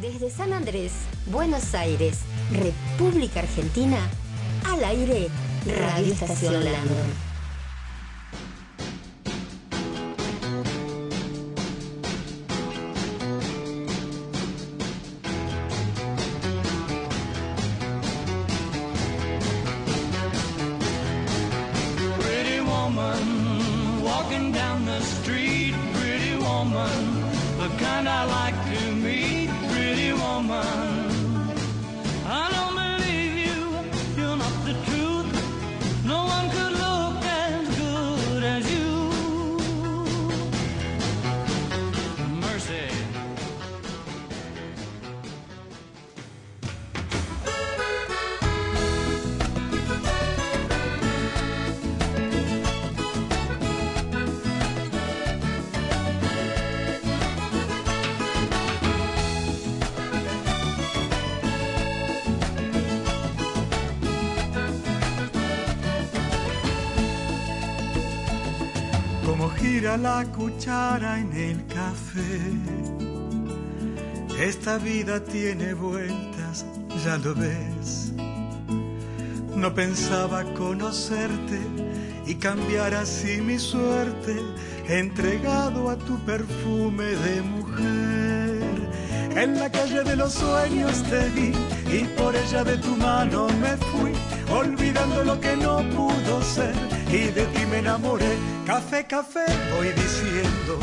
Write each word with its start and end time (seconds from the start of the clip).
Desde 0.00 0.30
San 0.30 0.52
Andrés, 0.52 0.92
Buenos 1.26 1.74
Aires, 1.74 2.18
República 2.52 3.40
Argentina, 3.40 3.98
al 4.64 4.84
aire, 4.84 5.28
Radio 5.66 6.12
Estación 6.12 6.64
Landon. 6.64 7.27
Esta 74.38 74.78
vida 74.78 75.22
tiene 75.24 75.74
vueltas, 75.74 76.64
ya 77.04 77.18
lo 77.18 77.34
ves. 77.34 78.12
No 79.56 79.74
pensaba 79.74 80.44
conocerte 80.54 81.58
y 82.26 82.34
cambiar 82.36 82.94
así 82.94 83.40
mi 83.40 83.58
suerte, 83.58 84.36
entregado 84.86 85.90
a 85.90 85.96
tu 85.96 86.18
perfume 86.24 87.04
de 87.04 87.42
mujer. 87.42 88.62
En 89.34 89.58
la 89.58 89.70
calle 89.70 90.02
de 90.04 90.16
los 90.16 90.34
sueños 90.34 91.02
te 91.04 91.28
vi 91.30 91.52
y 91.92 92.04
por 92.16 92.36
ella 92.36 92.64
de 92.64 92.76
tu 92.78 92.96
mano 92.96 93.48
me 93.60 93.76
fui, 93.76 94.12
olvidando 94.50 95.24
lo 95.24 95.40
que 95.40 95.56
no 95.56 95.78
pudo 95.90 96.42
ser 96.42 96.74
y 97.10 97.30
de 97.32 97.46
ti 97.46 97.66
me 97.70 97.78
enamoré. 97.78 98.36
Café, 98.66 99.06
café, 99.06 99.46
voy 99.76 99.88
diciendo, 99.88 100.78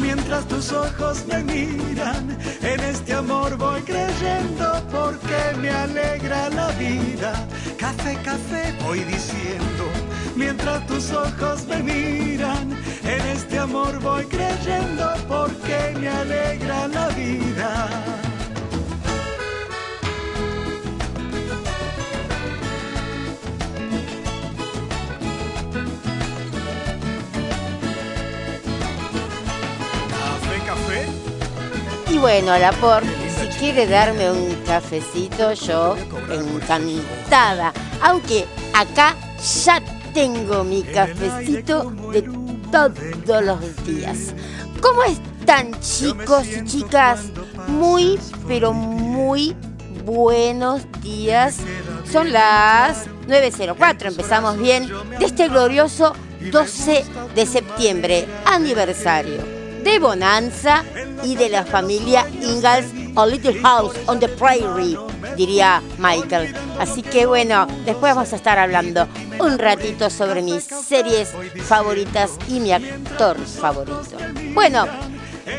mientras 0.00 0.46
tus 0.48 0.72
ojos 0.72 1.24
me 1.26 1.42
miran, 1.44 2.36
en 2.62 2.80
este 2.80 3.12
amor 3.14 3.56
voy 3.56 3.82
creyendo 3.82 4.66
porque 4.90 5.38
me 5.60 5.70
alegra 5.70 6.48
la 6.50 6.68
vida. 6.72 7.32
Café, 7.78 8.16
café, 8.24 8.74
voy 8.82 9.00
diciendo, 9.00 9.84
mientras 10.36 10.86
tus 10.86 11.12
ojos 11.12 11.66
me 11.68 11.82
miran, 11.82 12.70
en 13.04 13.20
este 13.36 13.58
amor 13.58 13.98
voy 14.00 14.24
creyendo 14.24 15.14
porque 15.28 15.94
me 16.00 16.08
alegra 16.08 16.88
la 16.88 17.08
vida. 17.08 17.99
Bueno, 32.20 32.58
la 32.58 32.70
por, 32.72 33.02
si 33.02 33.48
quiere 33.58 33.86
darme 33.86 34.30
un 34.30 34.54
cafecito, 34.66 35.54
yo 35.54 35.96
encantada. 36.30 37.72
Aunque 38.02 38.44
acá 38.74 39.16
ya 39.64 39.80
tengo 40.12 40.62
mi 40.62 40.82
cafecito 40.82 41.90
de 42.12 42.22
todos 42.70 43.42
los 43.42 43.84
días. 43.86 44.34
¿Cómo 44.82 45.02
están 45.04 45.72
chicos 45.80 46.46
y 46.46 46.62
chicas? 46.66 47.20
Muy, 47.68 48.20
pero 48.46 48.74
muy 48.74 49.56
buenos 50.04 50.82
días. 51.00 51.56
Son 52.12 52.30
las 52.30 53.06
9.04, 53.28 54.08
empezamos 54.08 54.58
bien, 54.58 54.90
de 55.18 55.24
este 55.24 55.48
glorioso 55.48 56.14
12 56.52 57.02
de 57.34 57.46
septiembre, 57.46 58.28
aniversario 58.44 59.49
de 59.82 59.98
Bonanza 59.98 60.84
y 61.24 61.36
de 61.36 61.48
la 61.48 61.64
familia 61.64 62.26
Ingalls 62.40 62.86
A 63.16 63.26
Little 63.26 63.60
House 63.60 63.96
on 64.06 64.20
the 64.20 64.28
Prairie, 64.28 64.98
diría 65.36 65.82
Michael. 65.98 66.54
Así 66.78 67.02
que 67.02 67.26
bueno, 67.26 67.66
después 67.84 68.14
vamos 68.14 68.32
a 68.32 68.36
estar 68.36 68.58
hablando 68.58 69.08
un 69.38 69.58
ratito 69.58 70.10
sobre 70.10 70.42
mis 70.42 70.64
series 70.64 71.32
favoritas 71.64 72.32
y 72.48 72.60
mi 72.60 72.72
actor 72.72 73.38
favorito. 73.38 74.16
Bueno, 74.54 74.86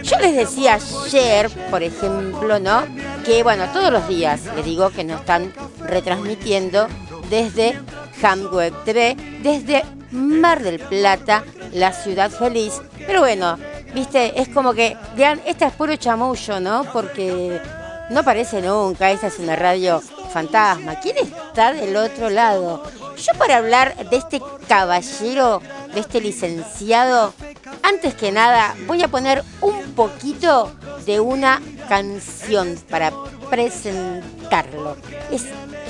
yo 0.04 0.18
les 0.20 0.36
decía 0.36 0.80
ayer, 1.06 1.50
por 1.70 1.84
ejemplo, 1.84 2.60
¿no? 2.60 2.84
Que 3.26 3.44
bueno, 3.44 3.66
todos 3.74 3.92
los 3.92 4.08
días 4.08 4.42
les 4.56 4.66
digo 4.66 4.90
que 4.90 5.04
nos 5.04 5.22
están 5.22 5.54
retransmitiendo 5.80 6.88
desde 7.30 7.80
Hamweb 8.22 8.84
TV, 8.84 9.16
desde 9.42 9.84
Mar 10.12 10.62
del 10.62 10.80
Plata, 10.80 11.44
la 11.74 11.94
ciudad 11.94 12.30
feliz. 12.30 12.82
Pero 13.08 13.22
bueno, 13.22 13.58
viste, 13.94 14.40
es 14.40 14.50
como 14.50 14.74
que, 14.74 14.98
vean, 15.16 15.42
esta 15.46 15.68
es 15.68 15.74
puro 15.74 15.96
chamullo, 15.96 16.60
¿no? 16.60 16.84
Porque 16.92 17.62
no 18.10 18.20
aparece 18.22 18.62
nunca, 18.62 19.12
esta 19.12 19.28
es 19.28 19.40
una 19.40 19.56
radio 19.56 20.02
fantasma. 20.32 21.00
¿Quién 21.00 21.18
está 21.18 21.74
del 21.74 21.96
otro 21.96 22.30
lado? 22.30 22.84
Yo 23.18 23.34
para 23.38 23.58
hablar 23.58 23.96
de 24.10 24.18
este 24.18 24.42
caballero, 24.68 25.62
de 25.94 26.00
este 26.00 26.22
licenciado, 26.22 27.34
antes 27.84 28.16
que 28.16 28.32
nada 28.32 28.76
voy 28.88 29.04
a 29.04 29.08
poner 29.08 29.44
un 29.62 29.94
poquito 29.94 30.72
de 31.06 31.20
una 31.20 31.62
canción 31.88 32.78
para 32.90 33.12
presentarlo. 33.50 34.96
Es, 35.32 35.46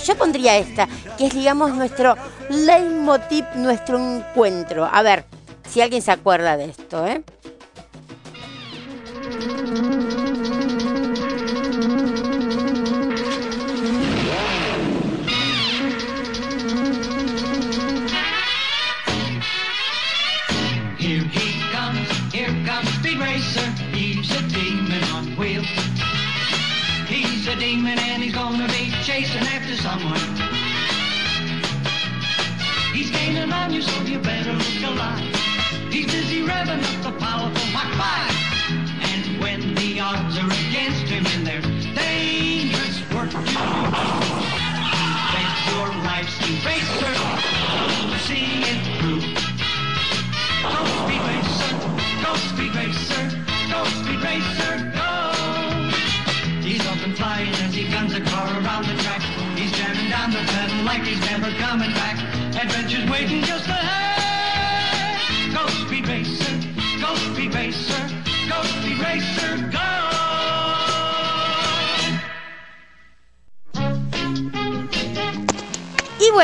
yo 0.05 0.15
pondría 0.15 0.57
esta, 0.57 0.87
que 1.17 1.27
es 1.27 1.33
digamos 1.33 1.73
nuestro 1.75 2.15
leitmotiv, 2.49 3.45
nuestro 3.55 3.99
encuentro. 3.99 4.89
A 4.91 5.01
ver, 5.01 5.25
si 5.69 5.81
alguien 5.81 6.01
se 6.01 6.11
acuerda 6.11 6.57
de 6.57 6.65
esto, 6.65 7.05
¿eh? 7.07 7.23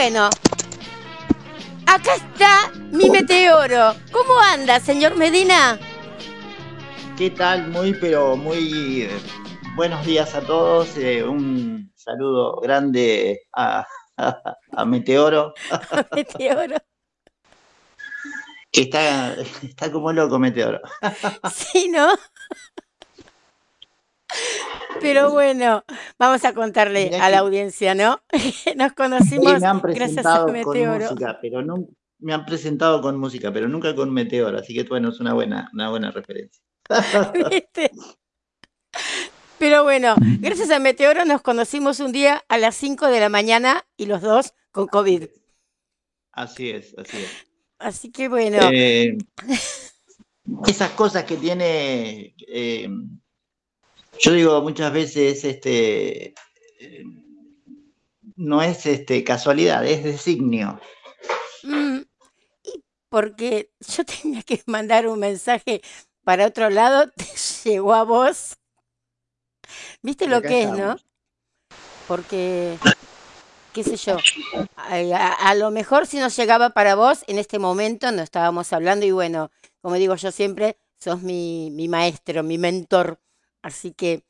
Bueno, 0.10 0.30
acá 1.86 2.16
está 2.16 2.72
mi 2.94 3.10
meteoro. 3.10 3.94
¿Cómo 4.10 4.40
anda, 4.40 4.80
señor 4.80 5.18
Medina? 5.18 5.78
¿Qué 7.18 7.30
tal? 7.30 7.68
Muy, 7.68 7.94
pero 7.94 8.38
muy 8.38 9.02
eh, 9.02 9.20
buenos 9.76 10.06
días 10.06 10.34
a 10.34 10.40
todos. 10.40 10.96
eh, 10.96 11.26
un 11.26 11.92
saludo 11.94 12.62
grande 12.62 13.42
a, 13.52 13.86
a 14.72 14.86
Meteoro, 14.86 15.54
Meteoro. 16.16 16.78
que 18.72 18.84
está, 18.84 19.34
está 19.34 19.92
como 19.92 20.14
loco 20.14 20.40
Meteoro. 20.40 20.80
Sí, 21.54 21.90
¿no? 21.90 22.08
Pero 25.00 25.32
bueno, 25.32 25.84
vamos 26.18 26.44
a 26.46 26.54
contarle 26.54 27.16
a 27.20 27.30
la 27.30 27.40
audiencia, 27.40 27.96
¿no? 27.96 28.22
Nos 28.76 28.94
Sí, 28.94 28.96
conocimos 28.96 29.60
me 29.60 29.68
han 29.68 29.80
gracias 29.94 30.26
a 30.34 30.40
con 30.40 30.52
Meteoro. 30.52 31.12
música, 31.12 31.40
pero 31.42 31.62
no 31.62 31.88
me 32.20 32.34
han 32.34 32.46
presentado 32.46 33.02
con 33.02 33.20
música, 33.20 33.52
pero 33.54 33.68
nunca 33.68 33.96
con 33.96 34.12
Meteoro, 34.14 34.58
así 34.60 34.74
que 34.74 34.84
bueno, 34.84 35.10
es 35.10 35.20
una 35.20 35.34
buena, 35.34 35.70
una 35.74 35.90
buena 35.90 36.12
referencia. 36.12 36.62
¿Viste? 37.50 37.92
Pero 39.58 39.84
bueno, 39.84 40.16
gracias 40.40 40.70
a 40.70 40.80
Meteoro 40.80 41.26
nos 41.26 41.42
conocimos 41.42 42.00
un 42.00 42.12
día 42.12 42.44
a 42.48 42.58
las 42.60 42.76
5 42.76 43.08
de 43.08 43.20
la 43.20 43.30
mañana 43.30 43.86
y 43.98 44.06
los 44.06 44.22
dos 44.22 44.54
con 44.72 44.88
COVID. 44.88 45.26
Así 46.32 46.70
es, 46.70 46.94
así 46.98 47.18
es. 47.18 47.48
Así 47.80 48.12
que 48.12 48.28
bueno, 48.30 48.60
Eh, 48.72 49.18
esas 50.68 50.92
cosas 50.92 51.24
que 51.26 51.38
tiene, 51.38 52.36
eh, 52.48 52.88
yo 54.20 54.32
digo 54.34 54.62
muchas 54.62 54.92
veces, 54.94 55.44
este, 55.44 56.34
no 58.36 58.62
es 58.62 58.86
este, 58.86 59.24
casualidad, 59.24 59.86
es 59.86 60.04
designio. 60.04 60.80
mm, 61.64 62.00
y 62.64 62.84
porque 63.10 63.72
yo 63.80 64.04
tenía 64.06 64.44
que 64.44 64.62
mandar 64.66 65.08
un 65.08 65.20
mensaje 65.20 65.82
para 66.24 66.48
otro 66.48 66.70
lado, 66.70 67.10
te 67.16 67.26
llegó 67.70 67.94
a 67.94 68.04
vos. 68.04 68.58
¿Viste 70.02 70.28
lo 70.28 70.42
que 70.42 70.64
es, 70.64 70.72
no? 70.72 70.98
Porque, 72.08 72.78
qué 73.74 73.84
sé 73.84 73.98
yo, 73.98 74.22
a, 74.76 74.96
a- 74.96 75.50
a 75.50 75.56
lo 75.56 75.72
mejor 75.72 76.08
si 76.08 76.20
nos 76.20 76.36
llegaba 76.38 76.72
para 76.72 76.96
vos, 76.96 77.24
en 77.28 77.38
este 77.38 77.60
momento 77.60 78.12
no 78.12 78.22
estábamos 78.22 78.72
hablando 78.74 79.06
y 79.06 79.12
bueno, 79.12 79.52
como 79.82 79.96
digo 79.96 80.16
yo 80.16 80.32
siempre, 80.32 80.78
sos 81.00 81.22
mi, 81.22 81.70
mi 81.72 81.88
maestro, 81.88 82.44
mi 82.44 82.58
mentor. 82.58 83.20
Así 83.62 83.92
que 83.94 84.24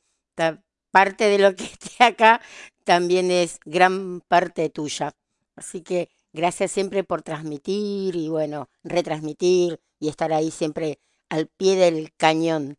parte 0.90 1.24
de 1.24 1.38
lo 1.38 1.54
que 1.54 1.64
esté 1.78 2.04
acá 2.04 2.40
también 2.84 3.30
es 3.30 3.60
gran 3.64 4.20
parte 4.20 4.70
tuya. 4.70 5.12
Así 5.56 5.82
que 5.82 6.10
gracias 6.32 6.70
siempre 6.70 7.04
por 7.04 7.22
transmitir 7.22 8.16
y 8.16 8.28
bueno, 8.28 8.68
retransmitir 8.82 9.80
y 9.98 10.08
estar 10.08 10.32
ahí 10.32 10.50
siempre 10.50 11.00
al 11.28 11.48
pie 11.48 11.76
del 11.76 12.12
cañón. 12.16 12.78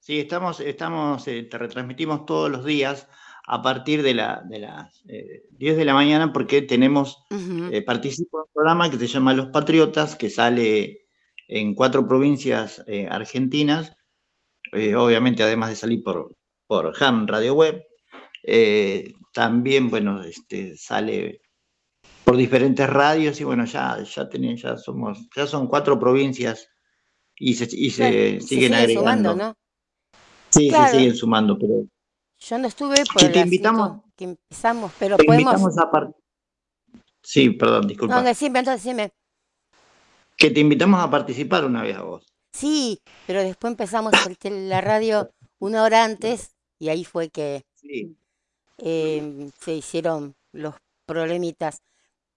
Sí, 0.00 0.20
estamos, 0.20 0.60
estamos, 0.60 1.26
eh, 1.28 1.44
te 1.44 1.56
retransmitimos 1.56 2.26
todos 2.26 2.50
los 2.50 2.64
días 2.64 3.08
a 3.46 3.62
partir 3.62 4.02
de, 4.02 4.14
la, 4.14 4.42
de 4.48 4.58
las 4.58 5.02
eh, 5.08 5.44
10 5.52 5.76
de 5.76 5.84
la 5.84 5.94
mañana 5.94 6.32
porque 6.32 6.62
tenemos, 6.62 7.24
eh, 7.30 7.82
participo 7.82 8.38
en 8.38 8.42
un 8.42 8.52
programa 8.52 8.90
que 8.90 8.98
se 8.98 9.06
llama 9.06 9.34
Los 9.34 9.48
Patriotas, 9.48 10.16
que 10.16 10.30
sale 10.30 11.06
en 11.48 11.74
cuatro 11.74 12.06
provincias 12.06 12.82
eh, 12.86 13.06
argentinas, 13.10 13.96
eh, 14.72 14.94
obviamente 14.96 15.42
además 15.42 15.70
de 15.70 15.76
salir 15.76 16.02
por, 16.02 16.34
por 16.66 16.92
Ham 17.00 17.26
Radio 17.26 17.54
Web, 17.54 17.82
eh, 18.42 19.12
también, 19.32 19.88
bueno, 19.90 20.22
este, 20.22 20.76
sale 20.76 21.40
por 22.24 22.36
diferentes 22.36 22.88
radios 22.88 23.40
y 23.40 23.44
bueno, 23.44 23.64
ya, 23.64 24.02
ya, 24.02 24.28
tenés- 24.28 24.62
ya 24.62 24.76
somos, 24.76 25.28
ya 25.36 25.46
son 25.46 25.66
cuatro 25.66 25.98
provincias 25.98 26.68
y 27.36 27.54
se, 27.54 27.68
y 27.72 27.90
Claro, 27.90 28.12
se 28.12 28.40
se 28.40 28.46
siguen 28.46 28.72
sigue 28.74 28.94
sumando, 28.94 29.30
agregando. 29.30 29.34
¿no? 29.36 29.54
Sí, 30.50 30.68
Claro. 30.68 30.86
se 30.92 30.96
siguen 30.98 31.16
sumando, 31.16 31.58
pero 31.58 31.84
Yo 32.38 32.58
no 32.58 32.68
estuve 32.68 33.04
por 33.06 33.30
te 33.32 33.40
invitamos- 33.40 34.02
que 34.16 34.24
empezamos, 34.24 34.92
pero 34.98 35.16
te 35.16 35.24
podemos. 35.24 35.52
invitamos 35.54 35.78
a 35.78 35.90
par- 35.90 36.14
Sí, 37.22 37.50
perdón, 37.50 37.82
No, 37.82 37.88
disculpa. 37.88 38.22
decime, 38.22 38.58
entonces 38.58 38.84
decime. 38.84 39.10
Que 40.36 40.50
te 40.50 40.60
invitamos 40.60 41.02
a 41.02 41.10
participar 41.10 41.64
una 41.64 41.82
vez 41.82 41.96
a 41.96 42.02
vos. 42.02 42.26
Sí, 42.54 43.02
pero 43.26 43.42
después 43.42 43.72
empezamos 43.72 44.12
el 44.42 44.68
la 44.70 44.80
radio 44.80 45.30
una 45.58 45.82
hora 45.82 46.04
antes 46.04 46.54
y 46.78 46.88
ahí 46.88 47.04
fue 47.04 47.28
que 47.28 47.64
Sí, 47.74 48.16
eh, 48.78 49.50
se 49.60 49.74
hicieron 49.74 50.36
los 50.52 50.74
problemitas. 51.06 51.82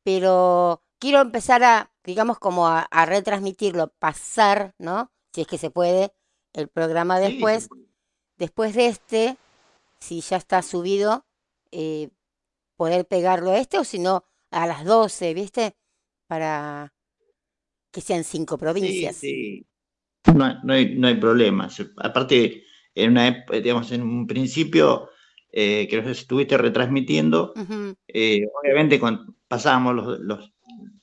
Pero 0.03 0.83
quiero 0.99 1.21
empezar 1.21 1.63
a, 1.63 1.91
digamos, 2.03 2.39
como 2.39 2.67
a, 2.67 2.81
a 2.81 3.05
retransmitirlo, 3.05 3.89
pasar, 3.99 4.73
¿no? 4.79 5.11
Si 5.33 5.41
es 5.41 5.47
que 5.47 5.57
se 5.57 5.69
puede, 5.69 6.13
el 6.53 6.67
programa 6.69 7.19
sí, 7.19 7.31
después. 7.31 7.69
después 8.37 8.75
de 8.75 8.87
este, 8.87 9.37
si 9.99 10.21
ya 10.21 10.37
está 10.37 10.61
subido, 10.61 11.25
eh, 11.71 12.09
poder 12.77 13.07
pegarlo 13.07 13.51
a 13.51 13.59
este 13.59 13.79
o 13.79 13.83
si 13.83 13.99
no, 13.99 14.25
a 14.51 14.67
las 14.67 14.85
12, 14.85 15.33
¿viste? 15.33 15.75
Para 16.27 16.93
que 17.91 18.01
sean 18.01 18.23
cinco 18.23 18.55
Sí, 18.57 18.59
provincias. 18.59 19.15
sí. 19.17 19.65
No, 20.33 20.45
hay- 20.45 20.55
no 20.63 20.73
hay, 20.73 20.95
no 20.95 21.07
hay 21.07 21.15
problema. 21.15 21.69
Aparte, 21.97 22.63
en 22.95 23.11
una, 23.11 23.27
ep- 23.29 23.61
digamos, 23.61 23.91
en 23.91 24.01
un 24.03 24.27
principio 24.27 25.09
eh, 25.51 25.87
que 25.89 26.01
nos 26.01 26.07
estuviste 26.07 26.57
retransmitiendo, 26.57 27.53
eh, 28.07 28.41
obviamente 28.61 28.99
cuando 28.99 29.33
pasábamos 29.47 29.95
los, 29.95 30.19
los, 30.19 30.53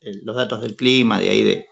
eh, 0.00 0.20
los 0.24 0.36
datos 0.36 0.60
del 0.62 0.76
clima 0.76 1.20
de 1.20 1.30
ahí 1.30 1.42
de, 1.42 1.66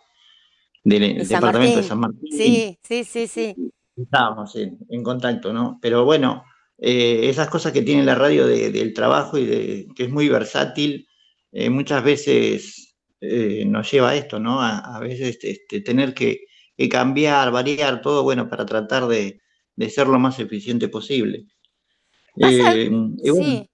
del 0.85 1.01
De 1.19 1.25
departamento 1.25 1.79
de 1.79 1.83
Martín. 1.83 1.89
San 1.89 2.01
Martín. 2.01 2.31
Sí, 2.31 2.79
sí, 2.83 3.05
sí, 3.05 3.27
sí. 3.29 3.57
estábamos 3.97 4.55
en, 4.57 4.79
en 4.89 5.03
contacto, 5.03 5.53
¿no? 5.53 5.79
Pero 5.83 6.05
bueno, 6.05 6.45
eh, 6.79 7.29
esas 7.29 7.49
cosas 7.49 7.73
que 7.73 7.83
tiene 7.83 8.05
la 8.05 8.15
radio 8.15 8.47
de- 8.47 8.71
del 8.71 8.95
trabajo 8.95 9.39
y 9.39 9.47
de, 9.47 9.87
que 9.95 10.05
es 10.05 10.11
muy 10.11 10.29
versátil, 10.29 11.07
eh, 11.53 11.71
muchas 11.71 12.03
veces 12.05 12.97
eh, 13.21 13.65
nos 13.67 13.91
lleva 13.91 14.11
a 14.11 14.17
esto, 14.17 14.39
¿no? 14.41 14.61
A, 14.61 14.97
a 14.97 15.01
veces 15.01 15.39
este, 15.45 15.81
tener 15.83 16.15
que, 16.15 16.47
que 16.77 16.89
cambiar, 16.89 17.51
variar 17.53 18.03
todo, 18.03 18.23
bueno, 18.25 18.49
para 18.49 18.67
tratar 18.67 19.07
de, 19.09 19.41
de 19.77 19.91
ser 19.91 20.09
lo 20.09 20.19
más 20.19 20.39
eficiente 20.41 20.89
posible. 20.89 21.47
Eh, 22.37 22.89
y 23.23 23.31
bueno, 23.31 23.61
sí, 23.61 23.71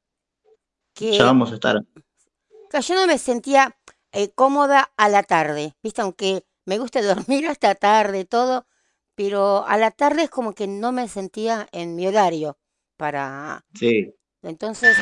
ya 1.10 1.24
vamos 1.24 1.50
a 1.50 1.54
estar. 1.54 1.82
que 2.70 2.80
yo 2.82 2.94
no 2.94 3.06
me 3.06 3.18
sentía 3.18 3.76
eh, 4.12 4.30
cómoda 4.30 4.92
a 4.96 5.08
la 5.08 5.22
tarde, 5.22 5.74
¿viste? 5.82 6.02
Aunque 6.02 6.44
me 6.64 6.78
gusta 6.78 7.02
dormir 7.02 7.46
hasta 7.48 7.74
tarde, 7.74 8.24
todo, 8.24 8.66
pero 9.14 9.64
a 9.66 9.76
la 9.76 9.90
tarde 9.90 10.24
es 10.24 10.30
como 10.30 10.52
que 10.54 10.66
no 10.66 10.92
me 10.92 11.08
sentía 11.08 11.68
en 11.72 11.94
mi 11.96 12.06
horario 12.06 12.58
para... 12.96 13.64
Sí, 13.74 14.14
Entonces, 14.42 14.96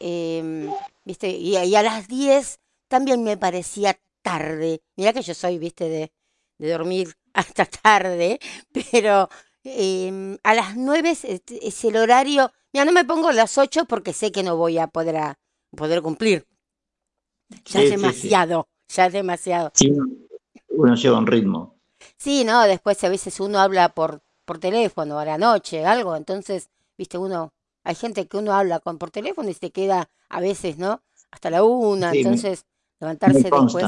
em, 0.00 0.72
¿viste? 1.04 1.28
Y, 1.30 1.56
a- 1.56 1.64
y 1.64 1.76
a 1.76 1.82
las 1.82 2.08
10 2.08 2.60
también 2.88 3.22
me 3.24 3.36
parecía 3.36 3.98
tarde. 4.22 4.82
Mira 4.96 5.12
que 5.12 5.22
yo 5.22 5.34
soy, 5.34 5.58
¿viste? 5.58 5.88
De, 5.88 6.12
de 6.58 6.70
dormir 6.72 7.14
hasta 7.34 7.66
tarde, 7.66 8.38
pero 8.72 9.28
em, 9.64 10.38
a 10.42 10.54
las 10.54 10.76
9 10.76 11.10
es, 11.10 11.84
el 11.84 11.96
horario. 11.96 12.52
Mira, 12.72 12.84
no 12.84 12.92
me 12.92 13.04
pongo 13.04 13.28
a 13.28 13.32
las 13.32 13.58
8 13.58 13.84
porque 13.84 14.12
sé 14.12 14.32
que 14.32 14.42
no 14.42 14.56
voy 14.56 14.78
a 14.78 14.86
poder, 14.88 15.16
a- 15.16 15.38
poder 15.76 16.02
cumplir. 16.02 16.46
Ya 17.48 17.60
es 17.60 17.66
sí, 17.66 17.74
sí, 17.74 17.82
sí. 17.88 17.90
demasiado, 17.90 18.68
ya 18.88 19.06
es 19.06 19.12
demasiado. 19.12 19.70
Sí, 19.74 19.92
uno 20.68 20.94
lleva 20.94 21.18
un 21.18 21.26
ritmo. 21.26 21.74
Sí, 22.16 22.44
no, 22.44 22.62
después 22.64 23.02
a 23.04 23.08
veces 23.08 23.40
uno 23.40 23.58
habla 23.60 23.90
por, 23.90 24.22
por 24.44 24.58
teléfono 24.58 25.18
a 25.18 25.24
la 25.24 25.38
noche, 25.38 25.84
algo, 25.84 26.16
entonces, 26.16 26.68
viste, 26.98 27.18
uno, 27.18 27.52
hay 27.84 27.94
gente 27.94 28.26
que 28.26 28.36
uno 28.36 28.52
habla 28.52 28.80
con 28.80 28.98
por 28.98 29.10
teléfono 29.10 29.48
y 29.48 29.54
se 29.54 29.70
queda 29.70 30.10
a 30.28 30.40
veces, 30.40 30.78
¿no? 30.78 31.02
Hasta 31.30 31.50
la 31.50 31.64
una, 31.64 32.12
entonces 32.12 32.66
levantarse 33.00 33.50
después. 33.50 33.86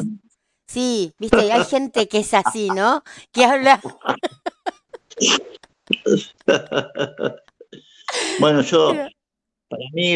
Sí, 0.67 1.13
viste, 1.19 1.53
hay 1.53 1.65
gente 1.65 2.09
que 2.09 2.19
es 2.19 2.35
así, 2.35 2.69
¿no? 2.71 3.03
Que 3.33 3.45
habla, 3.45 3.81
Bueno, 8.41 8.63
yo, 8.63 8.93
para 9.69 9.83
mí 9.93 10.15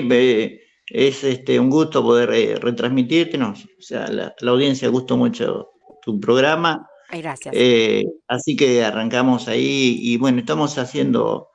es 0.87 1.25
este, 1.25 1.61
un 1.61 1.71
gusto 1.71 2.03
poder 2.03 2.33
eh, 2.33 2.57
retransmitirte, 2.57 3.39
¿no? 3.39 3.51
O 3.51 3.83
sea, 3.83 4.09
la, 4.09 4.35
la 4.41 4.51
audiencia 4.51 4.89
gustó 4.89 5.17
mucho 5.17 5.71
tu 6.03 6.19
programa, 6.21 6.89
ay, 7.09 7.23
gracias. 7.23 7.55
eh, 7.57 8.05
así 8.27 8.57
que 8.57 8.85
arrancamos 8.85 9.49
ahí 9.49 9.99
y 10.01 10.17
bueno, 10.17 10.41
estamos 10.41 10.77
haciendo, 10.79 11.49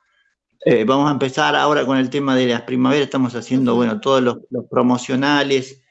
eh, 0.64 0.84
vamos 0.84 1.08
a 1.08 1.12
empezar 1.12 1.54
ahora 1.56 1.84
con 1.84 1.98
el 1.98 2.10
tema 2.10 2.36
de 2.36 2.46
las 2.46 2.62
primaveras, 2.62 3.06
estamos 3.06 3.34
haciendo, 3.34 3.74
bueno, 3.74 4.00
todos 4.00 4.22
los, 4.22 4.38
los 4.50 4.64
promocionales 4.70 5.82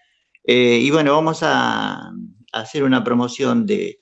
eh, 0.43 0.79
y 0.81 0.89
bueno, 0.91 1.13
vamos 1.13 1.39
a 1.41 2.11
hacer 2.55 2.83
una 2.83 3.03
promoción 3.03 3.65
de, 3.65 3.99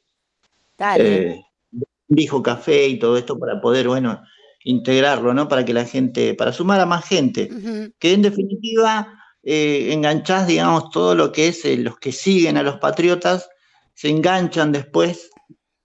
eh, 1.03 1.41
dijo 2.07 2.41
café 2.43 2.87
y 2.87 2.99
todo 2.99 3.17
esto 3.17 3.37
para 3.39 3.59
poder, 3.59 3.87
bueno, 3.87 4.21
integrarlo, 4.63 5.33
¿no? 5.33 5.47
Para 5.47 5.65
que 5.65 5.73
la 5.73 5.85
gente, 5.85 6.33
para 6.35 6.53
sumar 6.53 6.79
a 6.79 6.85
más 6.85 7.05
gente, 7.05 7.49
que 7.99 8.13
en 8.13 8.21
definitiva 8.21 9.19
eh, 9.41 9.89
enganchás, 9.91 10.47
digamos, 10.47 10.89
todo 10.91 11.15
lo 11.15 11.31
que 11.31 11.49
es 11.49 11.65
eh, 11.65 11.77
los 11.77 11.97
que 11.97 12.11
siguen 12.11 12.57
a 12.57 12.63
los 12.63 12.77
patriotas, 12.77 13.49
se 13.93 14.09
enganchan 14.09 14.71
después 14.71 15.29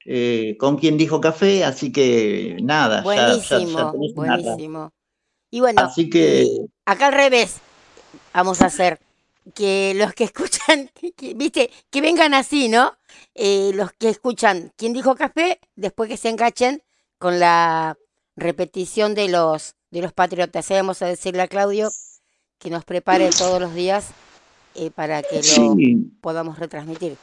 eh, 0.04 0.56
con 0.58 0.76
quien 0.78 0.96
dijo 0.96 1.20
café, 1.20 1.64
así 1.64 1.90
que 1.92 2.56
nada, 2.62 3.02
ya, 3.02 3.02
ya, 3.04 3.58
ya 3.58 3.84
buenísimo, 3.90 3.92
buenísimo. 4.14 4.92
Y 5.50 5.60
bueno, 5.60 5.82
Así 5.82 6.08
que- 6.08 6.46
acá 6.84 7.08
al 7.08 7.14
revés 7.14 7.60
vamos 8.32 8.60
a 8.62 8.66
hacer 8.66 8.98
que 9.54 9.94
los 9.96 10.12
que 10.14 10.24
escuchan, 10.24 10.90
que- 11.16 11.34
viste, 11.34 11.70
que 11.90 12.00
vengan 12.00 12.34
así, 12.34 12.68
¿no? 12.68 12.96
Eh, 13.34 13.72
los 13.74 13.92
que 13.92 14.08
escuchan 14.10 14.72
¿Quién 14.76 14.92
dijo 14.92 15.14
café? 15.14 15.60
Después 15.76 16.08
que 16.08 16.16
se 16.16 16.28
enganchen 16.30 16.82
con 17.18 17.40
la 17.40 17.96
repetición 18.36 19.14
de 19.14 19.28
los 19.28 19.74
de 19.90 20.02
los 20.02 20.12
patriotas. 20.12 20.68
Vamos 20.70 21.02
a 21.02 21.06
decirle 21.06 21.42
a 21.42 21.48
Claudio 21.48 21.90
que 22.58 22.70
nos 22.70 22.84
prepare 22.84 23.30
todos 23.38 23.60
los 23.60 23.74
días 23.74 24.16
eh, 24.74 24.90
para 24.90 25.22
que 25.22 25.42
lo 25.42 25.42
Sí, 25.42 26.10
podamos 26.20 26.58
retransmitir. 26.58 27.16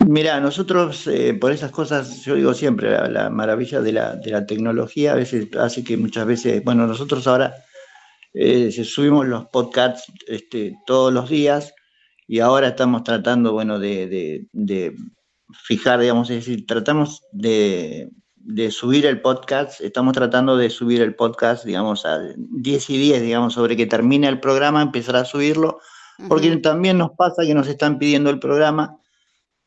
Mira, 0.00 0.40
nosotros 0.40 1.06
eh, 1.06 1.32
por 1.34 1.52
esas 1.52 1.70
cosas, 1.70 2.22
yo 2.24 2.34
digo 2.34 2.54
siempre, 2.54 2.90
la, 2.90 3.08
la 3.08 3.30
maravilla 3.30 3.80
de 3.80 3.92
la, 3.92 4.16
de 4.16 4.32
la 4.32 4.46
tecnología 4.46 5.12
a 5.12 5.16
veces 5.16 5.48
hace 5.56 5.84
que 5.84 5.96
muchas 5.96 6.26
veces, 6.26 6.62
bueno, 6.64 6.86
nosotros 6.88 7.26
ahora 7.28 7.54
eh, 8.34 8.70
subimos 8.72 9.26
los 9.26 9.46
podcasts 9.46 10.10
este, 10.26 10.74
todos 10.86 11.12
los 11.12 11.28
días 11.28 11.74
y 12.26 12.38
ahora 12.40 12.68
estamos 12.68 13.04
tratando, 13.04 13.52
bueno, 13.52 13.78
de, 13.78 14.06
de- 14.08 14.46
de 14.52 14.96
fijar, 15.66 16.00
digamos, 16.00 16.30
es 16.30 16.36
decir, 16.36 16.64
tratamos 16.66 17.22
de, 17.32 18.08
de 18.36 18.70
subir 18.70 19.04
el 19.04 19.20
podcast, 19.20 19.80
estamos 19.82 20.14
tratando 20.14 20.56
de 20.56 20.70
subir 20.70 21.02
el 21.02 21.14
podcast, 21.14 21.64
digamos, 21.66 22.06
a 22.06 22.20
10 22.36 22.90
y 22.90 22.96
10, 22.98 23.22
digamos, 23.22 23.52
sobre 23.54 23.76
que 23.76 23.86
termine 23.86 24.28
el 24.28 24.40
programa, 24.40 24.80
empezar 24.80 25.16
a 25.16 25.24
subirlo, 25.26 25.78
porque 26.28 26.56
también 26.58 26.96
nos 26.98 27.10
pasa 27.18 27.42
que 27.44 27.52
nos 27.54 27.68
están 27.68 27.98
pidiendo 27.98 28.30
el 28.30 28.38
programa 28.38 28.96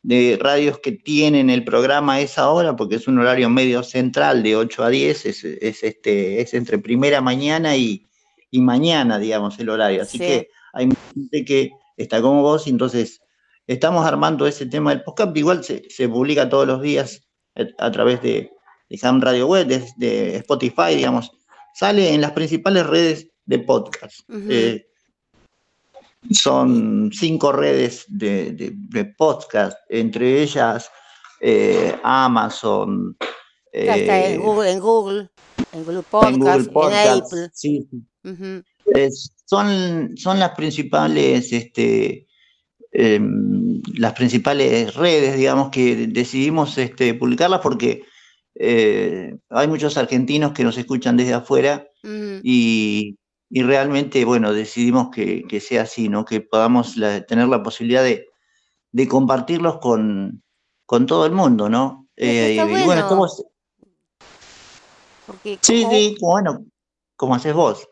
de 0.02 0.38
radios 0.42 0.80
que 0.80 0.92
tienen 0.94 1.50
el 1.50 1.64
programa 1.66 2.14
a 2.16 2.22
esa 2.22 2.50
hora, 2.50 2.76
porque 2.76 2.96
es 2.96 3.08
un 3.08 3.20
horario 3.20 3.50
medio 3.50 3.84
central 3.84 4.42
de 4.44 4.56
8 4.56 4.84
a 4.84 4.90
10, 4.90 5.26
es, 5.26 5.44
es 5.44 5.84
este, 5.84 6.42
es 6.42 6.54
entre 6.54 6.78
primera 6.80 7.22
mañana 7.22 7.76
y, 7.76 8.08
y 8.52 8.62
mañana, 8.62 9.18
digamos, 9.20 9.58
el 9.60 9.70
horario. 9.70 10.02
Así 10.02 10.18
Sí. 10.18 10.24
que 10.26 10.48
hay 10.74 10.90
gente 11.14 11.46
que 11.46 11.72
está 11.98 12.22
como 12.22 12.42
vos, 12.42 12.68
y 12.68 12.70
entonces 12.72 13.22
estamos 13.68 14.06
armando 14.06 14.46
ese 14.48 14.66
tema 14.66 14.92
del 14.92 15.04
podcast, 15.04 15.36
igual 15.38 15.64
se, 15.64 15.84
se 15.90 16.08
publica 16.10 16.48
todos 16.50 16.68
los 16.68 16.82
días 16.82 17.22
a, 17.56 17.86
a 17.86 17.92
través 17.92 18.22
de, 18.22 18.52
de 18.90 19.00
Ham 19.02 19.22
Radio 19.22 19.48
Web, 19.48 19.68
de, 19.68 19.86
de 19.98 20.36
Spotify, 20.38 20.96
digamos, 20.96 21.32
sale 21.74 22.14
en 22.14 22.22
las 22.22 22.32
principales 22.32 22.86
redes 22.86 23.30
de 23.46 23.60
podcast. 23.60 24.20
Eh, 24.50 24.86
son 26.32 27.12
cinco 27.14 27.52
redes 27.52 28.06
de, 28.08 28.52
de- 28.54 28.72
de 28.74 29.06
podcast, 29.06 29.78
entre 29.90 30.42
ellas 30.42 30.90
eh, 31.42 31.96
Amazon, 32.04 33.16
Ya 33.74 33.96
está 33.98 34.20
eh, 34.22 34.34
en 34.34 34.42
Google, 34.42 34.72
en 34.72 34.80
Google, 34.80 35.30
en 35.74 35.84
Google 35.84 35.98
en 36.00 36.04
Podcast, 36.72 37.08
en. 37.08 37.24
Apple. 37.24 37.50
sí, 37.54 37.88
sí. 37.92 38.04
Son, 39.46 40.18
son 40.18 40.40
las 40.40 40.52
principales, 40.52 41.52
este, 41.54 42.28
em, 42.92 43.82
las 43.98 44.14
principales 44.14 44.96
redes, 44.96 45.38
digamos, 45.38 45.70
que 45.70 46.08
decidimos 46.08 46.78
este, 46.78 47.14
publicarlas 47.14 47.62
porque 47.62 48.04
eh, 48.56 49.36
hay 49.50 49.68
muchos 49.68 49.98
argentinos 49.98 50.54
que 50.54 50.64
nos 50.64 50.78
escuchan 50.78 51.18
desde 51.18 51.34
afuera 51.34 51.88
y, 52.44 53.18
y 53.50 53.64
realmente, 53.64 54.24
bueno, 54.26 54.54
decidimos 54.54 55.10
que, 55.12 55.44
que 55.44 55.60
sea 55.60 55.84
así, 55.84 56.10
¿no? 56.10 56.24
Que 56.26 56.42
podamos 56.42 56.96
la- 56.98 57.26
tener 57.26 57.48
la 57.48 57.62
posibilidad 57.62 58.04
de, 58.04 58.28
de 58.92 59.08
compartirlos 59.08 59.80
con, 59.80 60.42
con 60.86 61.06
todo 61.06 61.26
el 61.26 61.34
mundo, 61.34 61.70
¿no? 61.70 62.08
Y 62.18 62.26
Eh, 62.28 62.54
y 62.54 62.64
bueno, 62.64 62.86
bueno. 62.86 63.02
estamos, 63.02 63.46
Porque 65.28 65.60
sí, 65.62 65.86
sí, 65.90 66.18
bueno, 66.22 66.66
como 67.18 67.36
haces 67.36 67.54
vos, 67.54 67.88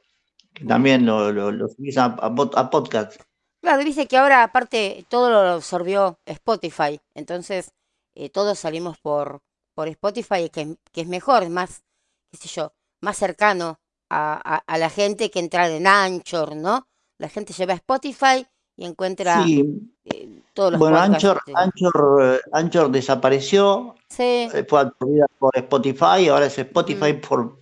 que 0.53 0.65
también 0.65 1.05
lo, 1.05 1.31
lo, 1.31 1.51
lo 1.51 1.67
subís 1.67 1.97
a, 1.97 2.05
a 2.05 2.29
pod- 2.31 2.53
a 2.55 2.69
podcast. 2.69 3.21
Claro, 3.61 3.83
dice 3.83 4.07
que 4.07 4.17
ahora 4.17 4.43
aparte 4.43 5.05
todo 5.09 5.29
lo 5.29 5.37
absorbió 5.53 6.19
Spotify, 6.25 6.99
entonces 7.15 7.71
eh, 8.15 8.29
todos 8.29 8.59
salimos 8.59 8.97
por, 8.99 9.39
por 9.73 9.87
Spotify, 9.87 10.49
que, 10.49 10.75
que 10.91 11.01
es 11.01 11.07
mejor, 11.07 11.43
es 11.43 11.49
más, 11.49 11.83
qué 12.31 12.37
sé 12.37 12.49
yo, 12.49 12.73
más 13.01 13.17
cercano 13.17 13.79
a, 14.09 14.61
a, 14.67 14.77
la 14.77 14.89
gente 14.89 15.31
que 15.31 15.39
entrar 15.39 15.71
en 15.71 15.87
Anchor, 15.87 16.55
¿no? 16.55 16.87
La 17.17 17.29
gente 17.29 17.53
lleva 17.53 17.73
a 17.73 17.77
Spotify 17.77 18.45
y 18.75 18.85
encuentra 18.85 19.43
Sí, 19.45 19.93
eh, 20.05 20.41
todos 20.53 20.73
los 20.73 20.79
bueno. 20.79 20.97
Anchor, 20.97 21.39
Anchor, 21.55 22.21
eh, 22.35 22.39
Anchor 22.51 22.91
desapareció, 22.91 23.95
Sí, 24.09 24.49
fue 24.67 24.81
absorbida 24.81 25.25
por 25.39 25.57
Spotify, 25.57 26.27
ahora 26.27 26.47
es 26.47 26.57
Spotify 26.59 27.13
por 27.13 27.59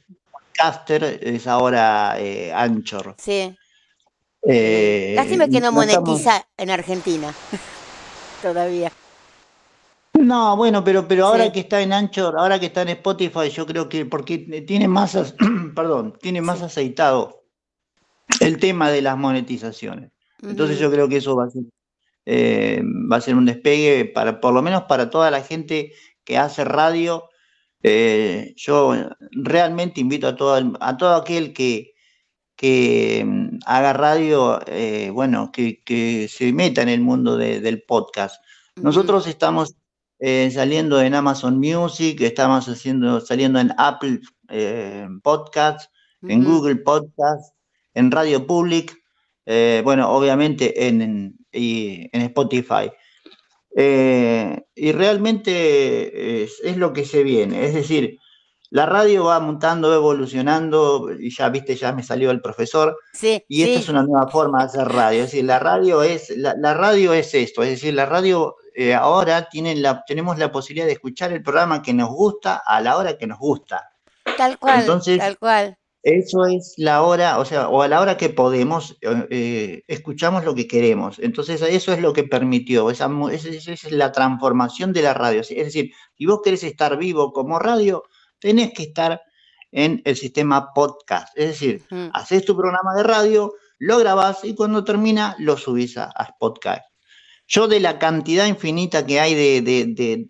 Podcaster, 0.56 1.20
es 1.22 1.48
ahora 1.48 2.16
eh, 2.20 2.52
Anchor. 2.54 3.16
sí. 3.18 3.56
Eh, 4.44 5.14
Lástima 5.16 5.48
que 5.48 5.60
no 5.60 5.72
monetiza 5.72 6.48
en 6.58 6.72
Argentina 6.72 7.32
todavía. 8.42 8.92
No, 10.20 10.58
bueno, 10.58 10.84
pero, 10.84 11.08
pero 11.08 11.28
ahora 11.28 11.46
Sí. 11.46 11.52
que 11.52 11.60
está 11.60 11.80
en 11.82 11.94
Anchor, 11.94 12.36
ahora 12.40 12.60
que 12.60 12.66
está 12.66 12.82
en 12.82 12.90
Spotify, 12.90 13.50
yo 13.52 13.68
creo 13.68 13.88
que 13.88 14.06
porque 14.08 14.40
tiene 14.66 14.88
más, 14.88 15.16
perdón, 15.76 16.18
tiene 16.20 16.42
más 16.42 16.64
aceitado 16.64 17.44
el 18.40 18.58
tema 18.58 18.90
de 18.90 19.04
las 19.04 19.16
monetizaciones. 19.16 20.12
Entonces 20.42 20.80
yo 20.80 20.90
creo 20.92 21.08
que 21.08 21.18
eso 21.18 21.36
va 21.36 21.46
a 21.46 21.50
ser, 21.52 21.62
eh, 22.26 22.82
va 23.12 23.18
a 23.18 23.22
ser 23.22 23.36
un 23.36 23.46
despegue 23.46 24.06
para, 24.06 24.42
por 24.42 24.56
lo 24.56 24.64
menos 24.64 24.84
para 24.84 25.12
toda 25.12 25.30
la 25.30 25.44
gente 25.44 25.94
que 26.24 26.40
hace 26.40 26.64
radio. 26.64 27.30
Eh, 27.84 28.54
yo 28.58 28.94
realmente 29.32 30.02
invito 30.02 30.28
a 30.28 30.36
todo, 30.36 30.58
el- 30.58 30.74
a 30.80 30.98
todo 30.98 31.16
aquel 31.16 31.54
que, 31.54 31.94
que 32.56 33.24
mm, 33.26 33.60
haga 33.66 33.94
radio, 33.94 34.60
eh, 34.68 35.10
bueno, 35.12 35.52
que, 35.52 35.82
que 35.84 36.28
se 36.30 36.54
meta 36.54 36.82
en 36.82 36.90
el 36.90 37.02
mundo 37.02 37.38
de- 37.38 37.60
del 37.62 37.82
podcast. 37.84 38.42
Nosotros 38.76 39.28
estamos 39.28 39.76
eh, 40.20 40.52
saliendo 40.52 41.02
en 41.02 41.16
Amazon 41.16 41.58
Music, 41.60 42.22
estamos 42.22 42.68
haciendo, 42.70 43.20
saliendo 43.22 43.60
en 43.60 43.74
Apple 43.78 44.20
Podcasts, 45.24 45.90
en. 46.28 46.44
Google 46.44 46.76
Podcasts, 46.78 47.54
en 47.96 48.12
Radio 48.12 48.46
Public, 48.46 48.96
bueno, 49.84 50.10
obviamente 50.12 50.88
en, 50.88 51.02
en- 51.02 51.36
y 51.52 52.08
en 52.14 52.22
Spotify. 52.22 52.92
Eh, 53.76 54.64
y 54.76 54.92
realmente 54.92 56.44
es, 56.44 56.60
es 56.64 56.78
lo 56.78 56.92
que 56.94 57.06
se 57.06 57.24
viene, 57.24 57.66
es 57.66 57.74
decir, 57.74 58.18
la 58.72 58.86
radio 58.86 59.26
va 59.26 59.40
mutando, 59.42 59.94
evolucionando, 59.94 61.10
y 61.20 61.30
ya 61.30 61.50
viste, 61.50 61.76
ya 61.76 61.92
me 61.92 62.04
salió 62.04 62.32
el 62.32 62.42
profesor, 62.42 62.98
Sí, 63.14 63.44
y 63.50 63.64
esta 63.64 63.80
es 63.80 63.90
una 63.90 64.04
nueva 64.04 64.30
forma 64.30 64.60
de 64.60 64.66
hacer 64.66 64.88
radio. 64.88 65.20
Es 65.20 65.32
decir, 65.32 65.44
la 65.44 65.60
radio 65.60 66.04
es, 66.04 66.30
la, 66.38 66.56
la 66.58 66.74
radio 66.74 67.12
es 67.14 67.34
esto, 67.34 67.64
es 67.64 67.72
decir, 67.72 67.94
la 67.94 68.06
radio 68.06 68.56
eh, 68.74 68.94
ahora 68.94 69.50
tiene 69.50 69.76
la, 69.76 70.04
tenemos 70.06 70.38
la 70.38 70.52
posibilidad 70.52 70.86
de 70.86 70.94
escuchar 70.94 71.34
el 71.34 71.44
programa 71.44 71.82
que 71.82 71.94
nos 71.94 72.10
gusta 72.10 72.64
a 72.66 72.80
la 72.80 72.96
hora 72.96 73.18
que 73.18 73.28
nos 73.28 73.40
gusta. 73.40 73.92
Tal 74.38 74.58
cual, 74.58 74.80
Entonces, 74.80 75.20
tal 75.20 75.38
cual. 75.38 75.78
Eso 76.04 76.46
es 76.48 76.74
la 76.78 77.04
hora, 77.04 77.38
o 77.38 77.46
sea, 77.46 77.70
o 77.70 77.82
a 77.84 77.88
la 77.88 78.02
hora 78.02 78.18
que 78.18 78.30
podemos, 78.30 78.98
eh, 79.02 79.28
eh, 79.30 79.84
escuchamos 79.88 80.44
lo 80.44 80.56
que 80.56 80.68
queremos. 80.68 81.20
Entonces, 81.20 81.62
eso 81.62 81.94
es 81.94 82.02
lo 82.02 82.12
que 82.12 82.24
permitió, 82.24 82.90
esa, 82.90 83.08
esa- 83.32 83.72
es 83.74 83.92
la 83.92 84.12
transformación 84.12 84.94
de 84.94 85.04
la 85.04 85.14
radio. 85.14 85.42
Es 85.42 85.50
decir, 85.50 85.92
si 86.18 86.26
vos 86.26 86.42
querés 86.44 86.64
estar 86.64 86.98
vivo 86.98 87.32
como 87.32 87.60
radio, 87.60 88.04
tenés 88.40 88.74
que 88.74 88.84
estar 88.84 89.22
en 89.72 90.02
el 90.04 90.16
sistema 90.16 90.74
podcast. 90.74 91.38
Es 91.38 91.50
decir, 91.50 91.84
Ujú. 91.92 92.10
haces 92.14 92.46
tu 92.46 92.58
programa 92.58 92.96
de 92.96 93.04
radio, 93.04 93.54
lo 93.78 94.00
grabás 94.00 94.44
y 94.44 94.56
cuando 94.56 94.84
termina 94.84 95.36
lo 95.40 95.56
subís 95.56 95.98
a, 95.98 96.06
a 96.06 96.36
podcast. 96.40 96.82
Yo 97.48 97.68
de 97.68 97.80
la 97.80 98.00
cantidad 98.00 98.48
infinita 98.48 99.06
que 99.06 99.20
hay 99.20 99.36
de, 99.36 99.62
de, 99.62 99.86
de- 99.94 100.28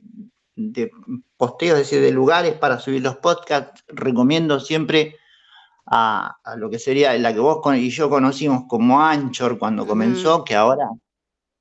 de 0.56 0.92
posteos, 1.38 1.80
es 1.80 1.90
decir, 1.90 2.02
de 2.02 2.12
lugares 2.12 2.56
para 2.56 2.78
subir 2.78 3.02
los 3.02 3.16
podcasts, 3.18 3.84
recomiendo 3.88 4.60
siempre 4.60 5.16
a, 5.92 6.38
a 6.44 6.56
lo 6.56 6.70
que 6.70 6.80
sería 6.80 7.14
la 7.18 7.34
que 7.34 7.40
vos 7.40 7.60
con- 7.62 7.78
y 7.78 7.90
yo 7.90 8.10
conocimos 8.10 8.64
como 8.68 9.02
Anchor 9.02 9.60
cuando 9.60 9.86
comenzó, 9.86 10.44
que 10.44 10.56
ahora 10.56 10.90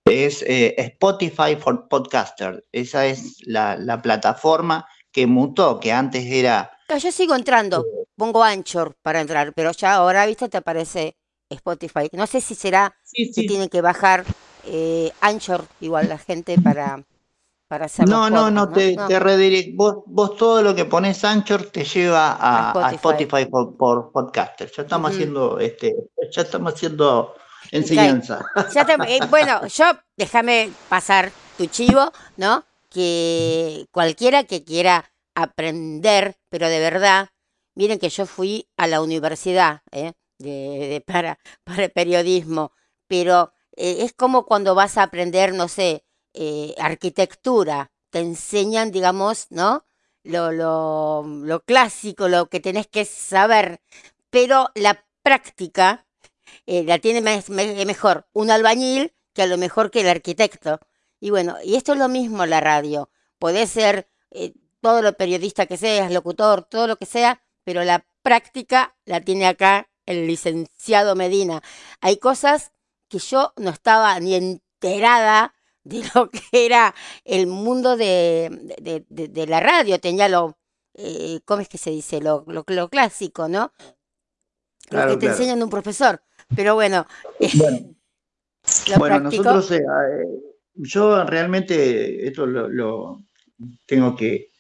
es 0.05 0.43
eh, 0.43 0.75
Spotify 0.79 1.57
for 1.59 1.89
Podcaster. 1.89 2.65
Esa 2.73 3.07
es 3.07 3.47
la, 3.47 3.77
la 3.77 4.01
plataforma 4.03 4.87
que 5.13 5.27
mutó, 5.27 5.81
que 5.81 5.93
antes 5.93 6.25
era... 6.27 6.71
Yo 6.89 7.13
sigo 7.13 7.35
entrando, 7.35 7.85
pongo 8.17 8.43
Anchor 8.43 8.95
para 9.03 9.21
entrar, 9.21 9.53
pero 9.55 9.73
ya 9.73 9.95
ahora, 9.95 10.27
viste, 10.27 10.49
te 10.49 10.59
aparece 10.59 11.17
Spotify. 11.49 12.09
No 12.13 12.27
sé 12.27 12.41
si 12.41 12.55
será 12.55 12.95
Sí, 13.03 13.27
que 13.27 13.43
sí. 13.43 13.47
tiene 13.47 13.69
que 13.69 13.81
bajar 13.81 14.25
eh, 14.67 15.13
Anchor 15.21 15.65
igual 15.81 16.09
la 16.09 16.19
gente 16.19 16.59
para, 16.59 17.03
para 17.71 17.87
No, 17.99 18.29
no, 18.29 18.51
no, 18.51 18.69
te, 18.69 18.97
¿no? 18.97 19.07
te 19.07 19.73
Vos, 19.77 19.99
vos 20.07 20.37
todo 20.37 20.61
lo 20.63 20.75
que 20.75 20.85
pones 20.85 21.23
Anchor 21.25 21.67
te 21.67 21.85
lleva 21.85 22.33
a, 22.33 22.73
A 22.73 22.89
a 22.89 22.93
Spotify. 22.95 23.47
Por, 23.47 23.77
por 23.77 24.11
Podcaster. 24.11 24.69
Ya 24.77 24.83
estamos 24.83 25.13
haciendo, 25.13 25.59
este, 25.61 25.95
ya 26.33 26.43
estamos 26.43 26.75
haciendo 26.75 27.35
enseñanza. 27.71 28.41
Ya 28.75 28.85
te- 28.85 28.95
eh, 29.17 29.21
bueno, 29.31 29.67
yo 29.69 29.85
déjame 30.17 30.73
pasar 30.89 31.31
tu 31.57 31.67
chivo, 31.67 32.11
¿no? 32.37 32.65
Que 32.91 33.87
cualquiera 33.93 34.43
que 34.43 34.65
quiera 34.65 35.13
aprender, 35.37 36.37
pero 36.49 36.69
de 36.69 36.81
verdad, 36.81 37.29
miren 37.77 38.01
que 38.01 38.09
yo 38.09 38.27
fui 38.27 38.69
a 38.77 38.89
la 38.89 39.01
universidad 39.01 39.83
¿eh? 39.93 40.13
de, 40.39 41.05
para, 41.07 41.39
para 41.65 41.89
periodismo, 41.89 42.73
pero 43.07 43.53
eh, 43.77 43.99
es 44.01 44.13
como 44.13 44.45
cuando 44.45 44.75
vas 44.75 44.99
a 44.99 45.05
aprender, 45.05 45.55
no 45.55 45.69
sé, 45.69 46.05
eh, 46.35 46.75
arquitectura, 46.79 47.91
te 48.11 48.21
enseñan, 48.21 48.91
digamos, 48.91 49.47
¿no? 49.51 49.85
Lo, 50.23 50.53
lo, 50.53 51.23
lo 51.25 51.61
clásico, 51.61 52.29
lo 52.29 52.47
que 52.47 52.61
tenés 52.61 52.87
que 52.87 53.05
saber, 53.05 53.81
pero 54.31 54.71
la 54.75 55.05
práctica 55.23 56.07
la 56.67 56.99
tiene 56.99 57.21
mejor 57.87 58.29
un 58.33 58.51
albañil 58.51 59.13
que 59.33 59.43
a 59.43 59.47
lo 59.47 59.59
mejor 59.59 59.91
que 59.91 60.01
el 60.01 60.09
arquitecto. 60.09 60.81
Y 61.19 61.31
bueno, 61.31 61.57
y 61.65 61.77
esto 61.77 61.93
es 61.93 61.99
lo 61.99 62.09
mismo 62.09 62.47
la 62.47 62.61
radio. 62.61 63.11
Podés 63.39 63.71
ser 63.71 64.09
todo 64.81 65.03
lo 65.03 65.13
periodista 65.15 65.67
que 65.67 65.77
seas, 65.77 66.13
locutor, 66.13 66.63
todo 66.63 66.87
lo 66.87 66.97
que 66.97 67.07
sea, 67.07 67.43
pero 67.65 67.85
la 67.85 68.05
práctica 68.23 68.97
la 69.05 69.21
tiene 69.21 69.47
acá 69.47 69.89
el 70.07 70.27
licenciado 70.27 71.15
Medina. 71.15 71.63
Hay 72.01 72.17
cosas 72.17 72.73
que 73.09 73.19
yo 73.19 73.53
no 73.57 73.71
estaba 73.71 74.19
ni 74.21 74.35
enterada 74.35 75.55
de 75.85 76.03
lo 76.15 76.31
que 76.31 76.67
era 76.67 76.95
el 77.25 77.47
mundo 77.47 77.97
de, 77.97 79.05
de, 79.09 79.47
la 79.47 79.61
radio. 79.61 79.99
Tenía 79.99 80.29
lo, 80.29 80.59
eh, 80.95 81.41
¿cómo 81.45 81.63
es 81.63 81.69
que 81.69 81.79
se 81.79 81.91
dice? 81.91 82.21
Lo, 82.21 82.45
lo, 82.47 82.89
clásico, 82.89 83.49
¿no? 83.49 83.73
lo 84.91 85.07
que 85.07 85.17
te 85.17 85.27
enseñan 85.27 85.59
de 85.59 85.65
un 85.65 85.71
profesor. 85.71 86.23
Pero 86.55 86.75
bueno. 86.75 87.07
Bueno, 88.99 89.21
nosotros, 89.21 89.71
eh, 89.71 89.77
eh, 89.77 90.27
yo 90.75 91.25
realmente 91.25 92.27
esto 92.27 92.47
lo 92.47 93.23
tengo 93.87 94.17
que 94.17 94.51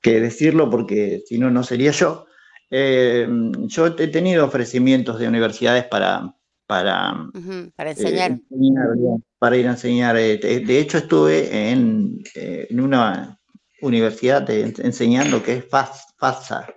que 0.00 0.20
decirlo 0.20 0.70
porque 0.70 1.22
si 1.26 1.38
no, 1.38 1.50
no 1.50 1.62
sería 1.62 1.90
yo. 1.92 2.26
Eh, 2.70 3.26
yo 3.66 3.86
he 3.86 4.08
tenido 4.08 4.44
ofrecimientos 4.44 5.18
de 5.18 5.28
universidades 5.28 5.84
para, 5.84 6.34
para, 6.70 7.28
para 7.74 7.90
enseñar. 7.90 8.30
Eh, 8.30 9.18
para 9.40 9.56
ir 9.56 9.66
a 9.66 9.72
enseñar. 9.72 10.16
Eh, 10.16 10.38
de 10.38 10.78
hecho, 10.78 10.98
estuve 10.98 11.68
en, 11.68 12.22
en 12.36 12.80
una 12.80 13.40
universidad 13.82 14.48
enseñando 14.48 15.42
que 15.42 15.56
es 15.56 15.64
FASTA. 15.68 16.72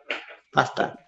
FASTA. 0.52 1.00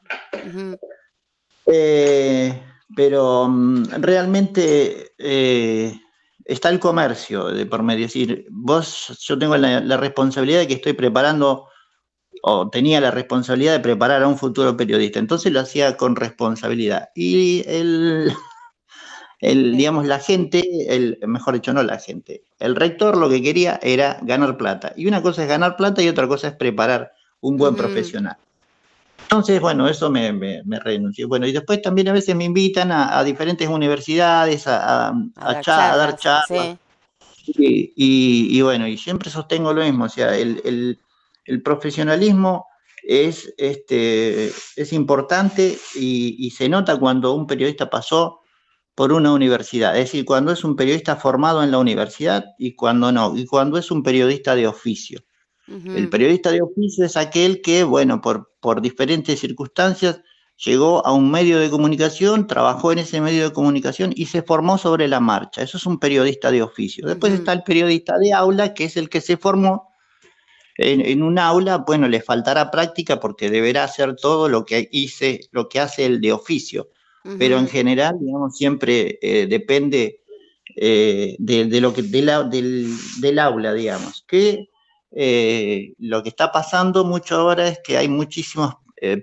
pero 2.96 3.48
mm, 3.50 3.86
realmente 4.02 5.14
está 6.46 6.70
el 6.70 6.80
comercio 6.80 7.46
de 7.46 7.66
por 7.66 7.82
medio. 7.82 8.06
Es 8.06 8.14
decir, 8.14 8.46
vos, 8.52 9.18
yo 9.28 9.40
tengo 9.40 9.58
la, 9.58 9.80
la 9.80 9.98
responsabilidad 9.98 10.60
de 10.60 10.68
que 10.68 10.76
estoy 10.76 10.94
preparando 10.94 11.70
o 12.44 12.70
tenía 12.70 13.02
la 13.02 13.10
responsabilidad 13.10 13.74
de 13.74 13.80
preparar 13.80 14.22
a 14.22 14.28
un 14.28 14.38
futuro 14.38 14.78
periodista. 14.78 15.18
Entonces 15.18 15.52
lo 15.52 15.62
hacía 15.62 15.98
con 15.98 16.16
responsabilidad. 16.16 17.10
Y 17.16 17.64
el, 17.66 18.32
el, 19.46 19.78
digamos, 19.78 20.06
la 20.06 20.20
gente, 20.20 20.64
el, 20.96 21.18
mejor 21.28 21.56
dicho, 21.56 21.74
no 21.74 21.84
la 21.84 22.00
gente, 22.00 22.44
el 22.60 22.76
rector 22.76 23.18
lo 23.18 23.30
que 23.30 23.42
quería 23.42 23.80
era 23.82 24.20
ganar 24.22 24.58
plata. 24.58 24.94
Y 24.96 25.08
una 25.08 25.22
cosa 25.22 25.44
es 25.44 25.50
ganar 25.50 25.76
plata 25.76 26.02
y 26.02 26.08
otra 26.08 26.28
cosa 26.28 26.50
es 26.50 26.54
preparar 26.56 27.12
un 27.42 27.58
buen 27.58 27.76
profesional. 27.76 28.38
Entonces, 29.24 29.60
bueno, 29.60 29.88
eso 29.88 30.10
me, 30.12 30.32
me, 30.32 30.80
renunció. 30.80 31.28
Bueno, 31.28 31.48
y 31.48 31.52
después 31.52 31.82
también 31.82 32.08
a 32.10 32.14
veces 32.14 32.36
me 32.36 32.44
invitan 32.44 32.92
a, 32.92 33.24
diferentes 33.24 33.68
universidades 33.68 34.68
a, 34.68 35.10
a, 35.10 35.54
dar 35.64 36.16
charlas. 36.18 36.78
Y, 37.48 37.94
y, 37.96 38.62
bueno, 38.62 38.88
y 38.88 38.98
siempre 38.98 39.30
sostengo 39.30 39.74
lo 39.74 39.84
mismo, 39.84 40.06
o 40.06 40.10
sea, 40.10 40.36
el, 40.36 40.98
el 41.46 41.62
profesionalismo 41.62 42.66
es, 43.04 43.54
este, 43.58 44.48
es 44.48 44.94
importante 44.94 45.78
y, 45.96 46.52
se 46.52 46.68
nota 46.68 46.98
cuando 46.98 47.34
un 47.34 47.48
periodista 47.48 47.90
pasó 47.90 48.42
por 48.96 49.12
una 49.12 49.34
universidad, 49.34 49.98
es 49.98 50.06
decir, 50.06 50.26
cuando 50.26 50.52
es 50.52 50.64
un 50.64 50.76
periodista 50.76 51.18
formado 51.18 51.62
en 51.64 51.72
la 51.72 51.78
universidad 51.78 52.46
y 52.58 52.76
cuando 52.76 53.12
no, 53.12 53.38
y 53.38 53.46
cuando 53.46 53.78
es 53.78 53.92
un 53.92 54.04
periodista 54.04 54.56
de 54.56 54.68
oficio. 54.68 55.20
El 55.68 56.10
periodista 56.10 56.52
de 56.52 56.62
oficio 56.62 57.06
es 57.06 57.18
aquel 57.18 57.60
que, 57.62 57.84
bueno, 57.84 58.22
por, 58.22 58.54
por 58.60 58.82
diferentes 58.82 59.40
circunstancias, 59.40 60.22
llegó 60.64 61.06
a 61.06 61.12
un 61.12 61.32
medio 61.32 61.58
de 61.58 61.72
comunicación, 61.72 62.46
trabajó 62.46 62.92
en 62.92 63.00
ese 63.00 63.20
medio 63.20 63.46
de 63.46 63.52
comunicación 63.52 64.14
y 64.16 64.28
se 64.28 64.44
formó 64.44 64.78
sobre 64.78 65.08
la 65.08 65.20
marcha. 65.20 65.64
Eso 65.64 65.78
es 65.78 65.88
un 65.88 66.00
periodista 66.00 66.52
de 66.52 66.62
oficio. 66.62 67.08
Después 67.08 67.34
está 67.34 67.52
el 67.52 67.64
periodista 67.64 68.18
de 68.20 68.32
aula, 68.32 68.76
que 68.76 68.86
es 68.86 68.96
el 68.96 69.10
que 69.10 69.22
se 69.22 69.38
formó 69.38 69.90
en, 70.78 71.24
un 71.24 71.40
aula, 71.40 71.78
bueno, 71.78 72.08
le 72.08 72.22
faltará 72.22 72.70
práctica 72.70 73.20
porque 73.20 73.50
deberá 73.50 73.86
hacer 73.86 74.16
todo 74.16 74.50
lo 74.50 74.66
que 74.66 74.90
hice, 74.92 75.42
lo 75.52 75.70
que 75.70 75.80
hace 75.80 76.06
el 76.06 76.22
de 76.22 76.34
oficio. 76.34 76.90
Pero 77.40 77.58
en 77.58 77.68
general, 77.68 78.18
digamos, 78.20 78.56
siempre 78.56 79.18
eh, 79.22 79.48
depende 79.48 80.22
eh, 80.76 81.36
de, 81.40 81.82
lo 81.82 81.94
que 81.94 82.04
del, 82.04 82.96
del, 83.20 83.40
aula, 83.40 83.74
digamos. 83.74 84.24
Que 84.28 84.70
eh, 85.12 85.94
lo 85.98 86.22
que 86.22 86.30
está 86.30 86.52
pasando 86.52 87.04
mucho 87.04 87.36
ahora 87.36 87.68
es 87.68 87.80
que 87.84 87.98
hay 87.98 88.08
muchísimos 88.08 88.76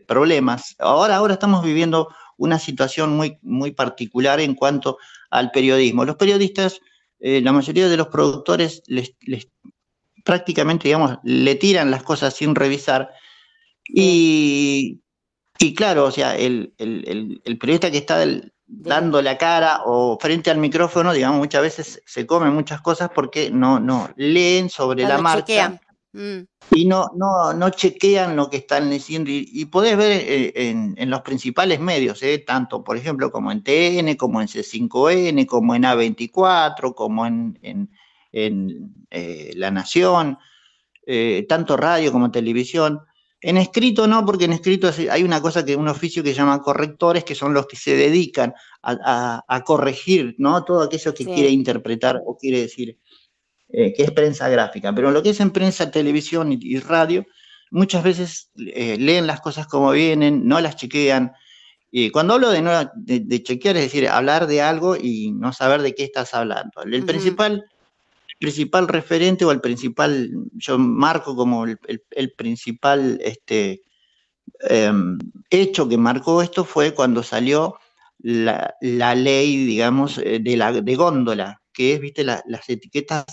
problemas. 0.06 0.76
Ahora, 0.78 1.16
ahora 1.16 1.34
estamos 1.34 1.64
viviendo 1.64 2.08
una 2.36 2.58
situación 2.58 3.16
muy, 3.16 3.38
muy 3.42 3.72
particular 3.72 4.40
en 4.40 4.54
cuanto 4.54 4.98
al 5.30 5.50
periodismo. 5.50 6.04
Los 6.04 6.16
periodistas, 6.16 6.80
la 7.18 7.52
mayoría 7.52 7.88
de 7.88 7.96
los 7.96 8.08
productores 8.08 8.82
les, 8.86 9.16
les, 9.22 9.48
prácticamente, 10.24 10.88
digamos, 10.88 11.18
le 11.24 11.54
tiran 11.54 11.90
las 11.90 12.02
cosas 12.02 12.34
sin 12.34 12.54
revisar. 12.54 13.10
Y, 13.88 15.02
y 15.58 15.74
claro, 15.74 16.06
o 16.06 16.10
sea, 16.10 16.36
el, 16.36 16.72
periodista 17.60 17.90
que 17.90 17.98
está 17.98 18.24
dando 18.66 19.20
la 19.22 19.36
cara 19.38 19.82
o 19.84 20.18
frente 20.20 20.50
al 20.50 20.58
micrófono, 20.58 21.12
digamos, 21.12 21.38
muchas 21.38 21.62
veces 21.62 22.02
se 22.06 22.26
comen 22.26 22.52
muchas 22.54 22.80
cosas 22.80 23.10
porque 23.14 23.50
no, 23.50 23.78
no 23.78 24.10
leen 24.16 24.70
sobre 24.70 25.04
la 25.04 25.18
marcha. 25.18 25.80
Mm. 26.14 26.40
Y 26.72 26.84
no, 26.84 27.10
no, 27.16 27.54
no 27.54 27.70
chequean 27.70 28.36
lo 28.36 28.50
que 28.50 28.58
están 28.58 28.90
diciendo. 28.90 29.30
Y, 29.30 29.64
podés 29.66 29.96
ver 29.96 30.12
eh, 30.12 30.52
en, 30.96 31.10
los 31.10 31.22
principales 31.22 31.80
medios, 31.80 32.22
eh, 32.22 32.38
tanto, 32.38 32.84
por 32.84 32.96
ejemplo, 32.96 33.30
como 33.30 33.50
en 33.50 33.62
TN, 33.62 34.16
como 34.16 34.40
en 34.40 34.48
C5N, 34.48 35.46
como 35.46 35.74
en 35.74 35.82
A24, 35.84 36.94
como 36.94 37.26
en, 37.26 37.58
en 38.32 38.94
eh, 39.10 39.52
La 39.54 39.70
Nación, 39.70 40.38
eh, 41.06 41.46
tanto 41.48 41.76
radio 41.76 42.12
como 42.12 42.30
televisión. 42.30 43.00
En 43.42 43.56
escrito 43.56 44.06
no, 44.06 44.24
porque 44.24 44.44
en 44.44 44.52
escrito 44.52 44.88
hay 45.10 45.24
una 45.24 45.42
cosa 45.42 45.64
que 45.64 45.74
un 45.74 45.88
oficio 45.88 46.22
que 46.22 46.30
se 46.30 46.36
llama 46.36 46.62
correctores, 46.62 47.24
que 47.24 47.34
son 47.34 47.52
los 47.52 47.66
que 47.66 47.76
se 47.76 47.96
dedican 47.96 48.54
a, 48.82 49.62
corregir, 49.66 50.36
¿no? 50.38 50.64
Todo 50.64 50.82
aquello 50.82 51.12
que 51.12 51.24
quiere 51.24 51.50
interpretar 51.50 52.20
o 52.24 52.36
quiere 52.36 52.60
decir 52.60 52.98
eh, 53.68 53.92
que 53.94 54.04
es 54.04 54.12
prensa 54.12 54.48
gráfica. 54.48 54.94
Pero 54.94 55.10
lo 55.10 55.24
que 55.24 55.30
es 55.30 55.40
en 55.40 55.50
prensa, 55.50 55.90
televisión 55.90 56.52
y, 56.52 56.78
radio, 56.78 57.26
muchas 57.72 58.04
veces 58.04 58.50
leen 58.54 59.26
las 59.26 59.40
cosas 59.40 59.66
como 59.66 59.90
vienen, 59.90 60.46
no 60.46 60.60
las 60.60 60.76
chequean. 60.76 61.32
Y 61.90 62.10
cuando 62.10 62.34
hablo 62.34 62.50
de, 62.50 62.62
no, 62.62 62.90
de, 62.94 63.42
chequear, 63.42 63.76
es 63.76 63.82
decir, 63.82 64.08
hablar 64.08 64.46
de 64.46 64.62
algo 64.62 64.96
y 64.96 65.32
no 65.32 65.52
saber 65.52 65.82
de 65.82 65.94
qué 65.96 66.04
estás 66.04 66.32
hablando. 66.32 66.82
El 66.84 67.04
principal 67.04 67.64
principal 68.42 68.88
referente 68.88 69.44
o 69.44 69.52
el 69.52 69.60
principal, 69.60 70.28
yo 70.54 70.76
marco 70.76 71.36
como 71.36 71.64
el, 71.64 72.32
principal 72.36 73.20
este, 73.22 73.82
em, 74.68 75.16
hecho 75.48 75.88
que 75.88 75.96
marcó 75.96 76.42
esto 76.42 76.64
fue 76.64 76.92
cuando 76.92 77.22
salió 77.22 77.76
la, 78.18 78.74
ley, 79.14 79.64
digamos, 79.64 80.18
eh, 80.18 80.40
de, 80.42 80.56
la, 80.56 80.72
de 80.72 80.96
góndola, 80.96 81.62
que 81.72 81.94
es, 81.94 82.00
viste, 82.00 82.24
las 82.24 82.68
etiquetas 82.68 83.24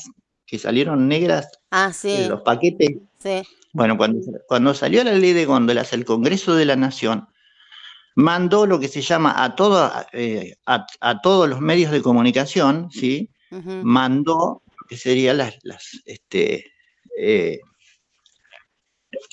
que 0.45 0.60
salieron 0.60 1.08
negras 1.08 1.50
ah, 1.72 1.91
en 2.04 2.30
los 2.30 2.41
paquetes. 2.41 2.98
Sí. 3.17 3.41
Bueno, 3.74 3.98
cuando, 3.98 4.19
cuando 4.48 4.76
salió 4.76 5.04
la 5.04 5.13
ley 5.13 5.34
de 5.34 5.45
góndolas, 5.45 5.91
el 5.91 6.06
Congreso 6.06 6.56
de 6.56 6.65
la 6.65 6.76
Nación 6.76 7.28
mandó 8.13 8.67
lo 8.67 8.80
que 8.80 8.89
se 8.89 9.02
llama 9.02 9.43
a, 9.43 9.56
todo, 9.56 9.91
eh, 10.13 10.54
a, 10.67 11.22
todos 11.24 11.50
los 11.50 11.62
medios 11.62 11.91
de 11.91 12.04
comunicación, 12.04 12.91
¿sí? 12.91 13.32
mandó 13.82 14.62
que 14.89 14.97
sería 14.97 15.34
las, 15.34 15.60
este, 16.06 16.65
eh, 17.17 17.60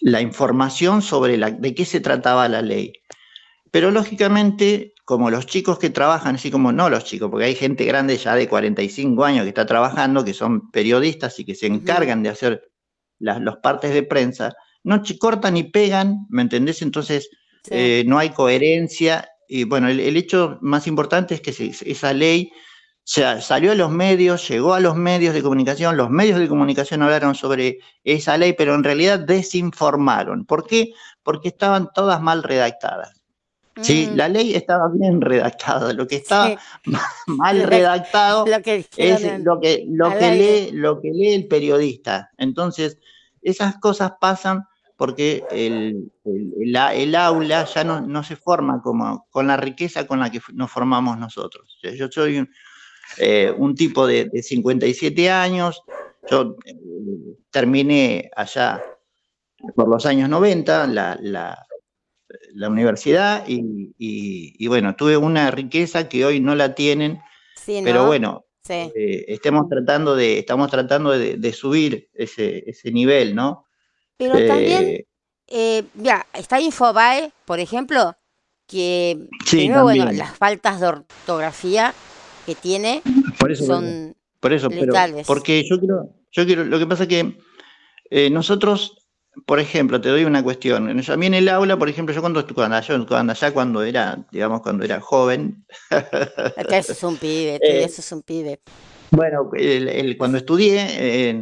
la 0.02 0.20
información 0.20 1.02
sobre 1.02 1.38
la, 1.38 1.50
de 1.50 1.74
qué 1.74 1.84
se 1.84 2.00
trataba 2.00 2.48
la 2.48 2.60
ley. 2.60 2.92
Pero 3.70 3.90
lógicamente, 3.90 4.92
como 5.04 5.30
los 5.30 5.46
chicos 5.46 5.78
que 5.78 5.90
trabajan, 5.90 6.36
así 6.36 6.50
como 6.50 6.72
no 6.72 6.90
los 6.90 7.04
chicos, 7.04 7.30
porque 7.30 7.46
hay 7.46 7.54
gente 7.54 7.84
grande 7.84 8.16
ya 8.18 8.34
de 8.34 8.48
45 8.48 9.24
años 9.24 9.42
que 9.42 9.48
está 9.48 9.66
trabajando, 9.66 10.24
que 10.24 10.34
son 10.34 10.70
periodistas 10.70 11.38
y 11.40 11.44
que 11.44 11.54
se 11.54 11.66
encargan 11.66 12.22
de 12.22 12.28
hacer 12.28 12.70
las 13.18 13.40
los 13.40 13.56
partes 13.56 13.94
de 13.94 14.02
prensa, 14.02 14.54
no 14.84 15.02
cortan 15.18 15.56
y 15.56 15.64
pegan, 15.64 16.26
¿me 16.28 16.42
entendés? 16.42 16.82
Entonces 16.82 17.30
eh, 17.70 18.04
no 18.06 18.18
hay 18.18 18.30
coherencia. 18.30 19.28
Y 19.48 19.64
bueno, 19.64 19.88
el, 19.88 20.16
hecho 20.16 20.58
más 20.60 20.86
importante 20.86 21.34
es 21.34 21.40
que 21.40 21.74
esa 21.90 22.12
ley 22.12 22.50
sea, 23.08 23.40
salió 23.40 23.70
a 23.72 23.74
los 23.76 23.90
medios, 23.90 24.48
llegó 24.48 24.74
a 24.74 24.80
los 24.80 24.96
medios 24.96 25.32
de 25.32 25.40
comunicación, 25.42 25.96
los 25.96 26.10
medios 26.10 26.40
de 26.40 26.48
comunicación 26.48 27.02
hablaron 27.02 27.34
sobre 27.36 27.78
esa 28.02 28.36
ley, 28.36 28.52
pero 28.52 28.74
en 28.74 28.82
realidad 28.82 29.20
desinformaron. 29.20 30.44
¿Por 30.44 30.66
qué? 30.66 30.92
Porque 31.22 31.48
estaban 31.48 31.90
todas 31.94 32.20
mal 32.20 32.42
redactadas. 32.42 33.12
Sí, 33.82 34.08
Mm, 34.10 34.16
la 34.16 34.28
ley 34.28 34.54
estaba 34.54 34.88
bien 34.88 35.20
redactada, 35.20 35.92
lo 35.92 36.06
que 36.06 36.16
estaba 36.16 36.48
Sí. 36.48 36.56
mal 37.26 37.58
Lo 37.58 37.64
que- 37.64 37.70
redactado 37.76 38.46
lo 38.46 38.62
que 38.62 38.76
dijeron 38.78 39.24
es 39.24 39.44
lo 39.44 39.60
que, 39.60 39.84
lo 39.88 40.10
que 40.18 40.30
lee, 40.32 40.70
lo 40.72 41.00
que 41.00 41.10
lee 41.12 41.34
el 41.34 41.46
periodista. 41.46 42.30
Entonces, 42.38 42.98
esas 43.42 43.76
cosas 43.78 44.12
pasan 44.20 44.64
porque 44.96 45.44
el, 45.50 46.10
el- 46.24 46.54
el 46.60 46.74
a- 46.76 46.94
el 46.94 47.14
aula 47.14 47.66
ya 47.66 47.84
no, 47.84 48.00
no 48.00 48.24
se 48.24 48.34
forma 48.34 48.80
como 48.82 49.26
con 49.30 49.46
la 49.46 49.58
riqueza 49.58 50.06
con 50.06 50.20
la 50.20 50.30
que 50.30 50.40
nos 50.54 50.70
formamos 50.70 51.18
nosotros. 51.18 51.78
Yo 51.82 52.08
soy 52.10 52.38
un, 52.38 52.50
eh, 53.18 53.52
un 53.56 53.74
tipo 53.74 54.06
de, 54.06 54.26
de 54.26 54.42
57 54.42 55.30
años, 55.30 55.82
yo 56.30 56.56
eh, 56.64 56.74
terminé 57.50 58.30
allá 58.36 58.82
por 59.74 59.88
los 59.88 60.04
años 60.06 60.28
90 60.28 60.86
la, 60.86 61.18
la- 61.20 61.66
la 62.54 62.68
universidad 62.68 63.46
y, 63.46 63.94
y- 63.98 64.54
y 64.58 64.66
bueno, 64.66 64.96
tuve 64.96 65.16
una 65.16 65.50
riqueza 65.50 66.08
que 66.08 66.24
hoy 66.24 66.40
no 66.40 66.54
la 66.54 66.74
tienen, 66.74 67.20
Sí, 67.54 67.80
pero 67.84 68.00
¿no? 68.00 68.06
bueno, 68.06 68.44
Sí. 68.62 68.92
eh, 68.94 69.24
estemos 69.28 69.68
tratando 69.68 70.16
de, 70.16 70.38
estamos 70.40 70.70
tratando 70.70 71.12
de, 71.12 71.36
de 71.36 71.52
subir 71.52 72.08
ese, 72.14 72.64
ese 72.68 72.90
nivel, 72.90 73.34
¿no? 73.34 73.64
Pero 74.16 74.34
también, 74.46 75.04
mira, 75.94 76.26
está 76.34 76.60
Infobae, 76.60 77.32
por 77.44 77.60
ejemplo, 77.60 78.16
que 78.66 79.28
Sí, 79.44 79.58
primero, 79.58 79.82
bueno, 79.84 80.10
las 80.12 80.36
faltas 80.36 80.80
de 80.80 80.88
ortografía 80.88 81.94
que 82.46 82.54
tiene 82.54 83.02
por 83.38 83.50
eso, 83.52 83.66
son 83.66 84.16
por 84.40 84.52
eso, 84.52 84.70
pero 84.70 84.94
porque 85.26 85.64
yo 85.68 85.78
quiero, 85.78 86.14
yo 86.30 86.46
quiero, 86.46 86.64
lo 86.64 86.78
que 86.78 86.86
pasa 86.86 87.02
es 87.02 87.08
que 87.08 87.38
eh, 88.10 88.30
nosotros, 88.30 89.08
por 89.44 89.58
ejemplo, 89.58 90.00
te 90.00 90.08
doy 90.08 90.24
una 90.24 90.42
cuestión. 90.42 90.88
A 90.88 91.16
mí 91.16 91.26
en 91.26 91.34
el 91.34 91.48
aula, 91.48 91.76
por 91.76 91.88
ejemplo, 91.88 92.14
yo 92.14 92.20
cuando, 92.20 92.46
cuando, 92.54 92.80
yo, 92.80 93.06
cuando 93.06 93.32
allá 93.32 93.52
cuando 93.52 93.82
era, 93.82 94.24
digamos, 94.30 94.60
cuando 94.62 94.84
era 94.84 95.00
joven, 95.00 95.66
Acá 95.90 96.78
eso 96.78 96.92
es 96.92 97.02
un 97.02 97.16
pibe, 97.16 97.58
tú, 97.60 97.66
Eh, 97.72 97.84
eso 97.84 98.00
es 98.00 98.12
un 98.12 98.22
pibe. 98.22 98.60
Bueno, 99.10 99.50
el- 99.54 99.88
el- 99.88 100.16
cuando 100.16 100.38
estudié, 100.38 101.36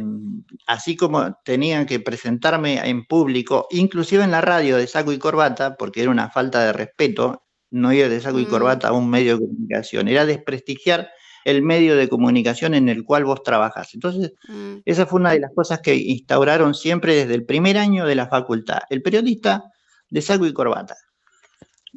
así 0.67 0.95
como 0.95 1.35
tenían 1.43 1.85
que 1.85 1.99
presentarme 1.99 2.79
en 2.87 3.05
público, 3.05 3.67
inclusive 3.71 4.23
en 4.23 4.31
la 4.31 4.41
radio 4.41 4.77
de 4.77 4.87
saco 4.87 5.11
y 5.11 5.17
corbata, 5.19 5.75
porque 5.75 6.01
era 6.01 6.11
una 6.11 6.29
falta 6.29 6.63
de 6.65 6.73
respeto, 6.73 7.44
no 7.75 7.91
ir 7.93 8.07
de 8.09 8.21
saco 8.21 8.39
y 8.39 8.45
Mm. 8.45 8.49
corbata 8.49 8.87
a 8.87 8.91
un 8.93 9.09
medio 9.09 9.37
de 9.37 9.45
comunicación, 9.47 10.07
era 10.07 10.25
desprestigiar 10.25 11.09
el 11.43 11.61
medio 11.61 11.95
de 11.95 12.07
comunicación 12.09 12.73
en 12.73 12.89
el 12.89 13.03
cual 13.03 13.25
vos 13.25 13.43
trabajas. 13.43 13.93
Entonces, 13.93 14.33
Mm, 14.47 14.77
esa 14.85 15.05
fue 15.05 15.19
una 15.19 15.31
de 15.33 15.41
las 15.41 15.51
cosas 15.53 15.79
que 15.81 15.93
instauraron 15.95 16.73
siempre 16.73 17.15
desde 17.15 17.35
el 17.35 17.45
primer 17.45 17.77
año 17.77 18.05
de 18.05 18.15
la 18.15 18.27
facultad. 18.27 18.79
El 18.89 19.01
periodista 19.01 19.63
de 20.09 20.21
saco 20.21 20.45
y 20.45 20.53
corbata. 20.53 20.95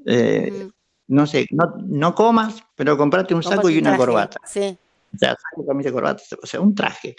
Eh, 0.06 0.52
ujú. 0.64 0.72
no 1.08 1.26
sé, 1.26 1.46
no, 1.50 1.74
no 1.86 2.14
comas, 2.14 2.56
pero 2.74 2.96
comprate 2.98 3.34
un 3.34 3.42
saco 3.42 3.70
y 3.70 3.78
un 3.78 3.86
una 3.86 3.96
corbata. 3.96 4.38
Sí. 4.44 4.76
O 5.14 5.18
sea, 5.18 5.30
saco, 5.30 5.66
camisa 5.66 5.90
corbata, 5.92 6.22
o 6.42 6.46
sea, 6.46 6.60
un 6.60 6.74
traje. 6.74 7.16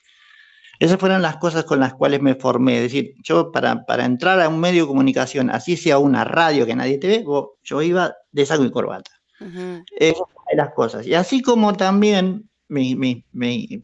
Esas 0.79 0.97
fueron 0.97 1.21
las 1.21 1.37
cosas 1.37 1.65
con 1.65 1.79
las 1.81 1.93
cuales 1.93 2.21
me 2.21 2.35
formé. 2.35 2.77
Es 2.77 2.83
decir, 2.83 3.13
yo 3.21 3.51
para, 3.51 3.85
para 3.85 4.05
entrar 4.05 4.39
a 4.39 4.47
un 4.47 4.59
medio 4.59 4.83
de 4.83 4.87
comunicación, 4.87 5.49
así 5.49 5.75
sea 5.75 5.97
una 5.99 6.23
radio 6.23 6.65
que 6.65 6.75
nadie 6.75 6.97
te 6.97 7.07
ve, 7.07 7.25
yo 7.63 7.81
iba 7.81 8.15
de 8.31 8.45
saco 8.45 8.63
y 8.63 8.71
corbata. 8.71 9.11
ujú. 9.41 9.83
Esas 9.97 10.17
son 10.17 10.57
las 10.57 10.73
cosas. 10.73 11.05
Y 11.05 11.13
así 11.13 11.41
como 11.41 11.73
también 11.73 12.49
mi- 12.69 12.95
mi- 12.95 13.25
mi- 13.33 13.81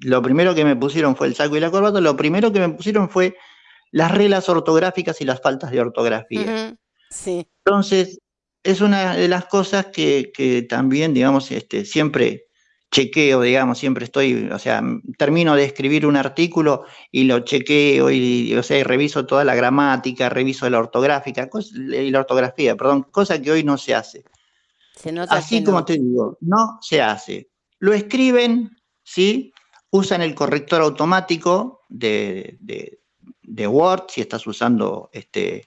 lo 0.00 0.20
primero 0.22 0.54
que 0.54 0.64
me 0.64 0.76
pusieron 0.76 1.16
fue 1.16 1.28
el 1.28 1.34
saco 1.34 1.56
y 1.56 1.60
la 1.60 1.70
corbata, 1.70 2.00
lo 2.00 2.16
primero 2.16 2.52
que 2.52 2.60
me 2.60 2.68
pusieron 2.70 3.08
fue 3.08 3.34
las 3.90 4.12
reglas 4.12 4.48
ortográficas 4.50 5.20
y 5.20 5.24
las 5.24 5.40
faltas 5.40 5.70
de 5.70 5.80
ortografía. 5.80 6.76
Sí. 7.10 7.46
Entonces, 7.64 8.20
es 8.62 8.80
una 8.82 9.14
de 9.16 9.28
las 9.28 9.46
cosas 9.46 9.86
que, 9.86 10.30
que 10.34 10.62
también, 10.62 11.14
digamos, 11.14 11.50
este, 11.52 11.84
siempre 11.86 12.47
chequeo, 12.90 13.42
digamos, 13.42 13.78
siempre 13.78 14.04
estoy, 14.04 14.48
o 14.50 14.58
sea, 14.58 14.82
termino 15.18 15.54
de 15.54 15.64
escribir 15.64 16.06
un 16.06 16.16
artículo 16.16 16.84
y 17.12 17.24
lo 17.24 17.40
chequeo 17.40 18.10
y, 18.10 18.54
o 18.56 18.62
sea, 18.62 18.78
y 18.78 18.82
reviso 18.82 19.26
toda 19.26 19.44
la 19.44 19.54
gramática, 19.54 20.28
reviso 20.30 20.68
la 20.70 20.78
ortográfica, 20.78 21.50
cos- 21.50 21.72
y 21.74 22.10
la 22.10 22.20
ortografía, 22.20 22.76
perdón, 22.76 23.02
cosa 23.10 23.40
que 23.42 23.50
hoy 23.50 23.62
no 23.64 23.76
se 23.76 23.94
hace. 23.94 24.24
Se 24.96 25.12
nota 25.12 25.34
Así 25.34 25.62
como 25.62 25.80
no. 25.80 25.84
te 25.84 25.94
digo, 25.98 26.38
no 26.40 26.78
se 26.80 27.02
hace. 27.02 27.50
Lo 27.78 27.92
escriben, 27.92 28.70
¿sí? 29.02 29.52
Usan 29.90 30.22
el 30.22 30.34
corrector 30.34 30.80
automático 30.82 31.84
de, 31.88 32.56
de- 32.60 33.00
de 33.42 33.66
Word, 33.66 34.04
si 34.08 34.20
estás 34.20 34.46
usando 34.46 35.08
este, 35.12 35.66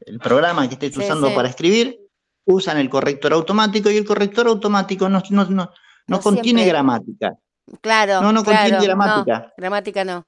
el 0.00 0.18
programa 0.18 0.66
que 0.68 0.74
estés 0.74 0.92
Sí, 0.94 1.00
usando 1.00 1.28
sí. 1.28 1.34
para 1.34 1.48
escribir, 1.48 1.98
usan 2.44 2.76
el 2.78 2.90
corrector 2.90 3.32
automático 3.32 3.90
y 3.90 3.96
el 3.96 4.04
corrector 4.04 4.46
automático 4.48 5.08
no, 5.08 5.22
no, 5.30 5.44
no, 5.46 5.70
no 6.06 6.16
No 6.16 6.22
contiene 6.22 6.60
siempre. 6.60 6.66
gramática. 6.68 7.34
Claro, 7.80 8.20
No, 8.20 8.32
no 8.32 8.44
contiene 8.44 8.68
claro, 8.70 8.84
gramática. 8.84 9.38
No, 9.40 9.52
gramática 9.56 10.04
no. 10.04 10.26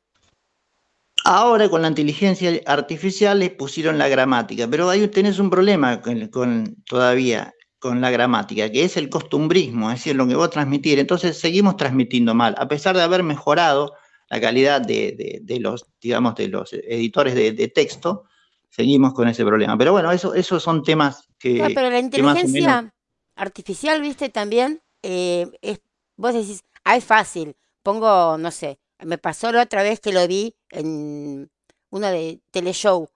Ahora 1.25 1.69
con 1.69 1.83
la 1.83 1.89
inteligencia 1.89 2.61
artificial 2.67 3.39
les 3.41 3.51
pusieron 3.51 3.99
la 3.99 4.09
gramática, 4.09 4.69
pero 4.71 4.89
ahí 4.89 5.07
tenés 5.09 5.39
un 5.39 5.51
problema 5.51 6.01
con, 6.01 6.29
con- 6.29 6.77
todavía 6.85 7.53
con 7.79 8.01
la 8.01 8.11
gramática, 8.11 8.71
que 8.71 8.85
es 8.85 8.97
el 8.97 9.09
costumbrismo, 9.11 9.91
es 9.91 9.99
decir, 10.01 10.17
lo 10.17 10.27
que 10.27 10.35
vos 10.37 10.51
transmitir. 10.51 10.99
Entonces 10.99 11.39
seguimos 11.39 11.77
transmitiendo 11.77 12.35
mal, 12.35 12.55
a 12.59 12.69
pesar 12.69 12.97
de 12.97 13.03
haber 13.03 13.23
mejorado 13.23 13.95
la 14.31 14.41
calidad 14.41 14.81
de, 14.81 15.15
de- 15.17 15.41
de 15.43 15.61
los, 15.61 15.87
digamos, 16.01 16.35
de 16.37 16.49
los 16.49 16.73
editores 16.73 17.35
de, 17.35 17.53
de 17.53 17.69
texto, 17.69 18.25
seguimos 18.71 19.13
con 19.13 19.29
ese 19.29 19.45
problema. 19.45 19.77
Pero 19.77 19.93
bueno, 19.93 20.13
eso, 20.13 20.33
esos 20.35 20.63
son 20.63 20.83
temas 20.83 21.29
que, 21.39 21.59
No, 21.59 21.67
pero 21.75 21.83
la 21.91 21.99
que 21.99 21.99
inteligencia 21.99 22.77
menos- 22.83 22.93
artificial, 23.35 24.01
viste, 24.01 24.29
también, 24.29 24.81
eh, 25.09 25.47
es, 25.63 25.81
vos 26.17 26.35
decís, 26.35 26.65
ah, 26.83 26.97
es 26.97 27.05
fácil, 27.05 27.57
pongo, 27.85 28.37
no 28.39 28.51
sé, 28.51 28.81
me 28.99 29.19
pasó 29.19 29.53
la 29.53 29.63
otra 29.63 29.85
vez 29.85 30.01
que 30.01 30.13
lo 30.13 30.27
vi 30.27 30.57
en 30.71 31.49
uno 31.91 32.09
de 32.09 32.41
teleshow, 32.51 33.09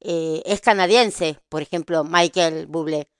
eh, 0.00 0.42
es 0.46 0.62
canadiense, 0.62 1.38
por 1.50 1.60
ejemplo, 1.60 2.02
Michael 2.02 2.66
Bublé, 2.66 3.10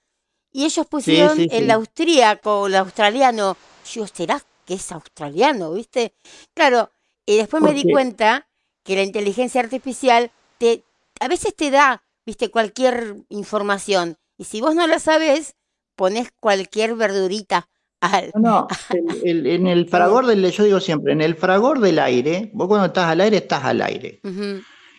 y 0.51 0.65
ellos 0.65 0.87
pusieron 0.87 1.37
sí, 1.37 1.49
el 1.51 1.67
sí. 1.67 1.71
austríaco, 1.71 2.67
el 2.67 2.77
australiano, 2.77 3.59
yo, 3.93 4.07
¿será 4.07 4.43
que 4.65 4.75
es 4.75 4.91
australiano, 4.91 5.73
viste? 5.73 6.15
Claro, 6.55 6.91
y 7.27 7.37
después 7.37 7.63
me 7.63 7.75
di 7.75 7.83
cuenta 7.91 8.49
que 8.85 8.97
la 8.97 9.03
inteligencia 9.03 9.61
artificial 9.61 10.31
te, 10.57 10.83
a 11.21 11.29
veces 11.29 11.55
te 11.55 11.71
da, 11.71 12.03
viste, 12.25 12.51
cualquier 12.51 13.17
información, 13.29 14.17
y 14.39 14.45
si 14.45 14.63
vos 14.63 14.75
no 14.75 14.87
la 14.87 14.99
sabés, 14.99 15.57
pones 15.95 16.33
cualquier 16.41 16.95
verdurita 16.95 17.69
al... 18.13 18.31
No, 18.35 18.41
no, 18.41 18.69
el- 18.91 19.27
el- 19.29 19.47
en 19.47 19.67
el 19.67 19.89
fragor 19.89 20.27
del, 20.27 20.51
yo 20.51 20.65
digo 20.65 20.81
siempre, 20.81 21.13
en 21.13 21.21
el 21.21 21.35
fragor 21.35 21.81
del 21.81 21.99
aire, 21.99 22.51
vos 22.53 22.69
cuando 22.69 22.87
estás 22.87 23.07
al 23.07 23.21
aire, 23.21 23.39
estás 23.39 23.65
al 23.65 23.81
aire. 23.83 24.21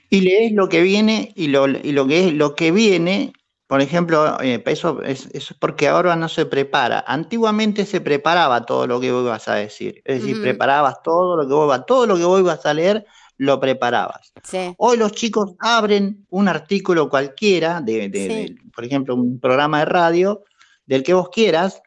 Y 0.09 0.21
lees 0.21 0.51
lo 0.53 0.69
que 0.69 0.81
viene 0.81 1.31
y 1.35 1.47
lo, 1.47 1.67
y 1.67 1.91
lo 1.91 2.05
que 2.07 2.27
es 2.27 2.33
lo 2.33 2.55
que 2.55 2.71
viene, 2.71 3.33
por 3.67 3.81
ejemplo, 3.81 4.37
eh, 4.41 4.61
eso, 4.67 5.01
es, 5.01 5.27
porque 5.59 5.87
ahora 5.87 6.15
no 6.15 6.29
se 6.29 6.45
prepara. 6.45 7.03
Antiguamente 7.07 7.85
se 7.85 7.99
preparaba 8.01 8.65
todo 8.65 8.85
lo 8.85 8.99
que 8.99 9.11
vos 9.11 9.23
ibas 9.23 9.47
a 9.47 9.55
decir. 9.55 10.01
Es 10.05 10.19
decir, 10.21 10.35
Ujú. 10.35 10.43
preparabas 10.43 11.01
todo 11.03 11.35
lo 11.35 11.47
que 11.47 11.53
vos 11.53 11.65
ibas, 11.65 11.85
todo 11.87 12.05
lo 12.05 12.15
que 12.17 12.23
vos 12.23 12.39
ibas 12.39 12.63
a 12.65 12.73
leer, 12.75 13.05
lo 13.37 13.59
preparabas. 13.59 14.31
sí, 14.43 14.73
Hoy 14.77 14.95
los 14.97 15.11
chicos 15.11 15.55
abren 15.59 16.25
un 16.29 16.47
artículo 16.47 17.09
cualquiera, 17.09 17.81
de, 17.81 18.07
de- 18.07 18.19
Sí. 18.27 18.27
de, 18.53 18.55
por 18.73 18.85
ejemplo, 18.85 19.15
un 19.15 19.39
programa 19.39 19.79
de 19.79 19.85
radio, 19.85 20.43
del 20.85 21.03
que 21.03 21.13
vos 21.15 21.29
quieras, 21.29 21.81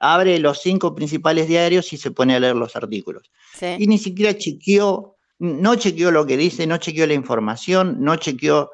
abre 0.00 0.38
los 0.38 0.60
cinco 0.60 0.94
principales 0.94 1.48
diarios 1.48 1.92
y 1.92 1.96
se 1.96 2.10
pone 2.10 2.34
a 2.36 2.40
leer 2.40 2.56
los 2.56 2.76
artículos 2.76 3.30
sí. 3.58 3.66
y 3.78 3.86
ni 3.86 3.98
siquiera 3.98 4.36
chequeó, 4.36 5.16
no 5.38 5.74
chequeó 5.76 6.10
lo 6.10 6.26
que 6.26 6.36
dice, 6.36 6.66
no 6.66 6.76
chequeó 6.78 7.06
la 7.06 7.14
información, 7.14 7.96
no 8.00 8.16
chequeó, 8.16 8.70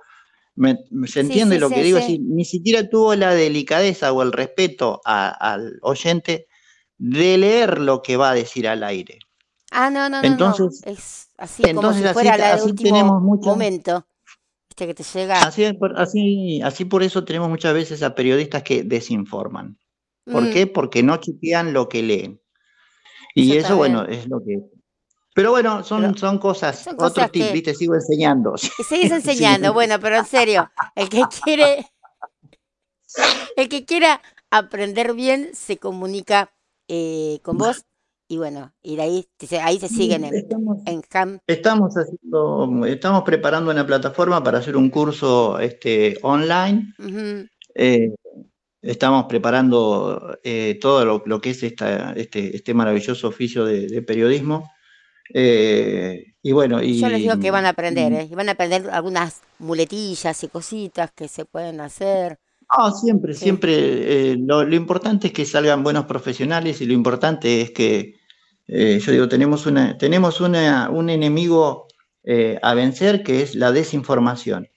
me- 0.54 0.78
¿se 1.06 1.20
entiende 1.20 1.56
sí, 1.56 1.60
lo 1.60 1.70
que 1.70 1.82
digo? 1.82 1.98
ni 2.20 2.44
siquiera 2.44 2.88
tuvo 2.88 3.14
la 3.14 3.34
delicadeza 3.34 4.12
o 4.12 4.22
el 4.22 4.32
respeto 4.32 5.00
a- 5.04 5.28
al 5.30 5.78
oyente 5.82 6.46
de 6.98 7.38
leer 7.38 7.80
lo 7.80 8.02
que 8.02 8.16
va 8.16 8.30
a 8.30 8.34
decir 8.34 8.68
al 8.68 8.84
aire. 8.84 9.18
Ah, 9.70 9.90
no, 9.90 10.08
no, 10.08 10.20
no, 10.20 10.26
Entonces- 10.28 10.82
no, 10.84 10.92
es 10.92 11.28
así 11.38 11.62
como 11.62 11.80
entonces 11.80 12.02
si 12.02 12.06
así 12.08 12.14
fuera 12.14 12.36
la 12.36 12.46
de 12.48 12.52
así 12.52 12.72
tenemos 12.74 13.22
mucho- 13.22 13.48
momento, 13.48 14.06
viste, 14.68 14.86
que 14.86 14.94
te 14.94 15.02
llega... 15.02 15.42
Así, 15.42 15.64
es 15.64 15.74
por- 15.74 15.98
así, 15.98 16.60
así 16.62 16.84
por 16.84 17.02
eso 17.02 17.24
tenemos 17.24 17.48
muchas 17.48 17.72
veces 17.74 18.02
a 18.02 18.14
periodistas 18.14 18.62
que 18.62 18.82
desinforman. 18.84 19.78
¿Por 20.24 20.44
Mm, 20.44 20.50
qué? 20.50 20.66
Porque 20.66 21.02
no 21.02 21.16
chequean 21.18 21.72
lo 21.72 21.88
que 21.88 22.02
leen. 22.02 22.40
Y 23.34 23.56
Eso 23.56 23.66
eso, 23.68 23.76
bueno, 23.76 24.04
es 24.04 24.28
lo 24.28 24.40
que... 24.40 24.58
Pero 25.34 25.50
bueno, 25.50 25.82
son, 25.82 26.02
Pero 26.02 26.16
son 26.18 26.38
cosas, 26.38 26.78
son 26.80 26.94
otro 26.94 27.08
cosas 27.08 27.30
que- 27.30 27.52
¿viste? 27.52 27.74
Sigo 27.74 27.94
enseñando. 27.94 28.54
Y 28.78 28.82
seguís 28.84 29.10
enseñando, 29.10 29.72
bueno, 29.72 29.98
pero 29.98 30.16
en 30.16 30.26
serio, 30.26 30.70
el 30.94 31.08
que 31.08 31.22
quiere, 31.42 31.86
el 33.56 33.68
que 33.68 33.84
quiera 33.84 34.20
aprender 34.50 35.14
bien 35.14 35.50
se 35.54 35.78
comunica 35.78 36.52
eh, 36.88 37.38
con 37.42 37.56
vos 37.58 37.84
y 38.28 38.36
bueno, 38.38 38.72
y 38.82 38.96
de 38.96 39.02
ahí, 39.02 39.28
ahí 39.62 39.78
se 39.78 39.88
siguen 39.88 40.24
en, 40.24 40.34
Estamos, 40.34 40.78
en 40.86 41.02
Ham. 41.12 41.38
estamos 41.46 41.94
haciendo, 41.96 42.86
estamos 42.86 43.22
preparando 43.24 43.70
una 43.70 43.86
plataforma 43.86 44.42
para 44.42 44.58
hacer 44.58 44.76
un 44.76 44.88
curso 44.90 45.58
este, 45.58 46.16
online. 46.22 46.94
Eh, 47.74 48.10
estamos 48.82 49.26
preparando 49.28 50.38
eh, 50.44 50.78
todo 50.80 51.04
lo, 51.04 51.22
lo 51.26 51.40
que 51.40 51.50
es 51.50 51.62
esta, 51.62 52.12
este, 52.14 52.56
este 52.56 52.74
maravilloso 52.74 53.28
oficio 53.28 53.64
de, 53.64 53.86
de 53.88 54.02
periodismo. 54.02 54.70
Eh, 55.34 56.34
y 56.42 56.52
bueno, 56.52 56.82
y, 56.82 57.00
Yo 57.00 57.08
les 57.08 57.20
digo 57.20 57.38
que 57.38 57.50
van 57.50 57.64
a 57.66 57.70
aprender, 57.70 58.12
¿eh? 58.12 58.28
Y 58.30 58.34
van 58.34 58.48
a 58.48 58.52
aprender 58.52 58.90
algunas 58.90 59.42
muletillas 59.58 60.42
y 60.44 60.48
cositas 60.48 61.12
que 61.12 61.28
se 61.28 61.44
pueden 61.44 61.80
hacer. 61.80 62.38
Siempre, 63.00 63.34
Sí. 63.34 63.40
siempre. 63.40 64.32
eh, 64.32 64.36
lo, 64.38 64.64
lo 64.64 64.74
importante 64.74 65.26
es 65.28 65.32
que 65.34 65.44
salgan 65.44 65.82
buenos 65.82 66.06
profesionales 66.06 66.80
y 66.80 66.86
lo 66.86 66.94
importante 66.94 67.60
es 67.60 67.70
que, 67.72 68.14
eh, 68.66 68.98
yo 69.02 69.12
digo, 69.12 69.28
tenemos 69.28 69.66
una, 69.66 69.98
tenemos 69.98 70.40
una, 70.40 70.88
un 70.90 71.10
enemigo 71.10 71.86
eh, 72.24 72.58
a 72.62 72.74
vencer 72.74 73.22
que 73.22 73.42
es 73.42 73.54
la 73.54 73.72
desinformación. 73.72 74.68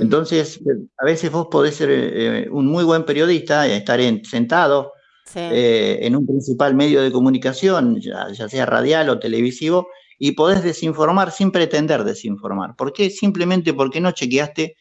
Entonces, 0.00 0.58
eh, 0.58 0.86
a 0.98 1.04
veces 1.04 1.30
vos 1.30 1.48
podés 1.50 1.76
ser 1.76 1.90
eh, 1.90 2.48
un 2.50 2.66
muy 2.66 2.84
buen 2.84 3.04
periodista 3.04 3.66
estar 3.66 4.00
en- 4.00 4.24
sentado 4.24 4.92
sí. 5.24 5.38
eh, 5.40 5.98
en 6.02 6.16
un 6.16 6.26
principal 6.26 6.74
medio 6.74 7.00
de 7.02 7.12
comunicación, 7.12 8.00
ya, 8.00 8.28
ya 8.32 8.48
sea 8.48 8.66
radial 8.66 9.08
o 9.08 9.18
televisivo, 9.18 9.88
y 10.18 10.32
podés 10.32 10.62
desinformar 10.62 11.30
sin 11.30 11.52
pretender 11.52 12.02
desinformar. 12.04 12.74
¿Por 12.76 12.92
qué? 12.92 13.10
Simplemente 13.10 13.72
porque 13.72 14.00
no 14.00 14.10
chequeaste 14.10 14.76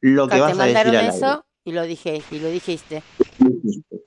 lo 0.00 0.28
que 0.28 0.40
vas 0.40 0.56
te 0.56 0.62
a 0.62 0.66
decir 0.66 0.74
mandaron 0.74 0.96
al 0.96 1.10
aire. 1.10 1.16
eso 1.16 1.44
y 1.64 1.72
lo 1.72 1.82
dije, 1.82 2.22
y 2.30 2.38
lo 2.38 2.48
dijiste. 2.48 3.02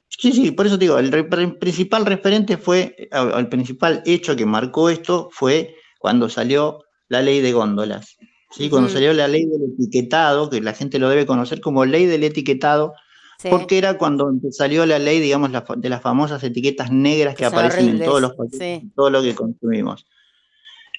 Sí, 0.10 0.32
sí, 0.34 0.52
por 0.52 0.66
eso 0.66 0.78
te 0.78 0.86
digo, 0.86 0.98
el, 0.98 1.58
principal 1.58 2.06
referente 2.06 2.58
fue, 2.58 2.96
eh, 2.98 3.10
el 3.12 3.50
principal 3.50 4.02
hecho 4.06 4.36
que 4.36 4.46
marcó 4.46 4.90
esto 4.90 5.30
fue 5.32 5.76
cuando 6.00 6.30
salió 6.30 6.80
la 7.08 7.22
ley 7.22 7.42
de 7.42 7.54
góndolas. 7.54 8.18
¿Sí? 8.52 8.70
Cuando 8.70 8.90
salió 8.90 9.14
la 9.14 9.28
ley 9.28 9.46
del 9.46 9.62
etiquetado, 9.74 10.50
que 10.50 10.62
la 10.62 10.74
gente 10.74 11.00
lo 11.00 11.10
debe 11.10 11.26
conocer 11.26 11.62
como 11.62 11.86
ley 11.86 12.06
del 12.06 12.24
etiquetado, 12.24 12.94
Sí. 13.40 13.48
porque 13.50 13.80
era 13.80 13.98
cuando 13.98 14.32
salió 14.52 14.86
la 14.86 15.00
ley, 15.00 15.20
digamos, 15.20 15.50
la 15.52 15.66
de 15.76 15.90
las 15.90 16.02
famosas 16.04 16.44
etiquetas 16.44 16.92
negras 16.92 17.34
que 17.36 17.46
aparecen 17.46 17.90
en 17.90 18.00
todos 18.04 18.22
los 18.22 18.32
horribles, 18.38 18.60
paquetes, 18.60 18.82
sí. 18.84 18.92
todo 18.96 19.10
lo 19.10 19.24
que 19.24 19.34
consumimos. 19.34 20.06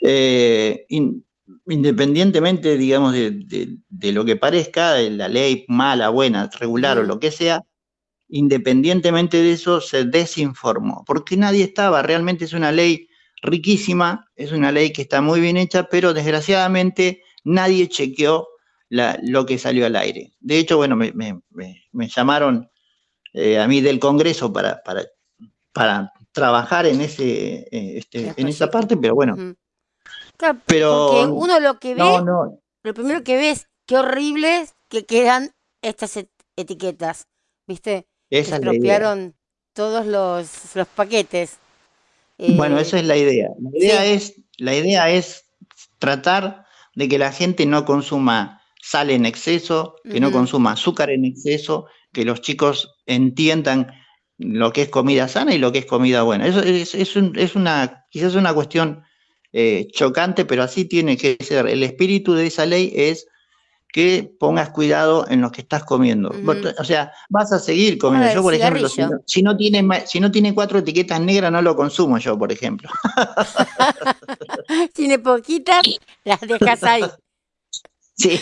Eh, 0.01 0.85
in- 0.89 1.25
independientemente, 1.69 2.77
digamos, 2.77 3.13
de, 3.13 3.31
de- 3.31 3.77
de 3.89 4.13
lo 4.13 4.25
que 4.25 4.35
parezca, 4.37 4.95
de 4.95 5.11
la 5.11 5.29
ley 5.29 5.65
mala, 5.69 6.09
buena, 6.09 6.51
regular 6.59 6.99
o 6.99 7.03
lo 7.05 7.21
que 7.21 7.31
sea, 7.31 7.63
independientemente 8.29 9.43
de 9.43 9.53
eso, 9.53 9.81
se 9.81 10.05
desinformó, 10.05 11.05
porque 11.07 11.37
nadie 11.37 11.63
estaba, 11.65 12.03
realmente 12.03 12.45
es 12.47 12.53
una 12.55 12.73
ley 12.73 13.09
riquísima, 13.43 14.27
es 14.35 14.53
una 14.53 14.73
ley 14.73 14.93
que 14.93 15.03
está 15.03 15.21
muy 15.21 15.41
bien 15.41 15.57
hecha, 15.57 15.85
pero 15.89 16.15
desgraciadamente 16.15 17.23
nadie 17.45 17.89
chequeó 17.89 18.49
la- 18.89 19.19
lo 19.23 19.47
que 19.47 19.59
salió 19.59 19.87
al 19.87 19.97
aire. 19.97 20.33
De 20.41 20.59
hecho, 20.59 20.77
bueno, 20.77 20.97
me, 20.97 21.13
me- 21.13 21.41
me- 21.93 22.09
llamaron 22.09 22.69
eh, 23.33 23.59
a 23.59 23.67
mí 23.67 23.81
del 23.81 23.99
Congreso 23.99 24.53
para, 24.53 24.83
para, 24.83 25.05
para 25.73 26.13
trabajar 26.33 26.87
en, 26.87 27.01
ese, 27.01 27.67
eh, 27.71 27.99
este, 27.99 28.19
en 28.37 28.49
esa 28.49 28.67
proyecto. 28.67 28.71
parte, 28.71 28.97
pero 28.97 29.15
bueno. 29.15 29.55
Claro, 30.37 30.61
pero 30.67 31.07
porque 31.09 31.27
uno 31.33 31.61
lo 31.61 31.79
que 31.79 31.95
ve, 31.95 31.99
no, 31.99 32.21
no, 32.21 32.59
lo 32.83 32.95
primero 32.95 33.23
que 33.25 33.37
ve 33.37 33.51
es 33.51 33.69
qué 33.87 33.97
horribles 33.97 34.75
que 34.89 35.07
quedan 35.07 35.53
estas 35.83 36.17
et- 36.17 36.31
etiquetas, 36.57 37.27
¿viste? 37.67 38.07
Esa 38.29 38.57
estropearon 38.57 39.35
todos 39.73 40.07
los, 40.07 40.75
los 40.77 40.89
paquetes. 40.89 41.59
Bueno, 42.39 42.79
Eh, 42.79 42.83
esa 42.83 42.99
es 42.99 43.07
la 43.07 43.17
idea. 43.17 43.49
La 43.61 43.71
idea 43.79 44.03
sí. 44.05 44.11
es, 44.13 44.35
la 44.59 44.75
idea 44.75 45.11
es 45.11 45.45
tratar 45.99 46.62
de 46.95 47.09
que 47.09 47.19
la 47.19 47.33
gente 47.33 47.67
no 47.67 47.85
consuma 47.85 48.61
sal 48.81 49.11
en 49.11 49.27
exceso, 49.27 49.95
que 50.11 50.21
no 50.21 50.33
consuma 50.33 50.73
azúcar 50.73 51.11
en 51.11 51.25
exceso, 51.25 51.87
que 52.13 52.25
los 52.25 52.41
chicos 52.41 52.95
entiendan 53.07 53.93
lo 54.39 54.73
que 54.73 54.83
es 54.83 54.89
comida 54.89 55.29
sana 55.29 55.55
y 55.55 55.59
lo 55.59 55.71
que 55.73 55.79
es 55.79 55.87
comida 55.87 56.23
buena. 56.23 56.47
Eso 56.47 56.61
es, 56.63 56.95
es 56.95 57.15
un- 57.17 57.39
es 57.39 57.55
una, 57.55 58.05
quizás 58.11 58.35
una 58.35 58.53
cuestión 58.53 59.03
eh, 59.53 59.89
chocante, 59.93 60.45
pero 60.45 60.63
así 60.63 60.87
tiene 60.87 61.17
que 61.17 61.37
ser. 61.41 61.67
El 61.69 61.83
espíritu 61.83 62.33
de 62.35 62.47
esa 62.47 62.67
ley 62.67 62.93
es 62.95 63.27
que 63.93 64.35
pongas 64.41 64.71
cuidado 64.71 65.27
en 65.29 65.43
lo 65.43 65.53
que 65.53 65.61
estás 65.61 65.85
comiendo. 65.85 66.35
O 66.79 66.85
sea, 66.85 67.13
vas 67.29 67.53
a 67.53 67.59
seguir 67.59 67.99
comiendo. 67.99 68.33
Yo, 68.33 68.43
por 68.43 68.55
ejemplo, 68.55 68.89
si 68.89 69.03
no, 69.03 69.11
si 69.27 69.43
no 69.43 69.57
tiene, 69.57 70.07
si 70.07 70.19
no 70.19 70.31
tiene 70.33 70.55
cuatro 70.55 70.79
etiquetas 70.79 71.21
negras, 71.21 71.53
no 71.53 71.61
lo 71.61 71.77
consumo 71.77 72.17
yo, 72.19 72.39
por 72.39 72.51
ejemplo. 72.51 72.89
Tiene 74.95 75.19
poquitas, 75.19 75.83
las 76.25 76.41
dejas 76.41 76.83
ahí. 76.85 77.03
Sí, 78.17 78.41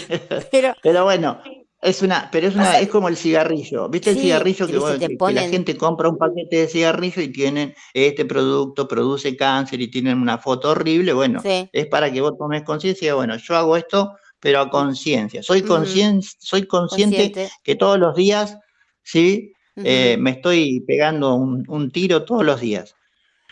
Pero 0.51 0.75
pero 0.83 1.05
bueno, 1.05 1.41
es 1.81 2.03
una, 2.03 2.29
pero 2.31 2.49
es 2.49 2.55
una, 2.55 2.79
es 2.79 2.89
como 2.89 3.09
el 3.09 3.17
cigarrillo. 3.17 3.89
¿Viste 3.89 4.11
el 4.11 4.19
cigarrillo 4.19 4.67
que 4.67 4.73
que, 4.73 4.79
se 4.79 4.85
vos- 4.85 4.99
te 4.99 5.09
que- 5.09 5.09
que 5.09 5.33
la 5.33 5.43
ponen- 5.43 5.51
gente 5.51 5.77
compra 5.77 6.09
un 6.09 6.19
paquete 6.19 6.57
de 6.57 6.69
cigarrillo 6.69 7.23
y 7.23 7.33
tienen 7.33 7.75
este 7.95 8.25
producto 8.25 8.87
produce 8.87 9.37
cáncer 9.37 9.81
y 9.81 9.91
tienen 9.91 10.19
una 10.21 10.39
foto 10.39 10.71
horrible? 10.71 11.13
Bueno, 11.13 11.41
sí, 11.41 11.69
es 11.73 11.87
para 11.87 12.13
que 12.13 12.21
vos 12.21 12.37
tomes 12.39 12.63
conciencia, 12.63 13.15
bueno, 13.15 13.37
yo 13.37 13.57
hago 13.57 13.77
esto, 13.77 14.13
pero 14.41 14.61
a 14.61 14.71
conciencia. 14.71 15.43
Soy 15.43 15.61
Ujú. 15.61 15.75
conscien- 15.75 16.23
soy 16.39 16.67
consciente 16.67 17.31
consciente. 17.33 17.51
que 17.63 17.75
todos 17.77 17.99
los 17.99 18.15
días, 18.17 18.57
¿sí? 19.03 19.53
Eh, 19.77 20.17
me 20.19 20.31
estoy 20.31 20.81
pegando 20.87 21.35
un, 21.35 21.65
un 21.69 21.91
tiro 21.91 22.25
todos 22.25 22.45
los 22.45 22.61
días. 22.61 22.95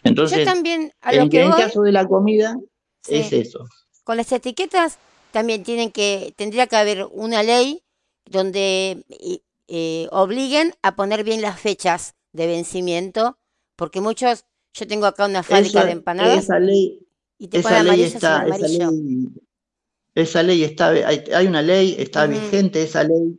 Yo 0.04 0.10
Entonces, 0.10 0.44
también, 0.44 0.92
a 1.00 1.12
lo 1.12 1.22
en, 1.22 1.30
que 1.30 1.42
en 1.42 1.50
voy, 1.50 1.60
caso 1.60 1.82
de 1.82 1.92
la 1.92 2.06
comida, 2.06 2.56
es 3.08 3.32
eso. 3.32 3.66
con 4.04 4.16
las 4.16 4.30
etiquetas 4.32 4.98
también 5.32 5.62
tienen 5.62 5.90
que, 5.90 6.34
tendría 6.36 6.66
que 6.66 6.76
haber 6.76 7.06
una 7.12 7.42
ley 7.42 7.82
donde 8.26 9.04
eh, 9.68 10.08
obliguen 10.10 10.74
a 10.82 10.96
poner 10.96 11.24
bien 11.24 11.42
las 11.42 11.60
fechas 11.60 12.14
de 12.32 12.46
vencimiento, 12.46 13.38
porque 13.76 14.00
muchos, 14.00 14.44
yo 14.74 14.86
tengo 14.86 15.06
acá 15.06 15.26
una 15.26 15.42
fábrica 15.42 15.80
Esa, 15.80 15.84
de 15.86 15.92
empanadas 15.92 16.44
esa 16.44 16.58
ley, 16.58 17.00
y 17.38 17.48
te 17.48 17.58
esa 17.58 17.82
ley 17.82 18.02
está, 18.02 18.46
esa 18.46 18.68
ley, 18.68 19.28
esa 20.22 20.42
ley 20.42 20.64
está, 20.64 20.88
hay, 20.90 21.24
hay 21.34 21.46
una 21.46 21.62
ley, 21.62 21.96
está 21.98 22.26
vigente 22.26 22.82
esa 22.82 23.04
ley, 23.04 23.38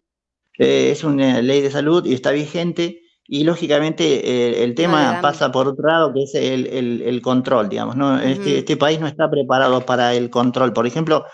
eh, 0.57 0.91
es 0.91 1.03
una 1.03 1.41
ley 1.41 1.61
de 1.61 1.71
salud 1.71 2.05
y 2.05 2.13
está 2.13 2.31
vigente, 2.31 3.01
y 3.27 3.43
lógicamente 3.43 4.03
eh, 4.27 4.63
el 4.63 4.73
tema 4.75 5.11
pasa 5.21 5.51
por 5.51 5.67
otro 5.67 5.87
lado, 5.87 6.13
que 6.13 6.23
es 6.23 6.35
el, 6.35 6.67
el- 6.67 7.01
el 7.03 7.21
control, 7.21 7.69
digamos, 7.69 7.95
¿no? 7.95 8.19
Este, 8.19 8.59
este 8.59 8.77
país 8.77 8.99
no 8.99 9.07
está 9.07 9.29
preparado 9.29 9.85
para 9.85 10.13
el 10.15 10.29
control. 10.29 10.73
Por 10.73 10.87
ejemplo, 10.87 11.25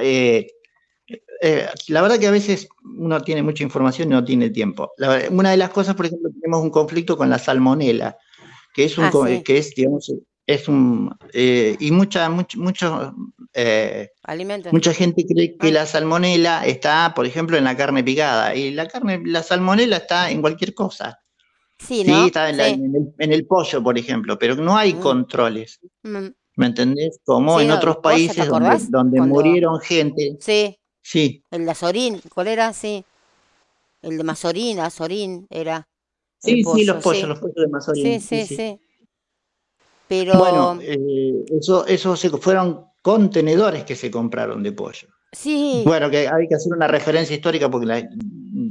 eh, 0.00 0.48
eh, 1.42 1.66
la 1.88 2.02
verdad 2.02 2.18
que 2.18 2.26
a 2.26 2.30
veces 2.32 2.68
uno 2.84 3.20
tiene 3.22 3.42
mucha 3.42 3.62
información 3.64 4.08
y 4.08 4.12
no 4.12 4.24
tiene 4.24 4.50
tiempo. 4.50 4.92
La 4.98 5.22
una 5.30 5.50
de 5.52 5.56
las 5.56 5.70
cosas, 5.70 5.94
por 5.94 6.06
ejemplo, 6.06 6.30
tenemos 6.40 6.62
un 6.62 6.70
conflicto 6.70 7.16
con 7.16 7.30
la 7.30 7.38
salmonela, 7.38 8.16
que 8.74 8.84
es 8.84 8.98
un, 8.98 9.04
Ah, 9.04 9.10
sí. 9.12 9.42
que 9.44 9.58
es, 9.58 9.74
digamos, 9.74 10.12
es 10.54 10.68
un, 10.68 11.14
eh, 11.32 11.76
y 11.78 11.90
mucha, 11.90 12.28
mucho, 12.28 12.58
mucho, 12.58 13.14
eh, 13.54 14.08
mucha 14.72 14.92
gente 14.92 15.24
cree 15.26 15.56
que 15.56 15.70
la 15.70 15.86
salmonela 15.86 16.66
está, 16.66 17.12
por 17.14 17.24
ejemplo, 17.26 17.56
en 17.56 17.64
la 17.64 17.76
carne 17.76 18.02
picada, 18.02 18.54
y 18.54 18.72
la 18.72 18.86
carne, 18.88 19.22
la 19.24 19.42
salmonela 19.42 19.98
está 19.98 20.30
en 20.30 20.40
cualquier 20.40 20.74
cosa. 20.74 21.20
Sí, 21.78 22.02
Sí, 22.04 22.10
¿no? 22.10 22.26
está 22.26 22.50
en, 22.50 22.56
la- 22.56 22.66
Sí. 22.66 22.72
en 22.72 22.94
el, 22.96 23.14
en 23.18 23.32
el 23.32 23.46
pollo, 23.46 23.82
por 23.82 23.96
ejemplo, 23.96 24.38
pero 24.38 24.54
no 24.56 24.76
hay 24.76 24.94
Mm. 24.94 25.00
controles, 25.00 25.78
Mm, 26.02 26.26
¿me 26.56 26.66
entendés? 26.66 27.20
Como 27.24 27.58
Sí, 27.58 27.64
en 27.64 27.70
otros 27.70 27.96
el 27.96 28.02
pollo, 28.02 28.16
¿te 28.16 28.26
países 28.26 28.48
donde, 28.48 28.76
donde 28.90 29.16
Cuando- 29.18 29.34
murieron 29.34 29.80
gente. 29.80 30.36
Sí, 30.40 30.76
Sí, 31.02 31.42
el 31.50 31.64
de 31.64 31.70
Azorín, 31.70 32.20
¿cuál 32.34 32.48
era? 32.48 32.72
Sí. 32.74 33.04
El 34.02 34.18
de 34.18 34.24
Mazorín, 34.24 34.78
Azorín 34.80 35.46
era 35.48 35.88
sí, 36.38 36.62
sí, 36.62 36.84
los 36.84 37.02
pollos, 37.02 37.28
los 37.28 37.38
pollos 37.38 37.54
de 37.56 37.68
Mazorín. 37.68 38.20
Sí, 38.20 38.44
sí, 38.46 38.56
sí. 38.56 38.80
Pero 40.10 40.36
Bueno, 40.38 40.76
eh, 40.82 40.98
eso, 41.60 41.86
eso 41.86 42.16
se, 42.16 42.30
fueron 42.30 42.84
contenedores 43.00 43.84
que 43.84 43.94
se 43.94 44.10
compraron 44.10 44.60
de 44.64 44.72
pollo. 44.72 45.06
sí, 45.30 45.84
Bueno, 45.86 46.10
que 46.10 46.26
hay 46.26 46.48
que 46.48 46.56
hacer 46.56 46.72
una 46.72 46.88
referencia 46.88 47.36
histórica 47.36 47.70
porque 47.70 47.86
la, 47.86 48.02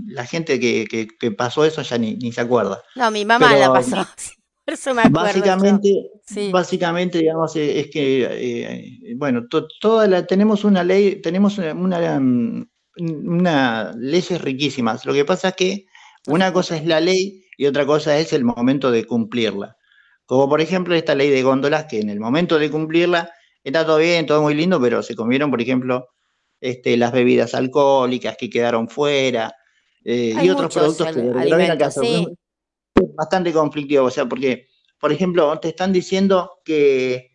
la 0.08 0.26
gente 0.26 0.60
que, 0.60 0.86
que- 0.86 1.08
que 1.08 1.32
pasó 1.32 1.64
eso 1.64 1.82
ya 1.82 1.98
ni, 1.98 2.16
ni 2.18 2.34
se 2.34 2.42
acuerda. 2.42 2.84
no, 2.98 3.10
mi 3.10 3.24
mamá 3.24 3.56
la 3.56 3.72
pasó. 3.72 3.96
Por 4.66 4.74
eso 4.74 4.94
me 4.94 5.04
acuerdo. 5.04 5.22
Básicamente, 5.28 6.10
Sí. 6.28 6.52
básicamente, 6.52 7.20
digamos, 7.20 7.56
eh, 7.56 7.80
es 7.80 7.88
que, 7.90 8.28
eh, 8.30 9.14
bueno, 9.16 9.48
to- 9.50 9.68
toda 9.80 10.08
la, 10.08 10.28
tenemos 10.28 10.66
una 10.66 10.84
ley, 10.84 11.22
tenemos 11.22 11.58
una, 11.58 11.74
una, 11.74 12.22
una- 12.98 13.94
leyes 13.98 14.42
riquísimas. 14.42 15.06
Lo 15.06 15.14
que 15.14 15.24
pasa 15.26 15.50
es 15.50 15.56
que 15.56 15.86
una 16.28 16.52
cosa 16.52 16.76
es 16.76 16.86
la 16.86 17.00
ley 17.00 17.46
y 17.58 17.66
otra 17.66 17.86
cosa 17.86 18.18
es 18.20 18.34
el 18.34 18.44
momento 18.44 18.92
de 18.92 19.06
cumplirla. 19.06 19.78
Como 20.30 20.48
por 20.48 20.62
ejemplo 20.62 20.94
esta 20.94 21.16
ley 21.16 21.32
de 21.32 21.42
góndolas, 21.42 21.86
que 21.86 22.00
en 22.00 22.12
el 22.12 22.20
momento 22.20 22.60
de 22.60 22.70
cumplirla 22.70 23.32
está 23.64 23.84
todo 23.84 23.98
bien, 23.98 24.28
todo 24.28 24.44
muy 24.44 24.54
lindo, 24.54 24.80
pero 24.80 25.02
se 25.02 25.16
comieron, 25.16 25.50
por 25.50 25.60
ejemplo, 25.60 26.10
este, 26.62 26.98
las 26.98 27.12
bebidas 27.12 27.56
alcohólicas 27.56 28.38
que 28.38 28.48
quedaron 28.48 28.90
fuera 28.90 29.52
eh, 30.06 30.36
y 30.40 30.50
otros 30.52 30.72
productos 30.72 31.16
que 31.16 31.20
alimentos, 31.20 31.96
sí. 31.96 32.28
bastante 33.16 33.52
conflictivo, 33.52 34.06
o 34.06 34.12
sea, 34.12 34.28
porque 34.28 34.68
por 35.00 35.12
ejemplo, 35.12 35.60
te 35.60 35.70
están 35.70 35.92
diciendo 35.92 36.60
que 36.64 37.32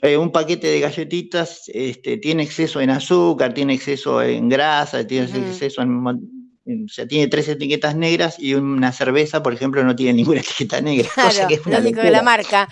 eh, 0.00 0.16
un 0.16 0.30
paquete 0.30 0.68
de 0.68 0.78
galletitas 0.78 1.64
este, 1.74 2.18
tiene 2.18 2.44
exceso 2.44 2.80
en 2.80 2.90
azúcar, 2.90 3.52
tiene 3.52 3.74
exceso 3.74 4.22
en 4.22 4.48
grasa, 4.48 5.04
tiene 5.04 5.26
exceso 5.26 5.82
en, 5.82 6.39
o 6.84 6.88
sea, 6.88 7.06
tiene 7.06 7.28
tres 7.28 7.48
etiquetas 7.48 7.94
negras 7.94 8.38
y 8.38 8.54
una 8.54 8.92
cerveza, 8.92 9.42
por 9.42 9.52
ejemplo, 9.52 9.82
no 9.84 9.96
tiene 9.96 10.14
ninguna 10.14 10.40
etiqueta 10.40 10.80
negra. 10.80 11.08
Claro, 11.14 11.48
que 11.48 11.54
es 11.54 11.66
lo 11.66 11.78
único 11.78 12.00
de 12.00 12.10
la 12.10 12.22
marca. 12.22 12.68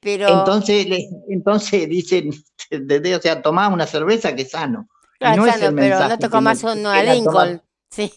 Pero... 0.00 0.28
Entonces, 0.28 0.86
entonces 1.28 1.88
dicen, 1.88 2.30
o 2.30 3.20
sea, 3.20 3.42
tomá 3.42 3.68
una 3.68 3.86
cerveza 3.86 4.34
que 4.34 4.42
es 4.42 4.50
sano. 4.50 4.88
Claro, 5.18 5.44
no 5.44 5.52
sano, 5.52 5.76
pero 5.76 6.08
no 6.08 6.18
te 6.18 6.30
comas 6.30 6.64
una 6.64 7.02
Lincoln. 7.02 7.62
Sí. 7.90 8.12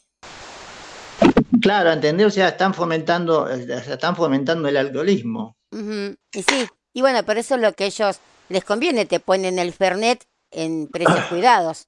Claro, 1.61 1.91
¿entendés? 1.91 2.27
O 2.27 2.31
sea, 2.31 2.49
están 2.49 2.73
fomentando, 2.73 3.49
están 3.49 4.15
fomentando 4.15 4.67
el 4.69 4.77
alcoholismo. 4.77 5.57
Y 5.71 6.43
sí, 6.43 6.67
y 6.93 7.01
bueno, 7.01 7.23
por 7.23 7.37
eso 7.37 7.55
es 7.55 7.61
lo 7.61 7.73
que 7.73 7.85
ellos 7.85 8.19
les 8.49 8.63
conviene, 8.63 9.05
te 9.05 9.19
ponen 9.19 9.59
el 9.59 9.73
Fernet 9.73 10.23
en 10.51 10.87
precios 10.87 11.25
cuidados. 11.29 11.87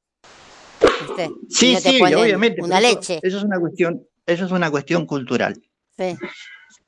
Sí, 1.49 1.75
sí, 1.77 2.01
obviamente. 2.01 2.61
Una 2.61 2.79
leche. 2.79 3.19
Eso, 3.21 3.37
es 3.37 3.43
una 3.43 3.59
cuestión, 3.59 4.07
eso 4.25 4.45
es 4.45 4.51
una 4.51 4.69
cuestión 4.71 5.05
cultural. 5.05 5.61
Sí. 5.97 6.15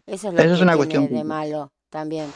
Eso 0.06 0.28
es 0.30 0.34
lo 0.34 0.42
que 0.42 0.54
es 0.54 0.62
una 0.62 0.76
cuestión 0.78 1.08
de 1.08 1.24
malo 1.24 1.72
también. 1.90 2.32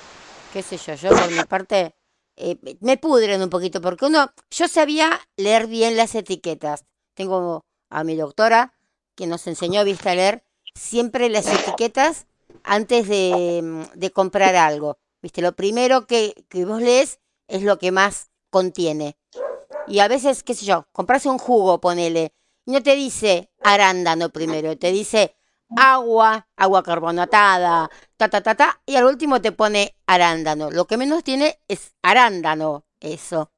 Qué 0.53 0.61
sé 0.61 0.77
yo, 0.77 0.95
yo 0.95 1.09
por 1.09 1.31
mi 1.31 1.43
parte 1.43 1.95
eh, 2.35 2.57
me 2.81 2.97
pudren 2.97 3.41
un 3.41 3.49
poquito 3.49 3.81
porque 3.81 4.05
uno, 4.05 4.31
yo 4.49 4.67
sabía 4.67 5.19
leer 5.37 5.67
bien 5.67 5.95
las 5.95 6.15
etiquetas. 6.15 6.85
Tengo 7.13 7.65
a 7.89 8.03
mi 8.03 8.15
doctora 8.15 8.73
que 9.15 9.27
nos 9.27 9.47
enseñó, 9.47 9.83
viste, 9.85 10.09
a 10.09 10.15
leer 10.15 10.43
siempre 10.75 11.29
las 11.29 11.47
etiquetas 11.47 12.27
antes 12.63 13.07
de, 13.07 13.85
de 13.93 14.11
comprar 14.11 14.55
algo. 14.55 14.97
Viste, 15.21 15.41
lo 15.41 15.53
primero 15.53 16.07
que, 16.07 16.45
que 16.49 16.65
vos 16.65 16.81
lees 16.81 17.19
es 17.47 17.63
lo 17.63 17.77
que 17.77 17.91
más 17.91 18.31
contiene. 18.49 19.17
Y 19.87 19.99
a 19.99 20.07
veces, 20.07 20.43
qué 20.43 20.53
sé 20.53 20.65
yo, 20.65 20.87
compras 20.91 21.25
un 21.25 21.37
jugo, 21.37 21.79
ponele, 21.79 22.33
y 22.65 22.71
no 22.71 22.83
te 22.83 22.95
dice 22.95 23.51
arándano 23.61 24.29
primero, 24.29 24.77
te 24.77 24.91
dice 24.91 25.35
agua, 25.75 26.47
agua 26.55 26.83
carbonatada, 26.83 27.89
ta, 28.17 28.29
ta, 28.29 28.41
ta, 28.41 28.55
ta, 28.55 28.81
y 28.85 28.95
al 28.95 29.05
último 29.05 29.41
te 29.41 29.51
pone 29.51 29.95
arándano. 30.05 30.69
Lo 30.69 30.85
que 30.85 30.97
menos 30.97 31.23
tiene 31.23 31.59
es 31.67 31.93
arándano, 32.01 32.85
eso. 32.99 33.51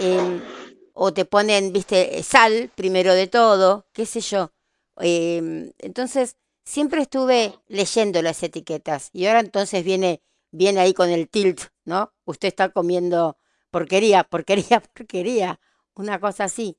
Em, 0.00 0.40
o 0.94 1.12
te 1.12 1.24
ponen, 1.24 1.72
viste, 1.72 2.22
sal 2.22 2.70
primero 2.74 3.14
de 3.14 3.26
todo, 3.26 3.86
qué 3.92 4.06
sé 4.06 4.20
yo. 4.20 4.52
Em, 4.98 5.72
entonces, 5.78 6.36
siempre 6.64 7.02
estuve 7.02 7.54
leyendo 7.68 8.22
las 8.22 8.42
etiquetas 8.42 9.10
y 9.12 9.26
ahora 9.26 9.40
entonces 9.40 9.84
viene, 9.84 10.22
viene 10.50 10.80
ahí 10.80 10.94
con 10.94 11.10
el 11.10 11.28
tilt, 11.28 11.60
¿no? 11.84 12.12
Usted 12.24 12.48
está 12.48 12.70
comiendo 12.70 13.36
porquería, 13.76 14.24
porquería, 14.24 14.80
porquería, 14.94 15.60
una 15.94 16.18
cosa 16.18 16.44
así. 16.44 16.78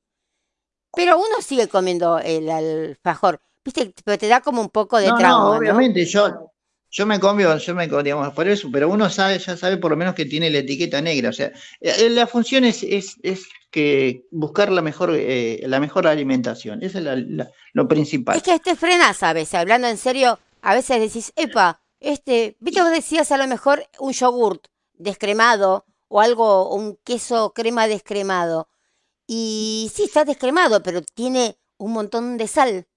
Pero 0.96 1.18
uno 1.18 1.42
sigue 1.42 1.68
comiendo 1.68 2.18
el 2.18 2.50
alfajor, 2.50 3.40
viste, 3.64 3.94
pero 4.04 4.18
te 4.18 4.28
da 4.28 4.42
como 4.42 4.62
un 4.62 4.70
poco 4.70 4.98
de 4.98 5.06
trauma. 5.06 5.28
No, 5.28 5.52
obviamente, 5.58 6.06
yo, 6.06 6.52
yo 6.90 7.06
me 7.06 7.20
cambio, 7.20 7.56
yo 7.58 7.76
me 7.76 7.88
digamos, 7.88 8.34
por 8.34 8.48
eso, 8.48 8.70
pero 8.72 8.90
uno 8.90 9.12
sabe, 9.12 9.38
ya 9.38 9.56
sabe 9.56 9.78
por 9.78 9.92
lo 9.92 9.98
menos 9.98 10.16
que 10.16 10.26
tiene 10.26 10.50
la 10.50 10.60
etiqueta 10.60 11.00
negra. 11.00 11.30
O 11.30 11.34
sea, 11.34 11.48
eh, 11.82 11.94
eh, 12.00 12.10
la 12.10 12.26
función 12.26 12.66
es, 12.66 12.82
es, 12.82 13.16
que 13.70 14.26
buscar 14.32 14.72
la 14.72 14.82
mejor, 14.82 15.12
eh, 15.14 15.62
la 15.68 15.80
mejor 15.80 16.08
alimentación. 16.08 16.82
Eso 16.82 16.98
es 16.98 17.28
lo 17.74 17.88
principal. 17.88 18.38
Es 18.38 18.42
que 18.42 18.56
este 18.56 18.76
frenas 18.76 19.22
a 19.22 19.34
veces, 19.34 19.54
hablando 19.54 19.88
en 19.88 19.98
serio, 19.98 20.40
a 20.64 20.74
veces 20.74 21.00
decís, 21.00 21.32
epa, 21.36 21.80
este, 22.00 22.56
viste, 22.60 22.82
vos 22.82 22.92
decías 22.92 23.32
a 23.32 23.38
lo 23.38 23.46
mejor 23.46 23.84
un 24.00 24.14
yogurt 24.14 24.66
descremado 24.96 25.86
o 26.08 26.22
algo, 26.22 26.74
un 26.74 26.98
queso 27.04 27.54
crema 27.54 27.88
descremado. 27.88 28.70
Y 29.26 29.92
sí, 29.94 30.04
está 30.04 30.26
descremado, 30.26 30.82
pero 30.84 31.02
tiene 31.02 31.58
un 31.78 31.94
montón 31.94 32.38
de 32.38 32.48
sal. 32.48 32.88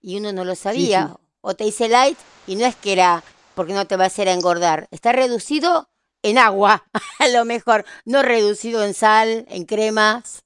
Y 0.00 0.16
uno 0.16 0.32
no 0.32 0.44
lo 0.44 0.54
sabía. 0.54 1.16
O 1.40 1.54
te 1.54 1.64
dice 1.64 1.88
light 1.88 2.18
y 2.46 2.56
no 2.56 2.66
es 2.66 2.76
que 2.76 2.92
era 2.92 3.22
porque 3.54 3.72
no 3.72 3.86
te 3.86 3.96
va 3.96 4.04
a 4.04 4.08
hacer 4.08 4.28
engordar. 4.28 4.88
Está 4.90 5.12
reducido 5.12 5.90
en 6.22 6.38
agua, 6.38 6.84
a 7.18 7.28
lo 7.28 7.44
mejor. 7.44 7.84
No 8.04 8.22
reducido 8.22 8.84
en 8.84 8.94
sal, 8.94 9.46
en 9.48 9.64
cremas. 9.64 10.44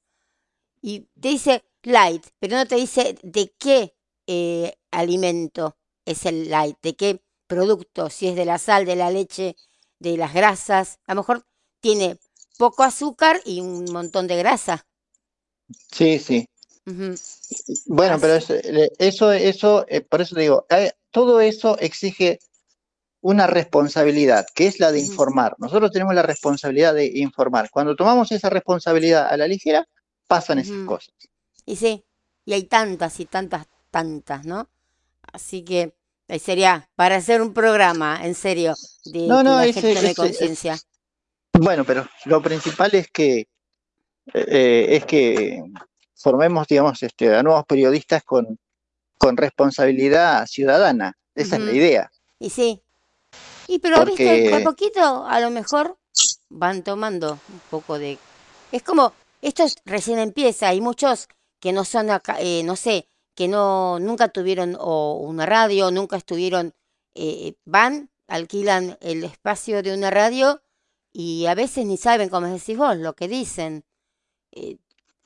Y 0.80 1.08
te 1.20 1.28
dice 1.28 1.64
light, 1.82 2.26
pero 2.38 2.56
no 2.56 2.66
te 2.66 2.76
dice 2.76 3.16
de 3.22 3.54
qué 3.58 3.94
eh, 4.26 4.76
alimento 4.90 5.76
es 6.04 6.26
el 6.26 6.50
light, 6.50 6.76
de 6.82 6.94
qué 6.96 7.22
producto, 7.46 8.10
si 8.10 8.28
es 8.28 8.36
de 8.36 8.44
la 8.44 8.58
sal, 8.58 8.84
de 8.84 8.96
la 8.96 9.10
leche, 9.10 9.56
de 9.98 10.16
las 10.16 10.34
grasas. 10.34 10.98
A 11.06 11.14
lo 11.14 11.22
mejor 11.22 11.46
tiene 11.85 12.18
poco 12.57 12.83
azúcar 12.83 13.42
y 13.44 13.61
un 13.61 13.85
montón 13.92 14.27
de 14.27 14.37
grasa. 14.38 14.87
Sí, 15.92 16.18
sí. 16.18 16.49
Bueno, 17.85 18.16
pero 18.18 18.37
eso, 18.37 19.33
eso, 19.33 19.87
eh, 19.87 20.01
por 20.01 20.23
eso 20.23 20.35
digo, 20.35 20.64
eh, 20.70 20.92
todo 21.11 21.42
eso 21.42 21.77
exige 21.79 22.38
una 23.20 23.47
responsabilidad, 23.47 24.47
que 24.55 24.66
es 24.66 24.81
la 24.81 24.92
de 24.92 25.01
informar. 25.01 25.57
Nosotros 25.59 25.90
tenemos 25.90 26.14
la 26.14 26.23
responsabilidad 26.23 26.94
de 26.94 27.05
informar. 27.18 27.68
Cuando 27.70 27.94
tomamos 27.94 28.33
esa 28.33 28.49
responsabilidad 28.49 29.29
a 29.29 29.37
la 29.37 29.47
ligera, 29.47 29.87
pasan 30.27 30.61
esas 30.61 30.87
cosas. 30.87 31.12
Y 31.66 31.77
sí, 31.77 32.03
y 32.47 32.55
hay 32.55 32.62
tantas 32.62 33.20
y 33.20 33.27
tantas, 33.27 33.66
tantas, 33.90 34.47
¿no? 34.47 34.70
Así 35.20 35.62
que 35.62 35.94
ahí 36.29 36.38
sería 36.38 36.88
para 36.97 37.16
hacer 37.16 37.42
un 37.42 37.53
programa, 37.53 38.20
en 38.23 38.35
serio, 38.35 38.73
de 39.05 39.27
no, 39.27 39.42
no, 39.42 39.62
la 39.62 40.14
conciencia. 40.14 40.79
Bueno, 41.54 41.84
pero 41.84 42.06
lo 42.26 42.42
principal 42.42 42.94
es 42.94 43.08
que 43.10 43.48
eh, 44.32 44.86
es 44.90 45.04
que 45.04 45.62
formemos, 46.14 46.66
digamos, 46.66 47.02
este, 47.02 47.34
a 47.34 47.42
nuevos 47.42 47.64
periodistas 47.66 48.22
con, 48.24 48.58
con 49.18 49.36
responsabilidad 49.36 50.46
ciudadana. 50.46 51.16
Esa 51.34 51.56
es 51.56 51.62
la 51.62 51.72
idea. 51.72 52.10
Y 52.38 52.50
sí. 52.50 52.80
Y 53.66 53.78
pero, 53.78 54.04
viste, 54.04 54.54
a 54.54 54.62
poquito, 54.62 55.26
a 55.26 55.40
lo 55.40 55.50
mejor 55.50 55.96
van 56.48 56.82
tomando 56.82 57.32
un 57.32 57.60
poco 57.70 57.98
de... 57.98 58.18
Es 58.72 58.82
como, 58.82 59.12
esto 59.42 59.64
recién 59.84 60.18
empieza, 60.18 60.68
hay 60.68 60.80
muchos 60.80 61.28
que 61.60 61.72
no 61.72 61.84
son 61.84 62.10
acá, 62.10 62.36
eh, 62.40 62.62
no 62.62 62.76
sé, 62.76 63.08
que 63.34 63.48
no, 63.48 63.98
nunca 63.98 64.28
tuvieron 64.28 64.76
o 64.78 65.16
una 65.16 65.46
radio, 65.46 65.90
nunca 65.90 66.16
estuvieron, 66.16 66.74
eh, 67.14 67.54
van, 67.64 68.10
alquilan 68.28 68.98
el 69.00 69.24
espacio 69.24 69.82
de 69.82 69.94
una 69.94 70.10
radio 70.10 70.60
y 71.14 71.46
a 71.46 71.55
veces 71.55 71.87
ni 71.87 71.96
saben, 71.96 72.29
como 72.29 72.48
decís 72.48 72.77
vos, 72.77 72.96
lo 72.96 73.14
que 73.14 73.29
dicen. 73.29 73.85
Eh, 74.50 74.79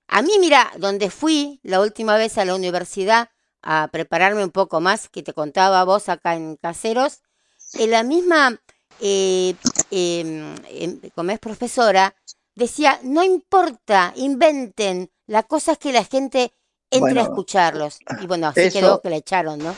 a 0.07 0.23
mí, 0.23 0.33
mira, 0.39 0.71
donde 0.77 1.11
fui 1.11 1.61
la 1.63 1.81
última 1.81 2.17
vez 2.17 2.37
a 2.37 2.45
la 2.45 2.55
universidad 2.55 3.31
a 3.63 3.89
prepararme 3.91 4.45
un 4.45 4.51
poco 4.51 4.81
más, 4.81 5.09
que 5.09 5.23
te 5.23 5.33
contaba 5.33 5.83
vos 5.85 6.11
acá 6.11 6.35
en 6.37 6.57
Caseros, 6.57 7.23
en 7.75 7.91
la 7.91 8.03
misma, 8.03 8.61
eh, 9.01 9.55
em, 9.91 10.55
em, 10.69 11.01
como 11.15 11.31
es 11.31 11.39
profesora, 11.39 12.15
decía, 12.55 13.01
no 13.03 13.25
importa, 13.25 14.13
inventen, 14.17 15.11
la 15.27 15.43
cosa 15.43 15.73
es 15.73 15.79
que 15.79 15.93
la 15.93 16.05
gente 16.05 16.53
entre 16.91 17.21
a 17.21 17.23
escucharlos. 17.23 17.99
Y 18.21 18.27
bueno, 18.27 18.49
así 18.49 18.71
quedó 18.71 19.01
que 19.01 19.11
la 19.11 19.17
echaron, 19.17 19.59
¿no? 19.59 19.75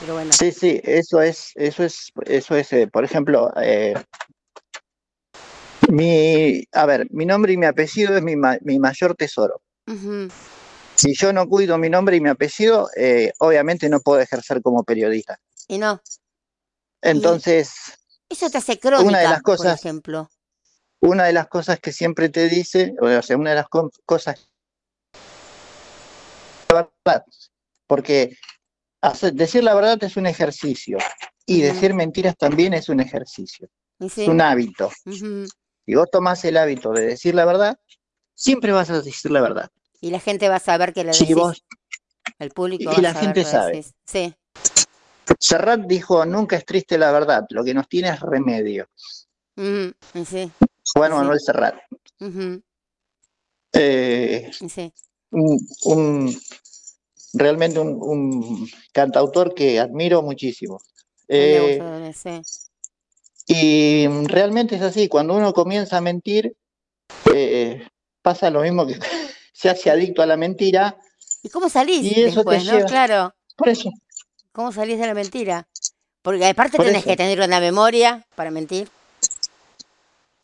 Pero 0.00 0.14
bueno. 0.14 0.32
Sí, 0.32 0.50
sí, 0.50 0.80
eso 0.82 1.22
es, 1.22 1.52
eso 1.54 1.84
es, 1.84 2.12
eso 2.26 2.56
es, 2.56 2.72
eh, 2.72 2.88
por 2.88 3.04
ejemplo, 3.04 3.52
eh, 3.60 3.94
mi, 5.92 6.64
a 6.72 6.86
ver, 6.86 7.06
mi 7.10 7.26
nombre 7.26 7.52
y 7.52 7.58
mi 7.58 7.66
apellido 7.66 8.16
es 8.16 8.22
mi, 8.22 8.34
mi 8.62 8.78
mayor 8.78 9.14
tesoro. 9.14 9.60
Si 10.94 11.14
yo 11.14 11.34
no 11.34 11.46
cuido 11.46 11.76
mi 11.76 11.90
nombre 11.90 12.16
y 12.16 12.20
mi 12.22 12.30
apellido, 12.30 12.88
eh, 12.96 13.32
obviamente 13.40 13.90
no 13.90 14.00
puedo 14.00 14.20
ejercer 14.20 14.62
como 14.62 14.84
periodista. 14.84 15.38
Y 15.68 15.76
no. 15.76 16.00
Entonces. 17.02 17.74
eso 18.30 18.48
te 18.48 18.56
hace 18.58 18.78
crónica, 18.78 19.06
una 19.06 19.18
de 19.18 19.28
las 19.28 19.42
cosas, 19.42 19.80
por 19.80 19.86
ejemplo. 19.86 20.30
Una 21.00 21.24
de 21.24 21.32
las 21.34 21.48
cosas 21.48 21.78
que 21.78 21.92
siempre 21.92 22.30
te 22.30 22.48
dice, 22.48 22.94
o 22.98 23.22
sea, 23.22 23.36
una 23.36 23.50
de 23.50 23.56
las 23.56 23.66
cosas. 24.06 24.48
Porque 27.86 28.38
decir 29.34 29.62
la 29.62 29.74
verdad 29.74 30.02
es 30.04 30.16
un 30.16 30.26
ejercicio 30.26 30.96
y 31.44 31.60
decir 31.60 31.92
mentiras 31.92 32.34
también 32.38 32.72
es 32.72 32.88
un 32.88 33.00
ejercicio. 33.00 33.68
Es 33.98 34.16
un 34.16 34.40
hábito. 34.40 34.90
Si 35.84 35.94
vos 35.94 36.08
tomás 36.10 36.44
el 36.44 36.56
hábito 36.56 36.92
de 36.92 37.06
decir 37.06 37.34
la 37.34 37.44
verdad, 37.44 37.78
siempre 38.34 38.72
vas 38.72 38.90
a 38.90 39.00
decir 39.00 39.30
la 39.30 39.40
verdad. 39.40 39.70
Y 40.00 40.10
la 40.10 40.20
gente 40.20 40.48
va 40.48 40.56
a 40.56 40.60
saber 40.60 40.92
que 40.92 41.04
lo 41.04 41.12
decís. 41.12 41.34
Vos, 41.34 41.64
el 42.38 42.50
público 42.50 42.92
y 42.96 43.00
la 43.00 43.14
gente 43.14 43.44
sabe. 43.44 43.84
Sí. 44.04 44.34
Serrat 45.38 45.80
dijo, 45.86 46.24
nunca 46.26 46.56
es 46.56 46.64
triste 46.64 46.98
la 46.98 47.12
verdad, 47.12 47.44
lo 47.50 47.64
que 47.64 47.74
nos 47.74 47.88
tiene 47.88 48.08
es 48.08 48.20
remedio. 48.20 48.88
sí. 49.56 50.50
Juan 50.94 51.12
Manuel 51.12 51.40
Serrat. 51.40 51.76
Eh, 53.74 54.50
sí. 54.52 54.92
un, 55.30 56.36
realmente 57.32 57.78
un, 57.78 58.68
cantautor 58.92 59.54
que 59.54 59.80
admiro 59.80 60.22
muchísimo. 60.22 60.80
Eh, 61.28 62.12
Y 63.46 64.06
realmente 64.26 64.76
es 64.76 64.82
así, 64.82 65.08
cuando 65.08 65.34
uno 65.34 65.52
comienza 65.52 65.96
a 65.98 66.00
mentir, 66.00 66.54
eh, 67.34 67.86
pasa 68.22 68.50
lo 68.50 68.62
mismo 68.62 68.86
que 68.86 68.94
se 69.52 69.68
hace 69.70 69.90
adicto 69.90 70.22
a 70.22 70.26
la 70.26 70.36
mentira. 70.36 70.96
¿Y 71.42 71.48
cómo 71.48 71.68
salís 71.68 72.04
Y 72.04 72.22
eso 72.22 72.36
después, 72.36 72.64
no? 72.66 72.72
lleva- 72.78 72.86
Claro. 72.88 73.34
Por 73.56 73.68
eso, 73.68 73.90
¿Cómo 74.52 74.70
salís 74.72 74.98
de 74.98 75.06
la 75.06 75.14
mentira? 75.14 75.66
Porque 76.20 76.46
aparte 76.46 76.76
Por 76.76 76.86
tenés 76.86 77.00
eso. 77.00 77.10
que 77.10 77.16
tener 77.16 77.40
una 77.40 77.58
memoria 77.58 78.24
para 78.36 78.50
mentir. 78.50 78.88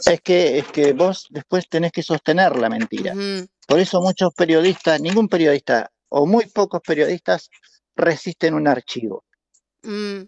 es 0.05 0.21
que, 0.23 0.59
es 0.59 0.67
que 0.69 0.93
vos 0.93 1.27
después 1.31 1.69
tenés 1.69 1.93
que 1.93 2.03
sostener 2.03 2.57
la 2.57 2.69
mentira. 2.69 3.15
Por 3.67 3.79
eso 3.79 4.01
muchos 4.01 4.33
periodistas, 4.35 5.01
ningún 5.01 5.29
periodista 5.29 5.91
o 6.09 6.25
muy 6.27 6.47
pocos 6.47 6.81
periodistas 6.81 7.51
resisten 7.95 8.55
un 8.55 8.67
archivo. 8.67 9.25
Mm. 9.83 10.23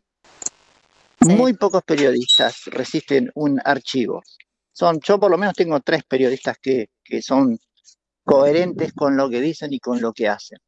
Sí. 1.27 1.35
Muy 1.35 1.53
pocos 1.55 1.83
periodistas 1.85 2.65
resisten 2.67 3.31
un 3.35 3.61
archivo. 3.65 4.23
Son, 4.73 4.99
yo 5.01 5.21
por 5.21 5.31
lo 5.31 5.37
menos 5.37 5.55
tengo 5.55 5.81
tres 5.81 6.05
periodistas 6.05 6.57
que, 6.61 6.89
que 7.05 7.21
son 7.21 7.59
coherentes 8.25 8.93
con 8.95 9.17
lo 9.17 9.29
que 9.29 9.41
dicen 9.41 9.73
y 9.73 9.81
con 9.81 10.01
lo 10.01 10.13
que 10.13 10.29
hacen. 10.29 10.59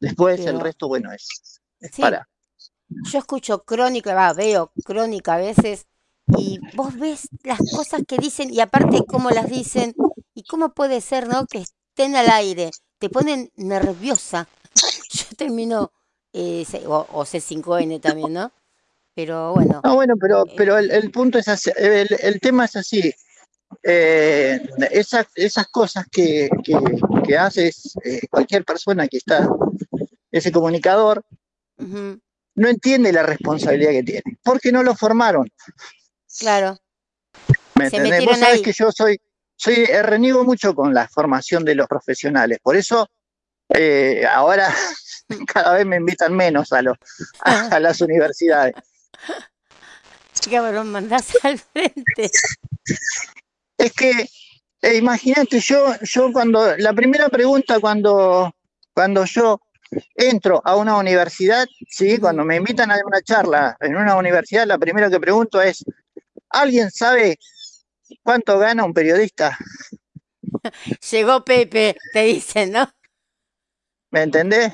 Después 0.00 0.44
el 0.46 0.60
resto, 0.60 0.88
bueno, 0.88 1.12
es, 1.12 1.60
es 1.80 1.90
Sí. 1.94 2.02
para. 2.02 2.28
Yo 3.10 3.18
escucho 3.18 3.62
crónica, 3.64 4.14
va, 4.14 4.32
veo 4.34 4.72
crónica 4.84 5.34
a 5.34 5.38
veces 5.38 5.86
y 6.36 6.58
vos 6.74 6.94
ves 6.98 7.28
las 7.42 7.58
cosas 7.74 8.02
que 8.06 8.18
dicen 8.18 8.52
y 8.52 8.60
aparte 8.60 9.04
cómo 9.06 9.30
las 9.30 9.48
dicen 9.48 9.94
y 10.34 10.44
cómo 10.44 10.74
puede 10.74 11.00
ser, 11.00 11.26
¿no? 11.26 11.46
Que 11.46 11.58
estén 11.58 12.16
al 12.16 12.28
aire, 12.28 12.70
te 12.98 13.08
ponen 13.08 13.50
nerviosa. 13.56 14.46
Yo 15.10 15.24
termino, 15.36 15.92
eh, 16.32 16.64
o, 16.86 17.06
o 17.12 17.24
C5N 17.24 18.00
también, 18.00 18.32
¿no? 18.32 18.52
Pero 19.14 19.52
bueno, 19.52 19.80
No, 19.84 19.94
bueno, 19.94 20.14
pero, 20.20 20.46
Eh. 20.46 20.54
pero 20.56 20.78
el, 20.78 20.90
el 20.90 21.10
punto 21.10 21.38
es 21.38 21.48
así, 21.48 21.70
el, 21.76 22.08
el 22.20 22.40
tema 22.40 22.64
es 22.64 22.76
así. 22.76 23.12
Eh, 23.82 24.60
esas, 24.90 25.26
esas 25.34 25.66
cosas 25.68 26.06
que, 26.10 26.48
que, 26.62 26.74
que 27.26 27.36
hace 27.38 27.70
eh, 28.04 28.20
cualquier 28.30 28.64
persona 28.64 29.08
que 29.08 29.16
está, 29.18 29.48
ese 30.30 30.52
comunicador, 30.52 31.22
no 31.78 32.68
entiende 32.68 33.12
la 33.12 33.22
responsabilidad 33.22 33.90
que 33.92 34.02
tiene, 34.02 34.22
porque 34.44 34.70
no 34.72 34.82
lo 34.82 34.94
formaron. 34.94 35.50
claro, 36.38 36.78
¿Me 37.74 37.88
Se 37.90 37.96
entendés? 37.96 38.24
Vos 38.26 38.38
sabés 38.38 38.56
ahí. 38.56 38.62
que 38.62 38.72
yo 38.72 38.92
soy, 38.92 39.18
soy, 39.56 39.84
reniego 39.86 40.44
mucho 40.44 40.74
con 40.74 40.92
la 40.94 41.08
formación 41.08 41.64
de 41.64 41.74
los 41.74 41.86
profesionales, 41.88 42.58
por 42.62 42.76
eso 42.76 43.08
eh, 43.70 44.24
ahora 44.30 44.68
cada 45.52 45.74
vez 45.74 45.86
me 45.86 45.96
invitan 45.96 46.34
menos 46.34 46.72
a, 46.72 46.82
los, 46.82 46.96
a, 47.40 47.66
a 47.68 47.80
las 47.80 48.00
universidades. 48.00 48.74
cabrón, 50.50 50.90
mandás 50.90 51.32
al 51.42 51.58
frente. 51.58 52.30
Es 53.78 53.92
que, 53.92 54.28
eh, 54.82 54.96
imagínate, 54.96 55.60
yo, 55.60 55.94
yo 56.02 56.32
cuando, 56.32 56.76
la 56.76 56.92
primera 56.92 57.28
pregunta 57.28 57.80
cuando, 57.80 58.54
cuando 58.94 59.24
yo 59.24 59.60
entro 60.14 60.62
a 60.64 60.76
una 60.76 60.96
universidad, 60.96 61.66
sí, 61.88 62.18
cuando 62.18 62.44
me 62.44 62.56
invitan 62.56 62.90
a 62.90 62.98
una 63.04 63.22
charla 63.22 63.76
en 63.80 63.96
una 63.96 64.16
universidad, 64.16 64.66
la 64.66 64.78
primera 64.78 65.10
que 65.10 65.20
pregunto 65.20 65.60
es, 65.60 65.84
¿alguien 66.48 66.90
sabe 66.90 67.38
cuánto 68.22 68.58
gana 68.58 68.84
un 68.84 68.94
periodista? 68.94 69.58
Llegó 71.10 71.44
Pepe, 71.44 71.96
te 72.12 72.22
dicen, 72.22 72.72
¿no? 72.72 72.88
¿Me 74.12 74.22
entendés? 74.22 74.72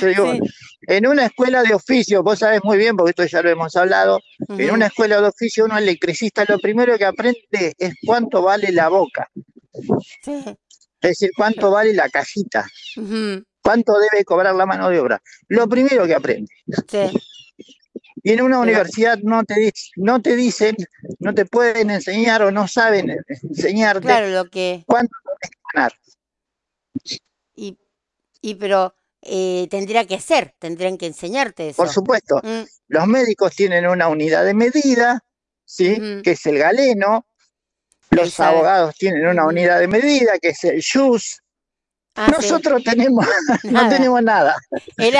Yo 0.00 0.06
digo, 0.08 0.32
Sí. 0.32 0.40
en 0.88 1.06
una 1.06 1.26
escuela 1.26 1.62
de 1.62 1.72
oficio, 1.74 2.22
vos 2.22 2.40
sabés 2.40 2.60
muy 2.64 2.76
bien, 2.76 2.96
porque 2.96 3.10
esto 3.10 3.24
ya 3.24 3.40
lo 3.42 3.48
hemos 3.50 3.74
hablado, 3.76 4.20
en 4.48 4.70
una 4.72 4.86
escuela 4.86 5.20
de 5.20 5.28
oficio, 5.28 5.64
uno 5.64 5.78
electricista, 5.78 6.44
lo 6.48 6.58
primero 6.58 6.98
que 6.98 7.04
aprende 7.04 7.74
es 7.78 7.94
cuánto 8.04 8.42
vale 8.42 8.72
la 8.72 8.88
boca, 8.88 9.28
Sí. 10.22 10.42
es 10.44 10.56
decir, 11.00 11.30
cuánto 11.36 11.70
vale 11.70 11.94
la 11.94 12.08
cajita. 12.08 12.66
cuánto 13.62 13.92
debe 13.98 14.24
cobrar 14.24 14.54
la 14.54 14.64
mano 14.66 14.88
de 14.88 14.98
obra. 14.98 15.22
Lo 15.48 15.68
primero 15.68 16.06
que 16.06 16.14
aprende. 16.14 16.50
sí. 16.88 17.10
Y 18.22 18.32
en 18.32 18.42
una 18.42 18.58
universidad 18.58 19.18
no 19.22 19.44
te, 19.44 19.54
dic- 19.54 19.92
no 19.96 20.20
te 20.20 20.34
dicen, 20.36 20.76
no 21.20 21.32
te 21.34 21.46
pueden 21.46 21.90
enseñar 21.90 22.42
o 22.42 22.50
no 22.50 22.66
saben 22.68 23.16
enseñarte 23.42 24.02
Claro, 24.02 24.28
lo 24.30 24.44
que. 24.50 24.82
cuánto 24.86 25.14
debes 25.24 25.56
ganar. 25.72 25.92
Y, 28.40 28.54
pero 28.54 28.94
eh, 29.22 29.66
tendría 29.70 30.06
que 30.06 30.18
ser, 30.20 30.54
tendrían 30.58 30.96
que 30.96 31.06
enseñarte 31.06 31.68
eso. 31.70 31.76
Por 31.76 31.88
supuesto, 31.90 32.40
Mm, 32.42 32.62
los 32.88 33.06
médicos 33.06 33.54
tienen 33.54 33.86
una 33.86 34.08
unidad 34.08 34.44
de 34.44 34.54
medida, 34.54 35.22
¿sí? 35.64 35.92
Ujú. 35.92 36.22
que 36.22 36.32
es 36.32 36.46
el 36.46 36.58
galeno. 36.58 37.26
Los 38.10 38.40
abogados 38.40 38.94
tienen 38.96 39.26
una 39.26 39.42
Ujú. 39.42 39.50
unidad 39.50 39.78
de 39.78 39.86
medida, 39.88 40.38
que 40.40 40.48
es 40.48 40.64
el 40.64 40.82
JUS. 40.82 41.40
ah, 42.16 42.26
sí, 42.26 42.32
Nosotros 42.32 42.82
tenemos, 42.82 43.24
no 43.64 43.88
tenemos 43.88 44.22
nada. 44.22 44.56
El, 44.96 45.14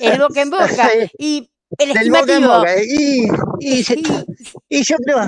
el 0.00 0.18
boca 0.20 0.42
en 0.42 0.50
boca 0.50 0.66
Sí. 0.92 1.10
y 1.18 1.50
el 1.78 1.92
Del 1.94 2.10
boca 2.10 2.36
en 2.36 2.46
boca. 2.46 2.74
Y, 2.84 3.28
y, 3.58 3.82
se- 3.84 3.94
Y- 3.98 4.78
y 4.78 4.82
yo 4.84 4.96
creo 4.98 5.26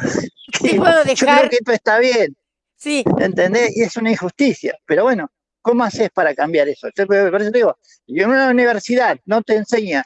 que, 0.61 0.77
puedo 0.77 1.05
yo 1.05 1.27
creo 1.27 1.49
que 1.51 1.57
esto 1.57 1.73
está 1.73 1.99
bien. 1.99 2.37
sí, 2.77 3.03
¿entendés? 3.19 3.77
Y 3.77 3.83
es 3.83 3.97
una 3.97 4.13
injusticia. 4.13 4.79
Pero 4.87 5.03
bueno, 5.03 5.29
¿cómo 5.63 5.85
haces 5.85 6.11
para 6.11 6.35
cambiar 6.35 6.69
eso? 6.69 6.89
Yo, 6.97 7.07
por 7.07 7.41
eso 7.41 7.51
te 7.51 7.59
digo, 7.59 7.77
y 8.07 8.23
en 8.23 8.31
una 8.31 8.49
universidad 8.49 9.19
no 9.25 9.43
te 9.43 9.57
enseña 9.57 10.05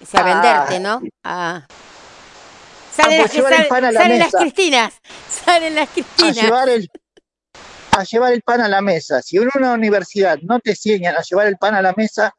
o 0.00 0.06
sea, 0.06 0.20
Ah. 0.20 0.24
venderte, 0.24 0.80
¿no? 0.80 1.02
Ah. 1.24 1.66
Salen, 2.92 3.22
pues 3.22 3.34
las, 3.36 3.62
que 3.62 3.68
pan 3.68 3.84
a 3.84 3.92
la 3.92 4.00
salen 4.00 4.18
las. 4.18 4.32
Cristinas, 4.32 4.94
salen 5.28 5.74
las 5.74 5.88
a 5.88 5.92
Cristinas. 5.92 6.36
llevar 6.36 6.68
el 6.68 6.90
a 7.90 8.04
llevar 8.04 8.32
el 8.32 8.42
pan 8.42 8.60
a 8.60 8.68
la 8.68 8.80
mesa. 8.82 9.22
Si 9.22 9.36
en 9.36 9.48
una 9.54 9.72
universidad 9.72 10.38
no 10.42 10.60
te 10.60 10.70
enseñan 10.70 11.16
a 11.16 11.22
llevar 11.22 11.46
el 11.46 11.56
pan 11.56 11.74
a 11.74 11.82
la 11.82 11.94
mesa, 11.96 12.34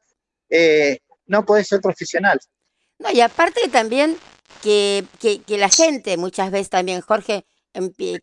eh, 0.49 0.99
no 1.25 1.45
puedes 1.45 1.67
ser 1.67 1.81
profesional. 1.81 2.39
No, 2.99 3.11
y 3.11 3.21
aparte 3.21 3.67
también 3.69 4.17
que, 4.61 5.03
que, 5.19 5.41
que 5.41 5.57
la 5.57 5.69
gente 5.69 6.17
muchas 6.17 6.51
veces 6.51 6.69
también, 6.69 7.01
Jorge, 7.01 7.45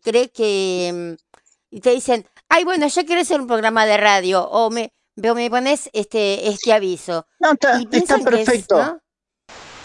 cree 0.01 0.29
que 0.29 0.91
mm, 0.93 1.75
y 1.75 1.81
te 1.81 1.91
dicen, 1.91 2.25
ay, 2.49 2.63
bueno, 2.63 2.87
yo 2.87 3.05
quiero 3.05 3.21
hacer 3.21 3.41
un 3.41 3.47
programa 3.47 3.85
de 3.85 3.97
radio 3.97 4.43
o 4.47 4.69
me, 4.69 4.93
me 5.15 5.49
pones 5.49 5.89
este, 5.93 6.47
este 6.49 6.73
aviso. 6.73 7.27
No, 7.39 7.53
está, 7.53 7.79
está 7.91 8.15
es, 8.17 8.23
perfecto. 8.23 8.77
¿no? 8.77 8.99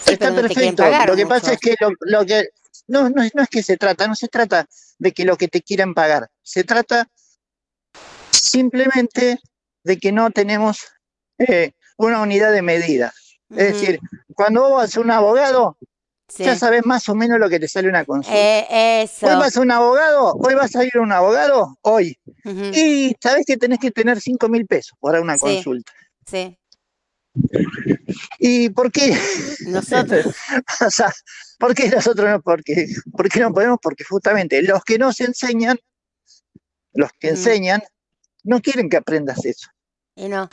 Sí, 0.05 0.13
está 0.13 0.29
no 0.31 0.41
perfecto. 0.41 0.83
lo 0.83 1.15
que 1.15 1.25
mucho. 1.25 1.27
pasa 1.29 1.53
es 1.53 1.59
que 1.59 1.75
lo, 1.79 1.91
lo 2.01 2.25
que 2.25 2.49
no, 2.87 3.09
no, 3.09 3.21
es- 3.23 3.35
no 3.35 3.43
es 3.43 3.49
que 3.49 3.63
se 3.63 3.77
trata, 3.77 4.07
no 4.07 4.15
se 4.15 4.27
trata 4.27 4.67
de 4.97 5.11
que 5.11 5.25
lo 5.25 5.37
que 5.37 5.47
te 5.47 5.61
quieran 5.61 5.93
pagar, 5.93 6.29
se 6.41 6.63
trata 6.63 7.07
simplemente 8.31 9.39
de 9.83 9.97
que 9.97 10.11
no 10.11 10.31
tenemos 10.31 10.79
eh, 11.37 11.71
una 11.97 12.21
unidad 12.21 12.51
de 12.51 12.61
medida. 12.61 13.13
Es 13.49 13.73
decir, 13.73 13.99
cuando 14.33 14.61
vos 14.61 14.71
vas 14.77 14.95
a 14.95 15.01
un 15.01 15.11
abogado, 15.11 15.77
sí. 16.31 16.43
ya 16.43 16.55
sabes 16.55 16.85
más 16.85 17.07
o 17.09 17.15
menos 17.15 17.39
lo 17.39 17.49
que 17.49 17.59
te 17.59 17.67
sale 17.67 17.89
una 17.89 18.05
consulta. 18.05 18.37
Eh, 18.37 19.03
eso. 19.03 19.27
Hoy 19.27 19.35
vas 19.35 19.55
a 19.57 19.61
un 19.61 19.71
abogado, 19.71 20.33
hoy 20.33 20.53
vas 20.55 20.75
a 20.75 20.83
ir 20.85 20.95
a 20.97 21.01
un 21.01 21.11
abogado, 21.11 21.77
hoy. 21.81 22.17
Y 22.45 23.15
sabes 23.21 23.45
que 23.45 23.57
tenés 23.57 23.79
que 23.79 23.91
tener 23.91 24.19
5 24.21 24.47
mil 24.49 24.65
pesos 24.65 24.97
para 24.99 25.21
una 25.21 25.35
Sí. 25.37 25.41
consulta. 25.41 25.91
sí. 26.25 26.57
¿Y 28.39 28.69
por 28.71 28.91
qué? 28.91 29.17
Nosotros, 29.67 30.25
O 30.85 30.89
sea, 30.91 31.13
¿por 31.59 31.73
qué 31.73 31.89
nosotros 31.89 32.29
no? 32.29 32.41
Porque, 32.41 32.87
¿Por 33.15 33.29
qué 33.29 33.39
no 33.39 33.53
podemos? 33.53 33.77
Porque 33.81 34.03
justamente 34.03 34.61
los 34.63 34.83
que 34.83 34.97
nos 34.97 35.19
enseñan, 35.21 35.77
los 36.93 37.09
que 37.19 37.27
Mm. 37.27 37.35
enseñan, 37.35 37.83
no 38.43 38.59
quieren 38.61 38.89
que 38.89 38.97
aprendas 38.97 39.45
eso. 39.45 39.69
y 40.15 40.27
no. 40.27 40.49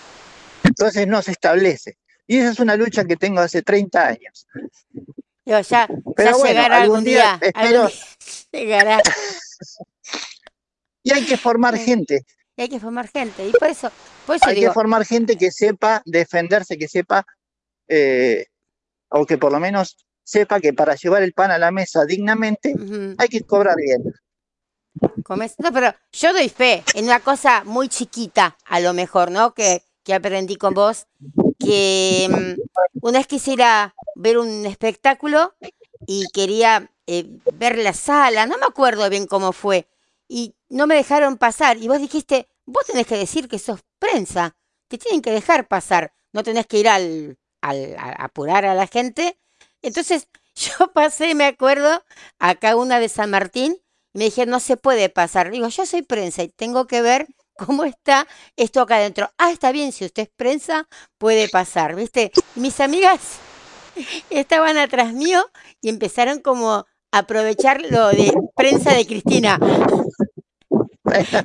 Entonces 0.62 1.07
no 1.09 1.20
se 1.20 1.33
establece. 1.33 1.99
Y 2.29 2.39
esa 2.39 2.51
es 2.53 2.61
una 2.61 2.76
lucha 2.76 3.05
que 3.05 3.16
tengo 3.16 3.41
hace 3.41 3.62
30 3.62 4.07
años. 4.07 4.47
Digo, 5.49 5.61
ya, 5.61 5.86
Pero 6.14 6.30
ya 6.30 6.36
bueno, 6.36 6.44
llegará 6.61 6.76
algún 6.82 6.96
algún 6.99 7.05
día. 7.05 7.38
día 7.40 7.51
algún 7.55 7.86
espero- 7.86 7.88
día 8.53 8.61
llegará. 8.61 9.03
Y 11.03 11.12
hay 11.12 11.24
que 11.24 11.36
formar 11.38 11.78
Sí. 11.78 11.84
gente, 11.86 12.26
Y 12.57 12.62
hay 12.62 12.68
que 12.68 12.78
formar 12.80 13.09
gente. 13.09 13.46
Y 13.49 13.53
por 13.53 13.68
eso, 13.68 13.90
por 14.26 14.36
eso 14.36 14.44
hay 14.46 14.57
digo, 14.57 14.68
que 14.70 14.74
formar 14.74 15.07
gente 15.07 15.36
que 15.38 15.51
sepa 15.51 16.03
defenderse, 16.05 16.76
que 16.76 16.86
sepa, 16.86 17.24
eh, 17.88 18.44
o 19.09 19.24
que 19.24 19.38
por 19.38 19.51
lo 19.53 19.59
menos 19.59 19.96
sepa 20.22 20.61
que 20.61 20.74
para 20.74 20.94
llevar 20.96 21.22
el 21.22 21.32
pan 21.32 21.51
a 21.51 21.57
la 21.59 21.70
mesa 21.70 22.05
dignamente 22.05 22.74
hay 23.16 23.28
que 23.28 23.40
cobrar 23.44 23.76
bien. 23.76 24.03
No, 25.59 25.72
pero 25.72 25.94
yo 26.12 26.32
doy 26.34 26.49
fe 26.51 26.82
en 26.94 27.05
una 27.07 27.20
cosa 27.20 27.62
muy 27.64 27.88
chiquita, 27.88 28.59
a 28.66 28.80
lo 28.80 28.92
mejor, 28.92 29.30
¿no? 29.30 29.55
Que, 29.55 29.82
que 30.05 30.12
aprendí 30.12 30.57
con 30.57 30.74
vos, 30.74 31.07
que 31.59 32.29
mm, 32.31 32.61
una 33.01 33.19
vez 33.19 33.27
quisiera 33.27 33.95
ver 34.15 34.39
un 34.39 34.67
espectáculo 34.67 35.55
y 36.07 36.31
quería 36.33 36.91
eh, 37.07 37.27
ver 37.55 37.79
la 37.79 37.93
sala, 37.93 38.47
no 38.47 38.59
me 38.59 38.67
acuerdo 38.67 39.09
bien 39.11 39.27
cómo 39.27 39.53
fue, 39.53 39.89
y 40.29 40.55
no 40.69 40.87
me 40.87 40.95
dejaron 40.97 41.37
pasar, 41.39 41.79
y 41.79 41.89
vos 41.89 42.01
dijiste, 42.01 42.49
vos 42.67 42.85
tenés 42.87 43.07
que 43.07 43.17
decir 43.17 43.49
que 43.49 43.59
sos 43.59 43.81
prensa, 43.99 44.57
te 44.89 44.99
tienen 44.99 45.23
que 45.23 45.31
dejar 45.33 45.69
pasar, 45.69 46.13
no 46.33 46.43
tenés 46.43 46.67
que 46.67 46.79
ir 46.79 46.89
al, 46.89 47.39
al- 47.61 47.97
a 47.99 48.11
apurar 48.25 48.65
a 48.65 48.75
la 48.75 48.87
gente. 48.87 49.39
Entonces, 49.83 50.29
yo 50.55 50.93
pasé, 50.93 51.35
me 51.35 51.45
acuerdo, 51.47 52.03
acá 52.39 52.77
una 52.77 53.01
de 53.01 53.09
San 53.09 53.31
Martín, 53.31 53.79
y 54.15 54.19
me 54.19 54.25
dije, 54.27 54.47
no 54.47 54.61
se 54.61 54.77
puede 54.77 55.09
pasar. 55.11 55.51
Digo, 55.51 55.69
yo 55.69 55.87
soy 55.87 56.03
prensa 56.03 56.43
y 56.43 56.49
tengo 56.49 56.87
que 56.87 57.03
ver 57.03 57.27
cómo 57.59 57.85
está 57.85 58.27
esto 58.57 58.81
acá 58.81 58.97
adentro. 58.97 59.31
Ah, 59.37 59.51
está 59.51 59.73
bien, 59.73 59.93
si 59.93 60.05
usted 60.05 60.23
es 60.25 60.29
prensa, 60.35 60.89
puede 61.19 61.49
pasar, 61.49 61.95
¿viste? 61.95 62.33
Mis 62.55 62.81
amigas 62.81 63.21
estaban 64.31 64.79
atrás 64.79 65.13
mío 65.13 65.45
y 65.83 65.89
empezaron 65.91 66.41
como 66.41 66.73
a 66.73 66.87
aprovechar 67.13 67.83
lo 67.83 68.09
de 68.09 68.33
prensa 68.57 68.93
de 68.95 69.07
Cristina. 69.07 69.59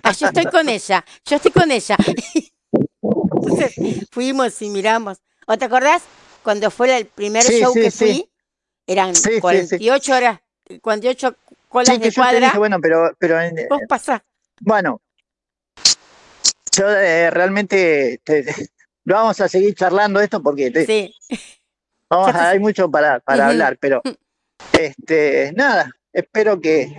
Ah, 0.03 0.11
yo 0.11 0.27
estoy 0.27 0.45
con 0.45 0.69
ella, 0.69 1.03
yo 1.25 1.35
estoy 1.35 1.51
con 1.51 1.71
ella. 1.71 1.97
Entonces 3.01 3.73
fuimos 4.11 4.61
y 4.61 4.69
miramos. 4.69 5.17
¿O 5.47 5.57
te 5.57 5.65
acordás 5.65 6.03
cuando 6.43 6.69
fue 6.71 6.95
el 6.97 7.05
primer 7.07 7.43
Sí, 7.43 7.59
show 7.59 7.73
sí, 7.73 7.81
que 7.81 7.91
sí. 7.91 7.97
fui? 8.05 8.29
Eran 8.87 9.13
Sí, 9.15 9.21
sí, 9.23 9.31
sí. 9.31 9.39
48 9.41 10.13
horas, 10.15 10.39
48 10.81 11.35
colas 11.69 11.95
Sí, 11.95 11.99
que 11.99 12.05
de 12.05 12.11
yo 12.11 12.23
te 12.29 12.39
dije, 12.39 12.57
bueno, 12.57 12.77
pero, 12.81 13.11
pero 13.17 13.39
en- 13.41 13.55
Vos 13.69 13.81
pasás. 13.87 14.21
bueno, 14.61 15.01
yo 16.75 16.89
eh, 16.91 17.29
realmente 17.29 18.19
te- 18.23 18.43
te- 18.43 18.69
vamos 19.05 19.39
a 19.41 19.47
seguir 19.47 19.75
charlando 19.75 20.19
esto 20.19 20.41
porque 20.41 20.71
te- 20.71 20.85
Sí, 20.85 21.13
vamos 22.09 22.33
a- 22.35 22.49
hay 22.49 22.59
mucho 22.59 22.89
para, 22.89 23.19
para 23.19 23.47
hablar, 23.47 23.77
pero 23.79 24.01
este, 24.71 25.51
nada, 25.55 25.91
espero 26.11 26.59
que 26.59 26.95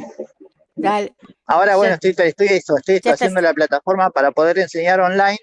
dale. 0.75 1.15
ahora 1.47 1.77
bueno, 1.77 1.97
Ya- 2.01 2.09
estoy, 2.09 2.27
estoy 2.29 2.47
eso, 2.49 2.77
estoy 2.77 3.01
ya 3.03 3.13
haciendo 3.15 3.41
estás- 3.41 3.51
la 3.51 3.55
plataforma 3.55 4.11
para 4.11 4.31
poder 4.33 4.59
enseñar 4.59 5.01
online 5.01 5.39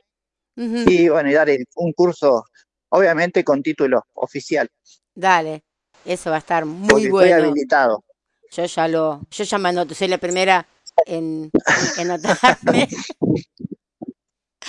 y 0.56 1.10
bueno, 1.10 1.30
y 1.30 1.34
dar 1.34 1.50
el- 1.50 1.66
un 1.76 1.94
curso, 1.94 2.46
obviamente 2.90 3.44
con 3.44 3.62
título 3.64 4.06
oficial, 4.14 4.70
Dale. 5.14 5.64
Eso 6.06 6.30
va 6.32 6.38
a 6.38 6.40
estar 6.40 6.66
muy 6.66 6.88
porque 6.90 7.04
estoy 7.08 7.12
bueno. 7.30 7.36
habilitado. 7.44 8.04
Yo 8.52 8.66
ya 8.66 8.88
lo, 8.88 9.22
yo 9.30 9.44
ya 9.44 9.58
me 9.60 9.70
anoto, 9.70 9.94
soy 9.94 10.08
la 10.08 10.18
primera 10.18 10.66
en, 11.06 11.52
en 11.98 12.12
anotarme. 12.12 12.88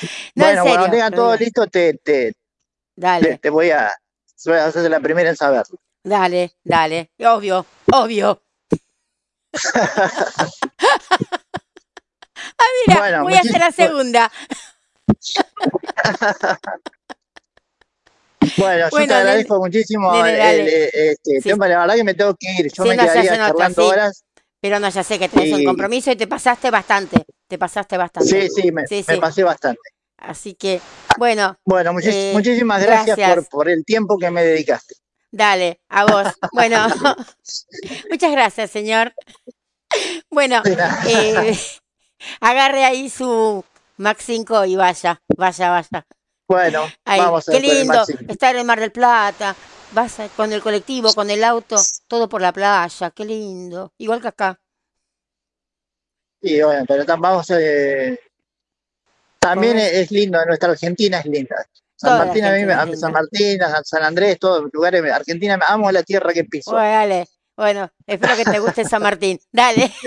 No, 0.35 0.47
en 0.49 0.55
bueno, 0.57 0.63
cuando 0.65 0.83
serio, 0.85 0.91
tengan 0.91 1.11
pero 1.11 1.23
todo 1.23 1.37
listo, 1.37 1.67
te, 1.67 1.95
te, 1.95 2.33
te, 2.33 2.35
Dale, 2.97 3.39
te 3.39 3.51
voy 3.51 3.71
a, 3.71 3.93
voy 4.45 4.57
a 4.57 4.71
ser 4.73 4.91
la 4.91 5.01
primera 5.01 5.31
en 5.31 5.37
saberlo. 5.37 5.79
dale, 6.05 6.53
dale. 6.65 7.11
Obvio, 7.19 7.65
obvio. 7.93 8.43
Ah, 12.59 12.65
mira, 12.87 12.99
Bueno, 13.01 13.23
voy 13.25 13.35
a 13.35 13.41
hacer 13.41 13.59
la 13.59 13.71
segunda. 13.71 14.33
Bueno, 18.57 18.85
yo 18.85 18.91
Bueno, 18.91 19.07
te 19.07 19.15
nene- 19.15 19.21
agradezco 19.21 19.59
muchísimo 19.59 20.13
nene, 20.13 20.31
el- 20.33 20.39
dale. 20.39 20.63
el- 20.85 20.91
este 21.11 21.41
Sí. 21.41 21.49
tema, 21.49 21.69
la 21.69 21.79
verdad 21.79 21.95
que 21.95 22.05
me 22.05 22.15
tengo 22.15 22.35
que 22.35 22.51
ir, 22.59 22.73
yo 22.73 22.83
Sí, 22.83 22.89
me 22.89 22.97
no, 22.97 23.03
quedaría 23.05 23.37
charlando 23.37 23.83
sí. 23.83 23.89
horas. 23.89 24.25
Pero 24.61 24.81
no, 24.81 24.89
ya 24.89 25.03
sé 25.05 25.19
que 25.19 25.29
tenés 25.29 25.53
un 25.53 25.61
Y- 25.61 25.65
compromiso 25.65 26.11
y 26.11 26.17
te 26.17 26.27
pasaste 26.27 26.71
bastante. 26.71 27.25
Te 27.53 27.59
pasaste 27.59 27.99
bastante. 27.99 28.31
Sí, 28.31 28.49
sí, 28.49 28.73
me, 28.73 28.87
Sí, 28.87 29.05
me 29.07 29.15
sí. 29.17 29.21
pasé 29.21 29.45
bastante. 29.45 29.79
Así 30.17 30.55
que, 30.55 30.81
bueno, 31.19 31.59
Bueno, 31.67 31.93
muchis- 31.93 32.15
Eh, 32.15 32.31
muchísimas 32.33 32.81
gracias, 32.83 33.19
gracias. 33.19 33.45
Por, 33.45 33.49
por 33.67 33.69
el 33.69 33.85
tiempo 33.85 34.17
que 34.17 34.31
me 34.31 34.43
dedicaste. 34.43 34.95
Dale, 35.31 35.83
a 35.91 36.07
vos. 36.07 36.29
Bueno, 36.55 36.87
muchas 38.11 38.33
gracias, 38.33 38.71
señor. 38.71 39.13
Bueno, 40.31 40.63
eh, 41.07 41.55
agarre 42.41 42.87
ahí 42.87 43.11
su 43.11 43.63
Max 43.99 44.25
5 44.25 44.65
y 44.65 44.75
vaya, 44.77 45.21
vaya, 45.37 45.69
vaya. 45.69 46.07
Bueno, 46.49 46.85
Ahí, 47.05 47.21
vamos 47.21 47.47
a 47.51 47.53
qué 47.53 47.59
el 47.59 47.65
lindo 47.65 48.03
estar 48.29 48.57
en 48.57 48.65
Mar 48.65 48.81
del 48.81 48.93
Plata. 48.93 49.55
Vas 49.93 50.21
a- 50.21 50.29
con 50.31 50.55
el 50.55 50.63
colectivo, 50.63 51.13
con 51.13 51.29
el 51.29 51.45
auto, 51.45 51.77
todo 52.09 52.31
por 52.31 52.41
la 52.41 52.51
playa, 52.51 53.11
qué 53.11 53.27
lindo. 53.27 53.93
Igual 53.99 54.23
que 54.23 54.29
acá. 54.29 54.59
Y 56.43 56.61
bueno, 56.61 56.84
pero 56.86 57.05
vamos 57.07 57.49
eh, 57.51 58.18
también 59.38 59.74
¿Cómo 59.74 59.84
es, 59.84 59.93
es 59.93 60.11
lindo, 60.11 60.45
nuestra 60.45 60.70
Argentina 60.70 61.18
es 61.20 61.26
linda. 61.26 61.57
San 61.97 62.18
Martín, 62.18 62.45
a 62.45 62.51
mí, 62.53 62.64
me- 62.64 62.97
San. 62.97 63.12
Martín, 63.12 63.61
San 63.84 64.03
Andrés, 64.03 64.38
todos 64.38 64.62
los 64.64 64.72
lugares, 64.72 65.03
Argentina, 65.12 65.59
amo 65.68 65.90
la 65.93 66.03
tierra 66.03 66.32
que 66.32 66.45
piso. 66.45 66.72
Bueno, 66.72 66.88
dale. 66.90 67.26
Bueno, 67.57 67.90
espero 68.07 68.34
que 68.34 68.45
te 68.45 68.59
guste 68.59 68.84
San 68.84 69.03
Martín. 69.03 69.38
Dale. 69.53 69.93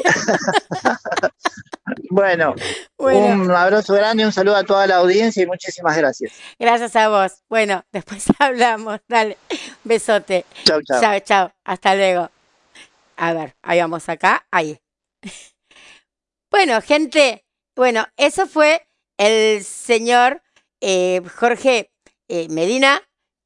Bueno, 2.09 2.55
Bueno, 2.97 3.43
un 3.43 3.51
abrazo 3.51 3.93
grande, 3.93 4.25
un 4.25 4.31
saludo 4.31 4.55
a 4.55 4.63
toda 4.63 4.87
la 4.87 4.97
audiencia 4.97 5.43
y 5.43 5.45
muchísimas 5.45 5.95
gracias. 5.97 6.31
gracias 6.57 6.95
a 6.95 7.09
vos. 7.09 7.33
Bueno, 7.49 7.83
después 7.91 8.25
hablamos. 8.39 8.99
Dale. 9.07 9.37
Besote. 9.83 10.45
Chau, 10.63 10.81
chau. 10.81 10.99
Chao, 11.01 11.19
chao. 11.19 11.51
Hasta 11.63 11.95
luego. 11.95 12.29
A 13.17 13.33
ver, 13.33 13.55
ahí 13.61 13.79
vamos 13.79 14.07
acá. 14.09 14.45
Ahí. 14.51 14.79
Bueno, 16.57 16.81
gente. 16.81 17.45
Bueno, 17.75 18.05
eso 18.15 18.47
fue 18.47 18.87
el 19.17 19.61
señor 19.65 20.41
eh, 20.79 21.21
Jorge 21.35 21.91
eh, 22.29 22.47
Medina 22.47 23.01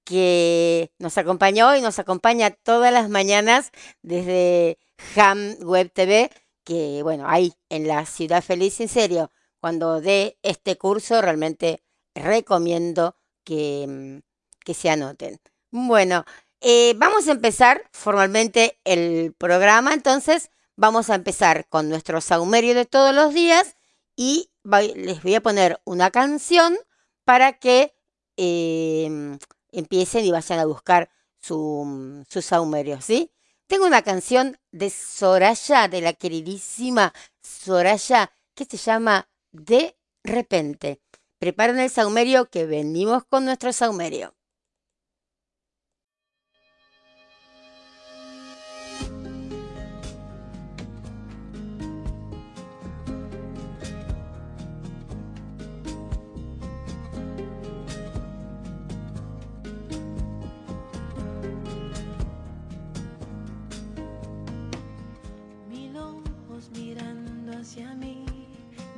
que 0.05 0.91
nos 0.99 1.17
acompañó 1.17 1.75
y 1.75 1.81
nos 1.81 1.97
acompaña 1.97 2.51
todas 2.51 2.93
las 2.93 3.09
mañanas 3.09 3.71
desde 4.03 4.77
Ham 5.15 5.55
Web 5.61 5.91
TV, 5.91 6.29
que 6.63 7.01
bueno, 7.01 7.25
ahí 7.27 7.51
en 7.69 7.87
la 7.87 8.05
Ciudad 8.05 8.43
Feliz, 8.43 8.79
en 8.79 8.89
serio, 8.89 9.31
cuando 9.59 10.01
dé 10.01 10.37
este 10.43 10.77
curso 10.77 11.19
realmente 11.19 11.81
recomiendo 12.13 13.15
que, 13.43 13.87
mm, 13.89 14.19
que 14.63 14.75
se 14.75 14.91
anoten. 14.91 15.39
Bueno, 15.71 16.25
eh, 16.61 16.93
vamos 16.97 17.27
a 17.27 17.31
empezar 17.31 17.89
formalmente 17.91 18.79
el 18.83 19.33
programa, 19.35 19.95
entonces 19.95 20.51
vamos 20.79 21.09
a 21.09 21.15
empezar 21.15 21.67
con 21.69 21.89
nuestro 21.89 22.21
saumerio 22.21 22.73
de 22.73 22.85
todos 22.85 23.13
los 23.13 23.33
días 23.33 23.75
y 24.15 24.49
va- 24.65 24.81
les 24.81 25.21
voy 25.23 25.35
a 25.35 25.41
poner 25.41 25.81
una 25.85 26.11
canción 26.11 26.77
para 27.25 27.53
que 27.59 27.93
eh, 28.37 29.37
empiecen 29.71 30.25
y 30.25 30.31
vayan 30.31 30.59
a 30.59 30.65
buscar 30.65 31.09
su, 31.39 32.23
su 32.29 32.41
saumerio, 32.41 33.01
¿sí? 33.01 33.31
Tengo 33.67 33.85
una 33.85 34.01
canción 34.01 34.57
de 34.71 34.89
Soraya, 34.89 35.87
de 35.87 36.01
la 36.01 36.13
queridísima 36.13 37.13
Soraya, 37.41 38.31
que 38.55 38.65
se 38.65 38.77
llama 38.77 39.29
De 39.51 39.97
repente. 40.23 41.01
Preparen 41.39 41.79
el 41.79 41.89
saumerio 41.89 42.49
que 42.49 42.65
venimos 42.65 43.23
con 43.25 43.45
nuestro 43.45 43.71
saumerio. 43.73 44.35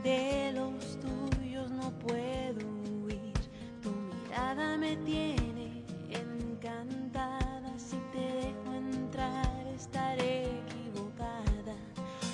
De 0.03 0.51
los 0.53 0.99
tuyos 0.99 1.69
no 1.71 1.91
puedo 1.99 2.67
huir. 3.03 3.33
Tu 3.81 3.91
mirada 3.91 4.77
me 4.77 4.95
tiene 4.97 5.83
encantada. 6.09 7.77
Si 7.77 7.97
te 8.11 8.19
dejo 8.19 8.73
entrar, 8.73 9.67
estaré 9.67 10.45
equivocada. 10.45 11.75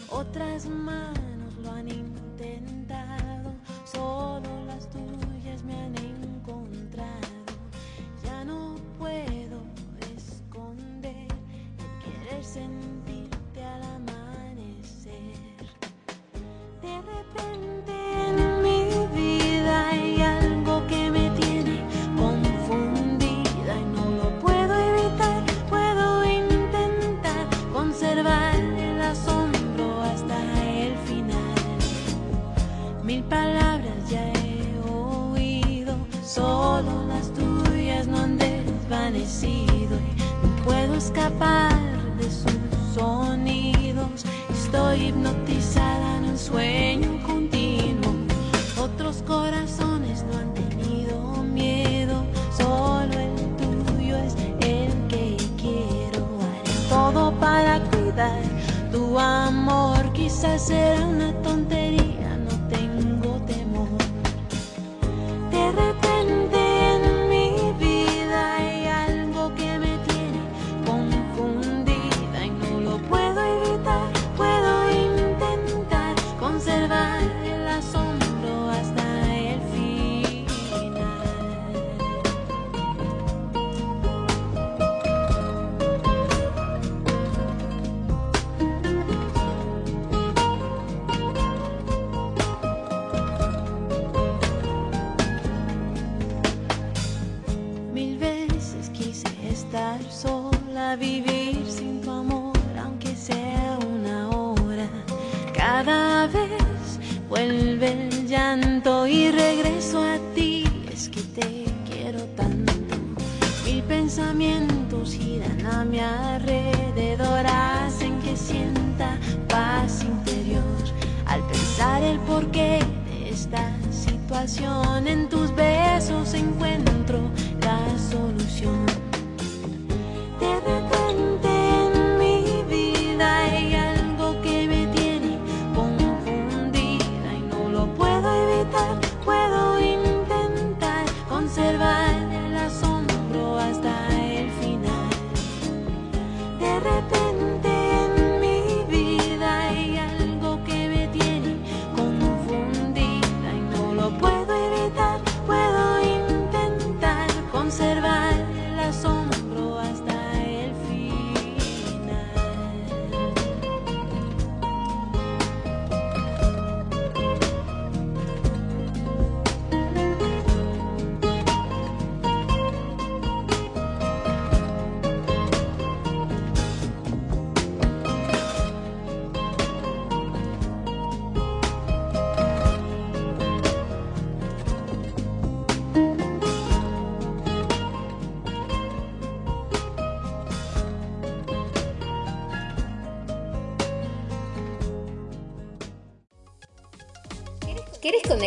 Otras 0.10 0.66
manos 0.68 1.17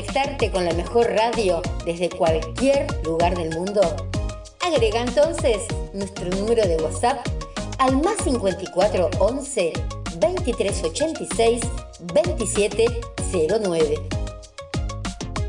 conectarte 0.00 0.50
con 0.50 0.64
la 0.64 0.72
mejor 0.72 1.10
radio 1.10 1.60
desde 1.84 2.08
cualquier 2.08 2.86
lugar 3.04 3.36
del 3.36 3.50
mundo? 3.50 3.82
Agrega 4.60 5.02
entonces 5.02 5.58
nuestro 5.92 6.30
número 6.30 6.66
de 6.66 6.76
WhatsApp 6.76 7.18
al 7.78 8.00
más 8.00 8.16
54 8.24 9.10
11 9.18 9.72
23 10.16 10.84
86 10.84 11.60
27 12.14 13.00
09. 13.62 13.94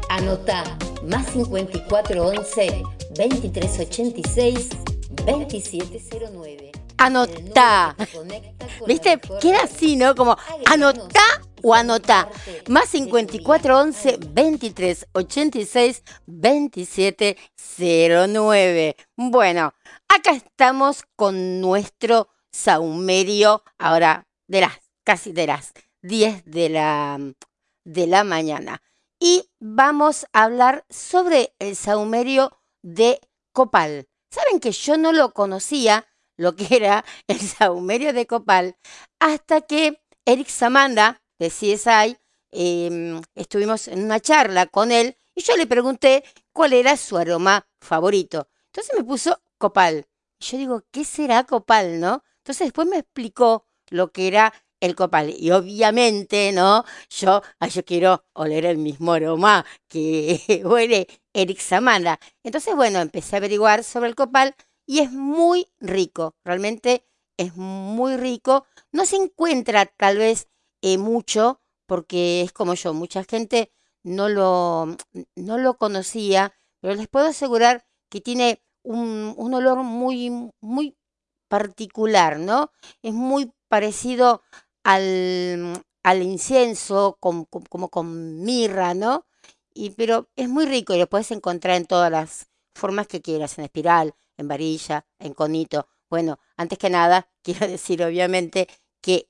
Anota 0.10 0.78
más 1.04 1.28
54 1.28 2.28
11 2.28 2.84
23 3.18 3.80
86 3.80 4.70
27 5.26 6.02
09. 6.34 6.72
Anotá. 6.98 7.96
¿Viste? 8.86 9.18
Queda 9.40 9.64
así, 9.64 9.96
¿no? 9.96 10.14
Como 10.14 10.36
anotá 10.66 11.42
o 11.64 11.74
anotá. 11.74 12.30
Más 12.68 12.90
54 12.90 13.78
11 13.78 14.20
23 14.30 15.08
86 15.14 16.04
27 16.26 17.38
09. 17.80 18.96
Bueno, 19.16 19.74
acá 20.08 20.32
estamos 20.32 21.04
con 21.16 21.62
nuestro 21.62 22.30
saumerio 22.52 23.64
ahora 23.78 24.28
de 24.48 24.62
las 24.62 24.74
casi 25.04 25.32
de 25.32 25.48
las 25.48 25.74
10 26.04 26.46
de 26.46 26.70
la, 26.70 27.20
de 27.84 28.08
la 28.08 28.24
mañana. 28.24 28.82
Y 29.20 29.50
vamos 29.60 30.26
a 30.34 30.44
hablar 30.44 30.86
sobre 30.90 31.54
el 31.60 31.76
saumerio 31.76 32.58
de 32.82 33.20
Copal. 33.54 34.08
Saben 34.32 34.60
que 34.60 34.72
yo 34.72 34.98
no 34.98 35.12
lo 35.12 35.34
conocía, 35.34 36.08
lo 36.38 36.56
que 36.56 36.76
era 36.76 37.06
el 37.28 37.40
saumerio 37.40 38.14
de 38.14 38.26
Copal, 38.26 38.78
hasta 39.20 39.62
que 39.62 40.02
Eric 40.26 40.48
Samanda 40.48 41.21
de 41.42 41.50
CSI 41.50 42.18
eh, 42.52 43.22
estuvimos 43.34 43.88
en 43.88 44.04
una 44.04 44.20
charla 44.20 44.68
con 44.68 44.92
él 44.92 45.18
y 45.34 45.42
yo 45.42 45.58
le 45.58 45.66
pregunté 45.66 46.24
cuál 46.54 46.74
era 46.74 46.98
su 46.98 47.18
aroma 47.18 47.68
favorito. 47.80 48.50
Entonces 48.68 48.94
me 48.98 49.04
puso 49.04 49.42
Copal. 49.58 50.06
Yo 50.40 50.58
digo, 50.58 50.84
¿qué 50.92 51.04
será 51.04 51.46
Copal, 51.46 52.00
no? 52.00 52.24
Entonces 52.38 52.68
después 52.68 52.88
me 52.88 52.98
explicó 52.98 53.68
lo 53.90 54.12
que 54.12 54.28
era 54.28 54.54
el 54.80 54.96
copal. 54.96 55.34
Y 55.38 55.52
obviamente, 55.52 56.52
¿no? 56.52 56.84
Yo, 57.10 57.42
yo 57.70 57.86
quiero 57.86 58.26
oler 58.34 58.66
el 58.66 58.78
mismo 58.78 59.14
aroma 59.14 59.66
que 59.88 60.62
huele 60.66 61.08
Eric 61.34 61.60
Samanda. 61.60 62.20
Entonces, 62.44 62.76
bueno, 62.76 63.00
empecé 63.00 63.36
a 63.36 63.38
averiguar 63.38 63.84
sobre 63.84 64.10
el 64.10 64.16
copal 64.16 64.56
y 64.88 65.00
es 65.00 65.12
muy 65.12 65.68
rico. 65.80 66.36
Realmente 66.44 67.06
es 67.38 67.56
muy 67.56 68.18
rico. 68.18 68.66
No 68.92 69.06
se 69.06 69.18
encuentra 69.18 69.86
tal 69.86 70.18
vez 70.18 70.48
eh, 70.82 70.98
mucho 70.98 71.62
porque 71.86 72.42
es 72.42 72.54
como 72.54 72.74
yo, 72.74 72.94
mucha 72.94 73.24
gente 73.24 73.72
no 74.04 74.30
lo, 74.30 74.96
no 75.36 75.58
lo 75.58 75.78
conocía, 75.78 76.54
pero 76.80 76.96
les 76.96 77.08
puedo 77.08 77.28
asegurar 77.28 77.86
que 78.10 78.22
tiene 78.22 78.64
un, 78.84 79.34
un 79.38 79.54
olor 79.54 79.84
muy, 79.84 80.52
muy 80.62 80.96
particular, 81.50 82.40
¿no? 82.40 82.72
Es 83.02 83.14
muy 83.14 83.52
parecido 83.68 84.42
al, 84.84 85.84
al 86.04 86.24
incienso, 86.24 87.18
como 87.20 87.46
con 87.90 88.42
mirra, 88.44 88.94
¿no? 88.94 89.26
Y, 89.74 89.92
pero 89.92 90.30
es 90.36 90.50
muy 90.50 90.66
rico 90.66 90.94
y 90.94 91.00
lo 91.00 91.08
puedes 91.10 91.32
encontrar 91.32 91.78
en 91.78 91.86
todas 91.86 92.12
las 92.12 92.48
formas 92.74 93.08
que 93.08 93.22
quieras, 93.22 93.58
en 93.58 93.66
espiral, 93.66 94.16
en 94.38 94.48
varilla, 94.48 95.06
en 95.20 95.34
conito. 95.34 95.88
Bueno, 96.10 96.40
antes 96.58 96.78
que 96.78 96.90
nada, 96.90 97.30
quiero 97.44 97.68
decir 97.68 98.04
obviamente 98.04 98.68
que 99.02 99.30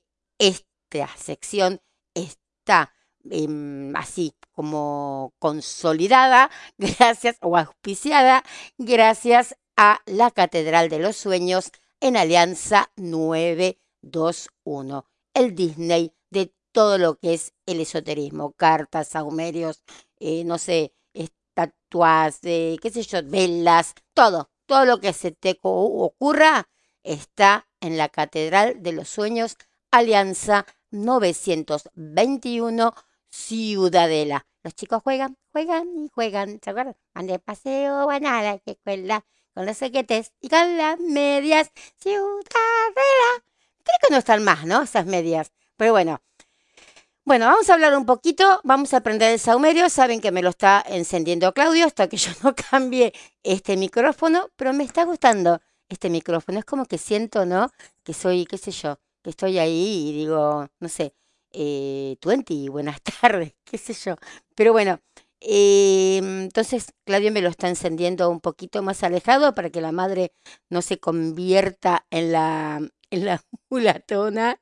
esta 1.00 1.16
sección 1.16 1.80
está 2.14 2.92
em, 3.30 3.94
así 3.96 4.34
como 4.52 5.34
consolidada 5.38 6.50
gracias 6.78 7.36
o 7.40 7.56
auspiciada 7.56 8.44
gracias 8.78 9.56
a 9.76 10.00
la 10.06 10.30
Catedral 10.30 10.88
de 10.88 10.98
los 10.98 11.16
Sueños 11.16 11.72
en 12.00 12.16
Alianza 12.16 12.90
921, 12.96 15.06
el 15.34 15.54
Disney 15.54 16.14
de 16.30 16.52
todo 16.72 16.98
lo 16.98 17.16
que 17.16 17.34
es 17.34 17.54
el 17.64 17.80
esoterismo, 17.80 18.52
cartas, 18.52 19.08
saumerios, 19.08 19.84
eh, 20.18 20.44
no 20.44 20.58
sé, 20.58 20.94
estatuas, 21.14 22.40
eh, 22.42 22.76
qué 22.82 22.90
sé 22.90 23.02
yo, 23.02 23.20
velas, 23.24 23.94
todo, 24.14 24.50
todo 24.66 24.84
lo 24.84 25.00
que 25.00 25.12
se 25.12 25.30
te 25.30 25.58
ocurra 25.62 26.68
está 27.02 27.68
en 27.80 27.96
la 27.96 28.08
Catedral 28.08 28.82
de 28.82 28.92
los 28.92 29.08
Sueños, 29.08 29.56
Alianza 29.90 30.64
921, 30.64 30.81
Ciudadela. 33.32 34.46
Los 34.62 34.74
chicos 34.74 35.02
juegan, 35.02 35.38
juegan 35.50 35.88
y 35.96 36.08
juegan, 36.10 36.60
¿se 36.62 36.70
acuerdan? 36.70 36.96
Van 37.14 37.26
de 37.26 37.38
paseo, 37.38 38.06
van 38.06 38.26
a 38.26 38.42
la 38.42 38.60
escuela, 38.64 39.24
con 39.54 39.66
los 39.66 39.76
sequetes 39.76 40.32
y 40.40 40.48
con 40.48 40.76
las 40.76 41.00
medias, 41.00 41.72
Ciudadela. 41.96 43.44
¿Querés 43.84 44.10
no 44.10 44.18
están 44.18 44.44
más, 44.44 44.66
¿no? 44.66 44.82
Esas 44.82 45.06
medias. 45.06 45.50
Pero 45.76 45.92
bueno. 45.92 46.22
Bueno, 47.24 47.46
vamos 47.46 47.70
a 47.70 47.74
hablar 47.74 47.96
un 47.96 48.04
poquito, 48.04 48.60
vamos 48.64 48.92
a 48.92 48.98
aprender 48.98 49.32
el 49.32 49.38
saumerio. 49.38 49.88
Saben 49.88 50.20
que 50.20 50.30
me 50.30 50.42
lo 50.42 50.50
está 50.50 50.84
encendiendo 50.86 51.52
Claudio 51.54 51.86
hasta 51.86 52.08
que 52.08 52.16
yo 52.16 52.32
no 52.42 52.54
cambie 52.70 53.12
este 53.42 53.76
micrófono, 53.76 54.50
pero 54.56 54.72
me 54.72 54.84
está 54.84 55.04
gustando 55.04 55.60
este 55.88 56.10
micrófono. 56.10 56.58
Es 56.58 56.64
como 56.64 56.84
que 56.84 56.98
siento, 56.98 57.46
¿no? 57.46 57.70
Que 58.02 58.12
soy, 58.12 58.44
qué 58.44 58.58
sé 58.58 58.72
yo, 58.72 58.98
que 59.22 59.30
estoy 59.30 59.58
ahí 59.58 60.08
y 60.10 60.12
digo, 60.12 60.68
no 60.80 60.88
sé, 60.88 61.14
eh, 61.52 62.16
20, 62.24 62.68
buenas 62.70 63.00
tardes, 63.22 63.54
qué 63.64 63.78
sé 63.78 63.94
yo. 63.94 64.16
Pero 64.54 64.72
bueno, 64.72 65.00
eh, 65.40 66.18
entonces 66.18 66.92
Claudio 67.04 67.32
me 67.32 67.42
lo 67.42 67.48
está 67.48 67.68
encendiendo 67.68 68.30
un 68.30 68.40
poquito 68.40 68.82
más 68.82 69.02
alejado 69.02 69.54
para 69.54 69.70
que 69.70 69.80
la 69.80 69.92
madre 69.92 70.32
no 70.70 70.82
se 70.82 70.98
convierta 71.00 72.06
en 72.10 72.32
la, 72.32 72.80
en 73.10 73.24
la 73.24 73.42
mulatona. 73.70 74.60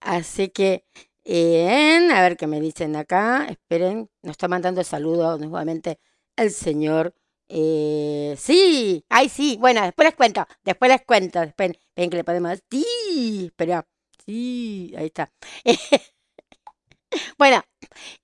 Así 0.00 0.48
que, 0.50 0.84
eh, 1.24 2.08
a 2.12 2.22
ver 2.22 2.36
qué 2.36 2.46
me 2.46 2.60
dicen 2.60 2.96
acá. 2.96 3.46
Esperen, 3.48 4.10
nos 4.22 4.32
está 4.32 4.48
mandando 4.48 4.82
saludos 4.84 5.40
nuevamente 5.40 5.98
el 6.36 6.50
señor. 6.50 7.14
Eh, 7.48 8.34
sí, 8.38 9.04
ay, 9.08 9.28
sí. 9.28 9.56
Bueno, 9.60 9.82
después 9.82 10.06
les 10.06 10.14
cuento, 10.14 10.46
después 10.64 10.90
les 10.90 11.02
cuento. 11.02 11.40
Después, 11.40 11.72
ven 11.94 12.10
que 12.10 12.16
le 12.16 12.24
podemos. 12.24 12.58
Sí, 12.70 13.46
espera. 13.46 13.86
Sí, 14.24 14.92
ahí 14.96 15.06
está. 15.06 15.32
bueno, 17.38 17.62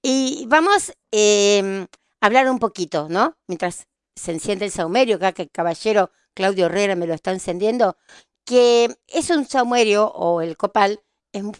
y 0.02 0.46
vamos 0.48 0.92
em, 1.12 1.86
a 2.20 2.26
hablar 2.26 2.50
un 2.50 2.58
poquito, 2.58 3.08
¿no? 3.08 3.36
Mientras 3.46 3.86
se 4.16 4.32
enciende 4.32 4.64
el 4.66 4.72
saumerio, 4.72 5.16
acá 5.16 5.32
que 5.32 5.42
el 5.42 5.50
caballero 5.50 6.10
Claudio 6.34 6.66
Herrera 6.66 6.96
me 6.96 7.06
lo 7.06 7.14
está 7.14 7.30
encendiendo, 7.32 7.96
que 8.44 8.96
es 9.08 9.30
un 9.30 9.46
saumerio 9.46 10.08
o 10.08 10.40
el 10.40 10.56
copal, 10.56 11.00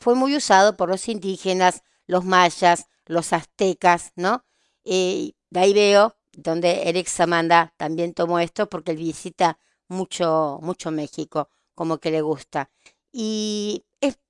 fue 0.01 0.15
muy 0.15 0.37
usado 0.37 0.77
por 0.77 0.89
los 0.89 1.09
indígenas, 1.09 1.83
los 2.07 2.25
mayas, 2.25 2.89
los 3.07 3.33
aztecas, 3.33 4.13
¿no? 4.17 4.45
Eh, 4.85 5.33
de 5.51 5.61
ahí 5.61 5.73
veo 5.73 6.17
donde 6.37 6.89
Eric 6.89 7.09
Samanda 7.09 7.75
también 7.77 8.15
tomó 8.15 8.39
esto 8.39 8.69
porque 8.69 8.93
él 8.93 8.99
visita 8.99 9.59
mucho, 9.89 10.59
mucho 10.63 10.91
México, 10.91 11.49
como 11.75 11.99
que 11.99 12.11
le 12.11 12.23
gusta. 12.23 12.71
Y 13.13 13.85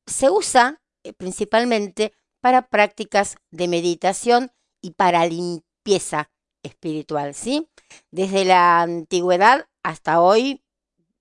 se 0.07 0.31
usa 0.31 0.81
eh, 1.05 1.13
principalmente 1.13 2.13
para 2.41 2.69
prácticas 2.69 3.37
de 3.51 3.69
meditación 3.69 4.53
y 4.81 4.93
para 4.93 5.27
limpieza 5.27 6.31
espiritual, 6.63 7.35
¿sí? 7.35 7.69
Desde 8.11 8.45
la 8.45 8.83
antigüedad 8.83 9.67
hasta 9.83 10.21
hoy 10.21 10.65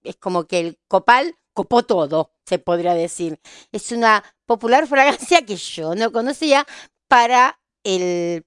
es 0.03 0.15
como 0.17 0.45
que 0.45 0.59
el 0.59 0.79
copal 0.87 1.35
copó 1.53 1.83
todo, 1.83 2.31
se 2.45 2.59
podría 2.59 2.93
decir. 2.93 3.39
Es 3.71 3.91
una 3.91 4.23
popular 4.45 4.87
fragancia 4.87 5.45
que 5.45 5.55
yo 5.55 5.95
no 5.95 6.11
conocía 6.11 6.65
para 7.07 7.59
el, 7.83 8.43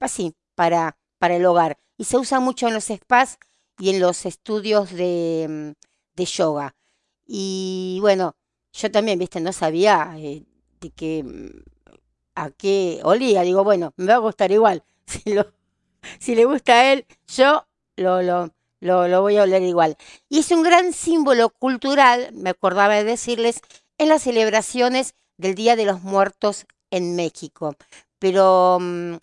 para, 0.55 0.97
para 1.17 1.35
el 1.35 1.45
hogar. 1.45 1.77
Y 1.97 2.05
se 2.05 2.17
usa 2.17 2.39
mucho 2.39 2.67
en 2.67 2.73
los 2.73 2.85
spas 2.85 3.39
y 3.79 3.89
en 3.89 3.99
los 3.99 4.25
estudios 4.25 4.91
de, 4.91 5.47
mm, 5.49 5.71
de 6.15 6.25
yoga. 6.25 6.75
Y 7.25 7.99
bueno, 8.01 8.35
yo 8.73 8.91
también, 8.91 9.19
viste, 9.19 9.39
no 9.39 9.53
sabía 9.53 10.13
eh, 10.17 10.43
de 10.81 10.89
qué, 10.91 11.23
mm, 11.23 11.63
a 12.35 12.51
qué 12.51 12.99
olía. 13.03 13.41
Digo, 13.41 13.63
bueno, 13.63 13.93
me 13.97 14.07
va 14.07 14.15
a 14.15 14.19
gustar 14.19 14.51
igual. 14.51 14.83
Si, 15.07 15.33
lo, 15.33 15.53
si 16.19 16.33
le 16.33 16.45
gusta 16.45 16.73
a 16.73 16.93
él, 16.93 17.05
yo 17.27 17.67
lo, 17.95 18.23
lo, 18.23 18.51
lo, 18.79 19.07
lo 19.07 19.21
voy 19.21 19.37
a 19.37 19.43
oler 19.43 19.61
igual. 19.61 19.97
Y 20.29 20.39
es 20.39 20.51
un 20.51 20.63
gran 20.63 20.93
símbolo 20.93 21.49
cultural, 21.49 22.31
me 22.33 22.49
acordaba 22.49 22.95
de 22.95 23.03
decirles, 23.03 23.61
en 23.99 24.09
las 24.09 24.23
celebraciones 24.23 25.13
del 25.37 25.55
Día 25.55 25.75
de 25.75 25.85
los 25.85 26.01
Muertos 26.01 26.65
en 26.89 27.15
México. 27.15 27.75
Pero 28.19 28.79
mm, 28.81 29.15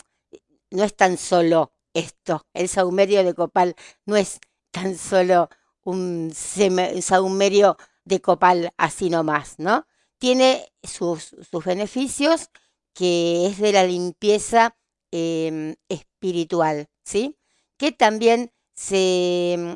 no 0.70 0.84
es 0.84 0.94
tan 0.94 1.16
solo 1.16 1.72
esto, 1.94 2.46
el 2.54 2.68
saumerio 2.68 3.24
de 3.24 3.34
copal 3.34 3.74
no 4.06 4.16
es 4.16 4.40
tan 4.70 4.96
solo 4.96 5.48
un 5.84 6.32
saumerio 6.34 7.76
de 8.04 8.20
copal 8.20 8.72
así 8.76 9.10
nomás, 9.10 9.58
¿no? 9.58 9.86
Tiene 10.18 10.72
sus, 10.82 11.36
sus 11.50 11.64
beneficios, 11.64 12.50
que 12.94 13.46
es 13.46 13.58
de 13.58 13.72
la 13.72 13.84
limpieza 13.84 14.76
em, 15.10 15.74
espiritual, 15.88 16.88
¿sí? 17.04 17.38
Que 17.76 17.92
también 17.92 18.52
se, 18.74 19.74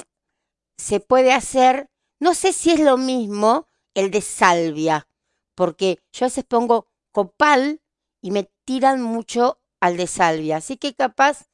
se 0.77 1.01
puede 1.01 1.33
hacer, 1.33 1.91
no 2.21 2.35
sé 2.35 2.53
si 2.53 2.71
es 2.71 2.81
lo 2.81 2.97
mismo 2.97 3.67
el 3.95 4.11
de 4.11 4.21
salvia, 4.21 5.09
porque 5.55 5.99
yo 6.12 6.27
a 6.27 6.29
veces 6.29 6.45
pongo 6.45 6.89
copal 7.12 7.81
y 8.21 8.31
me 8.31 8.51
tiran 8.64 9.01
mucho 9.03 9.61
al 9.81 9.97
de 9.97 10.07
salvia, 10.07 10.59
así 10.59 10.77
que 10.77 10.95
capaz 10.95 11.47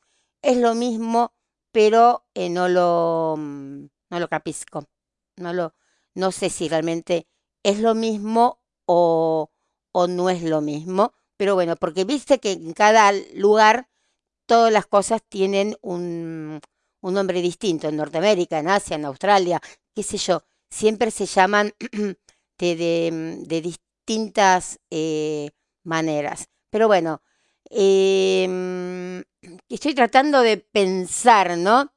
es 0.43 0.57
lo 0.57 0.75
mismo, 0.75 1.35
pero 1.73 2.27
eh, 2.35 2.51
no 2.51 2.69
lo 2.69 3.37
mm, 3.39 3.87
no 4.11 4.21
lo 4.21 4.29
capisco, 4.29 4.85
no 5.37 5.53
lo 5.53 5.75
no 6.15 6.33
sé 6.33 6.51
si 6.51 6.69
realmente 6.69 7.27
es 7.63 7.81
lo 7.81 7.95
mismo 7.95 8.63
o, 8.87 9.51
o 9.93 10.07
no 10.07 10.31
es 10.31 10.43
lo 10.43 10.61
mismo, 10.61 11.15
pero 11.37 11.55
bueno, 11.55 11.77
porque 11.77 12.05
viste 12.05 12.39
que 12.39 12.53
en 12.53 12.73
cada 12.75 13.13
lugar 13.35 13.89
todas 14.47 14.73
las 14.73 14.87
cosas 14.87 15.23
tienen 15.29 15.77
un, 15.83 16.61
un 17.01 17.15
nombre 17.15 17.41
distinto, 17.41 17.89
en 17.89 17.97
Norteamérica, 17.97 18.59
en 18.59 18.69
Asia, 18.69 18.97
en 18.97 19.05
Australia, 19.07 19.61
qué 19.95 20.03
sé 20.03 20.19
yo, 20.19 20.43
siempre 20.71 21.11
se 21.11 21.27
llaman 21.27 21.75
de, 22.59 22.77
de, 22.77 23.39
de 23.47 23.61
distintas 23.61 24.81
eh, 24.91 25.51
maneras. 25.85 26.49
Pero 26.71 26.89
bueno, 26.89 27.23
em, 27.73 29.23
estoy 29.69 29.95
tratando 29.95 30.41
de 30.41 30.59
pensar, 30.59 31.57
¿no? 31.57 31.93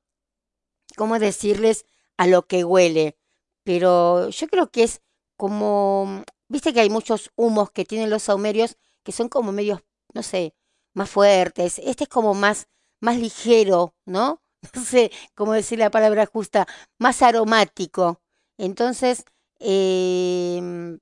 ¿Cómo 0.98 1.20
decirles 1.20 1.86
a 2.18 2.28
lo 2.28 2.48
que 2.48 2.64
huele? 2.64 3.18
Pero 3.64 4.30
yo 4.30 4.48
creo 4.48 4.72
que 4.72 4.84
es 4.84 5.02
como, 5.38 6.24
viste 6.48 6.74
que 6.74 6.80
hay 6.82 6.90
muchos 6.90 7.32
humos 7.36 7.72
que 7.72 7.86
tienen 7.86 8.10
los 8.10 8.24
saumerios 8.24 8.78
que 9.04 9.12
son 9.12 9.30
como 9.30 9.52
medios, 9.52 9.82
no 10.14 10.24
sé, 10.24 10.56
más 10.94 11.10
fuertes. 11.10 11.80
Este 11.80 12.06
es 12.06 12.10
como 12.10 12.34
más, 12.34 12.68
más 13.02 13.18
ligero, 13.18 13.96
¿no? 14.06 14.42
No 14.76 14.84
sé 14.84 15.12
cómo 15.36 15.54
decir 15.54 15.78
la 15.78 15.92
palabra 15.92 16.26
justa, 16.26 16.68
más 16.98 17.22
aromático. 17.22 18.22
Entonces, 18.58 19.26
em, 19.60 21.00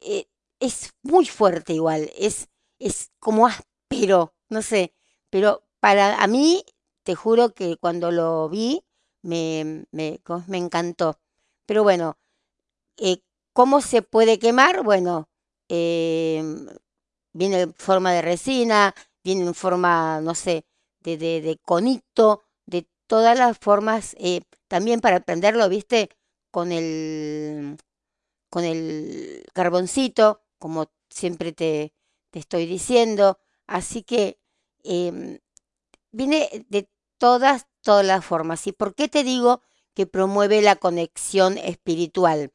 eh, 0.00 0.26
es 0.60 0.92
muy 1.02 1.26
fuerte 1.26 1.74
igual, 1.74 2.10
es, 2.16 2.48
es 2.78 3.10
como 3.20 3.46
áspero, 3.46 3.71
no 4.06 4.62
sé, 4.62 4.94
pero 5.30 5.64
para 5.80 6.22
a 6.22 6.26
mí, 6.26 6.64
te 7.04 7.14
juro 7.14 7.54
que 7.54 7.76
cuando 7.76 8.10
lo 8.12 8.48
vi, 8.48 8.84
me, 9.22 9.84
me, 9.92 10.20
me 10.48 10.58
encantó. 10.58 11.18
Pero 11.66 11.82
bueno, 11.82 12.18
eh, 12.98 13.18
¿cómo 13.52 13.80
se 13.80 14.02
puede 14.02 14.38
quemar? 14.38 14.82
Bueno, 14.84 15.28
em, 15.68 16.66
viene 17.32 17.62
en 17.62 17.74
forma 17.74 18.12
de 18.12 18.22
resina, 18.22 18.94
viene 19.24 19.42
en 19.46 19.54
forma, 19.54 20.20
no 20.20 20.34
sé, 20.34 20.66
de, 21.00 21.16
de, 21.18 21.40
de 21.42 21.58
conito, 21.58 22.44
de 22.66 22.88
todas 23.06 23.38
las 23.38 23.58
formas, 23.58 24.14
eh, 24.18 24.42
también 24.68 25.00
para 25.00 25.20
prenderlo, 25.20 25.68
¿viste? 25.68 26.10
Con 26.50 26.72
el, 26.72 27.78
con 28.50 28.64
el 28.64 29.44
carboncito, 29.54 30.42
como 30.58 30.92
siempre 31.10 31.52
te, 31.52 31.94
te 32.30 32.38
estoy 32.40 32.66
diciendo. 32.66 33.38
Así 33.66 34.02
que 34.02 34.38
em, 34.84 35.38
viene 36.10 36.66
de 36.68 36.88
todas, 37.18 37.66
todas 37.82 38.04
las 38.04 38.24
formas. 38.24 38.66
¿Y 38.66 38.72
por 38.72 38.94
qué 38.94 39.08
te 39.08 39.24
digo 39.24 39.62
que 39.94 40.06
promueve 40.06 40.62
la 40.62 40.76
conexión 40.76 41.58
espiritual? 41.58 42.52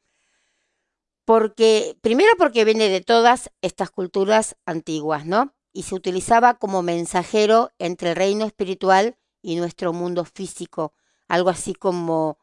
Porque, 1.24 1.96
primero 2.00 2.30
porque 2.38 2.64
viene 2.64 2.88
de 2.88 3.02
todas 3.02 3.50
estas 3.60 3.90
culturas 3.90 4.56
antiguas, 4.64 5.26
¿no? 5.26 5.54
Y 5.72 5.82
se 5.82 5.94
utilizaba 5.94 6.58
como 6.58 6.82
mensajero 6.82 7.70
entre 7.78 8.10
el 8.10 8.16
reino 8.16 8.46
espiritual 8.46 9.18
y 9.42 9.56
nuestro 9.56 9.92
mundo 9.92 10.24
físico. 10.24 10.94
Algo 11.28 11.50
así 11.50 11.74
como, 11.74 12.38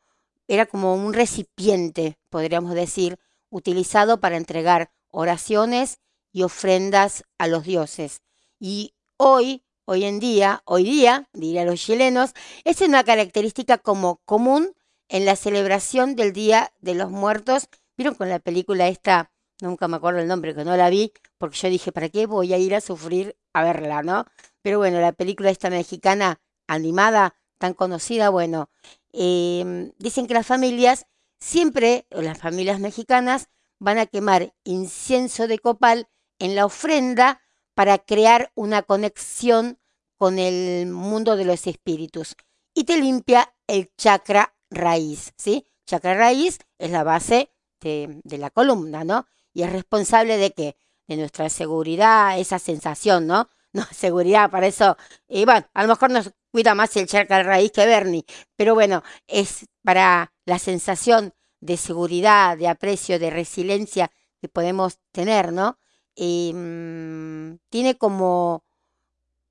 era 0.48 0.68
como 0.68 0.94
un 0.94 1.14
recipiente, 1.14 2.20
podríamos 2.30 2.76
decir, 2.76 3.20
utilizado 3.50 4.20
para 4.20 4.38
entregar 4.38 4.92
oraciones 5.10 6.00
y 6.32 6.44
ofrendas 6.44 7.24
a 7.38 7.48
los 7.48 7.64
dioses. 7.64 8.22
Y 8.60 8.96
hoy, 9.18 9.64
hoy 9.86 10.06
en 10.06 10.20
día, 10.20 10.62
hoy 10.66 10.84
día, 10.84 11.30
dirían 11.34 11.68
los 11.68 11.80
chilenos, 11.80 12.34
es 12.64 12.82
una 12.82 13.04
característica 13.04 13.78
como 13.78 14.18
común 14.26 14.74
en 15.10 15.26
la 15.26 15.36
celebración 15.36 16.16
del 16.16 16.34
Día 16.34 16.74
de 16.80 16.96
los 16.96 17.12
Muertos. 17.12 17.70
¿Vieron 17.98 18.16
con 18.16 18.30
la 18.30 18.40
película 18.40 18.88
esta? 18.88 19.32
Nunca 19.62 19.88
me 19.88 19.98
acuerdo 19.98 20.20
el 20.20 20.28
nombre, 20.28 20.54
que 20.54 20.66
no 20.66 20.76
la 20.76 20.90
vi, 20.90 21.14
porque 21.38 21.58
yo 21.58 21.70
dije, 21.70 21.92
¿para 21.92 22.10
qué 22.10 22.26
voy 22.26 22.54
a 22.54 22.58
ir 22.58 22.76
a 22.76 22.82
sufrir 22.82 23.38
a 23.54 23.64
verla, 23.64 24.04
no? 24.04 24.26
Pero 24.62 24.80
bueno, 24.80 25.00
la 25.00 25.14
película 25.14 25.50
esta 25.50 25.70
mexicana 25.70 26.42
animada, 26.68 27.36
tan 27.58 27.74
conocida, 27.74 28.30
bueno, 28.30 28.70
em, 29.14 29.92
dicen 29.98 30.28
que 30.28 30.34
las 30.34 30.46
familias 30.46 31.08
siempre, 31.40 32.06
o 32.12 32.22
las 32.22 32.38
familias 32.38 32.80
mexicanas, 32.80 33.50
van 33.80 33.98
a 33.98 34.08
quemar 34.08 34.54
incienso 34.64 35.48
de 35.48 35.60
copal 35.60 36.10
en 36.40 36.56
la 36.56 36.66
ofrenda 36.66 37.42
para 37.76 38.00
crear 38.00 38.52
una 38.56 38.82
conexión 38.82 39.78
con 40.18 40.40
el 40.40 40.88
mundo 40.88 41.36
de 41.36 41.46
los 41.46 41.68
espíritus 41.68 42.36
y 42.74 42.86
te 42.86 42.98
limpia 42.98 43.54
el 43.68 43.92
chakra 43.98 44.56
raíz, 44.70 45.34
¿sí? 45.38 45.68
Chakra 45.86 46.16
raíz 46.16 46.60
es 46.80 46.90
la 46.90 47.04
base 47.04 47.52
de, 47.82 48.22
la 48.24 48.50
columna, 48.50 49.04
¿no? 49.04 49.28
Y 49.54 49.64
es 49.64 49.72
responsable 49.72 50.38
de 50.38 50.52
qué? 50.52 50.78
De 51.08 51.18
nuestra 51.18 51.50
seguridad, 51.50 52.40
esa 52.40 52.60
sensación, 52.60 53.28
¿no? 53.28 53.50
No, 53.76 53.86
seguridad, 53.92 54.50
para 54.50 54.68
eso, 54.68 54.96
y 55.28 55.44
bueno, 55.44 55.68
a 55.74 55.82
lo 55.82 55.90
mejor 55.90 56.10
nos 56.10 56.32
cuida 56.50 56.74
más 56.76 56.96
el 56.96 57.08
chakra 57.08 57.44
raíz 57.44 57.74
que 57.74 57.86
Bernie, 57.86 58.24
pero 58.56 58.74
bueno, 58.74 59.04
es 59.28 59.68
para 59.84 60.32
la 60.46 60.60
sensación 60.60 61.34
de 61.60 61.76
seguridad, 61.76 62.58
de 62.58 62.70
aprecio, 62.70 63.20
de 63.20 63.32
resiliencia 63.32 64.12
que 64.40 64.48
podemos 64.48 65.00
tener, 65.12 65.52
¿no? 65.52 65.78
Em, 66.16 67.58
tiene 67.70 67.98
como, 67.98 68.64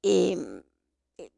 em, 0.03 0.62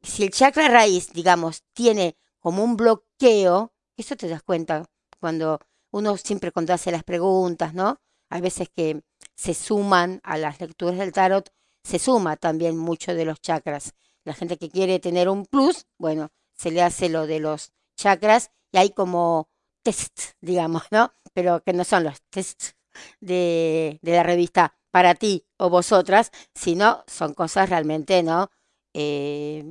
si 0.03 0.25
el 0.25 0.31
chakra 0.31 0.69
raíz, 0.69 1.13
digamos, 1.13 1.65
tiene 1.73 2.17
como 2.39 2.63
un 2.65 2.77
bloqueo, 2.77 3.73
eso 3.97 4.17
te 4.17 4.29
das 4.29 4.43
cuenta 4.43 4.89
cuando 5.21 5.61
uno 5.91 6.17
siempre 6.17 6.53
cuando 6.53 6.75
hace 6.75 6.91
las 6.93 7.05
preguntas, 7.05 7.75
¿no? 7.75 8.01
Hay 8.31 8.41
veces 8.41 8.69
que 8.69 9.03
se 9.35 9.55
suman 9.55 10.21
a 10.25 10.39
las 10.39 10.61
lecturas 10.61 10.99
del 10.99 11.13
tarot, 11.13 11.51
se 11.83 11.99
suma 11.99 12.37
también 12.37 12.77
mucho 12.77 13.15
de 13.15 13.25
los 13.25 13.41
chakras. 13.41 13.95
La 14.25 14.35
gente 14.35 14.59
que 14.59 14.71
quiere 14.71 14.99
tener 14.99 15.29
un 15.29 15.47
plus, 15.47 15.87
bueno, 15.99 16.31
se 16.55 16.71
le 16.71 16.83
hace 16.83 17.09
lo 17.09 17.27
de 17.27 17.41
los 17.41 17.73
chakras 17.97 18.51
y 18.73 18.79
hay 18.79 18.91
como 18.91 19.49
test, 19.83 20.19
digamos, 20.41 20.85
¿no? 20.91 21.13
Pero 21.33 21.63
que 21.63 21.73
no 21.73 21.85
son 21.85 22.05
los 22.05 22.21
tests 22.31 22.77
de, 23.21 23.99
de 24.03 24.13
la 24.13 24.23
revista 24.23 24.77
para 24.97 25.15
ti 25.15 25.45
o 25.59 25.69
vosotras, 25.69 26.33
sino 26.55 27.05
son 27.07 27.35
cosas 27.35 27.69
realmente, 27.69 28.23
¿no? 28.23 28.51
Eh, 28.95 29.63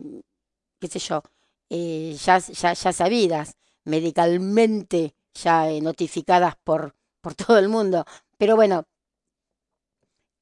qué 0.80 0.88
sé 0.88 1.00
yo, 1.00 1.24
eh, 1.68 2.16
ya, 2.24 2.38
ya, 2.38 2.74
ya, 2.74 2.94
sabidas, 2.94 3.58
medicalmente 3.86 5.16
ya 5.34 5.72
eh, 5.72 5.82
notificadas 5.82 6.58
por, 6.64 6.94
por 7.22 7.34
todo 7.44 7.58
el 7.58 7.70
mundo. 7.70 8.06
Pero 8.38 8.56
bueno, 8.56 8.86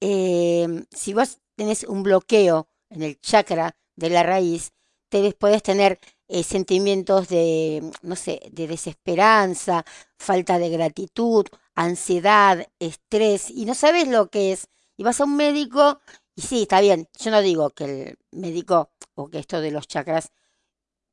si 0.01 1.13
vos 1.13 1.39
tenés 1.55 1.85
un 1.85 2.03
bloqueo 2.03 2.67
en 2.89 3.03
el 3.03 3.21
chakra 3.21 3.77
de 3.95 4.09
la 4.09 4.23
raíz, 4.23 4.73
te 5.07 5.31
puedes 5.31 5.63
tener 5.63 5.97
eh, 6.27 6.43
sentimientos 6.43 7.27
de, 7.29 7.91
no 8.01 8.15
sé, 8.15 8.41
de 8.51 8.67
desesperanza, 8.67 9.85
falta 10.17 10.57
de 10.59 10.69
gratitud, 10.69 11.45
ansiedad, 11.75 12.67
estrés, 12.79 13.49
y 13.49 13.65
no 13.65 13.75
sabes 13.75 14.07
lo 14.07 14.29
que 14.29 14.53
es. 14.53 14.67
Y 14.97 15.03
vas 15.03 15.21
a 15.21 15.25
un 15.25 15.35
médico, 15.35 15.99
y 16.35 16.41
sí, 16.43 16.63
está 16.63 16.81
bien, 16.81 17.09
yo 17.19 17.31
no 17.31 17.41
digo 17.41 17.71
que 17.71 17.85
el 17.85 18.17
médico 18.31 18.91
o 19.15 19.29
que 19.29 19.39
esto 19.39 19.61
de 19.61 19.71
los 19.71 19.87
chakras 19.87 20.31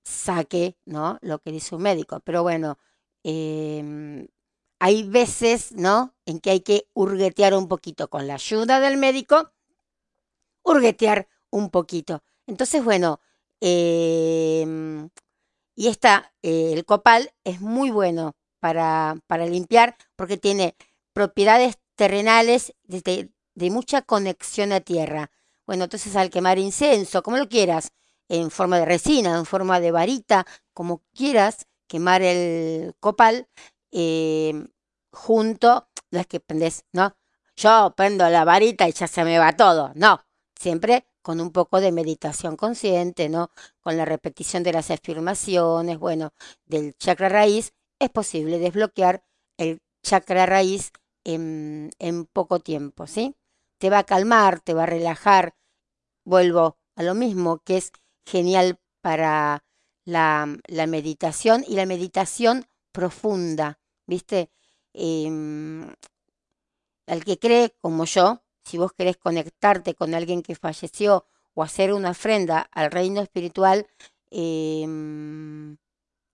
saque, 0.05 0.77
¿no? 0.87 1.19
Lo 1.23 1.41
que 1.41 1.53
dice 1.53 1.75
un 1.75 1.83
médico, 1.83 2.21
pero 2.21 2.43
bueno, 2.43 2.79
eh, 3.25 4.27
hay 4.79 5.03
veces, 5.05 5.73
¿no? 5.73 6.15
En 6.27 6.41
que 6.41 6.51
hay 6.51 6.61
que 6.61 6.89
hurguetear 6.95 7.55
un 7.55 7.69
poquito 7.69 8.09
con 8.09 8.27
la 8.27 8.35
ayuda 8.35 8.81
del 8.81 8.97
médico, 8.97 9.53
hurguetear 10.63 11.29
un 11.51 11.71
poquito. 11.71 12.23
Entonces, 12.47 12.83
bueno, 12.83 13.21
eh, 13.61 15.09
y 15.75 15.89
esta, 15.89 16.33
eh, 16.43 16.73
el 16.75 16.85
copal 16.85 17.33
es 17.45 17.61
muy 17.61 17.91
bueno 17.91 18.37
para, 18.59 19.17
para 19.27 19.47
limpiar 19.47 19.97
porque 20.17 20.37
tiene 20.37 20.77
propiedades 21.13 21.79
terrenales 21.97 22.75
de, 22.85 23.31
de 23.55 23.71
mucha 23.71 24.03
conexión 24.03 24.73
a 24.73 24.81
tierra. 24.81 25.31
Bueno, 25.67 25.85
entonces 25.85 26.17
al 26.17 26.31
quemar 26.31 26.59
incenso, 26.59 27.23
como 27.23 27.37
lo 27.39 27.49
quieras, 27.49 27.93
en 28.29 28.51
forma 28.51 28.79
de 28.79 28.85
resina, 28.85 29.37
en 29.37 29.47
forma 29.47 29.81
de 29.81 29.91
varita, 29.91 30.47
como 30.73 31.03
quieras 31.15 31.67
quemar 31.89 32.23
el 32.23 32.95
copal, 33.01 33.49
eh, 33.91 34.67
junto, 35.13 35.89
no 36.11 36.21
es 36.21 36.27
que 36.27 36.41
prendes, 36.41 36.85
¿no? 36.93 37.17
Yo 37.57 37.93
prendo 37.97 38.29
la 38.29 38.45
varita 38.45 38.89
y 38.89 38.93
ya 38.93 39.09
se 39.09 39.25
me 39.25 39.39
va 39.39 39.57
todo, 39.57 39.93
no, 39.95 40.25
siempre 40.55 41.07
con 41.23 41.41
un 41.41 41.51
poco 41.53 41.81
de 41.81 41.93
meditación 41.93 42.57
consciente, 42.57 43.29
¿no? 43.29 43.51
Con 43.81 43.97
la 43.97 44.05
repetición 44.05 44.63
de 44.63 44.73
las 44.73 44.91
afirmaciones, 44.91 45.99
bueno, 45.99 46.33
del 46.67 46.97
chakra 46.97 47.29
raíz, 47.29 47.73
es 47.99 48.11
posible 48.11 48.59
desbloquear 48.59 49.25
el 49.59 49.83
chakra 50.03 50.47
raíz 50.47 50.93
en, 51.25 51.91
poco 52.33 52.61
tiempo, 52.61 53.07
¿sí? 53.07 53.37
Te 53.79 53.91
va 53.91 53.99
a 53.99 54.05
calmar, 54.05 54.61
te 54.61 54.75
va 54.75 54.85
a 54.85 54.87
relajar. 54.87 55.55
Vuelvo 56.25 56.79
a 56.97 57.03
lo 57.03 57.15
mismo, 57.15 57.59
que 57.65 57.77
es 57.77 57.93
genial 58.27 58.79
para 59.01 59.65
la, 60.05 60.47
meditación 60.89 61.65
y 61.67 61.77
la 61.77 61.87
meditación 61.87 62.67
profunda, 62.93 63.79
¿viste? 64.07 64.51
Eh, 64.95 65.29
al 67.07 67.25
que 67.25 67.39
cree 67.39 67.75
como 67.81 68.05
yo, 68.05 68.43
si 68.71 68.79
vos 68.79 68.93
querés 68.93 69.17
conectarte 69.17 69.95
con 69.95 70.15
alguien 70.15 70.43
que 70.43 70.55
falleció 70.55 71.27
o 71.55 71.63
hacer 71.65 71.93
una 71.93 72.11
ofrenda 72.11 72.69
al 72.73 72.91
reino 72.93 73.21
espiritual, 73.21 73.89
eh, 74.31 74.87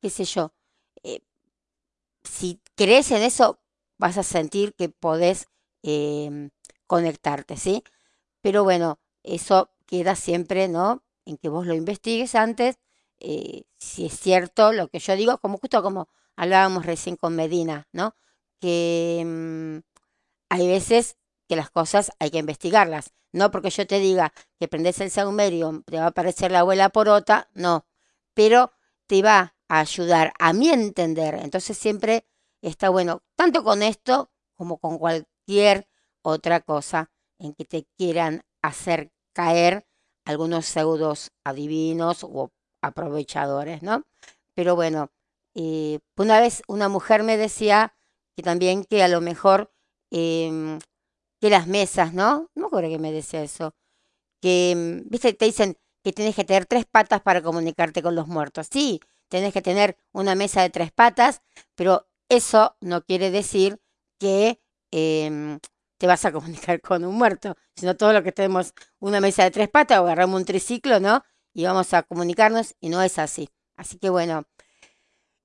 qué 0.02 0.10
sé 0.10 0.24
yo, 0.24 0.52
eh, 1.02 1.20
si 2.24 2.60
crees 2.74 3.10
en 3.10 3.22
eso, 3.22 3.58
vas 3.96 4.18
a 4.18 4.22
sentir 4.22 4.74
que 4.74 4.90
podés 4.90 5.48
eh, 5.82 6.50
conectarte, 6.86 7.56
¿sí? 7.56 7.82
Pero 8.42 8.64
bueno, 8.64 9.00
eso 9.22 9.70
queda 9.86 10.14
siempre, 10.14 10.68
¿no? 10.68 11.02
En 11.24 11.38
que 11.38 11.48
vos 11.48 11.66
lo 11.66 11.74
investigues 11.74 12.34
antes, 12.34 12.78
eh, 13.18 13.64
si 13.78 14.06
es 14.06 14.18
cierto 14.20 14.72
lo 14.72 14.88
que 14.88 14.98
yo 14.98 15.16
digo, 15.16 15.38
como 15.38 15.56
justo 15.58 15.82
como 15.82 16.08
hablábamos 16.36 16.84
recién 16.84 17.16
con 17.16 17.34
Medina, 17.34 17.88
¿no? 17.92 18.14
Que 18.60 19.22
mm, 19.24 19.78
hay 20.50 20.66
veces 20.68 21.16
que 21.48 21.56
las 21.56 21.70
cosas 21.70 22.10
hay 22.18 22.30
que 22.30 22.38
investigarlas. 22.38 23.12
No 23.32 23.50
porque 23.50 23.70
yo 23.70 23.86
te 23.86 23.98
diga 23.98 24.32
que 24.58 24.68
prendes 24.68 25.00
el 25.00 25.10
saumerio, 25.10 25.82
te 25.86 25.98
va 25.98 26.04
a 26.04 26.08
aparecer 26.08 26.50
la 26.50 26.60
abuela 26.60 26.88
porota, 26.88 27.48
no. 27.54 27.86
Pero 28.34 28.72
te 29.06 29.22
va 29.22 29.54
a 29.68 29.80
ayudar 29.80 30.32
a 30.38 30.52
mí 30.52 30.68
entender. 30.70 31.34
Entonces 31.34 31.76
siempre 31.76 32.26
está 32.62 32.88
bueno, 32.88 33.22
tanto 33.36 33.62
con 33.62 33.82
esto 33.82 34.30
como 34.54 34.78
con 34.78 34.98
cualquier 34.98 35.88
otra 36.22 36.60
cosa 36.60 37.10
en 37.38 37.54
que 37.54 37.64
te 37.64 37.86
quieran 37.96 38.42
hacer 38.62 39.12
caer 39.32 39.86
algunos 40.24 40.66
pseudos 40.66 41.30
adivinos 41.44 42.24
o 42.24 42.52
aprovechadores, 42.82 43.82
¿no? 43.82 44.04
Pero 44.54 44.74
bueno, 44.74 45.10
eh, 45.54 46.00
una 46.16 46.40
vez 46.40 46.62
una 46.68 46.88
mujer 46.88 47.22
me 47.22 47.36
decía 47.36 47.94
que 48.34 48.42
también 48.42 48.84
que 48.84 49.02
a 49.02 49.08
lo 49.08 49.20
mejor 49.20 49.72
eh, 50.10 50.78
que 51.40 51.50
las 51.50 51.66
mesas, 51.66 52.12
¿no? 52.14 52.50
No 52.54 52.62
me 52.62 52.66
acuerdo 52.66 52.90
que 52.90 52.98
me 52.98 53.12
decía 53.12 53.42
eso. 53.42 53.74
Que, 54.40 54.74
mm, 54.76 55.10
viste, 55.10 55.32
te 55.34 55.46
dicen 55.46 55.76
que 56.04 56.12
tienes 56.12 56.36
que 56.36 56.44
tener 56.44 56.66
tres 56.66 56.84
patas 56.86 57.20
para 57.22 57.42
comunicarte 57.42 58.02
con 58.02 58.14
los 58.14 58.28
muertos. 58.28 58.68
Sí, 58.70 59.00
tenés 59.28 59.52
que 59.52 59.62
tener 59.62 59.96
una 60.12 60.34
mesa 60.34 60.62
de 60.62 60.70
tres 60.70 60.92
patas, 60.92 61.42
pero 61.74 62.08
eso 62.28 62.76
no 62.80 63.02
quiere 63.02 63.30
decir 63.30 63.80
que 64.18 64.60
eh, 64.92 65.58
te 65.98 66.06
vas 66.06 66.24
a 66.24 66.32
comunicar 66.32 66.80
con 66.82 67.04
un 67.04 67.16
muerto, 67.16 67.56
sino 67.74 67.96
todo 67.96 68.12
lo 68.12 68.22
que 68.22 68.32
tenemos 68.32 68.72
una 69.00 69.20
mesa 69.20 69.44
de 69.44 69.50
tres 69.50 69.68
patas 69.68 69.98
o 69.98 70.02
agarramos 70.02 70.40
un 70.40 70.46
triciclo, 70.46 71.00
¿no? 71.00 71.24
Y 71.54 71.64
vamos 71.64 71.94
a 71.94 72.02
comunicarnos 72.02 72.74
y 72.80 72.88
no 72.90 73.02
es 73.02 73.18
así. 73.18 73.48
Así 73.76 73.98
que 73.98 74.10
bueno, 74.10 74.44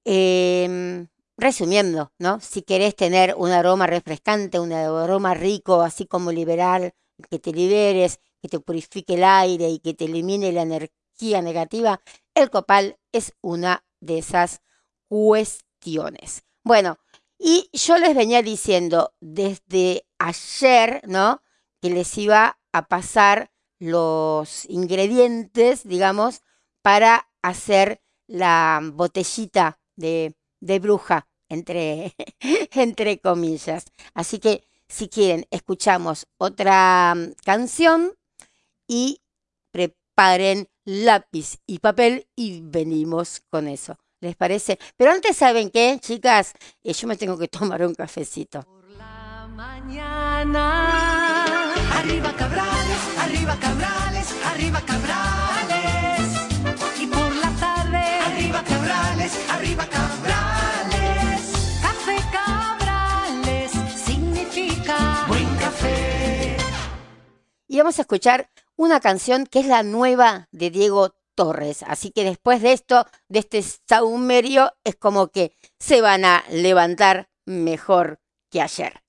eh, 0.05 1.07
resumiendo, 1.41 2.13
¿no? 2.19 2.39
Si 2.39 2.61
querés 2.61 2.95
tener 2.95 3.35
un 3.35 3.49
aroma 3.49 3.87
refrescante, 3.87 4.59
un 4.59 4.71
aroma 4.71 5.33
rico, 5.33 5.81
así 5.81 6.05
como 6.05 6.31
liberal, 6.31 6.93
que 7.29 7.39
te 7.39 7.51
liberes, 7.51 8.19
que 8.41 8.47
te 8.47 8.59
purifique 8.59 9.15
el 9.15 9.23
aire 9.23 9.69
y 9.69 9.79
que 9.79 9.93
te 9.93 10.05
elimine 10.05 10.51
la 10.51 10.61
energía 10.61 11.41
negativa, 11.41 11.99
el 12.35 12.49
copal 12.49 12.97
es 13.11 13.33
una 13.41 13.83
de 13.99 14.19
esas 14.19 14.61
cuestiones. 15.07 16.43
Bueno, 16.63 16.97
y 17.37 17.69
yo 17.73 17.97
les 17.97 18.15
venía 18.15 18.41
diciendo 18.43 19.13
desde 19.19 20.05
ayer, 20.19 21.01
¿no? 21.07 21.41
Que 21.81 21.89
les 21.89 22.17
iba 22.17 22.59
a 22.71 22.87
pasar 22.87 23.51
los 23.79 24.65
ingredientes, 24.69 25.87
digamos, 25.87 26.43
para 26.83 27.27
hacer 27.41 28.03
la 28.27 28.79
botellita 28.93 29.79
de, 29.95 30.35
de 30.59 30.79
bruja, 30.79 31.27
entre, 31.51 32.15
entre 32.73 33.19
comillas. 33.19 33.85
Así 34.13 34.39
que 34.39 34.63
si 34.87 35.07
quieren, 35.07 35.45
escuchamos 35.51 36.27
otra 36.37 37.13
mm, 37.15 37.33
canción 37.45 38.13
y 38.87 39.21
preparen 39.71 40.67
lápiz 40.85 41.59
y 41.65 41.79
papel 41.79 42.27
y 42.35 42.61
venimos 42.61 43.41
con 43.49 43.67
eso. 43.67 43.97
¿Les 44.19 44.35
parece? 44.35 44.77
Pero 44.97 45.11
antes, 45.11 45.35
¿saben 45.37 45.69
qué, 45.71 45.97
chicas? 45.99 46.53
Eh, 46.83 46.93
yo 46.93 47.07
me 47.07 47.15
tengo 47.17 47.37
que 47.37 47.47
tomar 47.59 47.83
un 47.85 47.95
cafecito. 47.95 48.63
Por 48.63 48.89
la 48.91 49.47
Mañana. 49.47 51.03
Arriba 51.93 52.33
Cabrales, 52.35 53.17
arriba 53.19 53.57
Cabrales, 53.59 54.35
arriba 54.45 54.81
Cabrales. 54.81 55.60
Y 67.71 67.77
vamos 67.77 67.99
a 67.99 68.01
escuchar 68.01 68.49
una 68.75 68.99
canción 68.99 69.45
que 69.45 69.61
es 69.61 69.65
la 69.65 69.81
nueva 69.81 70.49
de 70.51 70.71
Diego 70.71 71.15
Torres. 71.35 71.83
Así 71.87 72.11
que 72.11 72.25
después 72.25 72.61
de 72.61 72.73
esto, 72.73 73.07
de 73.29 73.39
este 73.39 73.63
saumerio, 73.87 74.73
es 74.83 74.97
como 74.97 75.29
que 75.29 75.55
se 75.79 76.01
van 76.01 76.25
a 76.25 76.43
levantar 76.49 77.29
mejor 77.45 78.19
que 78.49 78.59
ayer. 78.59 79.01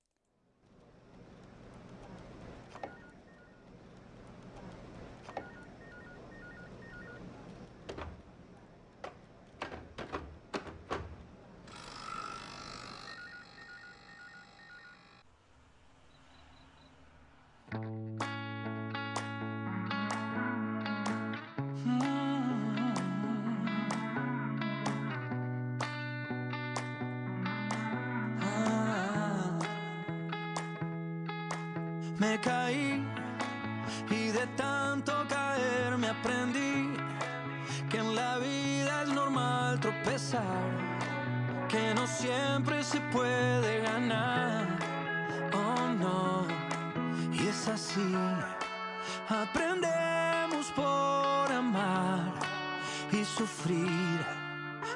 Caí 32.40 33.04
y 34.08 34.28
de 34.28 34.46
tanto 34.56 35.12
caer 35.28 35.98
me 35.98 36.08
aprendí 36.08 36.94
que 37.90 37.98
en 37.98 38.14
la 38.14 38.38
vida 38.38 39.02
es 39.02 39.08
normal 39.10 39.78
tropezar, 39.80 40.40
que 41.68 41.94
no 41.94 42.06
siempre 42.06 42.82
se 42.82 43.00
puede 43.12 43.80
ganar. 43.82 44.66
Oh 45.52 45.88
no, 45.98 46.46
y 47.32 47.48
es 47.48 47.68
así. 47.68 48.14
Aprendemos 49.28 50.66
por 50.74 51.52
amar 51.52 52.32
y 53.12 53.24
sufrir, 53.24 54.24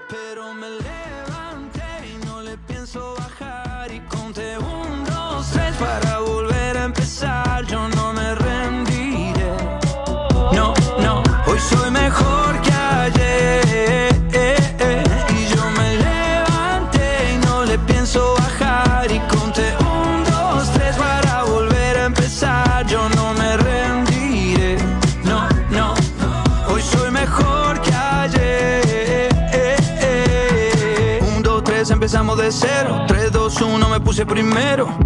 pero 0.08 0.54
me 0.54 0.70
levanté 0.70 2.14
y 2.14 2.26
no 2.26 2.40
le 2.40 2.56
pienso 2.58 3.14
bajar 3.18 3.92
y 3.92 4.00
conté 4.00 4.56
un, 4.58 5.05
tres 5.52 5.76
para 5.76 6.20
volver 6.20 6.76
a 6.76 6.84
empezar. 6.84 7.64
Yo 7.66 7.88
no 7.88 8.12
me 8.12 8.34
rendiré. 8.34 9.52
No, 10.52 10.74
no, 11.00 11.22
hoy 11.46 11.58
soy 11.58 11.90
mejor 11.90 12.60
que 12.62 12.72
ayer. 12.72 14.08
Y 15.30 15.54
yo 15.54 15.70
me 15.70 15.96
levanté 15.96 17.34
y 17.34 17.46
no 17.46 17.64
le 17.64 17.78
pienso 17.80 18.34
bajar 18.34 19.10
y 19.10 19.18
conté 19.34 19.74
un, 19.80 20.24
dos, 20.24 20.72
tres 20.72 20.96
para 20.96 21.42
volver 21.44 21.96
a 21.98 22.04
empezar. 22.06 22.86
Yo 22.86 23.08
no 23.10 23.34
me 23.34 23.56
rendiré. 23.56 24.78
No, 25.24 25.48
no, 25.70 25.94
hoy 26.68 26.82
soy 26.82 27.10
mejor 27.10 27.80
que 27.82 27.94
ayer. 27.94 29.28
Un, 31.36 31.42
dos, 31.42 31.62
tres, 31.64 31.90
empezamos 31.90 32.38
de 32.38 32.50
cero. 32.50 33.04
Tres, 33.06 33.32
dos, 33.32 33.60
uno, 33.60 33.88
me 33.88 34.00
puse 34.00 34.24
primero. 34.24 35.05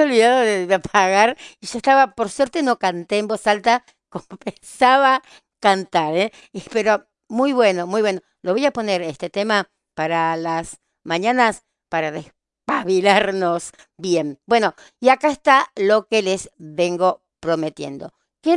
había 0.00 0.04
olvidado 0.04 0.40
de, 0.40 0.74
apagar 0.74 1.36
y 1.60 1.66
yo 1.66 1.78
estaba, 1.78 2.14
por 2.14 2.30
suerte 2.30 2.62
no 2.62 2.78
canté 2.78 3.18
en 3.18 3.28
voz 3.28 3.46
alta 3.46 3.84
como 4.08 4.26
pensaba 4.38 5.22
cantar, 5.60 6.16
¿eh? 6.16 6.32
Pero 6.72 7.06
muy 7.28 7.52
bueno, 7.52 7.86
muy 7.86 8.02
bueno. 8.02 8.20
Lo 8.42 8.52
voy 8.52 8.66
a 8.66 8.72
poner 8.72 9.02
este 9.02 9.30
tema 9.30 9.70
para 9.94 10.36
las 10.36 10.80
mañanas 11.04 11.64
para 11.88 12.10
despabilarnos 12.10 13.72
bien. 13.96 14.40
Bueno, 14.46 14.74
y 15.00 15.08
acá 15.08 15.30
está 15.30 15.70
lo 15.76 16.08
que 16.08 16.22
les 16.22 16.50
vengo 16.56 17.22
prometiendo. 17.40 18.12
¿Qué, 18.42 18.56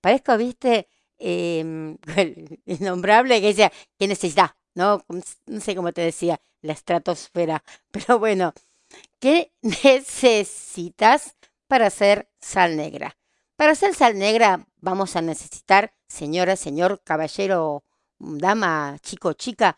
Parezco, 0.00 0.36
viste, 0.36 0.88
Em, 1.18 1.98
el 2.16 2.60
innombrable 2.66 3.40
que 3.40 3.48
decía, 3.48 3.72
¿qué 3.98 4.06
necesitas? 4.06 4.52
¿No? 4.74 5.04
No 5.46 5.60
sé 5.60 5.74
cómo 5.74 5.92
te 5.92 6.02
decía, 6.02 6.40
la 6.60 6.72
estratosfera. 6.72 7.62
Pero 7.90 8.18
bueno, 8.18 8.52
¿qué 9.18 9.52
necesitas 9.62 11.36
para 11.66 11.86
hacer 11.86 12.30
sal 12.40 12.76
negra? 12.76 13.16
Para 13.56 13.72
hacer 13.72 13.94
sal 13.94 14.18
negra 14.18 14.66
vamos 14.76 15.16
a 15.16 15.22
necesitar, 15.22 15.94
señora, 16.06 16.56
señor, 16.56 17.02
caballero, 17.02 17.84
dama, 18.18 18.96
chico, 19.02 19.32
chica, 19.32 19.76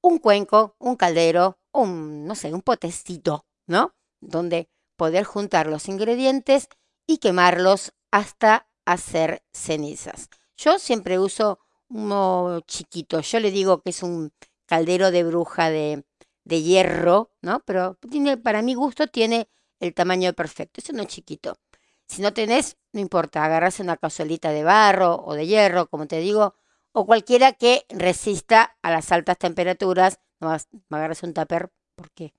un 0.00 0.18
cuenco, 0.18 0.76
un 0.78 0.96
caldero, 0.96 1.58
un, 1.72 2.26
no 2.26 2.34
sé, 2.34 2.52
un 2.54 2.62
potecito, 2.62 3.46
¿no? 3.66 3.94
Donde 4.20 4.70
poder 4.96 5.24
juntar 5.24 5.66
los 5.66 5.88
ingredientes 5.88 6.68
y 7.06 7.18
quemarlos 7.18 7.92
hasta 8.10 8.68
hacer 8.84 9.42
cenizas. 9.52 10.28
Yo 10.56 10.78
siempre 10.78 11.18
uso 11.18 11.60
uno 11.88 12.60
chiquito, 12.66 13.20
yo 13.20 13.40
le 13.40 13.50
digo 13.50 13.80
que 13.82 13.90
es 13.90 14.02
un 14.02 14.32
caldero 14.66 15.10
de 15.10 15.24
bruja 15.24 15.70
de, 15.70 16.04
de 16.48 16.62
hierro, 16.62 17.30
¿no? 17.42 17.60
Pero 17.60 17.98
tiene, 18.10 18.38
para 18.38 18.62
mi 18.62 18.74
gusto 18.74 19.06
tiene 19.06 19.48
el 19.80 19.92
tamaño 19.94 20.32
perfecto. 20.32 20.80
Eso 20.80 20.94
no 20.94 21.02
es 21.02 21.08
chiquito. 21.08 21.58
Si 22.06 22.22
no 22.22 22.32
tenés, 22.32 22.78
no 22.92 23.00
importa, 23.00 23.44
agarras 23.44 23.80
una 23.80 23.98
cazuelita 23.98 24.50
de 24.50 24.64
barro 24.64 25.22
o 25.24 25.34
de 25.34 25.46
hierro, 25.46 25.88
como 25.88 26.06
te 26.06 26.20
digo, 26.20 26.54
o 26.92 27.04
cualquiera 27.04 27.52
que 27.52 27.84
resista 27.90 28.78
a 28.82 28.90
las 28.90 29.12
altas 29.12 29.36
temperaturas. 29.36 30.20
No 30.40 30.56
agarras 30.90 31.22
un 31.22 31.34
tupper, 31.34 31.70
porque 31.94 32.32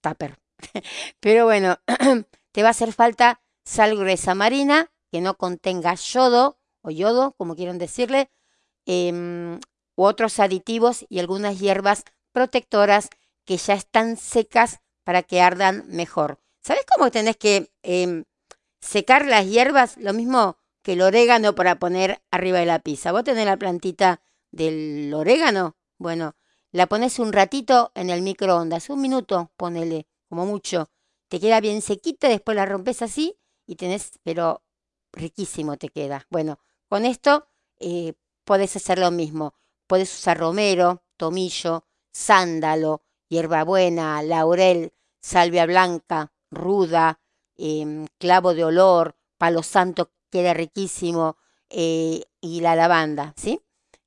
tupper. 0.00 0.38
Pero 1.20 1.44
bueno, 1.44 1.80
te 2.52 2.62
va 2.62 2.68
a 2.68 2.70
hacer 2.70 2.92
falta 2.92 3.40
sal 3.64 3.96
gruesa 3.96 4.36
marina 4.36 4.92
que 5.10 5.20
no 5.20 5.36
contenga 5.36 5.94
yodo 5.94 6.60
o 6.82 6.90
yodo, 6.90 7.32
como 7.32 7.56
quieran 7.56 7.78
decirle, 7.78 8.30
em, 8.84 9.58
u 9.96 10.04
otros 10.04 10.38
aditivos 10.38 11.04
y 11.08 11.18
algunas 11.18 11.58
hierbas 11.58 12.04
protectoras 12.30 13.10
que 13.46 13.56
ya 13.56 13.74
están 13.74 14.18
secas 14.18 14.80
para 15.04 15.22
que 15.22 15.40
ardan 15.40 15.84
mejor. 15.88 16.40
¿Sabes 16.60 16.84
cómo 16.92 17.10
tenés 17.10 17.36
que 17.36 17.72
em, 17.82 18.24
secar 18.80 19.24
las 19.24 19.46
hierbas? 19.46 19.96
Lo 19.96 20.12
mismo 20.12 20.58
que 20.82 20.92
el 20.92 21.02
orégano 21.02 21.54
para 21.54 21.78
poner 21.78 22.22
arriba 22.30 22.58
de 22.58 22.66
la 22.66 22.80
pizza. 22.80 23.12
Vos 23.12 23.24
tenés 23.24 23.46
la 23.46 23.56
plantita 23.56 24.20
del 24.50 25.12
orégano. 25.14 25.76
Bueno, 25.96 26.36
la 26.72 26.88
pones 26.88 27.18
un 27.18 27.32
ratito 27.32 27.92
en 27.94 28.10
el 28.10 28.22
microondas, 28.22 28.90
un 28.90 29.00
minuto, 29.00 29.52
ponele, 29.56 30.08
como 30.28 30.44
mucho. 30.44 30.90
Te 31.28 31.40
queda 31.40 31.60
bien 31.60 31.82
sequita, 31.82 32.28
después 32.28 32.56
la 32.56 32.66
rompes 32.66 33.02
así 33.02 33.38
y 33.66 33.76
tenés, 33.76 34.18
pero 34.22 34.64
riquísimo 35.12 35.76
te 35.76 35.88
queda. 35.88 36.26
Bueno, 36.30 36.58
con 36.88 37.04
esto 37.04 37.48
eh, 37.78 38.14
podés 38.44 38.76
hacer 38.76 38.98
lo 38.98 39.10
mismo. 39.10 39.54
Podés 39.86 40.12
usar 40.12 40.38
romero, 40.38 41.04
tomillo, 41.16 41.86
sándalo, 42.12 43.05
hierbabuena, 43.28 44.22
laurel, 44.22 44.92
salvia 45.20 45.66
blanca, 45.66 46.32
ruda, 46.50 47.20
em, 47.56 48.06
clavo 48.18 48.54
de 48.54 48.64
olor, 48.64 49.16
palo 49.38 49.62
santo, 49.62 50.10
queda 50.30 50.54
riquísimo, 50.54 51.36
eh, 51.70 52.22
y 52.40 52.60
la 52.60 52.76
lavanda, 52.76 53.34
¿sí? 53.36 53.60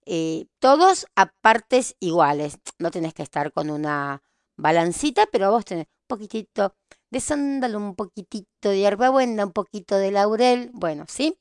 Eh, 0.05 0.47
todos 0.59 1.05
a 1.15 1.28
partes 1.41 1.95
iguales. 1.99 2.57
No 2.80 2.91
tenés 2.91 3.13
que 3.13 3.24
estar 3.24 3.51
con 3.51 3.70
una 3.70 4.24
balancita, 4.57 5.28
pero 5.32 5.51
vos 5.51 5.65
tenés 5.65 5.86
un 5.88 6.07
poquitito 6.07 6.76
de 7.11 7.20
sándalo, 7.20 7.78
un 7.78 7.95
poquitito 7.95 8.70
de 8.70 8.80
hierbabuena, 8.80 9.45
un 9.45 9.53
poquito 9.53 9.97
de 9.97 10.11
laurel, 10.11 10.72
bueno, 10.74 11.05
¿sí? 11.07 11.39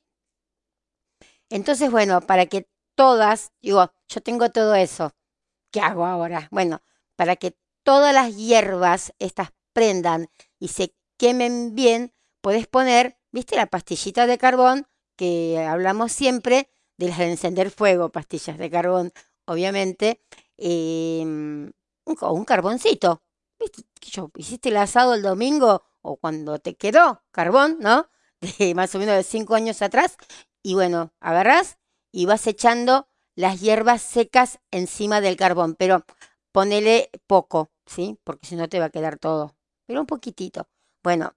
Entonces, 1.49 1.91
bueno, 1.91 2.21
para 2.21 2.45
que 2.45 2.67
todas, 2.95 3.51
digo, 3.61 3.91
yo 4.07 4.21
tengo 4.21 4.49
todo 4.51 4.75
eso, 4.75 5.11
¿qué 5.71 5.81
hago 5.81 6.05
ahora? 6.05 6.47
Bueno, 6.51 6.81
para 7.15 7.35
que 7.35 7.55
todas 7.83 8.13
las 8.13 8.35
hierbas 8.35 9.13
estas 9.19 9.49
prendan 9.73 10.29
y 10.59 10.69
se 10.69 10.93
quemen 11.17 11.75
bien, 11.75 12.13
puedes 12.41 12.67
poner, 12.67 13.17
¿viste 13.31 13.55
la 13.55 13.67
pastillita 13.67 14.27
de 14.27 14.37
carbón 14.37 14.87
que 15.15 15.59
hablamos 15.59 16.11
siempre 16.11 16.69
de 16.99 17.07
las 17.07 17.17
de 17.17 17.31
encender 17.31 17.71
fuego, 17.71 18.09
pastillas 18.09 18.57
de 18.57 18.69
carbón, 18.69 19.13
obviamente, 19.45 20.21
em, 20.57 21.71
un, 22.05 22.45
carboncito. 22.45 23.23
¿Viste? 23.59 23.83
Yo, 24.01 24.31
hiciste 24.35 24.69
el 24.69 24.77
asado 24.77 25.13
el 25.13 25.21
domingo 25.21 25.83
o 26.01 26.17
cuando 26.17 26.59
te 26.59 26.75
quedó 26.75 27.23
carbón, 27.31 27.77
¿no? 27.79 28.09
De 28.59 28.75
más 28.75 28.93
o 28.95 28.99
menos 28.99 29.15
de 29.15 29.23
cinco 29.23 29.55
años 29.55 29.81
atrás. 29.81 30.17
Y 30.63 30.73
bueno, 30.73 31.13
agarras 31.19 31.77
y 32.11 32.25
vas 32.25 32.47
echando 32.47 33.07
las 33.35 33.61
hierbas 33.61 34.01
secas 34.01 34.59
encima 34.71 35.21
del 35.21 35.37
carbón, 35.37 35.75
pero 35.75 36.05
ponele 36.51 37.09
poco, 37.27 37.69
¿sí? 37.85 38.17
Porque 38.23 38.47
si 38.47 38.55
no 38.55 38.67
te 38.69 38.79
va 38.79 38.85
a 38.85 38.89
quedar 38.89 39.17
todo, 39.17 39.55
pero 39.85 40.01
un 40.01 40.07
poquitito. 40.07 40.67
Bueno, 41.03 41.33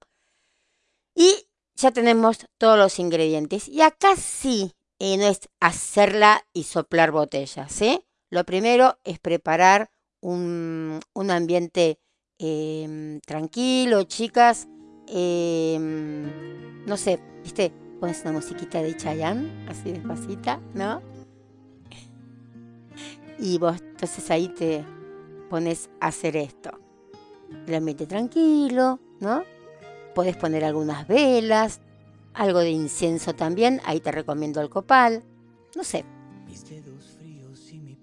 y 1.15 1.47
ya 1.75 1.91
tenemos 1.91 2.47
todos 2.59 2.79
los 2.79 2.99
ingredientes. 2.99 3.69
Y 3.69 3.83
acá 3.83 4.17
sí 4.17 4.73
eh, 4.99 5.17
no 5.17 5.25
es 5.25 5.49
hacerla 5.61 6.45
y 6.53 6.65
soplar 6.65 7.11
botellas, 7.11 7.73
¿sí? 7.73 8.05
Lo 8.31 8.45
primero 8.45 8.99
es 9.05 9.19
preparar 9.19 9.91
un, 10.21 11.01
un 11.13 11.31
ambiente 11.31 11.99
em, 12.39 13.21
tranquilo, 13.21 14.05
chicas. 14.05 14.69
Em, 15.09 16.87
no 16.87 16.97
sé, 16.97 17.21
¿viste? 17.43 17.73
Pones 18.01 18.23
una 18.23 18.33
musiquita 18.33 18.83
de 18.83 18.97
Chayanne, 18.97 19.67
así 19.69 19.93
despacita, 19.93 20.61
¿no? 20.75 21.03
Y 23.39 23.59
vos 23.59 23.81
entonces 23.81 24.31
ahí 24.31 24.49
te 24.49 24.85
pones 25.53 25.91
a 26.01 26.07
hacer 26.07 26.35
esto. 26.39 26.71
El 27.67 27.75
ambiente 27.75 28.07
tranquilo, 28.07 28.99
¿no? 29.21 29.45
Podés 30.15 30.35
poner 30.35 30.65
algunas 30.65 31.07
velas, 31.07 31.83
algo 32.33 32.61
de 32.61 32.71
incienso 32.71 33.35
también, 33.35 33.79
ahí 33.85 34.01
te 34.01 34.11
recomiendo 34.13 34.63
el 34.63 34.71
copal, 34.71 35.23
no 35.77 35.85
sé. 35.85 36.07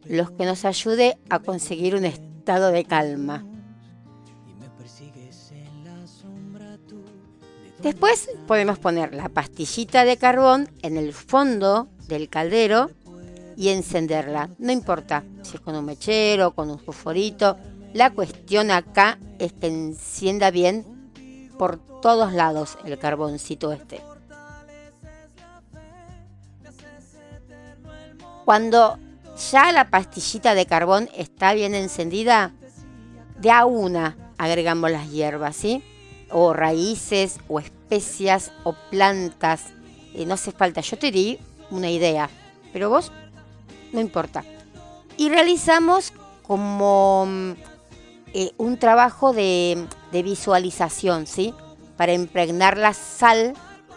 Los 0.05 0.29
que 0.29 0.45
nos 0.45 0.63
ayude 0.63 1.17
a 1.31 1.39
conseguir 1.39 1.95
un 1.95 2.05
estado 2.05 2.71
de 2.71 2.85
calma. 2.85 3.43
Después 7.81 8.29
podemos 8.45 8.77
poner 8.77 9.15
la 9.15 9.27
pastillita 9.27 10.05
de 10.05 10.17
carbón 10.17 10.69
en 10.83 10.97
el 10.97 11.13
fondo 11.13 11.89
del 12.07 12.29
caldero 12.29 12.91
y 13.59 13.67
encenderla. 13.67 14.49
No 14.57 14.71
importa 14.71 15.25
si 15.41 15.57
es 15.57 15.61
con 15.61 15.75
un 15.75 15.83
mechero, 15.83 16.51
con 16.51 16.71
un 16.71 16.79
fosforito. 16.79 17.57
La 17.93 18.09
cuestión 18.11 18.71
acá 18.71 19.19
es 19.37 19.51
que 19.51 19.67
encienda 19.67 20.49
bien 20.49 20.85
por 21.57 21.77
todos 22.01 22.31
lados 22.31 22.77
el 22.85 22.97
carboncito 22.97 23.73
este. 23.73 24.01
Cuando 28.45 28.97
ya 29.51 29.73
la 29.73 29.89
pastillita 29.89 30.55
de 30.55 30.65
carbón 30.65 31.09
está 31.13 31.53
bien 31.53 31.75
encendida, 31.75 32.53
de 33.41 33.51
a 33.51 33.65
una 33.65 34.15
agregamos 34.37 34.89
las 34.89 35.11
hierbas, 35.11 35.57
¿sí? 35.57 35.83
O 36.31 36.53
raíces, 36.53 37.39
o 37.49 37.59
especias, 37.59 38.53
o 38.63 38.73
plantas. 38.89 39.65
Eh, 40.13 40.25
no 40.25 40.35
hace 40.35 40.53
falta, 40.53 40.79
yo 40.79 40.97
te 40.97 41.11
di 41.11 41.39
una 41.71 41.89
idea, 41.89 42.29
pero 42.71 42.89
vos 42.89 43.11
no 43.91 43.99
importa. 43.99 44.43
Y 45.17 45.29
realizamos 45.29 46.13
como 46.43 47.25
mm, 47.27 47.51
eh, 48.33 48.51
un 48.57 48.77
trabajo 48.77 49.33
de, 49.33 49.87
visualización, 50.11 51.27
¿sí? 51.27 51.53
Para 51.97 52.13
impregnar 52.13 52.77
la 52.77 52.93
sal 52.93 53.53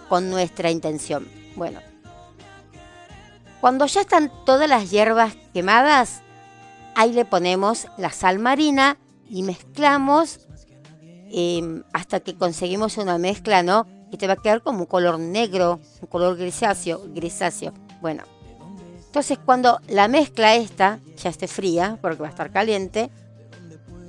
con 0.09 0.31
nuestra 0.31 0.71
intención. 0.71 1.29
Bueno, 1.55 1.81
cuando 3.61 3.87
ya 3.87 4.01
están 4.03 4.33
todas 4.45 4.69
las 4.69 4.91
hierbas 4.91 5.35
quemadas, 5.53 6.23
ahí 6.95 7.13
le 7.13 7.25
ponemos 7.25 7.87
la 7.99 8.11
sal 8.11 8.39
marina 8.39 8.99
y 9.29 9.43
mezclamos 9.43 10.41
em, 11.31 11.85
hasta 11.93 12.21
que 12.21 12.37
conseguimos 12.37 12.99
una 12.99 13.19
mezcla, 13.19 13.63
¿no? 13.63 13.87
Que 14.11 14.17
te 14.17 14.27
va 14.27 14.35
a 14.35 14.43
quedar 14.43 14.63
como 14.63 14.81
un 14.81 14.87
color 14.87 15.19
negro, 15.19 15.81
un 16.01 16.09
color 16.09 16.37
grisáceo, 16.37 17.03
grisáceo. 17.15 17.73
Bueno, 18.01 18.25
entonces 19.13 19.39
cuando 19.45 19.79
la 19.89 20.09
mezcla 20.09 20.55
esta 20.55 20.99
ya 21.23 21.29
esté 21.29 21.47
fría, 21.47 21.99
porque 22.01 22.23
va 22.23 22.29
a 22.29 22.31
estar 22.31 22.51
caliente, 22.51 23.11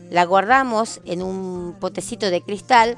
la 0.09 0.23
guardamos 0.23 1.01
en 1.03 1.21
un 1.21 1.75
potecito 1.77 2.29
de 2.29 2.41
cristal. 2.41 2.97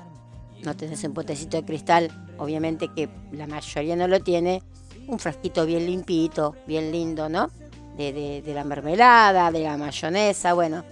No 0.64 0.76
tenés 0.76 1.03
un 1.03 1.15
potecito 1.15 1.57
de 1.57 1.65
cristal, 1.65 2.11
obviamente 2.38 2.90
que 2.95 3.10
la 3.32 3.48
mayoría 3.48 3.95
no 3.95 4.07
lo 4.07 4.19
tiene. 4.19 4.61
Un 5.07 5.18
frasquito 5.18 5.65
bien 5.65 5.88
limpito, 5.88 6.56
bien 6.68 6.91
lindo, 6.91 7.27
¿no? 7.27 7.49
De, 7.98 8.44
la 8.53 8.64
mermelada, 8.64 9.52
de 9.52 9.64
la 9.64 9.76
mayonesa, 9.76 10.53
bueno. 10.53 10.86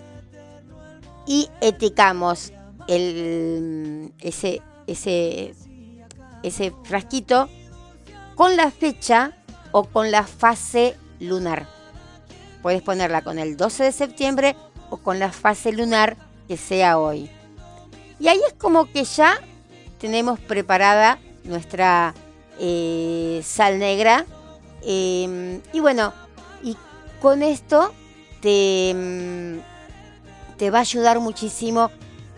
Y 1.27 1.48
eticamos 1.61 2.53
ese, 2.88 4.64
ese, 4.88 5.53
ese 6.41 6.73
frasquito 6.84 7.49
con 8.34 8.57
la 8.57 8.72
fecha 8.72 9.38
o 9.73 9.84
con 9.84 10.10
la 10.10 10.23
fase 10.23 10.98
lunar. 11.24 11.68
Puedes 12.62 12.82
ponerla 12.82 13.22
con 13.22 13.40
el 13.40 13.58
12 13.58 13.84
de 13.84 13.91
septiembre 13.91 14.56
con 14.98 15.20
la 15.20 15.32
fase 15.32 15.72
lunar 15.72 16.18
que 16.48 16.58
sea 16.58 17.00
hoy. 17.00 17.30
Y 18.20 18.28
ahí 18.28 18.40
es 18.48 18.54
como 18.54 18.86
que 18.86 19.04
ya 19.04 19.40
tenemos 20.00 20.40
preparada 20.40 21.20
nuestra 21.44 22.14
eh, 22.60 23.41
sal 23.44 23.80
negra. 23.80 24.26
Em, 24.82 25.62
y 25.72 25.80
bueno, 25.80 26.14
y 26.62 26.78
con 27.22 27.41
esto 27.44 27.94
te, 28.41 28.94
mm, 28.94 30.58
te 30.58 30.70
va 30.70 30.80
a 30.80 30.82
ayudar 30.82 31.20
muchísimo 31.20 31.90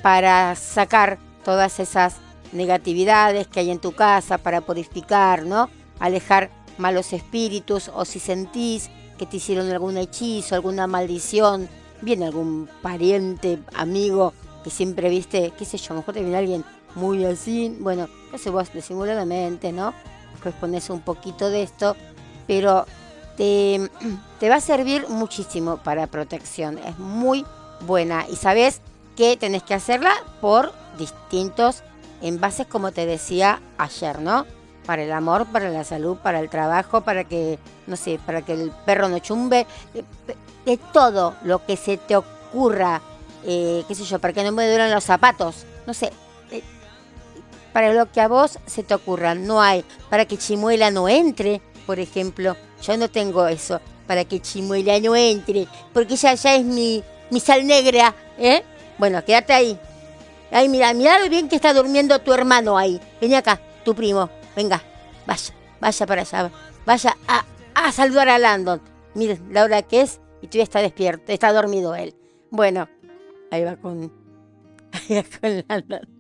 para 0.02 0.56
sacar 0.56 1.18
todas 1.44 1.80
esas 1.80 2.18
negatividades 2.52 3.48
que 3.48 3.60
hay 3.60 3.72
en 3.72 3.80
tu 3.80 3.92
casa, 3.94 4.38
para 4.38 4.62
purificar, 4.62 5.44
¿no? 5.44 5.70
Alejar 6.00 6.52
malos 6.78 7.14
espíritus 7.14 7.90
o 7.94 8.06
si 8.06 8.20
sentís 8.20 8.90
que 9.18 9.26
te 9.26 9.38
hicieron 9.38 9.70
algún 9.72 9.98
hechizo, 9.98 10.56
alguna 10.56 10.88
maldición, 10.88 11.70
viene 12.02 12.26
algún 12.26 12.70
pariente, 12.82 13.60
amigo, 13.74 14.34
que 14.64 14.70
siempre 14.70 15.10
viste, 15.10 15.54
qué 15.58 15.66
sé 15.66 15.78
yo, 15.78 15.94
mejor 15.94 16.14
te 16.14 16.22
viene 16.22 16.38
alguien 16.38 16.66
muy 16.96 17.24
así, 17.26 17.76
bueno, 17.80 18.08
sé 18.38 18.50
vos 18.50 18.72
disimuladamente, 18.74 19.72
¿no? 19.72 19.94
Pues 20.42 20.56
pones 20.56 20.90
un 20.90 21.02
poquito 21.02 21.50
de 21.50 21.64
esto, 21.64 21.96
pero 22.48 22.86
te, 23.38 23.90
te 24.40 24.50
va 24.50 24.56
a 24.56 24.62
servir 24.62 25.08
muchísimo 25.10 25.78
para 25.78 26.08
protección, 26.08 26.78
es 26.80 26.98
muy 27.00 27.46
buena 27.82 28.26
y 28.30 28.36
sabes 28.36 28.82
que 29.16 29.38
tenés 29.38 29.64
que 29.64 29.74
hacerla 29.74 30.14
por 30.42 30.74
distintos 30.98 31.84
envases, 32.22 32.68
como 32.68 32.92
te 32.92 33.06
decía 33.06 33.62
ayer, 33.78 34.20
¿no? 34.20 34.46
Para 34.86 35.04
el 35.04 35.12
amor, 35.12 35.48
para 35.48 35.70
la 35.70 35.84
salud, 35.84 36.18
para 36.18 36.40
el 36.40 36.50
trabajo, 36.50 37.02
para 37.02 37.24
que, 37.24 37.58
no 37.88 37.96
sé, 37.96 38.20
para 38.26 38.44
que 38.44 38.54
el 38.54 38.72
perro 38.86 39.10
no 39.10 39.20
chumbe, 39.20 39.66
de, 39.94 40.78
todo 40.94 41.36
lo 41.44 41.66
que 41.66 41.76
se 41.78 41.98
te 41.98 42.16
ocurra, 42.16 43.02
eh, 43.44 43.84
qué 43.88 43.96
sé 43.96 44.04
yo, 44.04 44.20
para 44.20 44.34
que 44.34 44.44
no 44.44 44.52
me 44.52 44.68
duelen 44.68 44.92
los 44.92 45.04
zapatos, 45.04 45.66
no 45.88 45.94
sé, 45.94 46.12
eh, 46.52 46.62
para 47.74 47.94
lo 47.94 48.12
que 48.12 48.22
a 48.22 48.28
vos 48.28 48.60
se 48.66 48.84
te 48.84 48.94
ocurra, 48.94 49.36
no 49.36 49.62
hay, 49.62 49.84
para 50.10 50.26
que 50.26 50.38
Chimuela 50.38 50.92
no 50.92 51.10
entre, 51.10 51.62
por 51.86 52.00
ejemplo, 52.00 52.56
yo 52.82 52.98
no 52.98 53.10
tengo 53.10 53.48
eso, 53.48 53.80
para 54.08 54.26
que 54.26 54.40
Chimuela 54.40 55.00
no 55.00 55.16
entre, 55.16 55.68
porque 55.94 56.14
ella 56.14 56.36
ya 56.36 56.56
es 56.56 56.64
mi, 56.64 57.04
mi 57.32 57.40
sal 57.40 57.66
negra, 57.66 58.14
¿eh? 58.38 58.64
Bueno, 58.98 59.24
quédate 59.26 59.54
ahí. 59.54 59.80
Ay, 60.52 60.70
mira, 60.70 60.94
mira 60.94 61.20
lo 61.20 61.30
bien 61.30 61.50
que 61.50 61.56
está 61.56 61.74
durmiendo 61.74 62.20
tu 62.20 62.34
hermano 62.34 62.78
ahí. 62.78 63.02
Vení 63.20 63.36
acá, 63.36 63.60
tu 63.84 63.94
primo. 63.94 64.30
Venga, 64.56 64.82
vaya, 65.26 65.54
vaya 65.80 66.06
para 66.06 66.22
allá. 66.22 66.52
Vaya 66.86 67.18
a, 67.28 67.46
a 67.74 67.92
saludar 67.92 68.30
a 68.30 68.40
Landon. 68.40 68.82
Miren 69.14 69.48
la 69.52 69.64
hora 69.64 69.82
que 69.82 70.02
es 70.02 70.20
y 70.42 70.48
ya 70.48 70.64
está 70.64 70.82
despierto, 70.82 71.32
está 71.32 71.52
dormido 71.52 71.96
él. 71.96 72.16
Bueno, 72.52 72.88
ahí 73.52 73.64
va 73.64 73.76
con, 73.78 74.04
ahí 74.92 75.18
va 75.18 75.24
con 75.40 75.66
Landon. 75.68 76.16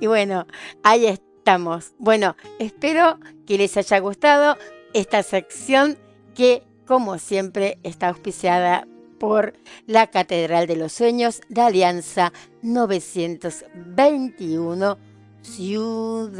Y 0.00 0.06
bueno, 0.06 0.46
ahí 0.82 1.06
estamos. 1.06 1.92
Bueno, 1.98 2.36
espero 2.58 3.18
que 3.46 3.58
les 3.58 3.76
haya 3.76 3.98
gustado 3.98 4.56
esta 4.94 5.22
sección 5.22 5.98
que, 6.34 6.62
como 6.86 7.18
siempre, 7.18 7.78
está 7.82 8.08
auspiciada 8.08 8.86
por 9.18 9.52
la 9.86 10.06
Catedral 10.06 10.66
de 10.66 10.76
los 10.76 10.92
Sueños 10.92 11.42
de 11.48 11.62
Alianza 11.62 12.32
921 12.62 14.98
Ciudadela. 15.42 16.34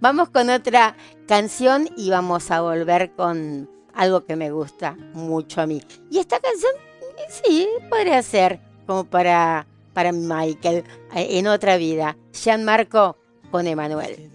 Vamos 0.00 0.30
con 0.30 0.50
otra 0.50 0.96
canción 1.26 1.88
y 1.96 2.10
vamos 2.10 2.50
a 2.50 2.60
volver 2.60 3.12
con 3.12 3.70
algo 3.94 4.24
que 4.24 4.36
me 4.36 4.50
gusta 4.50 4.96
mucho 5.14 5.60
a 5.60 5.66
mí. 5.66 5.82
Y 6.10 6.18
esta 6.18 6.40
canción, 6.40 6.72
sí, 7.28 7.68
podría 7.90 8.22
ser 8.22 8.60
como 8.86 9.04
para, 9.04 9.66
para 9.92 10.12
Michael 10.12 10.84
en 11.14 11.46
otra 11.46 11.76
vida. 11.76 12.16
Gianmarco 12.32 13.16
con 13.50 13.66
Emanuel. 13.66 14.30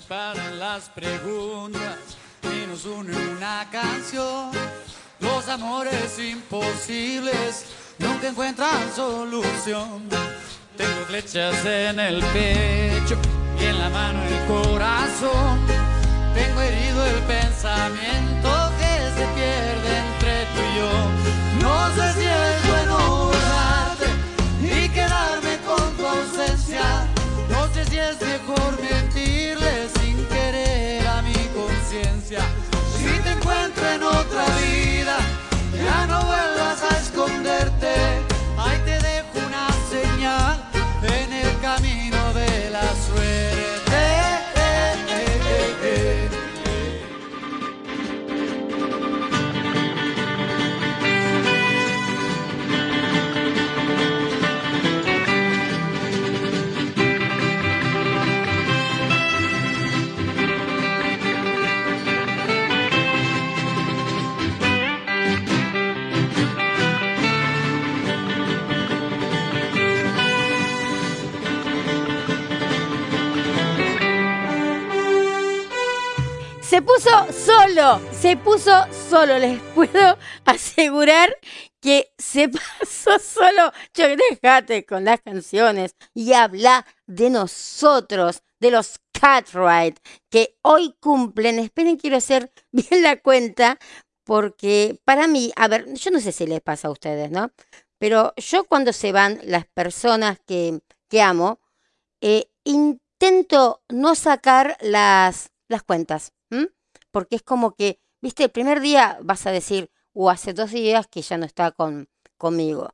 Separan 0.00 0.58
las 0.58 0.88
preguntas 0.88 1.98
y 2.44 2.66
nos 2.66 2.86
une 2.86 3.14
una 3.36 3.68
canción. 3.70 4.50
Los 5.20 5.46
amores 5.48 6.18
imposibles 6.18 7.66
nunca 7.98 8.28
encuentran 8.28 8.90
solución. 8.96 10.08
Tengo 10.78 11.04
flechas 11.06 11.62
en 11.66 12.00
el 12.00 12.24
pecho 12.24 13.18
y 13.60 13.64
en 13.66 13.78
la 13.78 13.90
mano 13.90 14.22
el 14.24 14.46
corazón. 14.46 15.60
Tengo 16.34 16.60
herido 16.62 17.06
el 17.06 17.20
pensamiento 17.24 18.48
que 18.78 18.94
se 19.16 19.26
pierde 19.36 19.90
entre 20.06 20.46
tú 20.52 20.60
y 20.70 20.78
yo. 20.78 20.92
No 21.60 21.94
sé 21.94 22.12
si 22.14 22.26
es 22.26 22.68
bueno 22.70 23.26
borrarte 23.26 24.06
y 24.62 24.88
quedarme 24.88 25.58
con 25.66 25.96
tu 25.98 26.06
ausencia. 26.06 27.06
No 27.50 27.68
sé 27.74 27.84
si 27.84 27.98
es 27.98 28.18
mejor 28.22 28.80
mentirle 28.80 29.61
Si 31.92 33.04
te 33.22 33.30
encuentro 33.32 33.86
en 33.86 34.02
otra 34.02 34.46
vida, 34.56 35.18
ya 35.76 36.06
no 36.06 36.24
vuelvas 36.24 36.82
a 36.84 36.98
esconderte. 36.98 38.31
Se 76.72 76.80
puso 76.80 77.10
solo, 77.34 78.00
se 78.18 78.34
puso 78.38 78.72
solo, 79.10 79.38
les 79.38 79.60
puedo 79.74 80.16
asegurar 80.46 81.36
que 81.82 82.14
se 82.16 82.48
pasó 82.48 83.18
solo. 83.18 83.70
Yo 83.92 84.06
dejate 84.08 84.86
con 84.86 85.04
las 85.04 85.20
canciones 85.20 85.94
y 86.14 86.32
habla 86.32 86.86
de 87.06 87.28
nosotros, 87.28 88.42
de 88.58 88.70
los 88.70 89.00
Catright, 89.12 89.98
que 90.30 90.56
hoy 90.62 90.96
cumplen. 90.98 91.58
Esperen, 91.58 91.98
quiero 91.98 92.16
hacer 92.16 92.50
bien 92.72 93.02
la 93.02 93.20
cuenta, 93.20 93.78
porque 94.24 94.98
para 95.04 95.26
mí, 95.26 95.52
a 95.56 95.68
ver, 95.68 95.92
yo 95.92 96.10
no 96.10 96.20
sé 96.20 96.32
si 96.32 96.46
les 96.46 96.62
pasa 96.62 96.88
a 96.88 96.92
ustedes, 96.92 97.30
¿no? 97.30 97.52
Pero 97.98 98.32
yo 98.38 98.64
cuando 98.64 98.94
se 98.94 99.12
van 99.12 99.40
las 99.44 99.66
personas 99.66 100.38
que, 100.46 100.80
que 101.10 101.20
amo, 101.20 101.60
eh, 102.22 102.50
intento 102.64 103.82
no 103.90 104.14
sacar 104.14 104.78
las, 104.80 105.50
las 105.68 105.82
cuentas. 105.82 106.32
Porque 107.12 107.36
es 107.36 107.42
como 107.42 107.76
que, 107.76 108.00
viste, 108.20 108.44
el 108.44 108.50
primer 108.50 108.80
día 108.80 109.18
vas 109.22 109.46
a 109.46 109.52
decir, 109.52 109.90
o 110.12 110.30
hace 110.30 110.52
dos 110.52 110.72
días 110.72 111.06
que 111.06 111.22
ya 111.22 111.38
no 111.38 111.46
está 111.46 111.70
con, 111.70 112.08
conmigo. 112.36 112.92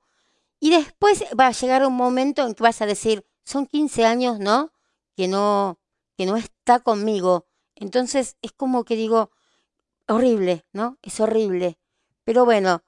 Y 0.61 0.71
después 0.71 1.25
va 1.39 1.47
a 1.47 1.53
llegar 1.53 1.87
un 1.87 1.95
momento 1.95 2.47
en 2.47 2.55
que 2.55 2.63
vas 2.63 2.83
a 2.83 2.87
decir, 2.87 3.25
son 3.45 3.67
15 3.67 4.05
años, 4.05 4.39
¿no? 4.39 4.73
Que 5.17 5.29
no, 5.29 5.79
que 6.17 6.27
no 6.27 6.37
está 6.37 6.81
conmigo. 6.81 7.47
Entonces 7.75 8.37
es 8.43 8.53
como 8.53 8.85
que 8.85 8.97
digo, 8.97 9.31
horrible, 10.07 10.67
¿no? 10.73 10.99
Es 11.03 11.21
horrible. 11.21 11.79
Pero 12.25 12.45
bueno, 12.45 12.83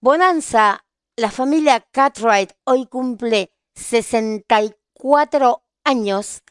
Bonanza, 0.00 0.84
la 1.16 1.30
familia 1.30 1.80
Cartwright 1.90 2.52
hoy 2.64 2.84
cumple 2.84 3.50
64 3.74 5.62
años 5.82 6.42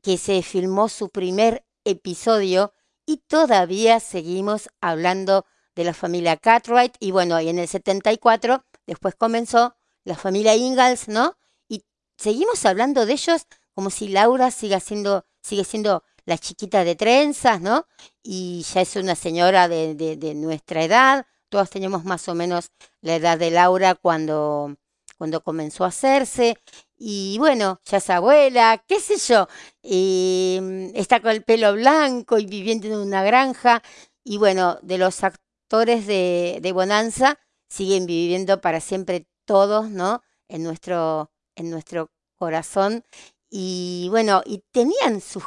que 0.00 0.16
se 0.16 0.42
filmó 0.42 0.88
su 0.88 1.10
primer 1.10 1.66
episodio 1.84 2.72
y 3.06 3.18
todavía 3.18 4.00
seguimos 4.00 4.68
hablando 4.80 5.46
de 5.74 5.84
la 5.84 5.94
familia 5.94 6.36
Cartwright 6.36 6.96
y 7.00 7.10
bueno, 7.10 7.40
y 7.40 7.48
en 7.48 7.58
el 7.58 7.68
74 7.68 8.64
después 8.86 9.14
comenzó 9.14 9.74
la 10.04 10.16
familia 10.16 10.54
Ingalls, 10.54 11.08
¿no? 11.08 11.36
Y 11.68 11.84
seguimos 12.16 12.64
hablando 12.66 13.06
de 13.06 13.14
ellos 13.14 13.46
como 13.74 13.90
si 13.90 14.08
Laura 14.08 14.50
siga 14.50 14.80
siendo, 14.80 15.24
sigue 15.40 15.64
siendo 15.64 16.04
la 16.24 16.38
chiquita 16.38 16.84
de 16.84 16.94
trenzas, 16.94 17.60
¿no? 17.60 17.86
Y 18.22 18.64
ya 18.72 18.82
es 18.82 18.96
una 18.96 19.14
señora 19.14 19.68
de, 19.68 19.94
de, 19.94 20.16
de 20.16 20.34
nuestra 20.34 20.84
edad, 20.84 21.26
todos 21.48 21.70
tenemos 21.70 22.04
más 22.04 22.28
o 22.28 22.34
menos 22.34 22.70
la 23.00 23.16
edad 23.16 23.38
de 23.38 23.50
Laura 23.50 23.94
cuando, 23.94 24.76
cuando 25.22 25.44
comenzó 25.44 25.84
a 25.84 25.88
hacerse. 25.88 26.58
Y 26.98 27.36
bueno, 27.38 27.80
ya 27.84 27.98
es 27.98 28.10
abuela, 28.10 28.82
qué 28.88 28.98
sé 28.98 29.18
yo, 29.18 29.46
eh, 29.84 30.90
está 30.96 31.20
con 31.20 31.30
el 31.30 31.44
pelo 31.44 31.74
blanco 31.74 32.40
y 32.40 32.46
viviendo 32.46 32.88
en 32.88 32.94
una 32.94 33.22
granja. 33.22 33.84
Y 34.24 34.38
bueno, 34.38 34.80
de 34.82 34.98
los 34.98 35.22
actores 35.22 36.08
de, 36.08 36.68
Bonanza 36.74 37.38
siguen 37.68 38.06
viviendo 38.06 38.60
para 38.60 38.80
siempre 38.80 39.28
todos, 39.44 39.90
¿no? 39.90 40.22
En 40.48 40.64
nuestro, 40.64 41.30
en 41.54 41.70
nuestro 41.70 42.10
corazón. 42.34 43.04
Y 43.48 44.08
bueno, 44.10 44.42
y 44.44 44.64
tenían 44.72 45.20
sus, 45.20 45.44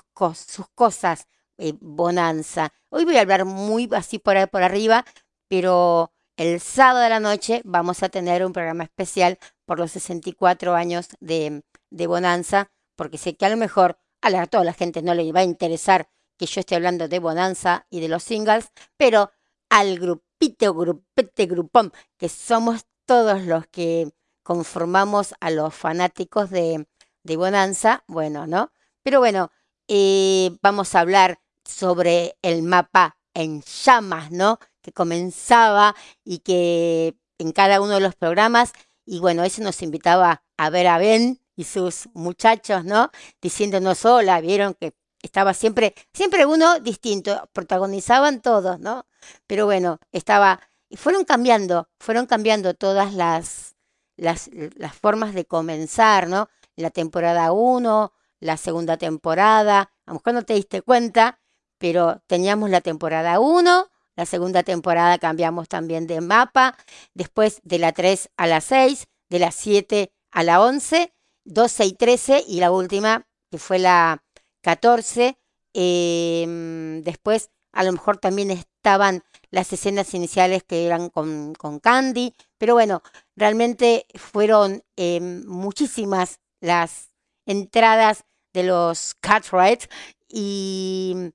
sus 0.48 0.70
cosas, 0.74 1.28
eh, 1.58 1.74
Bonanza. 1.82 2.72
Hoy 2.88 3.04
voy 3.04 3.18
a 3.18 3.22
hablar 3.22 3.44
muy 3.44 3.90
así 3.92 4.20
por, 4.20 4.50
por 4.50 4.64
arriba, 4.64 5.04
pero 5.50 6.14
el 6.38 6.60
sábado 6.60 7.00
de 7.02 7.10
la 7.10 7.20
noche 7.20 7.62
vamos 7.64 8.04
a 8.04 8.10
tener 8.10 8.46
un 8.46 8.54
programa 8.54 8.84
especial 8.84 9.38
por 9.66 9.80
los 9.80 9.92
64 9.92 10.76
años 10.76 11.10
de, 11.20 11.64
de 11.90 12.08
Bonanza, 12.08 12.72
porque 12.96 13.18
sé 13.18 13.36
que 13.36 13.46
a 13.46 13.50
lo 13.50 13.58
mejor 13.58 13.98
a, 14.22 14.30
la- 14.30 14.44
a 14.44 14.48
toda 14.48 14.64
la 14.64 14.74
gente 14.74 15.02
no 15.02 15.14
le 15.14 15.32
va 15.32 15.42
a 15.42 15.44
interesar 15.44 16.10
que 16.38 16.46
yo 16.46 16.60
esté 16.60 16.76
hablando 16.76 17.08
de 17.08 17.20
Bonanza 17.20 17.88
y 17.90 18.02
de 18.02 18.10
los 18.10 18.24
singles, 18.24 18.72
pero 18.98 19.32
al 19.70 19.98
grupito, 20.00 20.74
grupete, 20.74 21.46
grupón, 21.46 21.94
que 22.18 22.28
somos 22.30 22.86
todos 23.06 23.44
los 23.44 23.68
que 23.68 24.12
conformamos 24.44 25.34
a 25.40 25.50
los 25.52 25.74
fanáticos 25.74 26.50
de, 26.50 26.88
de 27.24 27.38
Bonanza, 27.38 28.04
bueno, 28.08 28.46
¿no? 28.48 28.72
Pero 29.04 29.20
bueno, 29.20 29.52
eh, 29.88 30.52
vamos 30.62 30.94
a 30.96 31.00
hablar 31.00 31.40
sobre 31.64 32.38
el 32.42 32.62
mapa 32.64 33.18
en 33.34 33.62
llamas, 33.62 34.32
¿no? 34.32 34.60
Que 34.86 34.92
comenzaba 34.92 35.96
y 36.24 36.40
que 36.40 37.18
en 37.40 37.54
cada 37.54 37.82
uno 37.82 37.96
de 37.96 38.02
los 38.02 38.14
programas, 38.14 38.72
y 39.04 39.18
bueno, 39.18 39.44
eso 39.44 39.64
nos 39.64 39.82
invitaba 39.82 40.44
a 40.58 40.70
ver 40.70 40.86
a 40.86 41.00
Ben 41.00 41.42
y 41.56 41.64
sus 41.64 42.08
muchachos, 42.14 42.86
¿no? 42.86 43.10
Diciéndonos 43.42 44.06
hola, 44.06 44.40
vieron 44.42 44.76
que 44.76 44.94
estaba 45.24 45.56
siempre, 45.56 45.96
siempre 46.14 46.46
uno 46.46 46.80
distinto, 46.82 47.50
protagonizaban 47.52 48.44
todos, 48.44 48.80
¿no? 48.80 49.08
Pero 49.48 49.66
bueno, 49.66 49.98
estaba, 50.12 50.62
y 50.88 50.98
fueron 50.98 51.26
cambiando, 51.26 51.90
fueron 52.00 52.28
cambiando 52.28 52.76
todas 52.76 53.16
las, 53.16 53.76
las, 54.18 54.52
las 54.76 54.96
formas 54.96 55.34
de 55.34 55.46
comenzar, 55.46 56.28
¿no? 56.28 56.48
La 56.76 56.92
temporada 56.92 57.52
1, 57.54 58.14
la 58.40 58.58
segunda 58.58 58.98
temporada, 58.98 59.92
a 60.06 60.12
lo 60.12 60.14
mejor 60.14 60.34
no 60.36 60.44
te 60.44 60.54
diste 60.54 60.84
cuenta, 60.84 61.40
pero 61.80 62.22
teníamos 62.28 62.70
la 62.70 62.82
temporada 62.82 63.40
1, 63.40 63.90
la 64.16 64.26
segunda 64.26 64.64
temporada 64.64 65.18
cambiamos 65.18 65.68
también 65.68 66.08
de 66.08 66.22
mapa, 66.22 66.78
después 67.14 67.60
de 67.64 67.80
la 67.80 67.92
3 67.92 68.30
a 68.38 68.48
la 68.48 68.62
6, 68.62 69.08
de 69.30 69.40
la 69.40 69.52
7 69.52 70.12
a 70.32 70.44
la 70.44 70.62
11, 70.62 71.14
12 71.46 71.86
y 71.86 71.94
13 71.94 72.44
y 72.48 72.60
la 72.60 72.72
última, 72.72 73.28
que 73.52 73.58
fue 73.58 73.80
la 73.80 74.24
14. 74.62 75.38
eh, 75.74 77.02
después 77.04 77.50
a 77.76 77.84
lo 77.84 77.92
mejor 77.92 78.18
también 78.18 78.52
estaban 78.52 79.24
las 79.52 79.72
escenas 79.74 80.14
iniciales 80.14 80.64
que 80.64 80.86
eran 80.86 81.10
con, 81.10 81.54
con 81.56 81.80
Candy, 81.80 82.34
pero 82.58 82.74
bueno, 82.74 83.04
realmente 83.36 84.06
fueron 84.16 84.84
eh, 84.96 85.20
muchísimas 85.20 86.40
las 86.62 87.12
entradas 87.46 88.24
de 88.54 88.64
los 88.64 89.16
Cartwright 89.20 89.84
y, 90.30 91.34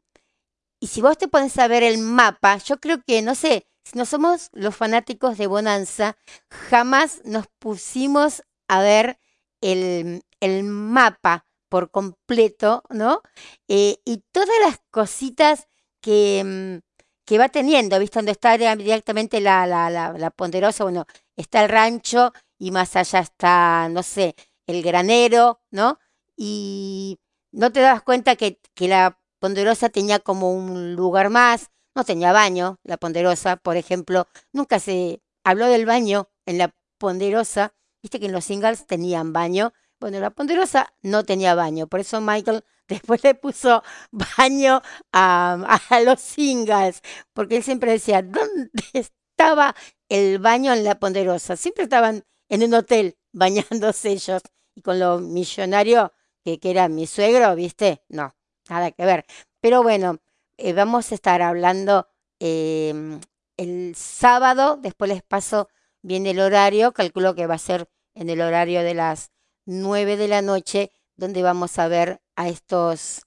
y 0.80 0.88
si 0.88 1.02
vos 1.02 1.18
te 1.18 1.28
pones 1.28 1.58
a 1.58 1.68
ver 1.68 1.82
el 1.82 1.98
mapa, 1.98 2.56
yo 2.56 2.80
creo 2.80 3.02
que, 3.06 3.22
no 3.22 3.34
sé, 3.34 3.66
si 3.84 3.98
no 3.98 4.06
somos 4.06 4.48
los 4.52 4.74
fanáticos 4.74 5.38
de 5.38 5.46
Bonanza, 5.46 6.16
jamás 6.48 7.20
nos 7.24 7.46
pusimos 7.58 8.42
a 8.68 8.80
ver 8.80 9.18
el, 9.60 10.22
el 10.40 10.64
mapa 10.64 11.46
por 11.68 11.90
completo, 11.90 12.82
¿no? 12.90 13.22
Eh, 13.68 13.98
y 14.04 14.24
todas 14.32 14.48
las 14.64 14.80
cositas 14.90 15.68
que, 16.00 16.42
mm, 16.44 16.78
que 17.24 17.38
va 17.38 17.48
teniendo, 17.48 17.98
¿viste? 17.98 18.18
Donde 18.18 18.32
está 18.32 18.56
directamente 18.58 19.40
la, 19.40 19.66
la, 19.66 19.90
la, 19.90 20.12
la 20.12 20.30
ponderosa, 20.30 20.84
bueno, 20.84 21.06
está 21.36 21.62
el 21.62 21.68
rancho 21.68 22.32
y 22.58 22.70
más 22.70 22.96
allá 22.96 23.20
está, 23.20 23.88
no 23.90 24.02
sé, 24.02 24.34
el 24.66 24.82
granero, 24.82 25.60
¿no? 25.70 25.98
Y 26.36 27.20
no 27.52 27.70
te 27.72 27.80
das 27.80 28.02
cuenta 28.02 28.36
que, 28.36 28.60
que 28.74 28.88
la 28.88 29.19
ponderosa 29.40 29.88
tenía 29.88 30.20
como 30.20 30.52
un 30.52 30.94
lugar 30.94 31.30
más, 31.30 31.70
no 31.94 32.04
tenía 32.04 32.32
baño, 32.32 32.78
la 32.84 32.96
ponderosa, 32.98 33.56
por 33.56 33.76
ejemplo, 33.76 34.28
nunca 34.52 34.78
se 34.78 35.22
habló 35.42 35.66
del 35.66 35.86
baño 35.86 36.28
en 36.46 36.58
la 36.58 36.74
ponderosa, 36.98 37.74
viste 38.02 38.20
que 38.20 38.26
en 38.26 38.32
los 38.32 38.44
singles 38.44 38.86
tenían 38.86 39.32
baño, 39.32 39.72
bueno, 39.98 40.20
la 40.20 40.30
ponderosa 40.30 40.94
no 41.02 41.24
tenía 41.24 41.54
baño, 41.54 41.86
por 41.88 42.00
eso 42.00 42.20
Michael 42.20 42.64
después 42.88 43.22
le 43.24 43.34
puso 43.34 43.82
baño 44.12 44.82
a, 45.12 45.80
los 46.04 46.20
singles, 46.20 47.02
porque 47.32 47.56
él 47.56 47.62
siempre 47.62 47.92
decía, 47.92 48.22
¿dónde 48.22 48.70
estaba 48.92 49.74
el 50.08 50.38
baño 50.38 50.72
en 50.72 50.84
la 50.84 50.98
ponderosa? 50.98 51.56
Siempre 51.56 51.84
estaban 51.84 52.24
en 52.48 52.64
un 52.64 52.74
hotel 52.74 53.16
bañándose 53.32 54.10
ellos, 54.10 54.42
y 54.74 54.82
con 54.82 54.98
lo 54.98 55.18
millonario 55.18 56.12
que, 56.44 56.58
que 56.58 56.70
era 56.70 56.88
mi 56.88 57.06
suegro, 57.06 57.54
¿viste? 57.54 58.04
No, 58.08 58.34
nada 58.70 58.90
que 58.92 59.04
ver. 59.04 59.26
Pero 59.60 59.82
bueno, 59.82 60.18
eh, 60.56 60.72
vamos 60.72 61.12
a 61.12 61.14
estar 61.14 61.42
hablando 61.42 62.08
em, 62.38 63.20
el 63.56 63.94
sábado, 63.94 64.78
después 64.80 65.10
les 65.10 65.22
paso 65.22 65.68
bien 66.02 66.26
el 66.26 66.40
horario, 66.40 66.92
calculo 66.92 67.34
que 67.34 67.46
va 67.46 67.54
a 67.54 67.58
ser 67.58 67.88
en 68.14 68.30
el 68.30 68.40
horario 68.40 68.82
de 68.82 68.94
las 68.94 69.30
9 69.66 70.16
de 70.16 70.28
la 70.28 70.42
noche, 70.42 70.92
donde 71.16 71.42
vamos 71.42 71.78
a 71.78 71.88
ver 71.88 72.22
a 72.36 72.48
estos 72.48 73.22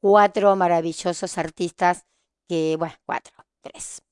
cuatro 0.00 0.56
maravillosos 0.56 1.38
artistas 1.38 2.04
que, 2.48 2.76
bueno, 2.78 2.94
cuatro, 3.04 3.32
tres. 3.60 4.02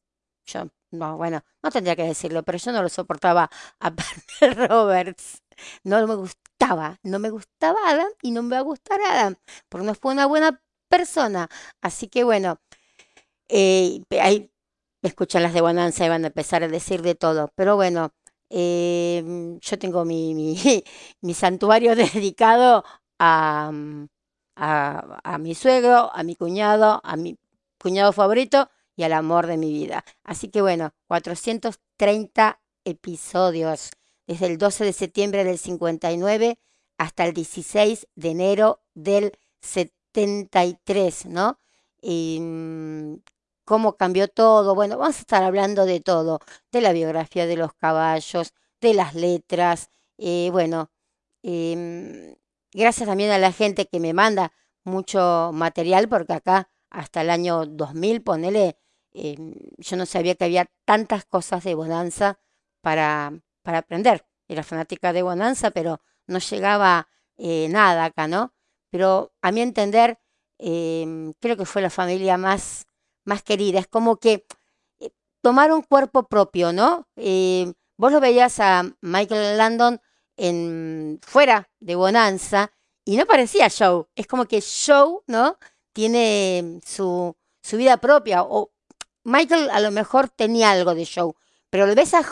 Yo, 0.47 0.69
no, 0.91 1.17
bueno, 1.17 1.45
no 1.63 1.71
tendría 1.71 1.97
que 1.97 2.05
decirlo, 2.05 2.43
pero 2.43 2.59
yo 2.59 2.73
no 2.73 2.83
lo 2.83 2.89
soportaba 2.89 3.51
a 3.81 3.91
Parker 3.91 4.69
Roberts. 4.69 5.43
No 5.83 6.07
me 6.07 6.15
gustaba, 6.15 6.99
no 7.03 7.19
me 7.19 7.31
gustaba 7.31 7.79
Adam 7.87 8.09
y 8.23 8.31
no 8.33 8.43
me 8.43 8.57
va 8.57 8.59
a 8.59 8.63
gustar 8.63 9.01
Adam, 9.01 9.37
porque 9.69 9.87
no 9.87 9.95
fue 9.95 10.13
una 10.13 10.27
buena 10.27 10.61
persona. 10.97 11.49
Así 11.81 12.09
que 12.09 12.25
bueno, 12.25 12.61
eh, 13.49 14.03
ahí 14.21 14.51
escuchan 15.03 15.43
las 15.43 15.55
de 15.55 15.61
Bonanza 15.61 16.07
y 16.07 16.09
van 16.09 16.25
a 16.25 16.29
empezar 16.29 16.63
a 16.63 16.69
decir 16.69 17.03
de 17.03 17.15
todo. 17.17 17.51
Pero 17.57 17.77
bueno, 17.77 18.13
eh, 18.51 19.59
yo 19.61 19.79
tengo 19.79 20.05
mi, 20.05 20.35
mi, 20.35 21.35
santuario 21.35 21.97
dedicado 22.15 22.85
a, 23.19 23.71
mm, 23.73 24.07
a, 24.57 25.21
a 25.25 25.39
mi 25.39 25.55
suegro, 25.55 26.11
a 26.15 26.23
mi 26.23 26.37
cuñado, 26.37 27.01
a 27.05 27.17
mi 27.17 27.39
cuñado 27.79 28.13
favorito 28.13 28.71
y 28.97 29.03
al 29.03 29.13
amor 29.13 29.47
de 29.47 29.57
mi 29.57 29.73
vida. 29.73 30.05
Así 30.23 30.49
que 30.49 30.63
bueno, 30.63 30.95
430 31.09 32.61
episodios 32.85 33.91
desde 34.29 34.47
el 34.47 34.59
12 34.59 34.85
de 34.85 34.93
septiembre 34.93 35.45
del 35.45 35.59
59 35.59 36.57
hasta 36.99 37.27
el 37.27 37.35
16 37.35 38.07
de 38.15 38.31
enero 38.31 38.81
del 38.95 39.33
73, 40.15 41.27
¿no? 41.27 41.59
Y, 42.01 42.39
mm, 42.41 43.17
cómo 43.65 43.97
cambió 43.97 44.29
todo. 44.29 44.75
Bueno, 44.75 44.99
vamos 44.99 45.17
a 45.17 45.21
estar 45.21 45.43
hablando 45.43 45.87
de 45.87 46.01
todo, 46.01 46.41
de 46.73 46.81
la 46.81 46.93
biografía 46.93 47.47
de 47.47 47.57
los 47.57 47.75
caballos, 47.75 48.55
de 48.81 48.95
las 48.95 49.15
letras. 49.15 49.91
eh, 50.19 50.49
bueno, 50.53 50.91
em, 51.43 52.37
gracias 52.73 53.09
también 53.09 53.31
a 53.33 53.39
la 53.39 53.53
gente 53.53 53.87
que 53.87 53.99
me 54.01 54.13
manda 54.15 54.53
mucho 54.85 55.51
material, 55.53 56.09
porque 56.09 56.35
acá 56.35 56.69
hasta 56.91 57.23
el 57.23 57.31
año 57.31 57.67
2000, 57.67 58.23
ponele, 58.23 58.77
em, 59.13 59.55
yo 59.79 59.97
no 59.97 60.07
sabía 60.07 60.35
que 60.37 60.45
había 60.45 60.67
tantas 60.85 61.25
cosas 61.25 61.65
de 61.65 61.75
Bonanza 61.75 62.39
para, 62.81 63.33
para 63.63 63.79
aprender. 63.79 64.25
Era 64.49 64.63
fanática 64.63 65.13
de 65.13 65.23
Bonanza, 65.23 65.71
pero 65.73 66.01
no 66.27 66.39
llegaba 66.39 67.09
eh, 67.37 67.69
nada 67.71 68.05
acá, 68.07 68.29
¿no? 68.29 68.53
Pero 68.95 69.33
a 69.43 69.51
mi 69.51 69.61
entender, 69.61 70.21
em, 70.57 71.33
creo 71.41 71.57
que 71.57 71.65
fue 71.67 71.83
la 71.83 71.91
familia 71.91 72.37
más, 72.39 72.87
más 73.25 73.43
querida. 73.43 73.81
Es 73.81 73.89
como 73.89 74.19
que 74.19 74.47
eh, 75.01 75.11
tomaron 75.43 75.83
cuerpo 75.83 76.29
propio, 76.29 76.73
¿no? 76.73 77.09
Eh, 77.17 77.73
vos 77.97 78.13
lo 78.13 78.21
veías 78.21 78.61
a 78.61 78.85
Michael 79.01 79.59
Landon 79.59 80.01
en, 80.37 81.19
fuera 81.27 81.69
de 81.81 81.97
Bonanza 81.97 82.71
y 83.05 83.17
no 83.17 83.27
parecía 83.27 83.69
show. 83.69 84.07
Es 84.15 84.29
como 84.29 84.45
que 84.47 84.61
show, 84.61 85.25
¿no? 85.27 85.59
Tiene 85.93 86.79
su, 86.87 87.37
su 87.63 87.77
vida 87.77 87.97
propia. 87.97 88.45
O 88.45 88.71
Michael 89.25 89.71
a 89.71 89.81
lo 89.81 89.91
mejor 89.91 90.29
tenía 90.29 90.71
algo 90.71 90.95
de 90.95 91.05
show, 91.05 91.35
pero 91.69 91.89
lo 91.89 91.97
ves 91.97 92.15
a 92.15 92.23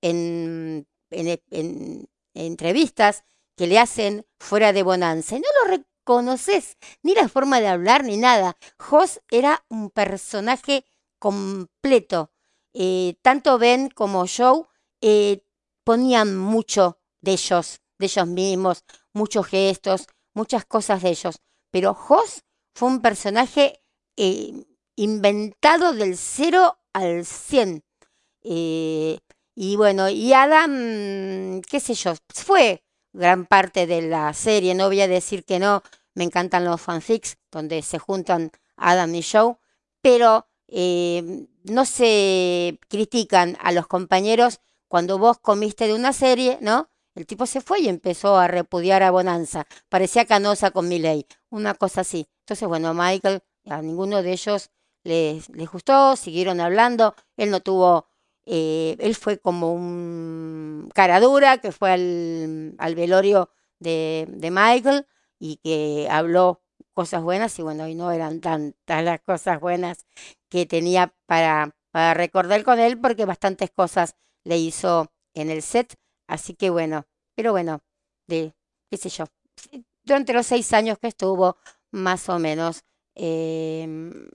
en, 0.00 0.86
en- 1.10 1.40
en 1.50 2.08
entrevistas 2.34 3.24
que 3.56 3.66
le 3.66 3.78
hacen 3.78 4.26
fuera 4.38 4.72
de 4.72 4.82
Bonanza 4.82 5.36
no 5.36 5.42
lo 5.62 5.76
reconoces, 5.76 6.76
ni 7.02 7.14
la 7.14 7.28
forma 7.28 7.60
de 7.60 7.68
hablar 7.68 8.04
ni 8.04 8.16
nada. 8.16 8.56
Hoss 8.90 9.20
era 9.30 9.64
un 9.68 9.90
personaje 9.90 10.84
completo. 11.18 12.32
Eh, 12.74 13.16
tanto 13.22 13.58
Ben 13.58 13.90
como 13.90 14.24
Joe 14.26 14.64
eh, 15.00 15.44
ponían 15.84 16.36
mucho 16.36 16.98
de 17.20 17.32
ellos, 17.32 17.80
de 17.98 18.06
ellos 18.06 18.26
mismos, 18.26 18.84
muchos 19.12 19.46
gestos, 19.46 20.06
muchas 20.34 20.64
cosas 20.64 21.02
de 21.02 21.10
ellos. 21.10 21.40
Pero 21.70 21.96
Hoss 22.08 22.44
fue 22.74 22.88
un 22.88 23.00
personaje 23.00 23.82
eh, 24.16 24.52
inventado 24.96 25.92
del 25.92 26.16
0 26.16 26.78
al 26.92 27.24
100. 27.24 27.84
Eh, 28.42 29.18
y 29.54 29.76
bueno, 29.76 30.08
y 30.08 30.32
Adam, 30.32 31.60
qué 31.62 31.80
sé 31.80 31.94
yo, 31.94 32.14
fue 32.34 32.82
gran 33.12 33.46
parte 33.46 33.86
de 33.86 34.02
la 34.02 34.32
serie, 34.34 34.74
no 34.74 34.86
voy 34.86 35.00
a 35.00 35.08
decir 35.08 35.44
que 35.44 35.58
no, 35.58 35.82
me 36.14 36.24
encantan 36.24 36.64
los 36.64 36.80
fanfics 36.80 37.38
donde 37.50 37.82
se 37.82 37.98
juntan 37.98 38.50
Adam 38.76 39.14
y 39.14 39.22
Joe, 39.22 39.56
pero 40.00 40.46
eh, 40.68 41.46
no 41.64 41.84
se 41.84 42.78
critican 42.88 43.56
a 43.60 43.72
los 43.72 43.86
compañeros 43.86 44.60
cuando 44.88 45.18
vos 45.18 45.38
comiste 45.38 45.86
de 45.86 45.94
una 45.94 46.12
serie, 46.12 46.58
¿no? 46.60 46.90
El 47.14 47.26
tipo 47.26 47.46
se 47.46 47.60
fue 47.60 47.80
y 47.80 47.88
empezó 47.88 48.36
a 48.36 48.48
repudiar 48.48 49.02
a 49.02 49.10
Bonanza. 49.10 49.66
Parecía 49.88 50.24
canosa 50.24 50.70
con 50.70 50.88
Miley, 50.88 51.26
una 51.50 51.74
cosa 51.74 52.00
así. 52.00 52.26
Entonces, 52.40 52.66
bueno, 52.66 52.94
Michael, 52.94 53.42
a 53.68 53.82
ninguno 53.82 54.22
de 54.22 54.32
ellos 54.32 54.70
les, 55.04 55.48
les 55.50 55.70
gustó, 55.70 56.16
siguieron 56.16 56.60
hablando. 56.60 57.14
Él 57.36 57.50
no 57.50 57.60
tuvo, 57.60 58.06
eh, 58.46 58.96
él 58.98 59.14
fue 59.14 59.38
como 59.38 59.72
un 59.72 60.90
cara 60.94 61.20
dura 61.20 61.58
que 61.58 61.72
fue 61.72 61.92
al, 61.92 62.74
al 62.78 62.94
velorio 62.94 63.50
de, 63.78 64.26
de 64.28 64.50
Michael 64.50 65.06
y 65.38 65.56
que 65.56 66.08
habló 66.10 66.62
cosas 66.92 67.22
buenas 67.22 67.58
y 67.58 67.62
bueno, 67.62 67.88
y 67.88 67.94
no 67.94 68.10
eran 68.10 68.40
tantas 68.40 69.04
las 69.04 69.20
cosas 69.20 69.60
buenas 69.60 70.06
que 70.48 70.66
tenía 70.66 71.14
para, 71.26 71.74
para 71.90 72.14
recordar 72.14 72.62
con 72.64 72.78
él 72.78 73.00
porque 73.00 73.24
bastantes 73.24 73.70
cosas 73.70 74.16
le 74.44 74.58
hizo 74.58 75.12
en 75.34 75.50
el 75.50 75.62
set. 75.62 75.94
Así 76.26 76.54
que 76.54 76.70
bueno, 76.70 77.06
pero 77.34 77.52
bueno, 77.52 77.80
de, 78.26 78.54
qué 78.90 78.96
sé 78.96 79.08
yo, 79.08 79.26
durante 80.04 80.32
los 80.32 80.46
seis 80.46 80.72
años 80.72 80.98
que 80.98 81.08
estuvo, 81.08 81.56
más 81.90 82.28
o 82.28 82.38
menos, 82.38 82.84
em, 83.14 84.28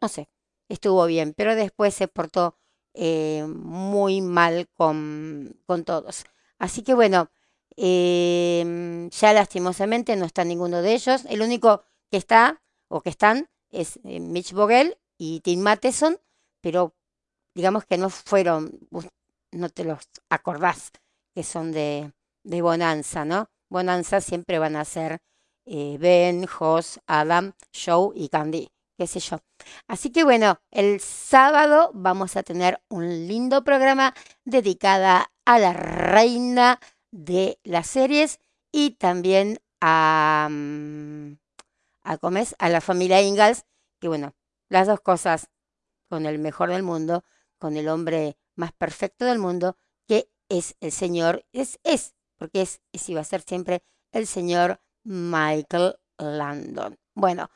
no 0.00 0.08
sé, 0.08 0.28
estuvo 0.68 1.06
bien, 1.06 1.34
pero 1.36 1.54
después 1.54 1.94
se 1.94 2.08
portó 2.08 2.56
eh, 3.00 3.44
muy 3.46 4.20
mal 4.20 4.68
con, 4.74 5.56
con 5.66 5.84
todos. 5.84 6.24
Así 6.58 6.82
que 6.82 6.94
bueno, 6.94 7.30
em, 7.76 9.08
ya 9.10 9.32
lastimosamente 9.32 10.16
no 10.16 10.24
está 10.24 10.42
ninguno 10.44 10.82
de 10.82 10.94
ellos. 10.94 11.24
El 11.28 11.42
único 11.42 11.84
que 12.10 12.16
está 12.16 12.60
o 12.88 13.00
que 13.00 13.10
están 13.10 13.48
es 13.70 14.00
eh, 14.02 14.18
Mitch 14.18 14.52
Vogel 14.52 14.98
y 15.16 15.40
Tim 15.42 15.60
Matheson, 15.60 16.18
pero 16.60 16.96
digamos 17.54 17.84
que 17.84 17.98
no 17.98 18.10
fueron, 18.10 18.80
no 19.52 19.68
te 19.68 19.84
los 19.84 20.00
acordás 20.28 20.90
que 21.32 21.44
son 21.44 21.70
de, 21.70 22.12
de 22.42 22.62
Bonanza, 22.62 23.24
¿no? 23.24 23.48
Bonanza 23.68 24.20
siempre 24.20 24.58
van 24.58 24.74
a 24.74 24.84
ser 24.84 25.20
eh, 25.66 25.98
Ben, 26.00 26.48
Hoss, 26.58 26.98
Adam, 27.06 27.52
Joe 27.72 28.10
y 28.16 28.28
Candy, 28.28 28.72
qué 28.98 29.06
sé 29.06 29.20
yo. 29.20 29.38
Así 29.86 30.10
que 30.10 30.24
bueno, 30.24 30.60
el 30.72 31.00
sábado 31.00 31.92
vamos 31.94 32.36
a 32.36 32.42
tener 32.42 32.82
un 32.88 33.28
lindo 33.28 33.62
programa 33.62 34.12
dedicada 34.44 35.32
a 35.44 35.58
la 35.60 35.72
reina 35.72 36.80
de 37.12 37.60
las 37.62 37.86
series 37.86 38.40
y 38.72 38.90
también 38.96 39.60
a, 39.80 40.48
mm, 40.50 41.38
a, 42.02 42.18
¿cómo 42.18 42.38
es? 42.38 42.56
a 42.58 42.68
la 42.68 42.80
familia 42.80 43.22
Ingalls, 43.22 43.64
que 44.00 44.08
bueno, 44.08 44.34
las 44.68 44.88
dos 44.88 45.00
cosas 45.00 45.48
con 46.08 46.26
el 46.26 46.40
mejor 46.40 46.70
del 46.70 46.82
mundo, 46.82 47.24
con 47.58 47.76
el 47.76 47.88
hombre 47.88 48.36
más 48.56 48.72
perfecto 48.72 49.24
del 49.24 49.38
mundo, 49.38 49.76
que 50.08 50.28
es 50.48 50.74
el 50.80 50.90
señor, 50.90 51.46
es, 51.52 51.78
es, 51.84 52.16
porque 52.36 52.62
es, 52.62 52.80
es 52.92 53.08
y 53.08 53.14
va 53.14 53.20
a 53.20 53.24
ser 53.24 53.42
siempre 53.42 53.84
el 54.10 54.26
señor 54.26 54.80
Michael 55.04 55.94
Landon. 56.18 56.98
Bueno, 57.14 57.50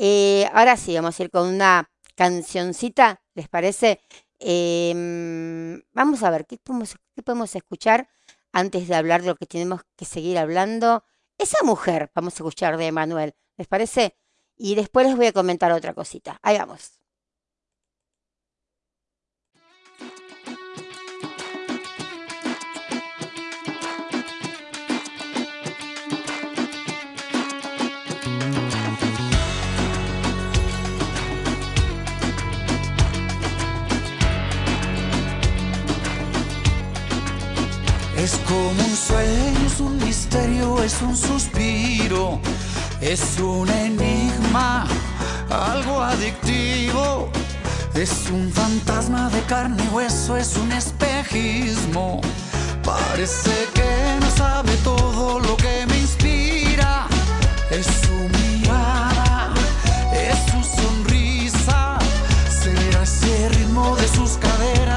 eh, 0.00 0.48
ahora 0.52 0.76
sí, 0.76 0.94
vamos 0.94 1.18
a 1.18 1.22
ir 1.24 1.30
con 1.30 1.48
una 1.48 1.90
cancioncita, 2.14 3.20
¿les 3.34 3.48
parece? 3.48 4.00
Em, 4.38 5.82
vamos 5.92 6.22
a 6.22 6.30
ver, 6.30 6.46
¿qué 6.46 6.56
podemos, 6.58 6.96
¿qué 7.14 7.22
podemos 7.22 7.54
escuchar 7.56 8.08
antes 8.52 8.86
de 8.86 8.94
hablar 8.94 9.22
de 9.22 9.28
lo 9.28 9.36
que 9.36 9.46
tenemos 9.46 9.82
que 9.96 10.04
seguir 10.04 10.38
hablando? 10.38 11.04
Esa 11.36 11.64
mujer, 11.64 12.12
vamos 12.14 12.34
a 12.34 12.36
escuchar 12.36 12.76
de 12.76 12.86
Emanuel, 12.86 13.34
¿les 13.56 13.66
parece? 13.66 14.16
Y 14.56 14.76
después 14.76 15.06
les 15.06 15.16
voy 15.16 15.26
a 15.26 15.32
comentar 15.32 15.72
otra 15.72 15.94
cosita. 15.94 16.38
Ahí 16.42 16.58
vamos. 16.58 16.97
Es 38.28 38.38
como 38.46 38.68
un 38.68 38.94
sueño, 38.94 39.66
es 39.66 39.80
un 39.80 39.96
misterio, 40.04 40.82
es 40.82 41.00
un 41.00 41.16
suspiro, 41.16 42.38
es 43.00 43.38
un 43.40 43.66
enigma, 43.70 44.86
algo 45.48 46.02
adictivo. 46.02 47.30
Es 47.94 48.28
un 48.30 48.52
fantasma 48.52 49.30
de 49.30 49.40
carne 49.44 49.82
y 49.82 49.88
hueso, 49.94 50.36
es 50.36 50.58
un 50.58 50.70
espejismo. 50.72 52.20
Parece 52.84 53.66
que 53.72 54.18
no 54.20 54.30
sabe 54.36 54.76
todo 54.84 55.40
lo 55.40 55.56
que 55.56 55.86
me 55.88 55.98
inspira. 55.98 57.06
Es 57.70 57.86
su 57.86 58.12
mirada, 58.36 59.54
es 60.12 60.38
su 60.52 60.82
sonrisa. 60.82 61.98
Será 62.62 63.04
ese 63.04 63.48
ritmo 63.48 63.96
de 63.96 64.06
sus 64.06 64.32
caderas 64.32 64.87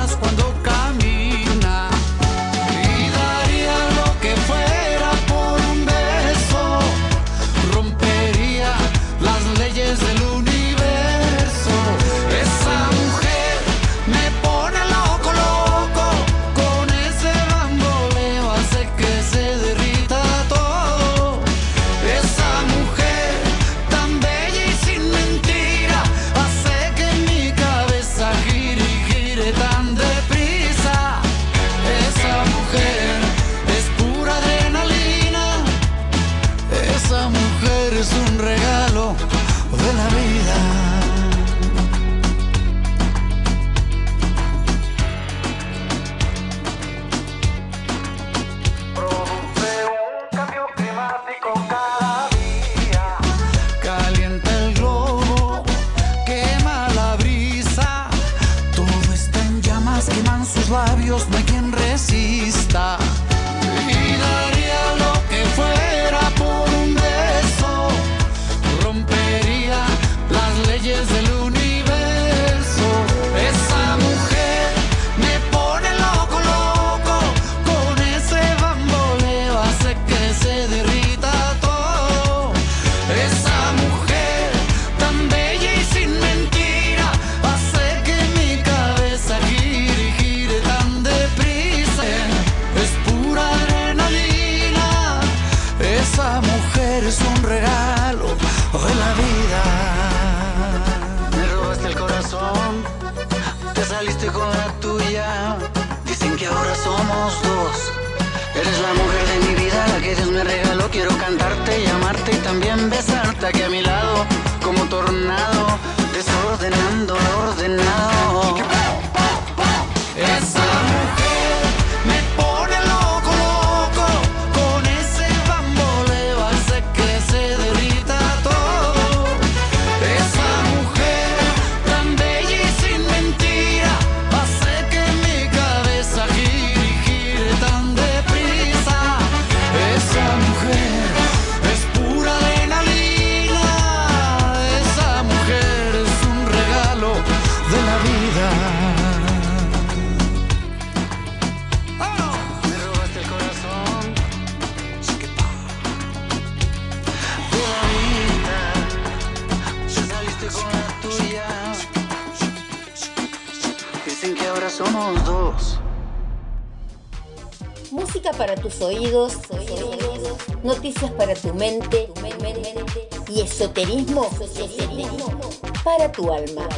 tu 176.21 176.31
alma. 176.31 176.69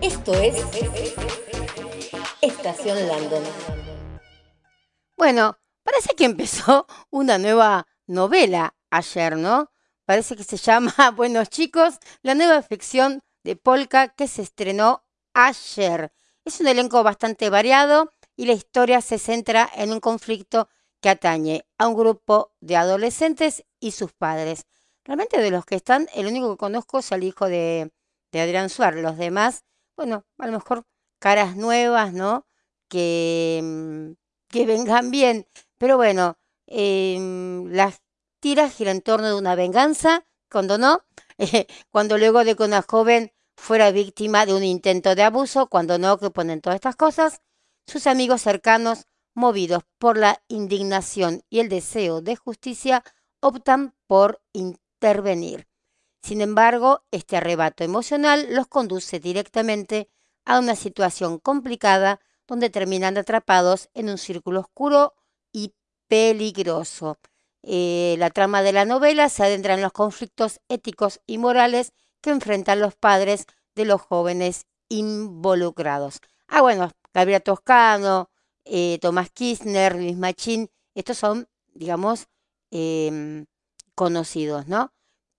Esto 0.00 0.32
es 0.34 0.56
Estación 2.40 3.06
Landon. 3.06 3.42
Bueno, 5.16 5.58
parece 5.82 6.14
que 6.16 6.24
empezó 6.24 6.86
una 7.10 7.38
nueva 7.38 7.86
novela 8.06 8.74
ayer, 8.90 9.36
¿no? 9.36 9.70
Parece 10.06 10.36
que 10.36 10.44
se 10.44 10.56
llama 10.56 10.94
Buenos 11.16 11.50
chicos, 11.50 11.98
la 12.22 12.34
nueva 12.34 12.62
ficción 12.62 13.20
de 13.44 13.56
Polka 13.56 14.08
que 14.08 14.26
se 14.26 14.42
estrenó 14.42 15.04
ayer. 15.34 16.12
Es 16.44 16.60
un 16.60 16.68
elenco 16.68 17.02
bastante 17.02 17.50
variado 17.50 18.10
y 18.36 18.46
la 18.46 18.54
historia 18.54 19.02
se 19.02 19.18
centra 19.18 19.68
en 19.74 19.92
un 19.92 20.00
conflicto 20.00 20.68
que 21.02 21.10
atañe 21.10 21.66
a 21.76 21.88
un 21.88 21.94
grupo 21.94 22.54
de 22.60 22.76
adolescentes 22.76 23.64
y 23.80 23.90
sus 23.90 24.12
padres. 24.12 24.64
Realmente 25.04 25.40
de 25.40 25.50
los 25.50 25.64
que 25.64 25.74
están, 25.74 26.08
el 26.14 26.26
único 26.26 26.52
que 26.52 26.58
conozco 26.58 27.00
es 27.00 27.10
el 27.12 27.24
hijo 27.24 27.48
de, 27.48 27.90
de 28.30 28.40
Adrián 28.40 28.68
Suárez. 28.68 29.02
Los 29.02 29.18
demás, 29.18 29.64
bueno, 29.96 30.24
a 30.38 30.46
lo 30.46 30.52
mejor 30.52 30.84
caras 31.18 31.56
nuevas, 31.56 32.12
¿no? 32.12 32.46
Que, 32.88 33.60
mm, 33.62 34.12
que 34.48 34.66
vengan 34.66 35.10
bien. 35.10 35.46
Pero 35.78 35.96
bueno, 35.96 36.36
em, 36.66 37.66
las 37.72 38.02
tiras 38.40 38.74
giran 38.74 38.96
en 38.96 39.02
torno 39.02 39.28
de 39.28 39.34
una 39.34 39.54
venganza, 39.54 40.24
cuando 40.50 40.78
no, 40.78 41.04
cuando 41.90 42.18
luego 42.18 42.44
de 42.44 42.56
que 42.56 42.64
una 42.64 42.82
joven 42.82 43.32
fuera 43.56 43.90
víctima 43.90 44.46
de 44.46 44.54
un 44.54 44.64
intento 44.64 45.14
de 45.14 45.22
abuso, 45.22 45.68
cuando 45.68 45.98
no, 45.98 46.18
que 46.18 46.30
ponen 46.30 46.60
todas 46.60 46.76
estas 46.76 46.96
cosas, 46.96 47.40
sus 47.86 48.06
amigos 48.06 48.42
cercanos, 48.42 49.06
movidos 49.34 49.82
por 49.98 50.18
la 50.18 50.42
indignación 50.48 51.42
y 51.48 51.60
el 51.60 51.68
deseo 51.68 52.20
de 52.20 52.36
justicia, 52.36 53.02
optan 53.40 53.94
por 54.06 54.42
intervenir. 55.02 55.66
Sin 56.22 56.40
embargo, 56.40 57.02
este 57.10 57.36
arrebato 57.36 57.82
emocional 57.82 58.46
los 58.50 58.68
conduce 58.68 59.18
directamente 59.18 60.08
a 60.44 60.60
una 60.60 60.76
situación 60.76 61.38
complicada 61.40 62.20
donde 62.46 62.70
terminan 62.70 63.18
atrapados 63.18 63.88
en 63.94 64.08
un 64.08 64.18
círculo 64.18 64.60
oscuro 64.60 65.14
y 65.52 65.74
peligroso. 66.06 67.18
Eh, 67.64 68.14
la 68.18 68.30
trama 68.30 68.62
de 68.62 68.72
la 68.72 68.84
novela 68.84 69.28
se 69.28 69.42
adentra 69.42 69.74
en 69.74 69.82
los 69.82 69.92
conflictos 69.92 70.60
éticos 70.68 71.20
y 71.26 71.38
morales 71.38 71.92
que 72.20 72.30
enfrentan 72.30 72.78
los 72.80 72.94
padres 72.94 73.46
de 73.74 73.84
los 73.84 74.00
jóvenes 74.00 74.66
involucrados. 74.88 76.20
Ah, 76.46 76.60
bueno, 76.60 76.92
Gabriela 77.12 77.40
Toscano, 77.40 78.30
eh, 78.64 78.98
Tomás 79.00 79.30
Kirchner, 79.30 79.96
Luis 79.96 80.16
Machín, 80.16 80.70
estos 80.94 81.18
son, 81.18 81.48
digamos, 81.74 82.28
em, 82.70 83.46
conocidos, 83.94 84.68
¿no? 84.68 84.92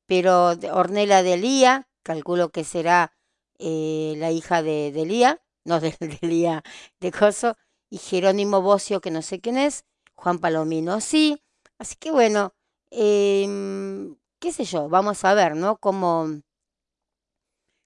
Pero 0.06 0.52
Ornella 0.72 1.24
de 1.24 1.38
Lía, 1.38 1.88
calculo 2.04 2.50
que 2.50 2.64
será 2.64 3.14
eh, 3.60 4.16
la 4.18 4.32
hija 4.32 4.62
de, 4.62 4.92
de 4.92 5.06
Lía, 5.06 5.42
no 5.66 5.80
de, 5.80 5.96
de 6.00 6.20
Lía 6.28 6.64
de 7.00 7.12
Coso, 7.12 7.56
y 7.90 7.98
Jerónimo 7.98 8.62
Bocio, 8.62 9.02
que 9.02 9.12
no 9.12 9.22
sé 9.22 9.40
quién 9.40 9.58
es, 9.58 9.86
Juan 10.16 10.40
Palomino 10.40 11.00
sí. 11.02 11.42
Así 11.78 11.96
que 11.96 12.12
bueno, 12.12 12.54
em, 12.92 14.16
qué 14.40 14.52
sé 14.52 14.64
yo, 14.66 14.90
vamos 14.90 15.24
a 15.26 15.34
ver, 15.34 15.56
¿no? 15.56 15.78
Cómo, 15.78 16.28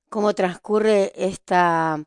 cómo 0.10 0.34
transcurre 0.34 1.12
esta, 1.16 2.04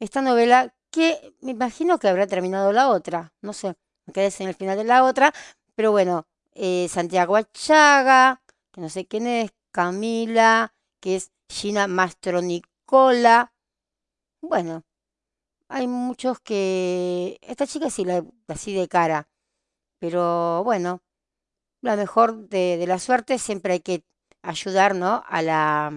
esta 0.00 0.22
novela 0.22 0.74
que 0.90 1.34
me 1.40 1.52
imagino 1.52 1.98
que 1.98 2.08
habrá 2.08 2.26
terminado 2.26 2.72
la 2.72 2.88
otra, 2.88 3.32
no 3.42 3.52
sé, 3.52 3.74
me 4.06 4.12
quedé 4.12 4.32
en 4.38 4.48
el 4.48 4.54
final 4.54 4.76
de 4.78 4.84
la 4.84 5.04
otra, 5.04 5.32
pero 5.74 5.90
bueno, 5.90 6.26
eh, 6.54 6.88
Santiago 6.88 7.36
Achaga, 7.36 8.42
que 8.72 8.80
no 8.80 8.88
sé 8.88 9.06
quién 9.06 9.26
es, 9.26 9.52
Camila, 9.72 10.74
que 11.00 11.16
es 11.16 11.32
Gina 11.48 11.86
Mastronicola, 11.86 13.52
bueno, 14.40 14.84
hay 15.68 15.86
muchos 15.86 16.40
que, 16.40 17.38
esta 17.42 17.66
chica 17.66 17.90
sí 17.90 18.04
la 18.04 18.24
así 18.48 18.74
de 18.74 18.88
cara, 18.88 19.28
pero 19.98 20.62
bueno, 20.64 21.02
la 21.80 21.96
mejor 21.96 22.48
de, 22.48 22.84
la 22.86 22.98
suerte 22.98 23.38
siempre 23.38 23.74
hay 23.74 23.80
que 23.80 24.04
ayudar. 24.42 24.92
A 24.92 25.42
la, 25.42 25.92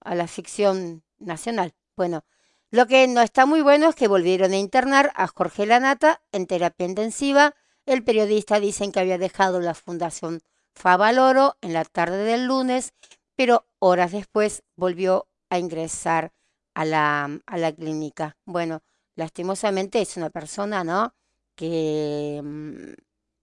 a 0.00 0.14
la 0.14 0.26
ficción 0.26 1.04
nacional. 1.18 1.74
Bueno, 1.96 2.24
lo 2.70 2.86
que 2.86 3.06
no 3.06 3.20
está 3.22 3.46
muy 3.46 3.62
bueno 3.62 3.88
es 3.88 3.94
que 3.94 4.08
volvieron 4.08 4.52
a 4.52 4.58
internar 4.58 5.12
a 5.14 5.26
Jorge 5.28 5.66
Lanata 5.66 6.22
en 6.32 6.46
terapia 6.46 6.86
intensiva. 6.86 7.54
El 7.88 8.04
periodista 8.04 8.60
dicen 8.60 8.92
que 8.92 9.00
había 9.00 9.16
dejado 9.16 9.60
la 9.60 9.72
Fundación 9.72 10.42
Favaloro 10.74 11.56
en 11.62 11.72
la 11.72 11.86
tarde 11.86 12.22
del 12.22 12.44
lunes, 12.44 12.92
pero 13.34 13.64
horas 13.78 14.12
después 14.12 14.62
volvió 14.76 15.26
a 15.48 15.58
ingresar 15.58 16.34
a 16.74 16.84
la, 16.84 17.40
a 17.46 17.56
la 17.56 17.72
clínica. 17.72 18.36
Bueno, 18.44 18.82
lastimosamente 19.14 20.02
es 20.02 20.18
una 20.18 20.28
persona, 20.28 20.84
¿no? 20.84 21.14
Que, 21.54 22.42
mm, 22.44 22.92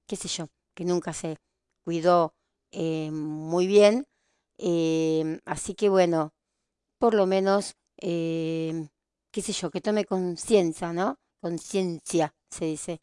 qué 0.06 0.16
sé 0.16 0.28
yo, 0.28 0.50
que 0.76 0.86
nunca 0.86 1.12
se 1.12 1.38
cuidó 1.84 2.36
eh, 2.72 3.10
muy 3.10 3.66
bien. 3.66 4.06
Eh, 4.60 5.40
así 5.46 5.74
que 5.74 5.90
bueno, 5.90 6.36
por 7.00 7.16
lo 7.16 7.26
menos 7.26 7.78
eh, 7.98 8.90
qué 9.32 9.42
sé 9.42 9.54
yo, 9.54 9.72
que 9.72 9.82
tome 9.82 10.06
conciencia, 10.06 10.94
¿no? 10.94 11.18
Conciencia, 11.42 12.36
se 12.52 12.66
dice. 12.66 13.02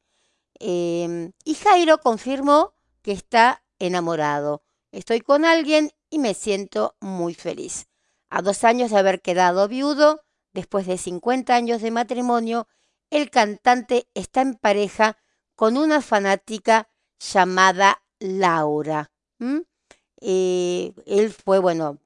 Em, 0.64 1.32
y 1.44 1.54
Jairo 1.54 1.98
confirmó 1.98 2.74
que 3.02 3.10
está 3.10 3.64
enamorado. 3.80 4.62
Estoy 4.92 5.20
con 5.20 5.44
alguien 5.44 5.90
y 6.08 6.20
me 6.20 6.34
siento 6.34 6.94
muy 7.00 7.34
feliz. 7.34 7.88
A 8.30 8.42
dos 8.42 8.62
años 8.62 8.92
de 8.92 8.98
haber 8.98 9.20
quedado 9.20 9.66
viudo, 9.66 10.22
después 10.52 10.86
de 10.86 10.98
50 10.98 11.52
años 11.52 11.82
de 11.82 11.90
matrimonio, 11.90 12.68
el 13.10 13.28
cantante 13.30 14.08
está 14.14 14.40
en 14.42 14.54
pareja 14.54 15.18
con 15.56 15.76
una 15.76 16.00
fanática 16.00 16.88
llamada 17.18 18.00
Laura. 18.20 19.10
Eh, 20.20 20.92
él 21.06 21.32
fue, 21.32 21.58
bueno, 21.58 21.98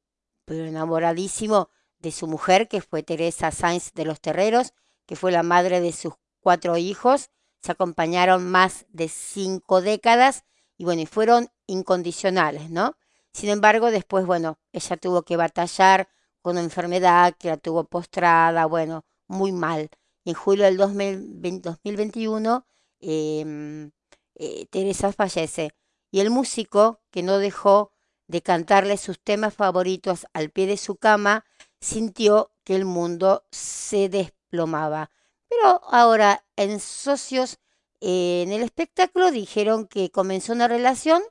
pero 0.46 0.64
enamoradísimo 0.64 1.68
de 1.98 2.10
su 2.10 2.26
mujer, 2.26 2.68
que 2.68 2.80
fue 2.80 3.02
Teresa 3.02 3.50
Sainz 3.50 3.92
de 3.92 4.06
los 4.06 4.22
Terreros, 4.22 4.72
que 5.04 5.14
fue 5.14 5.30
la 5.30 5.42
madre 5.42 5.82
de 5.82 5.92
sus 5.92 6.14
cuatro 6.40 6.78
hijos. 6.78 7.28
Se 7.60 7.72
acompañaron 7.72 8.50
más 8.50 8.86
de 8.90 9.08
cinco 9.08 9.80
décadas 9.80 10.44
y 10.78 10.84
bueno, 10.84 11.02
y 11.02 11.06
fueron 11.06 11.48
incondicionales, 11.66 12.70
¿no? 12.70 12.96
Sin 13.32 13.50
embargo, 13.50 13.90
después, 13.90 14.24
bueno, 14.26 14.58
ella 14.72 14.96
tuvo 14.96 15.22
que 15.22 15.36
batallar 15.36 16.08
con 16.42 16.52
una 16.52 16.62
enfermedad 16.62 17.34
que 17.38 17.48
la 17.48 17.56
tuvo 17.56 17.84
postrada, 17.84 18.66
bueno, 18.66 19.04
muy 19.26 19.52
mal. 19.52 19.90
en 20.24 20.34
julio 20.34 20.64
del 20.64 20.76
2021, 20.76 22.66
em, 23.00 23.92
eh, 24.34 24.66
Teresa 24.70 25.12
fallece 25.12 25.72
y 26.10 26.20
el 26.20 26.30
músico 26.30 27.00
que 27.10 27.22
no 27.22 27.38
dejó 27.38 27.92
de 28.26 28.42
cantarle 28.42 28.96
sus 28.96 29.20
temas 29.20 29.54
favoritos 29.54 30.26
al 30.32 30.50
pie 30.50 30.66
de 30.66 30.76
su 30.76 30.96
cama 30.96 31.44
sintió 31.80 32.50
que 32.64 32.74
el 32.74 32.84
mundo 32.84 33.44
se 33.50 34.08
desplomaba. 34.08 35.10
Pero 35.56 35.80
ahora 35.90 36.44
en 36.56 36.80
socios 36.80 37.58
en 38.00 38.52
el 38.52 38.62
espectáculo 38.62 39.30
dijeron 39.30 39.86
que 39.86 40.10
comenzó 40.10 40.52
una 40.52 40.68
relación 40.68 41.22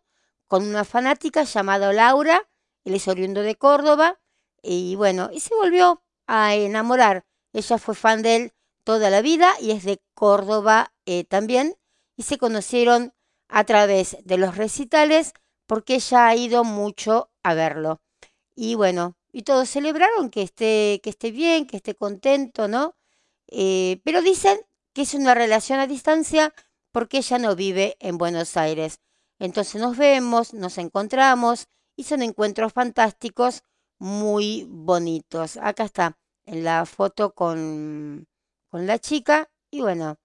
con 0.47 0.64
una 0.68 0.84
fanática 0.84 1.43
llamada 1.43 1.93
Laura, 1.93 2.49
él 2.85 2.95
es 2.95 3.07
oriundo 3.07 3.41
de 3.41 3.56
Córdoba, 3.56 4.19
y 4.61 4.95
bueno, 4.95 5.30
y 5.31 5.41
se 5.41 5.53
volvió 5.53 6.02
a 6.27 6.56
enamorar. 6.56 7.26
Ella 7.53 7.77
fue 7.77 7.93
fan 7.93 8.23
de 8.23 8.35
él 8.35 8.53
toda 8.84 9.10
la 9.10 9.22
vida 9.22 9.53
y 9.60 9.72
es 9.72 9.84
de 9.84 10.02
Córdoba 10.15 10.93
eh, 11.06 11.23
también, 11.23 11.76
y 12.15 12.23
se 12.23 12.38
conocieron 12.38 13.14
a 13.47 13.64
través 13.64 14.18
de 14.23 14.38
los 14.38 14.57
recitales 14.57 15.34
porque 15.68 15.95
ella 15.95 16.27
ha 16.27 16.35
ido 16.35 16.64
mucho 16.64 17.31
a 17.43 17.53
verlo. 17.53 18.02
Y 18.56 18.76
bueno, 18.76 19.18
y 19.31 19.43
todos 19.43 19.69
celebraron 19.69 20.30
que 20.30 20.41
esté, 20.41 20.99
que 21.03 21.11
esté 21.11 21.31
bien, 21.31 21.68
que 21.68 21.77
esté 21.77 21.93
contento, 21.93 22.68
¿no? 22.68 22.95
Eh, 23.48 24.02
pero 24.04 24.22
dicen 24.22 24.60
que 24.94 25.04
es 25.04 25.14
una 25.14 25.34
relación 25.34 25.80
a 25.80 25.88
distancia 25.88 26.54
porque 26.92 27.18
ella 27.18 27.38
no 27.40 27.56
vive 27.56 27.98
en 28.00 28.18
Buenos 28.18 28.58
Aires. 28.58 29.02
Entonces 29.40 29.82
nos 29.82 29.98
vemos, 29.98 30.54
nos 30.54 30.78
encontramos 30.78 31.68
y 31.96 32.06
son 32.06 32.22
encuentros 32.22 32.74
fantásticos, 32.74 33.64
muy 34.00 34.66
bonitos. 34.70 35.58
Acá 35.58 35.84
está, 35.86 36.18
en 36.46 36.64
la 36.64 36.86
foto 36.86 37.34
con, 37.34 38.28
con 38.70 38.88
la 38.88 39.00
chica 39.00 39.50
y 39.70 39.82
bueno, 39.82 40.18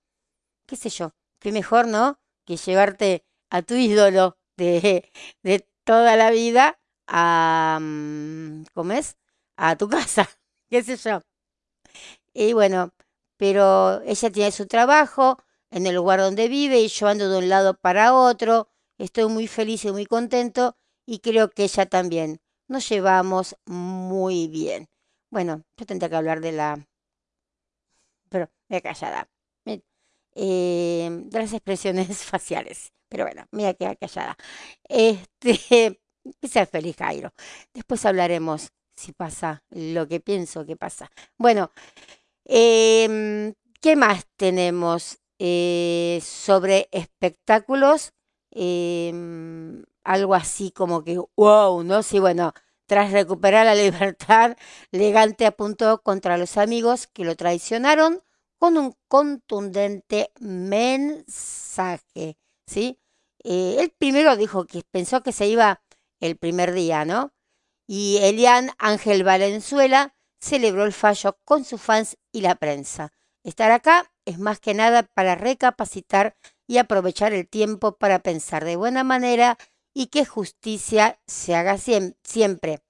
qué 0.67 0.77
sé 0.77 0.91
yo, 0.91 1.15
qué 1.41 1.53
mejor, 1.53 1.87
¿no? 1.89 2.21
Que 2.45 2.57
llevarte 2.57 3.25
a 3.51 3.63
tu 3.63 3.75
ídolo 3.75 4.39
de, 4.57 5.11
de 5.43 5.69
toda 5.85 6.17
la 6.17 6.31
vida 6.31 6.81
a, 7.07 7.79
mm, 7.81 8.65
¿cómo 8.75 8.93
es? 8.93 9.17
A 9.57 9.77
tu 9.77 9.89
casa, 9.89 10.29
qué 10.71 10.83
sé 10.83 10.97
yo. 10.97 11.23
Y 12.33 12.53
bueno, 12.53 12.93
pero 13.41 14.03
ella 14.03 14.31
tiene 14.31 14.53
su 14.53 14.67
trabajo 14.67 15.43
en 15.71 15.87
el 15.87 15.95
lugar 15.95 16.21
donde 16.21 16.47
vive 16.47 16.79
y 16.81 16.89
yo 16.89 17.09
ando 17.09 17.31
de 17.31 17.39
un 17.39 17.49
lado 17.49 17.73
para 17.73 18.13
otro. 18.15 18.69
Estoy 18.99 19.31
muy 19.31 19.47
feliz 19.47 19.83
y 19.87 19.93
muy 19.93 20.05
contento 20.05 20.77
y 21.07 21.21
creo 21.21 21.49
que 21.49 21.65
ella 21.65 21.87
también. 21.87 22.43
Nos 22.69 22.87
llevamos 22.91 23.57
muy 23.65 24.47
bien. 24.49 24.91
Bueno, 25.31 25.65
yo 25.79 25.87
tendría 25.87 26.11
que 26.11 26.17
hablar 26.17 26.43
de 26.43 26.53
la... 26.53 26.87
Pero 28.29 28.51
me 28.69 28.83
callada. 28.83 29.27
Eh, 30.35 31.09
de 31.11 31.39
las 31.39 31.55
expresiones 31.55 32.19
faciales. 32.23 32.93
Pero 33.09 33.25
bueno, 33.25 33.47
me 33.53 33.63
voy 33.63 33.71
a 33.71 33.75
quedar 33.75 33.97
callada. 33.97 34.37
Este, 34.87 35.99
sea 36.43 36.67
feliz, 36.67 36.95
Jairo. 36.99 37.33
Después 37.73 38.05
hablaremos 38.05 38.71
si 38.97 39.13
pasa 39.13 39.65
lo 39.71 40.07
que 40.07 40.21
pienso 40.21 40.67
que 40.67 40.77
pasa. 40.77 41.11
Bueno, 41.39 41.71
em, 42.51 43.55
¿qué 43.81 43.97
más 43.97 44.27
tenemos 44.37 45.19
eh, 45.39 46.21
sobre 46.23 46.89
espectáculos? 46.93 48.13
Em, 48.51 49.85
algo 50.05 50.35
así 50.35 50.73
como 50.73 51.05
que, 51.05 51.21
wow, 51.37 51.85
¿no? 51.85 52.03
Sí, 52.03 52.19
bueno, 52.19 52.53
tras 52.87 53.13
recuperar 53.13 53.67
la 53.67 53.75
libertad, 54.17 54.57
Legante 54.91 55.47
apuntó 55.47 56.03
contra 56.03 56.37
los 56.39 56.57
amigos 56.57 57.07
que 57.07 57.25
lo 57.25 57.37
traicionaron 57.37 58.23
con 58.59 58.77
un 58.77 58.95
contundente 59.09 60.33
mensaje, 60.41 62.37
¿sí? 62.67 62.99
Eh, 63.45 63.91
primero 63.99 64.37
dijo 64.37 64.67
que 64.67 64.83
pensó 64.91 65.23
que 65.23 65.33
se 65.33 65.47
iba 65.47 65.83
el 66.21 66.37
primer 66.37 66.73
día, 66.73 67.05
¿no? 67.05 67.33
Y 67.87 68.19
Elian 68.23 68.71
Ángel 68.79 69.25
Valenzuela 69.25 70.15
celebró 70.41 70.85
el 70.85 70.93
fallo 70.93 71.39
con 71.45 71.65
sus 71.65 71.81
fans 71.81 72.17
y 72.33 72.41
la 72.41 72.55
prensa. 72.57 73.13
Estar 73.45 73.71
acá 73.71 74.13
es 74.25 74.39
más 74.39 74.61
que 74.61 74.75
nada 74.75 75.03
para 75.03 75.35
recapacitar 75.35 76.37
y 76.67 76.79
aprovechar 76.79 77.33
el 77.33 77.49
tiempo 77.49 77.97
para 77.97 78.21
pensar 78.21 78.65
de 78.65 78.77
buena 78.77 79.05
manera 79.05 79.59
y 79.95 80.07
que 80.07 80.25
justicia 80.25 81.21
se 81.27 81.55
haga 81.55 81.75
siem- 81.77 82.17
siempre. 82.23 82.81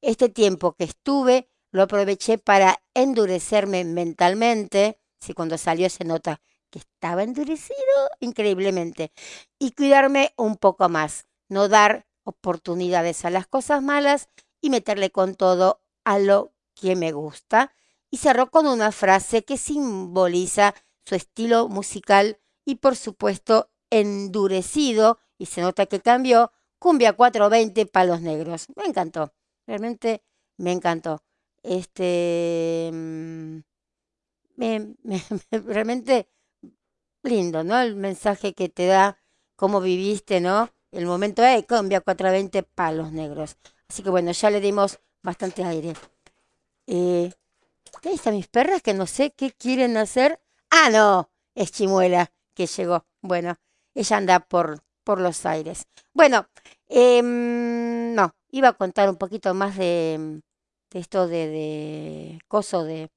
Este 0.00 0.28
tiempo 0.28 0.74
que 0.74 0.84
estuve 0.84 1.50
lo 1.72 1.82
aproveché 1.82 2.38
para 2.38 2.82
endurecerme 2.94 3.84
mentalmente, 3.84 5.00
si 5.20 5.34
cuando 5.34 5.58
salió 5.58 5.90
se 5.90 6.04
nota 6.04 6.40
que 6.70 6.78
estaba 6.78 7.22
endurecido 7.22 7.76
increíblemente, 8.20 9.12
y 9.58 9.72
cuidarme 9.72 10.32
un 10.36 10.56
poco 10.56 10.88
más, 10.88 11.26
no 11.48 11.68
dar 11.68 12.06
oportunidades 12.24 13.24
a 13.24 13.30
las 13.30 13.46
cosas 13.46 13.82
malas 13.82 14.28
y 14.60 14.70
meterle 14.70 15.10
con 15.10 15.34
todo 15.34 15.82
a 16.04 16.18
lo 16.18 16.52
que 16.80 16.96
me 16.96 17.12
gusta. 17.12 17.72
Y 18.10 18.18
cerró 18.18 18.50
con 18.50 18.66
una 18.66 18.90
frase 18.92 19.44
que 19.44 19.56
simboliza 19.58 20.74
su 21.04 21.14
estilo 21.14 21.68
musical 21.68 22.38
y 22.64 22.76
por 22.76 22.96
supuesto 22.96 23.70
endurecido, 23.90 25.18
y 25.38 25.46
se 25.46 25.60
nota 25.62 25.86
que 25.86 26.00
cambió, 26.00 26.52
cumbia 26.78 27.12
420 27.14 27.86
palos 27.86 28.20
negros. 28.20 28.66
Me 28.76 28.84
encantó, 28.86 29.32
realmente 29.66 30.22
me 30.56 30.72
encantó. 30.72 31.22
Este, 31.62 32.90
mm, 32.92 33.58
me- 34.56 34.80
me- 35.04 35.22
me- 35.50 35.58
realmente 35.60 36.28
lindo, 37.22 37.64
¿no? 37.64 37.78
El 37.80 37.96
mensaje 37.96 38.54
que 38.54 38.68
te 38.68 38.86
da, 38.86 39.18
cómo 39.56 39.80
viviste, 39.80 40.40
¿no? 40.40 40.70
El 40.92 41.06
momento 41.06 41.42
de 41.42 41.64
cumbia 41.66 42.00
420 42.00 42.62
palos 42.62 43.12
negros. 43.12 43.56
Así 43.88 44.02
que 44.02 44.10
bueno, 44.10 44.32
ya 44.32 44.50
le 44.50 44.60
dimos 44.60 45.00
bastante 45.22 45.64
aire. 45.64 45.94
Eh, 46.90 47.30
están 48.02 48.34
mis 48.34 48.48
perras 48.48 48.80
que 48.82 48.94
no 48.94 49.06
sé 49.06 49.32
qué 49.32 49.52
quieren 49.52 49.96
hacer. 49.98 50.40
Ah, 50.70 50.88
no, 50.90 51.30
es 51.54 51.70
Chimuela 51.70 52.32
que 52.54 52.66
llegó. 52.66 53.04
Bueno, 53.20 53.56
ella 53.94 54.16
anda 54.16 54.40
por, 54.40 54.82
por 55.04 55.20
los 55.20 55.44
aires. 55.44 55.86
Bueno, 56.14 56.48
em, 56.88 58.14
no, 58.14 58.34
iba 58.50 58.68
a 58.68 58.72
contar 58.72 59.10
un 59.10 59.16
poquito 59.16 59.52
más 59.52 59.76
de, 59.76 60.40
esto 60.92 61.28
de, 61.28 61.48
de 61.48 62.38
coso 62.48 62.84
de, 62.84 63.10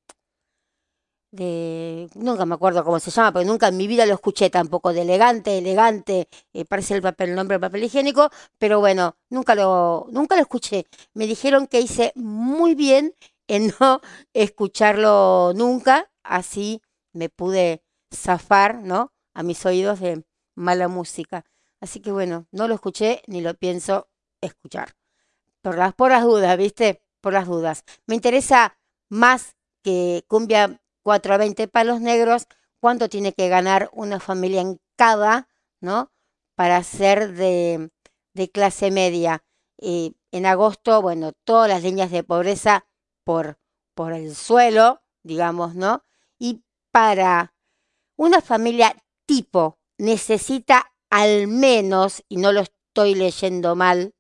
de, 1.32 2.10
nunca 2.16 2.46
me 2.46 2.56
acuerdo 2.56 2.84
cómo 2.84 3.00
se 3.00 3.10
llama, 3.10 3.32
porque 3.32 3.46
nunca 3.48 3.70
en 3.70 3.78
mi 3.78 3.88
vida 3.88 4.06
lo 4.06 4.16
escuché 4.16 4.50
tampoco, 4.50 4.92
de 4.94 5.02
elegante, 5.04 5.58
elegante, 5.58 6.28
eh, 6.54 6.66
parece 6.66 6.96
el 6.96 7.02
papel, 7.02 7.30
el 7.30 7.36
nombre 7.36 7.56
del 7.56 7.62
papel 7.62 7.86
higiénico, 7.86 8.30
pero 8.58 8.80
bueno, 8.80 9.16
nunca 9.30 9.56
lo, 9.56 10.08
nunca 10.12 10.36
lo 10.36 10.42
escuché. 10.42 10.86
Me 11.14 11.28
dijeron 11.28 11.68
que 11.68 11.80
hice 11.80 12.12
muy 12.16 12.76
bien 12.76 13.16
en 13.52 13.74
no 13.80 14.00
escucharlo 14.34 15.52
nunca, 15.54 16.10
así 16.24 16.82
me 17.12 17.28
pude 17.28 17.84
zafar, 18.14 18.82
¿no? 18.82 19.12
A 19.34 19.44
mis 19.44 19.66
oídos 19.66 20.00
de 20.00 20.24
mala 20.56 20.88
música. 20.88 21.44
Así 21.82 22.00
que 22.00 22.14
bueno, 22.14 22.48
no 22.52 22.70
lo 22.70 22.76
escuché 22.76 23.22
ni 23.28 23.42
lo 23.42 23.54
pienso 23.54 24.10
escuchar. 24.40 24.96
Por 25.62 25.78
las, 25.78 25.94
por 25.94 26.12
las 26.12 26.24
dudas, 26.24 26.58
¿viste? 26.58 27.04
Por 27.20 27.34
las 27.34 27.46
dudas. 27.46 27.84
Me 28.08 28.16
interesa 28.16 28.78
más 29.10 29.58
que 29.84 30.24
cumbia 30.30 30.82
4 31.04 31.34
a 31.34 31.38
20 31.38 31.68
palos 31.68 32.00
negros, 32.00 32.48
cuánto 32.80 33.10
tiene 33.10 33.34
que 33.34 33.50
ganar 33.50 33.90
una 33.92 34.22
familia 34.22 34.62
en 34.62 34.80
cada, 34.96 35.50
¿no? 35.82 36.12
Para 36.56 36.82
ser 36.84 37.34
de, 37.34 37.90
de 38.34 38.50
clase 38.50 38.92
media. 38.92 39.44
Eh, 39.78 40.14
en 40.32 40.46
agosto, 40.46 41.02
bueno, 41.02 41.34
todas 41.44 41.68
las 41.68 41.84
líneas 41.84 42.12
de 42.12 42.24
pobreza 42.24 42.86
por, 43.96 44.14
el 44.14 44.36
suelo, 44.36 45.02
digamos, 45.24 45.76
¿no? 45.76 46.04
Y 46.40 46.64
para 46.92 47.54
una 48.18 48.42
familia 48.42 48.96
tipo 49.28 49.80
necesita 49.98 50.94
al 51.10 51.48
menos, 51.48 52.24
y 52.28 52.36
no 52.38 52.52
lo 52.52 52.62
estoy 52.62 53.14
leyendo 53.16 53.76
mal, 53.76 54.16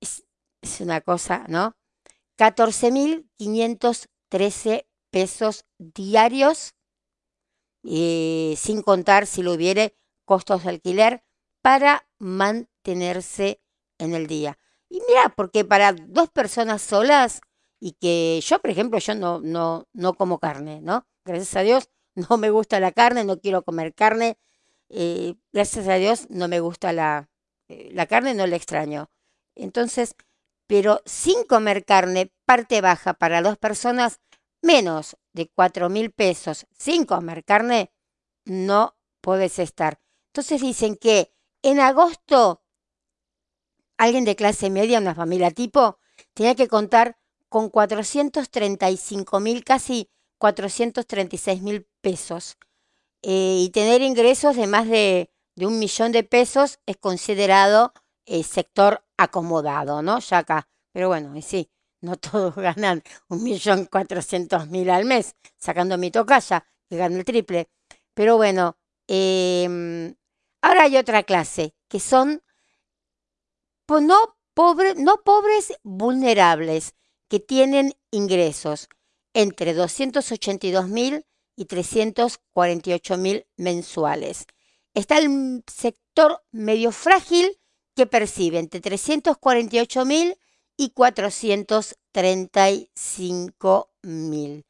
es, 0.00 0.24
es 0.62 0.80
una 0.80 1.02
cosa, 1.02 1.44
¿no? 1.48 1.76
14.513 2.38 4.86
pesos 5.10 5.66
diarios, 5.78 6.74
eh, 7.84 8.54
sin 8.56 8.80
contar 8.82 9.26
si 9.26 9.42
lo 9.42 9.52
hubiere 9.52 9.98
costos 10.24 10.64
de 10.64 10.70
alquiler, 10.70 11.22
para 11.60 12.08
mantenerse 12.18 13.60
en 13.98 14.14
el 14.14 14.26
día. 14.26 14.58
Y 14.88 15.02
mira, 15.08 15.28
porque 15.36 15.64
para 15.64 15.92
dos 15.92 16.30
personas 16.30 16.80
solas, 16.80 17.42
y 17.84 17.92
que 18.00 18.40
yo, 18.42 18.60
por 18.60 18.70
ejemplo, 18.70 18.98
yo 18.98 19.14
no, 19.14 19.40
no, 19.40 19.88
no 19.92 20.14
como 20.14 20.38
carne, 20.38 20.80
¿no? 20.80 21.06
Gracias 21.26 21.54
a 21.56 21.60
Dios 21.60 21.90
no 22.14 22.38
me 22.38 22.48
gusta 22.48 22.80
la 22.80 22.92
carne, 22.92 23.24
no 23.24 23.38
quiero 23.38 23.62
comer 23.62 23.94
carne. 23.94 24.38
eh, 24.88 25.34
gracias 25.52 25.86
a 25.88 25.96
Dios 25.96 26.30
no 26.30 26.48
me 26.48 26.60
gusta 26.60 26.94
la, 26.94 27.28
eh, 27.68 27.90
la 27.92 28.06
carne, 28.06 28.32
no 28.32 28.46
la 28.46 28.56
extraño. 28.56 29.10
Entonces, 29.54 30.16
pero 30.66 31.02
sin 31.04 31.44
comer 31.44 31.84
carne, 31.84 32.32
parte 32.46 32.80
baja 32.80 33.12
para 33.12 33.42
dos 33.42 33.58
personas, 33.58 34.20
menos 34.62 35.18
de 35.34 35.50
cuatro 35.54 35.90
mil 35.90 36.10
pesos 36.10 36.66
sin 36.72 37.04
comer 37.04 37.44
carne, 37.44 37.92
no 38.46 38.96
puedes 39.20 39.58
estar. 39.58 40.00
Entonces 40.28 40.62
dicen 40.62 40.96
que 40.96 41.34
en 41.62 41.80
agosto 41.80 42.62
alguien 43.98 44.24
de 44.24 44.36
clase 44.36 44.70
media, 44.70 45.00
una 45.00 45.14
familia 45.14 45.50
tipo, 45.50 45.98
tenía 46.32 46.54
que 46.54 46.68
contar 46.68 47.18
con 47.54 47.70
435 47.70 49.38
mil, 49.38 49.62
casi 49.62 50.10
436 50.38 51.62
mil 51.62 51.86
pesos. 52.00 52.58
Eh, 53.22 53.58
y 53.60 53.70
tener 53.70 54.02
ingresos 54.02 54.56
de 54.56 54.66
más 54.66 54.88
de, 54.88 55.30
de 55.54 55.64
un 55.64 55.78
millón 55.78 56.10
de 56.10 56.24
pesos 56.24 56.80
es 56.84 56.96
considerado 56.96 57.92
eh, 58.26 58.42
sector 58.42 59.04
acomodado, 59.16 60.02
¿no? 60.02 60.18
Ya 60.18 60.38
acá. 60.38 60.68
Pero 60.90 61.06
bueno, 61.06 61.36
y 61.36 61.42
sí, 61.42 61.70
no 62.00 62.16
todos 62.32 62.56
ganan 62.56 63.04
un 63.28 63.44
millón 63.44 63.86
cuatrocientos 63.86 64.66
mil 64.66 64.90
al 64.90 65.04
mes, 65.04 65.36
sacando 65.56 65.96
mi 65.96 66.10
tocaya, 66.10 66.66
que 66.88 66.96
gana 66.96 67.18
el 67.18 67.24
triple. 67.24 67.70
Pero 68.14 68.36
bueno, 68.36 68.78
em, 69.06 70.12
ahora 70.60 70.82
hay 70.82 70.96
otra 70.96 71.22
clase, 71.22 71.76
que 71.88 72.00
son 72.00 72.42
no, 73.88 74.36
no 74.96 75.22
pobres 75.22 75.78
vulnerables, 75.84 76.94
que 77.34 77.40
tienen 77.40 77.96
ingresos 78.12 78.88
entre 79.32 79.74
282 79.74 80.88
mil 80.88 81.26
y 81.56 81.64
348 81.64 83.18
mil 83.18 83.44
mensuales. 83.56 84.46
Está 84.94 85.18
el 85.18 85.64
sector 85.66 86.44
medio 86.52 86.92
frágil 86.92 87.58
que 87.96 88.06
percibe 88.06 88.60
entre 88.60 88.80
348 88.80 90.04
mil 90.04 90.38
y 90.76 90.90
435 90.90 93.90
mil. 94.02 94.64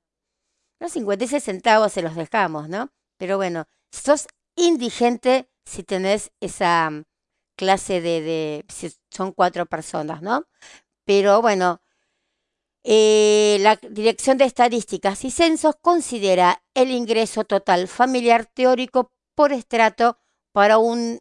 los 0.80 0.93
56 0.93 1.43
centavos 1.43 1.93
se 1.93 2.02
los 2.02 2.14
dejamos, 2.14 2.68
¿no? 2.68 2.93
Pero 3.16 3.36
bueno, 3.36 3.66
sos 3.90 4.28
indigente 4.56 5.51
si 5.64 5.82
tenés 5.82 6.30
esa 6.40 6.90
mm, 6.90 7.05
clase 7.56 8.01
de, 8.01 8.20
de 8.20 8.64
si 8.68 8.93
son 9.10 9.32
cuatro 9.32 9.66
personas, 9.66 10.22
¿no? 10.22 10.47
Pero 11.05 11.43
bueno, 11.43 11.80
eh, 12.85 13.59
la 13.61 13.77
Dirección 13.77 14.39
de 14.39 14.45
Estadísticas 14.45 15.25
y 15.25 15.31
Censos 15.31 15.77
considera 15.81 16.63
el 16.75 16.91
ingreso 16.91 17.45
total 17.45 17.89
familiar 17.89 18.47
teórico 18.47 19.13
por 19.35 19.53
estrato 19.53 20.19
para, 20.53 20.79
un, 20.79 21.21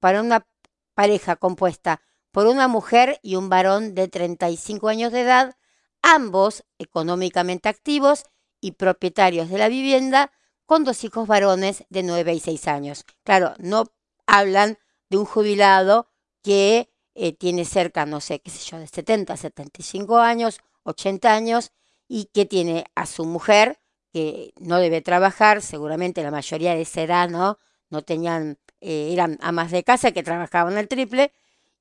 para 0.00 0.20
una 0.20 0.46
pareja 0.94 1.36
compuesta 1.36 2.00
por 2.34 2.48
una 2.48 2.66
mujer 2.66 3.20
y 3.22 3.36
un 3.36 3.48
varón 3.48 3.94
de 3.94 4.08
35 4.08 4.88
años 4.88 5.12
de 5.12 5.20
edad, 5.20 5.56
ambos 6.02 6.64
económicamente 6.78 7.68
activos 7.68 8.24
y 8.60 8.72
propietarios 8.72 9.48
de 9.50 9.58
la 9.58 9.68
vivienda, 9.68 10.32
con 10.66 10.82
dos 10.82 11.04
hijos 11.04 11.28
varones 11.28 11.84
de 11.90 12.02
9 12.02 12.34
y 12.34 12.40
6 12.40 12.66
años. 12.66 13.04
Claro, 13.22 13.54
no 13.58 13.84
hablan 14.26 14.78
de 15.10 15.18
un 15.18 15.26
jubilado 15.26 16.08
que 16.42 16.93
eh, 17.14 17.32
tiene 17.32 17.64
cerca, 17.64 18.06
no 18.06 18.20
sé, 18.20 18.40
qué 18.40 18.50
sé 18.50 18.70
yo, 18.70 18.78
de 18.78 18.86
70, 18.86 19.36
75 19.36 20.18
años, 20.18 20.60
80 20.82 21.32
años, 21.34 21.72
y 22.08 22.26
que 22.26 22.44
tiene 22.44 22.84
a 22.94 23.06
su 23.06 23.24
mujer, 23.24 23.80
que 24.12 24.52
no 24.60 24.78
debe 24.78 25.00
trabajar, 25.00 25.62
seguramente 25.62 26.22
la 26.22 26.30
mayoría 26.30 26.74
de 26.74 26.82
esa 26.82 27.02
edad, 27.02 27.28
¿no? 27.28 27.58
No 27.90 28.02
tenían, 28.02 28.58
eh, 28.80 29.10
eran 29.12 29.38
amas 29.40 29.70
de 29.70 29.84
casa 29.84 30.12
que 30.12 30.22
trabajaban 30.22 30.76
al 30.76 30.88
triple, 30.88 31.32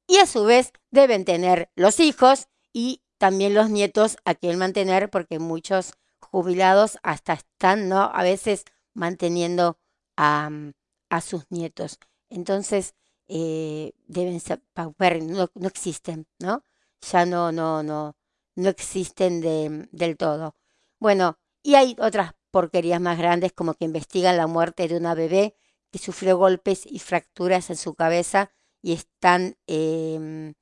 y 0.07 0.17
a 0.17 0.25
su 0.25 0.43
vez 0.45 0.71
deben 0.91 1.25
tener 1.25 1.69
los 1.75 1.99
hijos 1.99 2.47
y 2.73 3.01
también 3.17 3.53
los 3.53 3.69
nietos 3.69 4.17
a 4.25 4.35
quien 4.35 4.57
mantener, 4.57 5.09
porque 5.09 5.39
muchos 5.39 5.93
jubilados 6.19 6.97
hasta 7.03 7.33
están, 7.33 7.89
¿no? 7.89 8.11
A 8.13 8.23
veces 8.23 8.65
manteniendo 8.93 9.77
a, 10.17 10.49
a 11.09 11.21
sus 11.21 11.45
nietos. 11.49 11.99
Entonces, 12.29 12.95
eh, 13.27 13.93
deben 14.07 14.41
no, 15.27 15.49
no 15.55 15.67
existen, 15.67 16.27
¿no? 16.39 16.63
Ya 17.11 17.25
no, 17.25 17.51
no, 17.51 17.83
no, 17.83 18.15
no 18.55 18.69
existen 18.69 19.41
de, 19.41 19.87
del 19.91 20.17
todo. 20.17 20.55
Bueno, 20.99 21.37
y 21.61 21.75
hay 21.75 21.95
otras 21.99 22.33
porquerías 22.51 23.01
más 23.01 23.17
grandes 23.17 23.53
como 23.53 23.73
que 23.73 23.85
investigan 23.85 24.37
la 24.37 24.47
muerte 24.47 24.87
de 24.87 24.97
una 24.97 25.15
bebé 25.15 25.55
que 25.91 25.99
sufrió 25.99 26.37
golpes 26.37 26.85
y 26.85 26.99
fracturas 26.99 27.69
en 27.69 27.77
su 27.77 27.95
cabeza 27.95 28.51
y 28.81 28.93
están 28.93 29.57
em, 29.67 30.53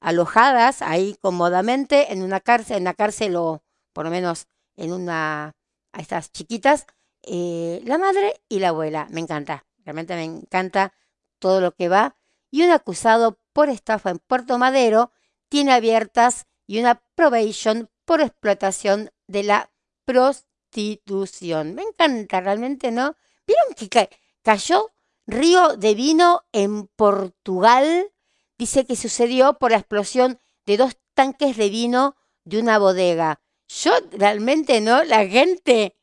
alojadas 0.00 0.82
ahí 0.82 1.16
cómodamente 1.20 2.12
en 2.12 2.22
una 2.22 2.40
cárcel, 2.40 2.78
en 2.78 2.84
la 2.84 2.94
cárcel 2.94 3.36
o 3.36 3.62
por 3.92 4.04
lo 4.04 4.10
menos 4.10 4.46
en 4.76 4.92
una 4.92 5.54
a 5.92 6.00
estas 6.00 6.30
chiquitas, 6.32 6.86
eh, 7.22 7.82
la 7.84 7.98
madre 7.98 8.40
y 8.48 8.60
la 8.60 8.68
abuela. 8.68 9.08
Me 9.10 9.20
encanta, 9.20 9.66
realmente 9.84 10.14
me 10.14 10.24
encanta 10.24 10.94
todo 11.40 11.60
lo 11.60 11.74
que 11.74 11.88
va 11.88 12.14
y 12.50 12.62
un 12.62 12.70
acusado 12.70 13.38
por 13.52 13.68
estafa 13.68 14.10
en 14.10 14.18
Puerto 14.18 14.58
Madero 14.58 15.10
tiene 15.48 15.72
abiertas 15.72 16.46
y 16.66 16.78
una 16.78 17.02
probation 17.14 17.90
por 18.04 18.20
explotación 18.20 19.10
de 19.26 19.42
la 19.42 19.70
prostitución. 20.04 21.74
Me 21.74 21.82
encanta 21.82 22.40
realmente, 22.40 22.90
¿no? 22.90 23.16
¿Vieron 23.46 23.74
que 23.74 24.08
cayó 24.42 24.92
río 25.26 25.76
de 25.76 25.94
vino 25.94 26.44
en 26.52 26.86
Portugal? 26.86 28.10
Dice 28.58 28.84
que 28.84 28.96
sucedió 28.96 29.54
por 29.58 29.72
la 29.72 29.78
explosión 29.78 30.38
de 30.66 30.76
dos 30.76 30.96
tanques 31.14 31.56
de 31.56 31.70
vino 31.70 32.16
de 32.44 32.60
una 32.60 32.78
bodega. 32.78 33.40
Yo 33.68 33.92
realmente, 34.12 34.80
¿no? 34.80 35.02
La 35.04 35.26
gente, 35.26 35.96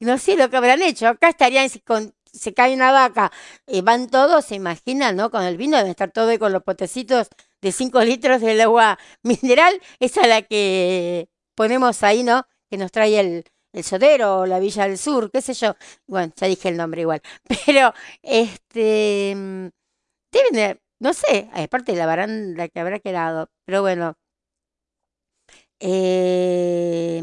no 0.00 0.18
sé 0.18 0.36
lo 0.36 0.50
que 0.50 0.56
habrán 0.56 0.82
hecho. 0.82 1.08
Acá 1.08 1.28
estarían 1.30 1.68
con 1.84 2.14
se 2.38 2.54
cae 2.54 2.74
una 2.74 2.92
vaca, 2.92 3.32
y 3.66 3.80
van 3.82 4.08
todos, 4.08 4.44
se 4.44 4.54
imaginan, 4.54 5.16
¿no? 5.16 5.30
Con 5.30 5.42
el 5.42 5.56
vino 5.56 5.76
deben 5.76 5.90
estar 5.90 6.10
todos 6.12 6.38
con 6.38 6.52
los 6.52 6.62
potecitos 6.62 7.28
de 7.60 7.72
5 7.72 8.00
litros 8.02 8.40
del 8.40 8.60
agua 8.60 8.98
mineral, 9.22 9.80
esa 10.00 10.22
es 10.22 10.28
la 10.28 10.42
que 10.42 11.28
ponemos 11.54 12.02
ahí, 12.02 12.22
¿no? 12.22 12.46
Que 12.70 12.76
nos 12.78 12.92
trae 12.92 13.18
el, 13.20 13.44
el 13.72 13.84
sodero 13.84 14.40
o 14.40 14.46
la 14.46 14.58
Villa 14.60 14.84
del 14.88 14.98
Sur, 14.98 15.30
qué 15.30 15.42
sé 15.42 15.54
yo. 15.54 15.74
Bueno, 16.06 16.32
ya 16.36 16.46
dije 16.46 16.68
el 16.68 16.76
nombre 16.76 17.02
igual. 17.02 17.22
Pero, 17.66 17.92
este, 18.22 19.34
mm, 19.36 19.68
deben 20.32 20.78
no 21.00 21.12
sé, 21.14 21.50
aparte 21.54 21.92
de 21.92 21.98
la 21.98 22.06
baranda 22.06 22.68
que 22.68 22.80
habrá 22.80 22.98
quedado, 23.00 23.50
pero 23.64 23.82
bueno. 23.82 24.16
Eh, 25.80 27.20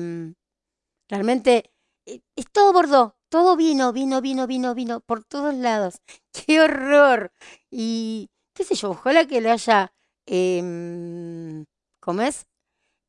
realmente, 1.09 1.71
eh, 2.05 2.21
es 2.35 2.45
todo 2.51 2.73
bordo 2.73 3.14
todo 3.29 3.55
vino, 3.55 3.93
vino, 3.93 4.21
vino, 4.21 4.47
vino, 4.47 4.75
vino, 4.75 5.01
por 5.01 5.23
todos 5.23 5.53
lados. 5.53 5.95
¡Qué 6.31 6.61
horror! 6.61 7.31
Y 7.71 8.29
qué 8.53 8.63
sé 8.63 8.75
yo, 8.75 8.91
ojalá 8.91 9.25
que 9.27 9.41
le 9.41 9.51
haya, 9.51 9.93
eh, 10.27 11.65
¿cómo 11.99 12.21
es? 12.21 12.47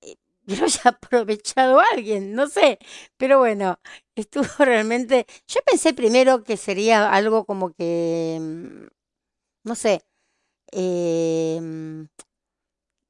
Eh, 0.02 0.16
que 0.48 0.56
lo 0.56 0.64
haya 0.66 0.82
aprovechado 0.90 1.80
alguien, 1.92 2.34
no 2.34 2.48
sé. 2.48 2.78
Pero 3.16 3.38
bueno, 3.38 3.80
estuvo 4.16 4.46
realmente... 4.58 5.26
Yo 5.48 5.60
pensé 5.66 5.94
primero 5.94 6.44
que 6.44 6.56
sería 6.56 7.10
algo 7.12 7.44
como 7.46 7.72
que, 7.72 8.38
mm, 8.40 8.86
no 9.64 9.74
sé, 9.74 10.02
eh, 10.72 11.60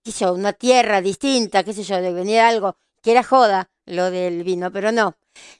qué 0.04 0.12
sé 0.12 0.24
yo, 0.24 0.32
una 0.34 0.52
tierra 0.52 1.00
distinta, 1.00 1.64
qué 1.64 1.72
sé 1.72 1.82
yo, 1.82 2.00
de 2.00 2.12
venir 2.12 2.40
algo, 2.40 2.76
que 3.02 3.12
era 3.12 3.22
joda 3.22 3.70
lo 3.86 4.10
del 4.10 4.44
vino, 4.44 4.70
pero 4.72 4.92
no. 4.92 5.16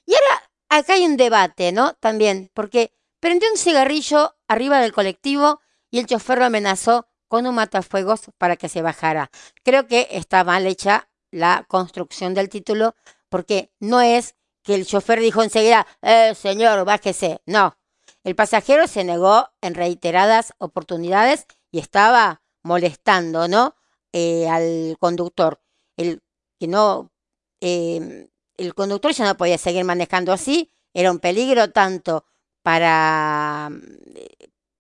Y 0.06 0.14
ahora 0.14 0.35
acá 0.68 0.94
hay 0.94 1.05
un 1.05 1.16
debate, 1.16 1.72
¿no? 1.72 1.94
También, 1.94 2.51
porque 2.55 2.93
prendió 3.20 3.51
un 3.51 3.59
cigarrillo 3.59 4.36
arriba 4.48 4.80
del 4.80 4.93
colectivo 4.93 5.60
y 5.90 5.98
el 5.98 6.06
chofer 6.06 6.38
lo 6.38 6.44
amenazó 6.44 7.09
con 7.28 7.47
un 7.47 7.55
matafuegos 7.55 8.30
para 8.38 8.56
que 8.56 8.68
se 8.68 8.82
bajara. 8.82 9.30
Creo 9.62 9.86
que 9.86 10.09
está 10.10 10.44
mal 10.44 10.66
hecha 10.66 11.09
la 11.30 11.64
construcción 11.68 12.34
del 12.34 12.48
título, 12.48 12.94
porque 13.28 13.72
no 13.80 14.01
es 14.01 14.36
que 14.62 14.74
el 14.74 14.86
chofer 14.86 15.20
dijo 15.20 15.43
enseguida, 15.43 15.86
eh, 16.02 16.34
señor, 16.34 16.84
bájese. 16.84 17.40
No, 17.47 17.76
el 18.24 18.34
pasajero 18.34 18.86
se 18.88 19.05
negó 19.05 19.48
en 19.60 19.74
reiteradas 19.74 20.55
oportunidades 20.59 21.47
y 21.70 21.78
estaba 21.78 22.43
molestando, 22.62 23.48
¿no? 23.48 23.76
Eh, 24.12 24.48
al 24.48 24.97
conductor. 24.98 25.60
El 25.97 26.22
que 26.59 26.66
no 26.68 27.12
eh, 27.60 28.28
el 28.58 28.74
conductor 28.74 29.12
ya 29.12 29.24
no 29.24 29.36
podía 29.36 29.58
seguir 29.58 29.84
manejando 29.84 30.32
así, 30.32 30.70
era 30.94 31.10
un 31.10 31.18
peligro 31.18 31.70
tanto 31.70 32.24
para, 32.62 33.70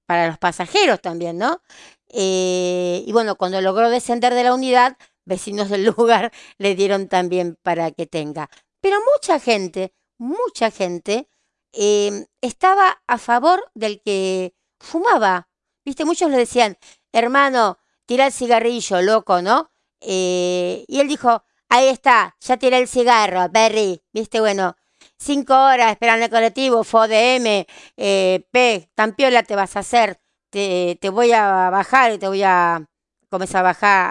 para 0.06 0.28
los 0.28 0.38
pasajeros 0.38 1.00
también, 1.00 1.38
¿no? 1.38 1.60
Eh, 2.08 3.04
y 3.06 3.12
bueno, 3.12 3.36
cuando 3.36 3.60
logró 3.60 3.90
descender 3.90 4.34
de 4.34 4.44
la 4.44 4.54
unidad, 4.54 4.96
vecinos 5.24 5.68
del 5.68 5.84
lugar 5.96 6.32
le 6.58 6.74
dieron 6.74 7.08
también 7.08 7.58
para 7.62 7.90
que 7.90 8.06
tenga. 8.06 8.48
Pero 8.80 8.98
mucha 9.14 9.38
gente, 9.38 9.92
mucha 10.18 10.70
gente 10.70 11.28
eh, 11.72 12.26
estaba 12.40 13.02
a 13.06 13.18
favor 13.18 13.70
del 13.74 14.00
que 14.02 14.54
fumaba. 14.78 15.48
Viste, 15.84 16.04
muchos 16.04 16.30
le 16.30 16.38
decían, 16.38 16.78
hermano, 17.12 17.78
tira 18.06 18.26
el 18.26 18.32
cigarrillo, 18.32 19.02
loco, 19.02 19.42
¿no? 19.42 19.70
Eh, 20.00 20.84
y 20.88 21.00
él 21.00 21.08
dijo, 21.08 21.44
Ahí 21.68 21.88
está, 21.88 22.36
ya 22.40 22.56
tiré 22.56 22.78
el 22.78 22.88
cigarro, 22.88 23.48
Berry. 23.50 24.02
Viste, 24.12 24.40
bueno, 24.40 24.76
cinco 25.18 25.54
horas 25.54 25.92
esperando 25.92 26.24
el 26.26 26.30
colectivo, 26.30 26.84
FODM, 26.84 27.66
eh, 27.96 28.46
P, 28.50 28.90
tan 28.94 29.14
piola 29.14 29.42
te 29.42 29.56
vas 29.56 29.76
a 29.76 29.80
hacer. 29.80 30.20
Te, 30.50 30.96
te, 31.00 31.08
voy 31.10 31.32
a 31.32 31.70
bajar 31.70 32.12
y 32.12 32.18
te 32.18 32.28
voy 32.28 32.42
a 32.44 32.86
comenzar 33.28 33.60
a 33.60 33.62
bajar 33.62 34.10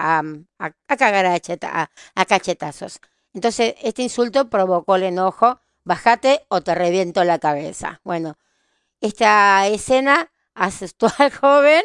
a, 0.58 0.66
a, 0.88 0.96
cagar 0.96 1.26
a, 1.26 1.90
a, 2.14 2.24
cachetazos. 2.26 3.00
Entonces, 3.32 3.74
este 3.82 4.02
insulto 4.02 4.50
provocó 4.50 4.96
el 4.96 5.04
enojo. 5.04 5.60
Bájate 5.84 6.44
o 6.48 6.60
te 6.62 6.74
reviento 6.74 7.24
la 7.24 7.38
cabeza. 7.38 8.00
Bueno, 8.04 8.36
esta 9.00 9.66
escena 9.68 10.30
asustó 10.54 11.08
al 11.18 11.32
joven 11.32 11.84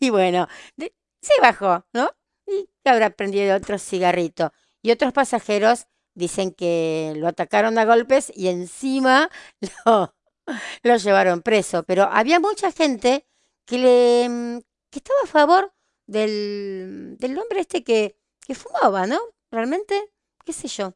y 0.00 0.10
bueno, 0.10 0.48
se 0.76 1.40
bajó, 1.40 1.86
¿no? 1.92 2.10
Y 2.46 2.68
habrá 2.84 3.10
prendido 3.10 3.56
otro 3.56 3.78
cigarrito 3.78 4.52
y 4.84 4.90
otros 4.90 5.14
pasajeros 5.14 5.86
dicen 6.14 6.52
que 6.52 7.14
lo 7.16 7.26
atacaron 7.26 7.78
a 7.78 7.86
golpes 7.86 8.30
y 8.36 8.48
encima 8.48 9.30
lo, 9.86 10.96
llevaron 10.96 11.40
preso. 11.40 11.84
Pero 11.84 12.02
había 12.04 12.38
mucha 12.38 12.70
gente 12.70 13.26
que, 13.64 13.78
le, 13.78 14.28
mm, 14.28 14.60
que 14.90 14.98
estaba 14.98 15.18
a 15.24 15.26
favor 15.26 15.72
del, 16.06 17.16
del 17.18 17.38
hombre 17.38 17.60
este 17.60 17.82
que, 17.82 18.18
que 18.46 18.54
fumaba, 18.54 19.06
¿no? 19.06 19.18
Realmente, 19.50 20.12
qué 20.44 20.52
sé 20.52 20.68
yo. 20.68 20.94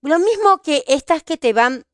Lo 0.00 0.18
mismo 0.18 0.62
que 0.62 0.82
estas 0.88 1.22
que 1.22 1.36
te 1.36 1.52
van 1.52 1.84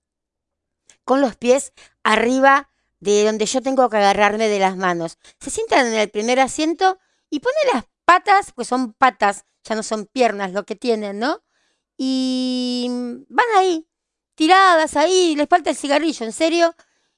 con 1.05 1.21
los 1.21 1.35
pies 1.35 1.73
arriba 2.05 2.71
de 3.01 3.25
donde 3.25 3.47
yo 3.47 3.63
tengo 3.63 3.91
que 3.91 3.97
agarrarme 3.97 4.47
de 4.47 4.61
las 4.61 4.77
manos. 4.77 5.19
Se 5.41 5.51
sientan 5.51 5.89
en 5.89 5.95
el 5.95 6.09
primer 6.09 6.39
asiento 6.39 7.01
y 7.31 7.41
ponen 7.41 7.75
las 7.75 7.85
patas, 8.05 8.53
pues 8.53 8.69
son 8.69 8.93
patas, 8.93 9.45
ya 9.69 9.75
no 9.75 9.83
son 9.83 10.07
piernas 10.07 10.53
lo 10.53 10.65
que 10.65 10.77
tienen, 10.77 11.19
¿no? 11.19 11.43
Y 11.97 12.89
van 13.29 13.47
ahí, 13.57 13.89
tiradas 14.35 14.97
ahí, 14.97 15.35
les 15.37 15.49
falta 15.49 15.71
el 15.71 15.77
cigarrillo, 15.77 16.25
en 16.27 16.33
serio. 16.33 16.75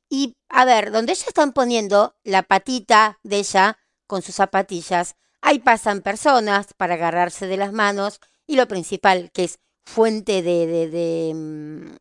Y 0.09 0.36
a 0.48 0.64
ver, 0.64 0.90
donde 0.93 1.12
ellas 1.12 1.28
están 1.28 1.52
poniendo 1.52 2.16
la 2.24 2.43
patita 2.43 3.18
de 3.22 3.39
ella 3.39 3.78
con 4.06 4.22
sus 4.22 4.35
zapatillas, 4.36 5.16
ahí 5.40 5.59
pasan 5.60 6.02
personas 6.02 6.74
para 6.77 6.94
agarrarse 6.94 7.47
de 7.47 7.56
las 7.56 7.72
manos 7.72 8.20
y 8.47 8.56
lo 8.56 8.66
principal, 8.68 9.31
que 9.32 9.44
es 9.44 9.60
fuente 9.85 10.43
de, 10.43 10.66
de, 10.66 10.89
de, 10.90 11.32
mm, 11.35 11.97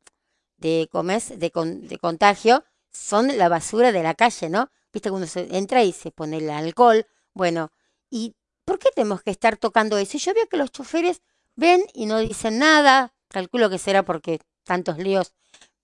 de, 0.57 0.89
¿cómo 0.91 1.11
de, 1.37 1.51
con- 1.51 1.87
de 1.87 1.97
contagio, 1.99 2.63
son 2.91 3.37
la 3.37 3.49
basura 3.49 3.91
de 3.91 4.03
la 4.03 4.15
calle, 4.15 4.49
¿no? 4.49 4.71
Viste, 4.91 5.09
cuando 5.09 5.27
se 5.27 5.55
entra 5.57 5.83
y 5.83 5.91
se 5.93 6.11
pone 6.11 6.37
el 6.37 6.49
alcohol. 6.49 7.05
Bueno, 7.33 7.71
¿y 8.09 8.35
por 8.69 8.77
qué 8.77 8.89
tenemos 8.93 9.23
que 9.23 9.31
estar 9.31 9.57
tocando 9.57 9.97
eso? 9.97 10.17
Y 10.17 10.19
yo 10.19 10.31
veo 10.35 10.47
que 10.47 10.55
los 10.55 10.71
choferes 10.71 11.23
ven 11.55 11.83
y 11.95 12.05
no 12.05 12.19
dicen 12.19 12.59
nada, 12.59 13.15
calculo 13.27 13.67
que 13.67 13.79
será 13.79 14.03
porque 14.03 14.41
tantos 14.63 14.99
líos, 14.99 15.33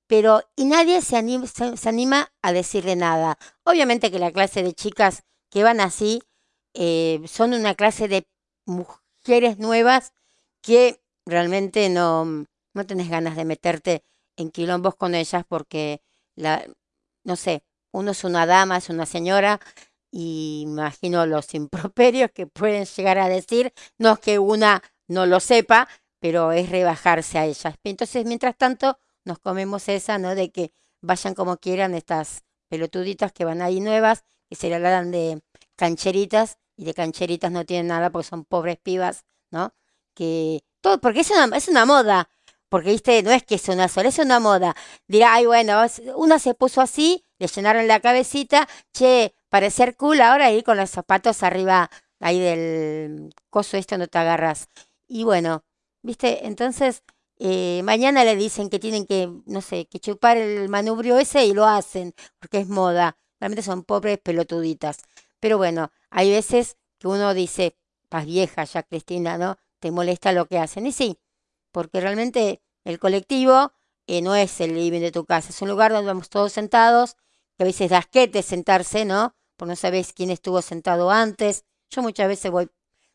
pero 0.06 0.44
y 0.56 0.66
nadie 0.66 1.02
se 1.02 1.18
anima, 1.18 1.48
se, 1.48 1.90
anima 1.90 2.32
a 2.44 2.54
decirle 2.54 2.96
nada. 2.96 3.40
Obviamente 3.64 4.12
que 4.12 4.20
la 4.20 4.32
clase 4.32 4.62
de 4.62 4.74
chicas 4.74 5.24
que 5.50 5.64
van 5.64 5.80
así 5.80 6.22
eh, 6.76 7.24
son 7.26 7.56
una 7.56 7.74
clase 7.74 8.08
de 8.08 8.28
mujeres 8.68 9.58
nuevas 9.58 10.14
que 10.62 11.02
realmente 11.26 11.90
no, 11.90 12.46
no 12.76 12.86
tenés 12.86 13.10
ganas 13.10 13.36
de 13.36 13.46
meterte 13.46 14.04
en 14.38 14.52
quilombos 14.52 14.94
con 14.94 15.16
ellas 15.16 15.44
porque, 15.48 16.04
la, 16.36 16.64
no 17.24 17.36
sé, 17.36 17.64
uno 17.92 18.12
es 18.12 18.24
una 18.24 18.46
dama, 18.46 18.78
es 18.78 18.90
una 18.90 19.08
señora, 19.08 19.60
y 20.18 20.62
imagino 20.62 21.26
los 21.26 21.54
improperios 21.56 22.32
que 22.32 22.48
pueden 22.48 22.86
llegar 22.86 23.18
a 23.18 23.28
decir, 23.28 23.74
no 23.98 24.14
es 24.14 24.20
que 24.20 24.40
una 24.40 24.82
no 25.10 25.26
lo 25.26 25.42
sepa, 25.42 25.90
pero 26.22 26.54
es 26.54 26.70
rebajarse 26.70 27.38
a 27.38 27.44
ellas. 27.46 27.76
Entonces, 27.84 28.26
mientras 28.26 28.56
tanto, 28.56 28.98
nos 29.26 29.40
comemos 29.40 29.90
esa, 29.90 30.18
¿no? 30.18 30.34
De 30.34 30.52
que 30.52 30.72
vayan 31.02 31.36
como 31.36 31.58
quieran 31.58 31.94
estas 31.96 32.46
pelotuditas 32.70 33.34
que 33.34 33.44
van 33.44 33.62
ahí 33.62 33.82
nuevas, 33.82 34.24
que 34.50 34.56
se 34.56 34.70
la 34.70 34.80
dan 34.80 35.12
de 35.12 35.42
cancheritas, 35.76 36.60
y 36.78 36.86
de 36.86 36.94
cancheritas 36.94 37.52
no 37.52 37.66
tienen 37.66 37.88
nada 37.88 38.10
porque 38.10 38.30
son 38.30 38.46
pobres 38.46 38.78
pibas, 38.78 39.26
¿no? 39.52 39.74
Que 40.14 40.64
todo, 40.80 41.02
porque 41.02 41.22
es 41.22 41.32
una, 41.32 41.58
es 41.58 41.68
una 41.68 41.86
moda, 41.86 42.30
porque 42.70 42.92
viste, 42.92 43.22
no 43.22 43.32
es 43.32 43.44
que 43.44 43.56
es 43.56 43.68
una 43.68 43.90
sola, 43.90 44.08
es 44.08 44.20
una 44.20 44.40
moda. 44.40 44.78
Dirá, 45.10 45.34
ay, 45.34 45.46
bueno, 45.46 45.86
una 46.16 46.40
se 46.40 46.54
puso 46.54 46.80
así, 46.80 47.26
le 47.38 47.48
llenaron 47.48 47.86
la 47.90 48.00
cabecita, 48.00 48.66
che, 48.94 49.35
parecer 49.56 49.96
cool 49.96 50.20
ahora 50.20 50.52
ir 50.52 50.66
con 50.66 50.76
los 50.76 50.90
zapatos 50.90 51.42
arriba 51.42 51.90
ahí 52.20 52.42
del 52.42 53.34
coso 53.50 53.78
este 53.78 53.96
donde 53.96 54.10
te 54.10 54.18
agarras. 54.18 54.68
Y 55.08 55.24
bueno, 55.24 55.64
viste, 56.02 56.46
entonces 56.46 57.04
eh, 57.38 57.80
mañana 57.86 58.26
le 58.26 58.36
dicen 58.36 58.70
que 58.70 58.80
tienen 58.80 59.06
que, 59.06 59.32
no 59.46 59.62
sé, 59.62 59.86
que 59.86 60.02
chupar 60.02 60.36
el 60.36 60.68
manubrio 60.68 61.18
ese 61.18 61.46
y 61.46 61.54
lo 61.54 61.66
hacen, 61.66 62.14
porque 62.38 62.58
es 62.60 62.68
moda. 62.68 63.18
Realmente 63.40 63.62
son 63.62 63.86
pobres 63.86 64.20
pelotuditas. 64.20 64.98
Pero 65.40 65.58
bueno, 65.58 65.90
hay 66.10 66.32
veces 66.32 66.76
que 67.00 67.08
uno 67.08 67.34
dice, 67.34 67.78
estás 68.04 68.26
vieja 68.26 68.66
ya, 68.66 68.84
Cristina, 68.84 69.38
¿no? 69.38 69.56
Te 69.80 69.90
molesta 69.90 70.34
lo 70.34 70.48
que 70.48 70.60
hacen. 70.60 70.86
Y 70.86 70.92
sí, 70.92 71.18
porque 71.72 72.02
realmente 72.02 72.62
el 72.84 73.00
colectivo 73.00 73.72
eh, 74.06 74.22
no 74.22 74.36
es 74.36 74.60
el 74.60 74.76
living 74.76 75.00
de 75.00 75.14
tu 75.14 75.24
casa, 75.24 75.52
es 75.52 75.62
un 75.62 75.70
lugar 75.70 75.94
donde 75.94 76.08
vamos 76.08 76.30
todos 76.30 76.52
sentados, 76.52 77.16
que 77.58 77.64
a 77.64 77.68
veces 77.68 77.90
das 77.90 78.08
quete 78.08 78.44
sentarse, 78.44 79.06
¿no? 79.06 79.34
Porque 79.56 79.70
no 79.72 79.76
sabes 79.76 80.14
quién 80.14 80.32
estuvo 80.32 80.62
sentado 80.62 81.12
antes. 81.12 81.66
Yo 81.90 82.02
muchas 82.02 82.28
veces 82.28 82.52
voy, 82.52 82.70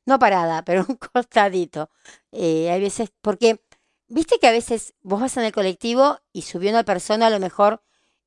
no 0.07 0.19
parada, 0.19 0.65
pero 0.65 0.85
un 0.89 0.97
costadito. 0.97 1.91
Eh, 2.33 2.71
hay 2.71 2.81
veces, 2.81 3.13
porque, 3.21 3.63
viste 4.09 4.39
que 4.39 4.49
a 4.49 4.53
veces 4.53 4.95
vos 5.03 5.21
vas 5.21 5.37
en 5.37 5.45
el 5.45 5.53
colectivo 5.53 6.19
y 6.33 6.43
subió 6.43 6.71
una 6.71 6.85
persona, 6.85 7.27
a 7.27 7.31
lo 7.31 7.41
mejor, 7.41 7.83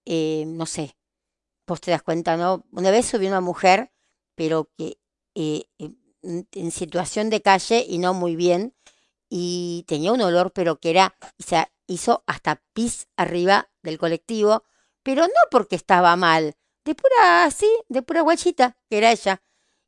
eh, 0.05 0.45
no 0.47 0.65
sé, 0.65 0.95
vos 1.67 1.81
te 1.81 1.91
das 1.91 2.03
cuenta, 2.03 2.37
¿no? 2.37 2.65
Una 2.71 2.91
vez 2.91 3.05
subió 3.05 3.29
una 3.29 3.41
mujer, 3.41 3.91
pero 4.35 4.69
que 4.77 4.97
eh, 5.35 5.65
en, 5.77 6.47
en 6.51 6.71
situación 6.71 7.29
de 7.29 7.41
calle 7.41 7.85
y 7.87 7.97
no 7.99 8.13
muy 8.13 8.35
bien, 8.35 8.75
y 9.29 9.83
tenía 9.87 10.11
un 10.13 10.21
olor, 10.21 10.51
pero 10.53 10.79
que 10.79 10.91
era, 10.91 11.15
o 11.39 11.43
sea, 11.43 11.71
hizo 11.87 12.23
hasta 12.27 12.61
pis 12.73 13.07
arriba 13.17 13.69
del 13.81 13.97
colectivo, 13.97 14.63
pero 15.01 15.23
no 15.23 15.33
porque 15.51 15.75
estaba 15.75 16.15
mal, 16.15 16.55
de 16.85 16.95
pura, 16.95 17.45
así, 17.45 17.69
de 17.89 18.01
pura 18.01 18.21
guachita, 18.21 18.77
que 18.89 18.97
era 18.97 19.11
ella. 19.11 19.41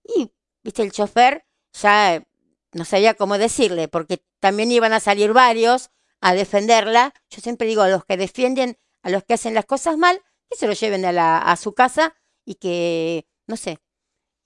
Y, 0.03 0.31
viste, 0.63 0.83
el 0.83 0.91
chofer 0.91 1.45
ya 1.73 2.15
eh, 2.15 2.27
no 2.73 2.85
sabía 2.85 3.15
cómo 3.15 3.37
decirle, 3.37 3.87
porque 3.87 4.23
también 4.39 4.71
iban 4.71 4.93
a 4.93 4.99
salir 4.99 5.33
varios 5.33 5.91
a 6.21 6.33
defenderla. 6.33 7.13
Yo 7.29 7.41
siempre 7.41 7.67
digo 7.67 7.81
a 7.81 7.89
los 7.89 8.05
que 8.05 8.17
defienden, 8.17 8.77
a 9.01 9.09
los 9.09 9.23
que 9.23 9.33
hacen 9.33 9.53
las 9.53 9.65
cosas 9.65 9.97
mal, 9.97 10.21
que 10.49 10.57
se 10.57 10.67
lo 10.67 10.73
lleven 10.73 11.05
a, 11.05 11.11
la, 11.11 11.37
a 11.37 11.55
su 11.57 11.73
casa 11.73 12.15
y 12.45 12.55
que, 12.55 13.27
no 13.47 13.57
sé, 13.57 13.79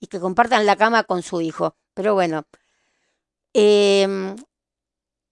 y 0.00 0.06
que 0.06 0.20
compartan 0.20 0.66
la 0.66 0.76
cama 0.76 1.04
con 1.04 1.22
su 1.22 1.40
hijo. 1.40 1.76
Pero 1.94 2.14
bueno, 2.14 2.46
em, 3.52 4.36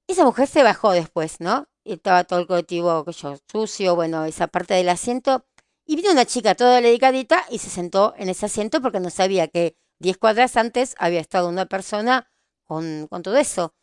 esa 0.06 0.24
mujer 0.24 0.48
se 0.48 0.62
bajó 0.62 0.92
después, 0.92 1.40
¿no? 1.40 1.68
Y 1.84 1.94
estaba 1.94 2.24
todo 2.24 2.40
el 2.40 2.46
colectivo, 2.46 3.04
yo, 3.10 3.36
sucio, 3.50 3.94
bueno, 3.94 4.24
esa 4.24 4.46
parte 4.48 4.74
del 4.74 4.88
asiento. 4.90 5.46
Y 5.90 5.96
vino 5.96 6.12
una 6.12 6.26
chica 6.26 6.54
toda 6.54 6.82
delicadita 6.82 7.46
y 7.48 7.60
se 7.60 7.70
sentó 7.70 8.12
en 8.18 8.28
ese 8.28 8.44
asiento 8.44 8.82
porque 8.82 9.00
no 9.00 9.08
sabía 9.08 9.48
que 9.48 9.74
10 10.00 10.18
cuadras 10.18 10.58
antes 10.58 10.94
había 10.98 11.18
estado 11.18 11.48
una 11.48 11.64
persona 11.64 12.30
con, 12.64 13.06
con 13.08 13.22
todo 13.22 13.38
eso. 13.38 13.74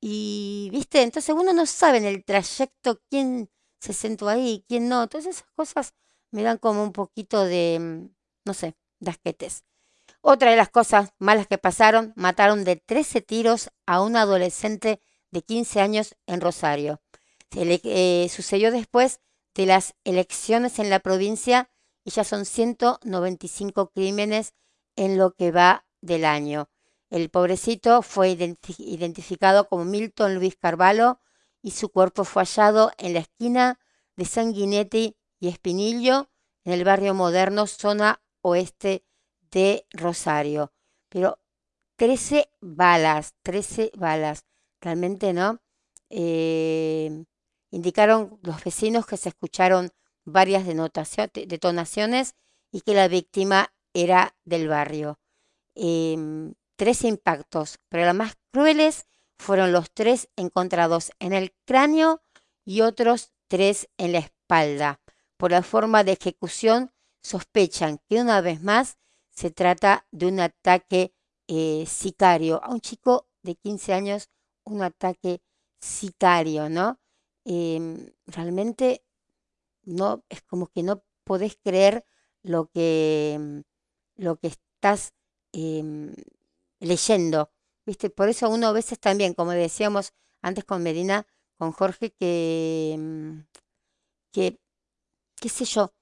Y, 0.00 0.68
viste, 0.70 1.02
entonces 1.02 1.34
uno 1.36 1.52
no 1.52 1.66
sabe 1.66 1.98
en 1.98 2.04
el 2.04 2.24
trayecto 2.24 3.00
quién 3.10 3.50
se 3.80 3.92
sentó 3.92 4.28
ahí, 4.28 4.64
quién 4.68 4.88
no. 4.88 5.08
Todas 5.08 5.26
esas 5.26 5.48
cosas 5.56 5.94
me 6.30 6.44
dan 6.44 6.58
como 6.58 6.84
un 6.84 6.92
poquito 6.92 7.44
de, 7.44 7.78
mm, 7.80 8.14
no 8.44 8.54
sé, 8.54 8.76
de 9.00 9.10
asquetes. 9.10 9.64
Otra 10.20 10.52
de 10.52 10.56
las 10.56 10.68
cosas 10.68 11.10
malas 11.18 11.48
que 11.48 11.58
pasaron, 11.58 12.12
mataron 12.14 12.62
de 12.62 12.76
13 12.76 13.20
tiros 13.20 13.70
a 13.84 14.00
un 14.00 14.14
adolescente 14.14 15.02
de 15.32 15.42
15 15.42 15.80
años 15.80 16.14
en 16.28 16.40
Rosario. 16.40 17.02
Se 17.50 17.64
le, 17.64 17.80
eh, 17.82 18.28
sucedió 18.28 18.70
después 18.70 19.18
de 19.54 19.66
las 19.66 19.94
elecciones 20.04 20.78
en 20.78 20.90
la 20.90 21.00
provincia 21.00 21.70
y 22.04 22.10
ya 22.10 22.24
son 22.24 22.44
195 22.44 23.90
crímenes 23.90 24.54
en 24.96 25.18
lo 25.18 25.32
que 25.34 25.50
va 25.50 25.86
del 26.00 26.24
año. 26.24 26.70
El 27.10 27.30
pobrecito 27.30 28.02
fue 28.02 28.30
identi- 28.30 28.76
identificado 28.78 29.68
como 29.68 29.84
Milton 29.84 30.34
Luis 30.34 30.56
Carvalho 30.56 31.20
y 31.62 31.72
su 31.72 31.88
cuerpo 31.90 32.24
fue 32.24 32.42
hallado 32.42 32.92
en 32.98 33.14
la 33.14 33.20
esquina 33.20 33.78
de 34.16 34.24
Sanguinetti 34.24 35.16
y 35.40 35.48
Espinillo, 35.48 36.30
en 36.64 36.72
el 36.72 36.84
barrio 36.84 37.14
moderno, 37.14 37.66
zona 37.66 38.22
oeste 38.42 39.04
de 39.50 39.86
Rosario. 39.90 40.72
Pero 41.08 41.38
13 41.96 42.50
balas, 42.60 43.34
13 43.42 43.90
balas. 43.96 44.44
Realmente 44.80 45.32
no. 45.32 45.60
Eh, 46.10 47.24
indicaron 47.70 48.38
los 48.42 48.62
vecinos 48.62 49.06
que 49.06 49.16
se 49.16 49.30
escucharon 49.30 49.90
varias 50.24 50.64
detonaciones 50.66 52.34
y 52.70 52.82
que 52.82 52.94
la 52.94 53.08
víctima 53.08 53.72
era 53.94 54.36
del 54.44 54.68
barrio. 54.68 55.18
Em, 55.74 56.54
13 56.76 57.08
impactos, 57.08 57.78
pero 57.88 58.06
los 58.06 58.14
más 58.14 58.34
crueles 58.52 59.06
fueron 59.38 59.72
los 59.72 59.90
tres 59.92 60.28
encontrados 60.36 61.10
en 61.18 61.32
el 61.32 61.54
cráneo 61.64 62.22
y 62.64 62.82
otros 62.82 63.32
tres 63.48 63.88
en 63.96 64.12
la 64.12 64.18
espalda. 64.18 65.00
Por 65.36 65.52
la 65.52 65.62
forma 65.62 66.04
de 66.04 66.12
ejecución, 66.12 66.92
sospechan 67.22 68.00
que 68.08 68.20
una 68.20 68.40
vez 68.40 68.62
más 68.62 68.98
se 69.30 69.50
trata 69.50 70.06
de 70.10 70.26
un 70.26 70.40
ataque 70.40 71.14
eh, 71.46 71.84
sicario. 71.86 72.62
A 72.62 72.70
un 72.70 72.80
chico 72.80 73.28
de 73.42 73.54
15 73.54 73.94
años, 73.94 74.30
un 74.64 74.82
ataque 74.82 75.40
sicario, 75.80 76.68
¿no? 76.68 76.98
Em, 77.50 78.12
realmente 78.26 79.02
no, 79.84 80.24
es 80.28 80.42
como 80.42 80.68
que 80.68 80.82
no 80.82 81.02
podés 81.24 81.56
creer 81.56 82.04
lo 82.42 82.66
que, 82.68 83.32
em, 83.36 83.64
lo 84.16 84.38
que 84.38 84.48
estás 84.48 85.14
em, 85.52 86.14
leyendo, 86.80 87.50
¿viste? 87.86 88.10
Por 88.10 88.28
eso 88.28 88.50
uno 88.50 88.68
a 88.68 88.72
veces 88.72 89.00
también, 89.00 89.34
como 89.34 89.52
decíamos 89.52 90.12
antes 90.42 90.64
con 90.64 90.82
Medina, 90.82 91.26
con 91.56 91.72
Jorge, 91.72 92.12
que, 92.12 92.98
qué 94.32 95.48
sé 95.48 95.64
yo, 95.64 95.92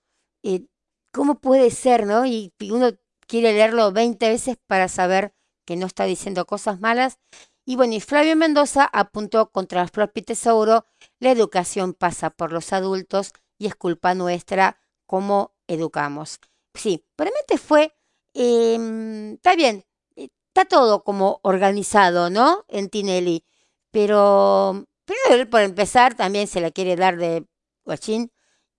eh, 0.42 0.66
¿cómo 1.12 1.40
puede 1.40 1.70
ser, 1.70 2.06
no? 2.06 2.26
Y, 2.26 2.52
y 2.58 2.70
uno 2.72 2.90
quiere 3.26 3.52
leerlo 3.52 3.92
20 3.92 4.28
veces 4.28 4.56
para 4.66 4.88
saber 4.88 5.34
que 5.64 5.76
no 5.76 5.86
está 5.86 6.04
diciendo 6.04 6.46
cosas 6.46 6.80
malas. 6.80 7.18
Y 7.68 7.74
bueno, 7.74 7.94
y 7.94 8.00
Flavio 8.00 8.36
Mendoza 8.36 8.88
apuntó 8.92 9.50
contra 9.50 9.82
los 9.82 9.90
Flor 9.90 10.12
Tesauro, 10.24 10.86
la 11.18 11.32
educación 11.32 11.94
pasa 11.94 12.30
por 12.30 12.52
los 12.52 12.72
adultos 12.72 13.32
y 13.58 13.66
es 13.66 13.74
culpa 13.74 14.14
nuestra 14.14 14.78
como 15.04 15.56
educamos. 15.66 16.38
Sí, 16.74 17.04
realmente 17.18 17.58
fue, 17.58 17.92
em, 18.34 19.34
está 19.34 19.56
bien, 19.56 19.84
está 20.14 20.64
todo 20.66 21.02
como 21.02 21.40
organizado, 21.42 22.30
¿no? 22.30 22.64
En 22.68 22.88
Tinelli, 22.88 23.44
pero, 23.90 24.86
pero 25.04 25.50
por 25.50 25.62
empezar 25.62 26.14
también 26.14 26.46
se 26.46 26.60
la 26.60 26.70
quiere 26.70 26.94
dar 26.94 27.16
de 27.16 27.46
guachín 27.84 28.30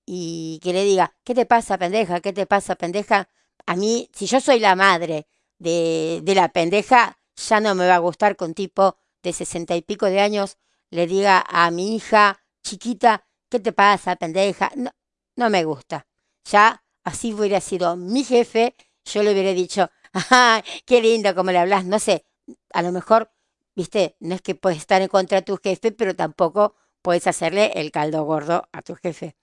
y 0.06 0.60
que 0.64 0.72
le 0.74 0.86
diga, 0.86 1.16
¿qué 1.26 1.36
te 1.36 1.46
pasa, 1.46 1.78
pendeja? 1.78 2.22
¿Qué 2.22 2.32
te 2.34 2.46
pasa, 2.46 2.76
pendeja? 2.76 3.30
A 3.66 3.76
mí, 3.76 4.10
si 4.14 4.28
yo 4.28 4.40
soy 4.40 4.60
la 4.60 4.76
madre 4.76 5.28
de, 5.60 6.22
de 6.24 6.36
la 6.36 6.50
pendeja, 6.54 7.17
ya 7.38 7.60
no 7.60 7.76
me 7.76 7.88
va 7.88 7.96
a 7.96 8.00
gustar 8.00 8.36
con 8.36 8.54
tipo 8.54 8.98
de 9.24 9.34
sesenta 9.34 9.76
y 9.76 9.82
pico 9.82 10.08
de 10.08 10.20
años 10.20 10.58
le 10.90 11.08
diga 11.08 11.44
a 11.48 11.70
mi 11.72 11.96
hija 11.96 12.40
chiquita, 12.64 13.26
¿qué 13.50 13.60
te 13.60 13.72
pasa, 13.72 14.16
pendeja? 14.16 14.72
No, 14.76 14.92
no 15.36 15.50
me 15.50 15.64
gusta. 15.64 16.08
Ya 16.46 16.84
así 17.04 17.34
hubiera 17.34 17.62
sido 17.62 17.96
mi 17.96 18.24
jefe, 18.24 18.76
yo 19.06 19.24
le 19.24 19.32
hubiera 19.32 19.52
dicho, 19.54 19.90
¡ay, 20.30 20.64
qué 20.86 21.02
lindo 21.02 21.34
como 21.36 21.52
le 21.52 21.60
hablas! 21.60 21.86
No 21.86 22.00
sé, 22.00 22.26
a 22.74 22.82
lo 22.82 22.92
mejor, 22.92 23.32
viste, 23.76 24.16
no 24.20 24.36
es 24.36 24.42
que 24.42 24.56
puedes 24.56 24.80
estar 24.80 25.02
en 25.02 25.08
contra 25.08 25.40
de 25.40 25.46
tu 25.46 25.58
jefe, 25.58 25.92
pero 25.92 26.16
tampoco 26.16 26.76
puedes 27.02 27.28
hacerle 27.28 27.72
el 27.76 27.92
caldo 27.92 28.24
gordo 28.24 28.68
a 28.72 28.82
tu 28.82 28.96
jefe. 28.96 29.36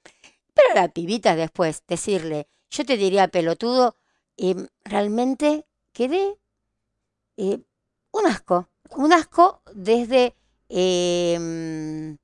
Pero 0.55 0.73
a 0.73 0.83
la 0.83 0.89
pibita 0.89 1.37
después, 1.37 1.83
decirle, 1.87 2.49
yo 2.71 2.85
te 2.85 2.97
diría 2.97 3.29
pelotudo, 3.29 3.97
y 4.37 4.57
realmente 4.85 5.67
quedé 5.93 6.39
eh, 7.37 7.61
un 8.15 8.27
asco, 8.27 8.69
un 8.97 9.13
asco 9.13 9.63
desde, 9.75 10.37
em, 10.69 12.17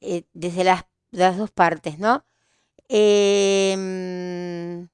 eh, 0.00 0.24
desde 0.32 0.64
las, 0.64 0.86
las 1.10 1.36
dos 1.36 1.50
partes, 1.50 1.98
¿no? 1.98 2.24
Em, 2.88 4.88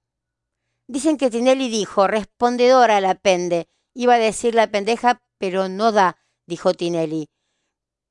dicen 0.89 1.17
que 1.17 1.31
Tinelli 1.31 1.69
dijo, 1.69 2.09
respondedora 2.09 3.01
la 3.01 3.15
pende. 3.15 3.69
Iba 3.95 4.15
a 4.15 4.19
decir 4.19 4.55
la 4.55 4.71
pendeja, 4.71 5.23
pero 5.39 5.69
no 5.69 5.93
da, 5.93 6.19
dijo 6.47 6.75
Tinelli. 6.75 7.29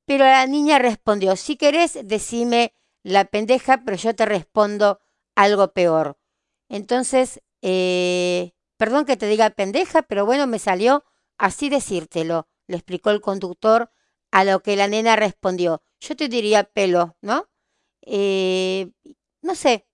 Pero 0.06 0.24
la 0.24 0.46
niña 0.46 0.78
respondió, 0.78 1.36
si 1.36 1.56
querés, 1.56 1.98
decime 2.04 2.74
la 3.02 3.26
pendeja, 3.26 3.82
pero 3.84 3.96
yo 3.96 4.14
te 4.14 4.24
respondo 4.24 5.00
algo 5.34 5.72
peor. 5.72 6.18
Entonces, 6.68 7.42
eh, 7.60 8.52
perdón 8.78 9.04
que 9.04 9.16
te 9.16 9.26
diga 9.26 9.50
pendeja, 9.50 10.02
pero 10.02 10.24
bueno, 10.24 10.46
me 10.46 10.58
salió 10.58 11.04
así 11.38 11.68
decírtelo, 11.68 12.48
le 12.66 12.76
explicó 12.76 13.10
el 13.10 13.20
conductor, 13.20 13.90
a 14.30 14.44
lo 14.44 14.60
que 14.62 14.76
la 14.76 14.88
nena 14.88 15.14
respondió, 15.14 15.82
yo 16.00 16.16
te 16.16 16.28
diría 16.28 16.64
pelo, 16.64 17.16
¿no? 17.20 17.48
Eh, 18.00 18.90
no 19.42 19.54
sé, 19.54 19.86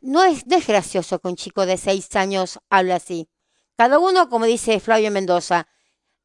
no 0.00 0.24
es, 0.24 0.46
no 0.46 0.56
es 0.56 0.66
gracioso 0.66 1.20
que 1.20 1.28
un 1.28 1.36
chico 1.36 1.64
de 1.64 1.76
seis 1.76 2.14
años 2.16 2.58
hable 2.68 2.92
así. 2.92 3.30
Cada 3.76 3.98
uno, 3.98 4.28
como 4.28 4.46
dice 4.46 4.80
Flavio 4.80 5.10
Mendoza, 5.10 5.68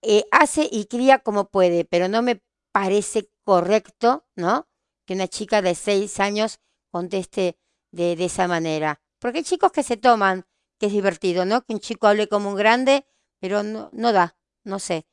eh, 0.01 0.25
hace 0.31 0.67
y 0.69 0.85
cría 0.85 1.19
como 1.19 1.49
puede, 1.49 1.85
pero 1.85 2.07
no 2.07 2.21
me 2.21 2.41
parece 2.71 3.29
correcto, 3.43 4.27
¿no? 4.35 4.67
Que 5.05 5.13
una 5.13 5.27
chica 5.27 5.61
de 5.61 5.75
seis 5.75 6.19
años 6.19 6.59
conteste 6.91 7.57
de, 7.91 8.15
de 8.15 8.25
esa 8.25 8.47
manera. 8.47 9.01
Porque 9.19 9.39
hay 9.39 9.43
chicos 9.43 9.71
que 9.71 9.83
se 9.83 9.97
toman, 9.97 10.45
que 10.79 10.87
es 10.87 10.91
divertido, 10.91 11.45
¿no? 11.45 11.61
Que 11.63 11.73
un 11.73 11.79
chico 11.79 12.07
hable 12.07 12.27
como 12.27 12.49
un 12.49 12.55
grande, 12.55 13.05
pero 13.39 13.63
no, 13.63 13.89
no 13.93 14.13
da, 14.13 14.37
no 14.63 14.79
sé. 14.79 15.07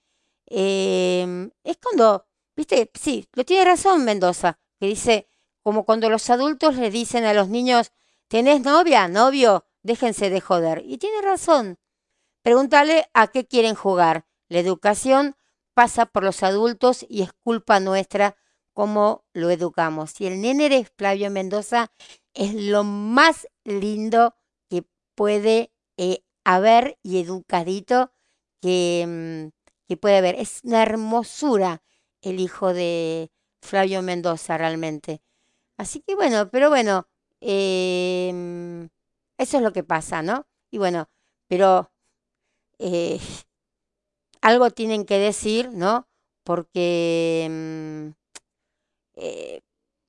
Em, 0.46 1.50
es 1.64 1.78
cuando, 1.78 2.26
viste, 2.56 2.90
sí, 2.94 3.28
lo 3.32 3.44
tiene 3.44 3.64
razón 3.64 4.04
Mendoza, 4.04 4.58
que 4.78 4.86
dice, 4.86 5.28
como 5.62 5.84
cuando 5.84 6.10
los 6.10 6.28
adultos 6.30 6.76
le 6.76 6.90
dicen 6.90 7.24
a 7.24 7.34
los 7.34 7.48
niños, 7.48 7.92
¿tenés 8.28 8.62
novia, 8.62 9.08
novio? 9.08 9.66
Déjense 9.82 10.30
de 10.30 10.40
joder. 10.40 10.82
Y 10.84 10.98
tiene 10.98 11.22
razón. 11.22 11.78
Pregúntale 12.42 13.08
a 13.14 13.28
qué 13.28 13.46
quieren 13.46 13.74
jugar. 13.74 14.26
La 14.48 14.58
educación 14.58 15.36
pasa 15.74 16.06
por 16.06 16.22
los 16.22 16.42
adultos 16.42 17.04
y 17.08 17.22
es 17.22 17.32
culpa 17.32 17.80
nuestra 17.80 18.36
cómo 18.74 19.24
lo 19.32 19.50
educamos. 19.50 20.20
Y 20.20 20.26
el 20.26 20.40
nene 20.40 20.68
de 20.68 20.84
Flavio 20.84 21.30
Mendoza 21.30 21.90
es 22.34 22.54
lo 22.54 22.84
más 22.84 23.48
lindo 23.64 24.34
que 24.68 24.84
puede 25.14 25.72
eh, 25.96 26.23
haber 26.44 26.98
y 27.02 27.20
educadito 27.20 28.12
que, 28.60 29.04
mm, 29.06 29.48
que 29.88 29.96
puede 29.96 30.18
haber. 30.18 30.36
Es 30.36 30.60
una 30.64 30.82
hermosura 30.82 31.82
el 32.22 32.40
hijo 32.40 32.72
de 32.72 33.30
Flavio 33.60 34.02
Mendoza 34.02 34.58
realmente. 34.58 35.22
Así 35.76 36.00
que 36.00 36.14
bueno, 36.14 36.50
pero 36.50 36.68
bueno, 36.70 37.08
em, 37.40 38.88
eso 39.38 39.56
es 39.58 39.62
lo 39.62 39.72
que 39.72 39.84
pasa, 39.84 40.22
¿no? 40.22 40.46
Y 40.70 40.78
bueno, 40.78 41.08
pero 41.48 41.92
eh, 42.78 43.18
algo 44.40 44.70
tienen 44.70 45.04
que 45.04 45.18
decir, 45.18 45.70
¿no? 45.72 46.08
Porque 46.44 47.48
mm, 47.50 48.08
eh, 49.16 49.62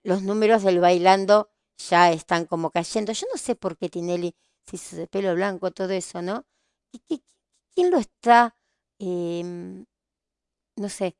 los 0.03 0.21
números 0.23 0.63
del 0.63 0.79
bailando 0.79 1.49
ya 1.77 2.11
están 2.11 2.45
como 2.45 2.71
cayendo. 2.71 3.11
Yo 3.13 3.27
no 3.31 3.37
sé 3.37 3.55
por 3.55 3.77
qué 3.77 3.89
Tinelli 3.89 4.35
se 4.65 4.75
hizo 4.77 4.95
de 4.95 5.07
pelo 5.07 5.35
blanco, 5.35 5.71
todo 5.71 5.91
eso, 5.91 6.21
¿no? 6.21 6.45
quién 7.73 7.91
lo 7.91 7.97
está, 7.97 8.55
em, 8.99 9.85
no 10.77 10.89
sé, 10.89 11.17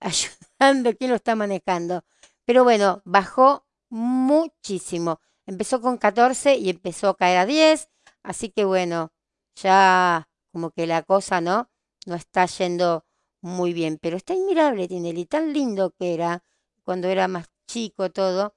ayudando? 0.00 0.96
¿Quién 0.96 1.10
lo 1.10 1.16
está 1.16 1.36
manejando? 1.36 2.04
Pero 2.44 2.64
bueno, 2.64 3.02
bajó 3.04 3.66
muchísimo. 3.90 5.20
Empezó 5.46 5.80
con 5.80 5.98
14 5.98 6.56
y 6.56 6.70
empezó 6.70 7.10
a 7.10 7.16
caer 7.16 7.38
a 7.38 7.46
10. 7.46 7.90
Así 8.22 8.50
que 8.50 8.64
bueno, 8.64 9.12
ya 9.56 10.28
como 10.52 10.70
que 10.70 10.86
la 10.86 11.02
cosa, 11.02 11.40
¿no? 11.40 11.70
No 12.06 12.14
está 12.16 12.46
yendo 12.46 13.04
muy 13.42 13.72
bien. 13.72 13.98
Pero 14.00 14.16
está 14.16 14.34
admirable, 14.34 14.88
Tinelli, 14.88 15.26
tan 15.26 15.52
lindo 15.52 15.92
que 15.92 16.14
era 16.14 16.44
cuando 16.84 17.08
era 17.08 17.28
más 17.28 17.48
chico 17.66 18.10
todo. 18.10 18.54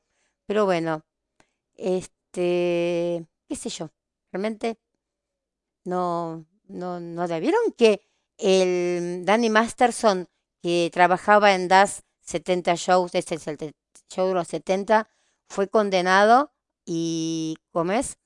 Pero 0.47 0.65
bueno, 0.65 1.03
este, 1.75 3.27
qué 3.47 3.55
sé 3.55 3.69
yo, 3.69 3.91
realmente 4.35 4.77
no, 5.85 6.45
no, 6.67 6.99
no 6.99 7.27
¿Vieron 7.39 7.71
que 7.77 8.01
el 8.37 9.23
Danny 9.23 9.49
Masterson, 9.49 10.27
que 10.61 10.89
trabajaba 10.91 11.53
en 11.53 11.69
Das 11.69 12.03
70 12.21 12.75
Shows, 12.75 13.15
este 13.15 13.35
es 13.35 13.47
el 13.47 13.73
show 14.09 14.27
de 14.27 14.33
los 14.33 14.47
70, 14.49 15.07
fue 15.47 15.69
condenado 15.69 16.51
y, 16.85 17.55
¿cómo 17.71 17.93
es? 17.93 18.17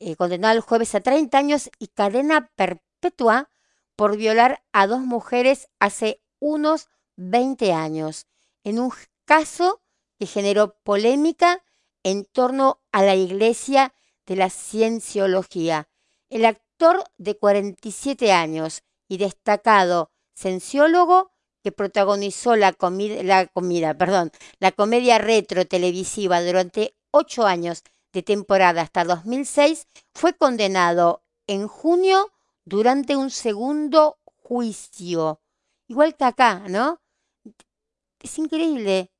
Eh, 0.00 0.16
condenado 0.16 0.56
el 0.56 0.62
jueves 0.62 0.96
a 0.96 1.00
30 1.00 1.38
años 1.38 1.70
y 1.78 1.88
cadena 1.88 2.50
perpetua 2.56 3.48
por 3.94 4.16
violar 4.16 4.64
a 4.72 4.88
dos 4.88 5.00
mujeres 5.00 5.68
hace 5.78 6.20
unos 6.40 6.88
20 7.14 7.72
años, 7.72 8.26
en 8.64 8.80
un 8.80 8.90
caso 9.24 9.80
que 10.18 10.26
generó 10.26 10.76
polémica 10.82 11.62
en 12.02 12.24
torno 12.24 12.80
a 12.90 13.02
la 13.04 13.14
iglesia 13.14 13.92
de 14.26 14.36
la 14.36 14.50
cienciología. 14.50 15.88
El 16.28 16.44
actor 16.44 17.04
de 17.16 17.38
47 17.38 18.32
años 18.32 18.82
y 19.08 19.18
destacado 19.18 20.10
cienciólogo 20.36 21.32
que 21.62 21.72
protagonizó 21.72 22.54
la, 22.54 22.72
comida, 22.72 23.22
la 23.22 24.72
comedia 24.72 25.18
retro 25.18 25.66
televisiva 25.66 26.42
durante 26.42 26.96
ocho 27.10 27.46
años 27.46 27.82
de 28.12 28.22
temporada 28.22 28.82
hasta 28.82 29.04
2006, 29.04 29.88
fue 30.14 30.34
condenado 30.34 31.22
en 31.46 31.68
junio 31.68 32.32
durante 32.64 33.16
un 33.16 33.30
segundo 33.30 34.18
juicio. 34.36 35.40
Igual 35.88 36.16
que 36.16 36.24
acá, 36.24 36.64
¿no? 36.68 37.00
Es 38.20 38.38
increíble. 38.38 39.10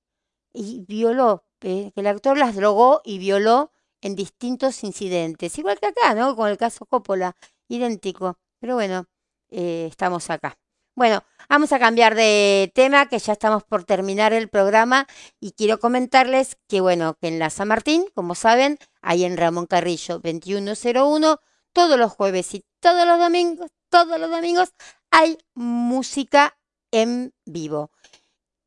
Y 0.53 0.85
violó, 0.87 1.45
eh, 1.61 1.93
que 1.95 2.01
el 2.01 2.07
actor 2.07 2.39
las 2.39 2.57
drogó 2.57 3.03
y 3.05 3.19
violó 3.19 3.71
en 4.07 4.15
distintos 4.15 4.85
incidentes. 4.85 5.59
Igual 5.59 5.79
que 5.81 5.87
acá, 5.87 6.15
¿no? 6.15 6.37
Con 6.37 6.49
el 6.49 6.57
caso 6.57 6.87
Coppola, 6.87 7.37
idéntico. 7.69 8.39
Pero 8.61 8.75
bueno, 8.75 9.07
eh, 9.51 9.89
estamos 9.91 10.31
acá. 10.31 10.59
Bueno, 10.95 11.25
vamos 11.49 11.73
a 11.73 11.79
cambiar 11.79 12.15
de 12.15 12.73
tema, 12.75 13.07
que 13.07 13.19
ya 13.19 13.35
estamos 13.35 13.65
por 13.65 13.85
terminar 13.85 14.33
el 14.33 14.49
programa 14.49 15.07
y 15.41 15.53
quiero 15.53 15.79
comentarles 15.79 16.57
que, 16.69 16.81
bueno, 16.81 17.19
que 17.21 17.29
en 17.29 17.39
la 17.39 17.51
San 17.51 17.69
Martín, 17.69 18.07
como 18.15 18.35
saben, 18.35 18.79
hay 19.03 19.25
en 19.25 19.37
Ramón 19.37 19.67
Carrillo 19.67 20.21
2101, 20.21 21.39
todos 21.75 21.99
los 21.99 22.13
jueves 22.13 22.55
y 22.55 22.65
todos 22.81 23.07
los 23.07 23.19
domingos, 23.19 23.71
todos 23.91 24.19
los 24.19 24.31
domingos, 24.31 24.73
hay 25.11 25.37
música 25.55 26.57
en 26.93 27.35
vivo. 27.45 27.91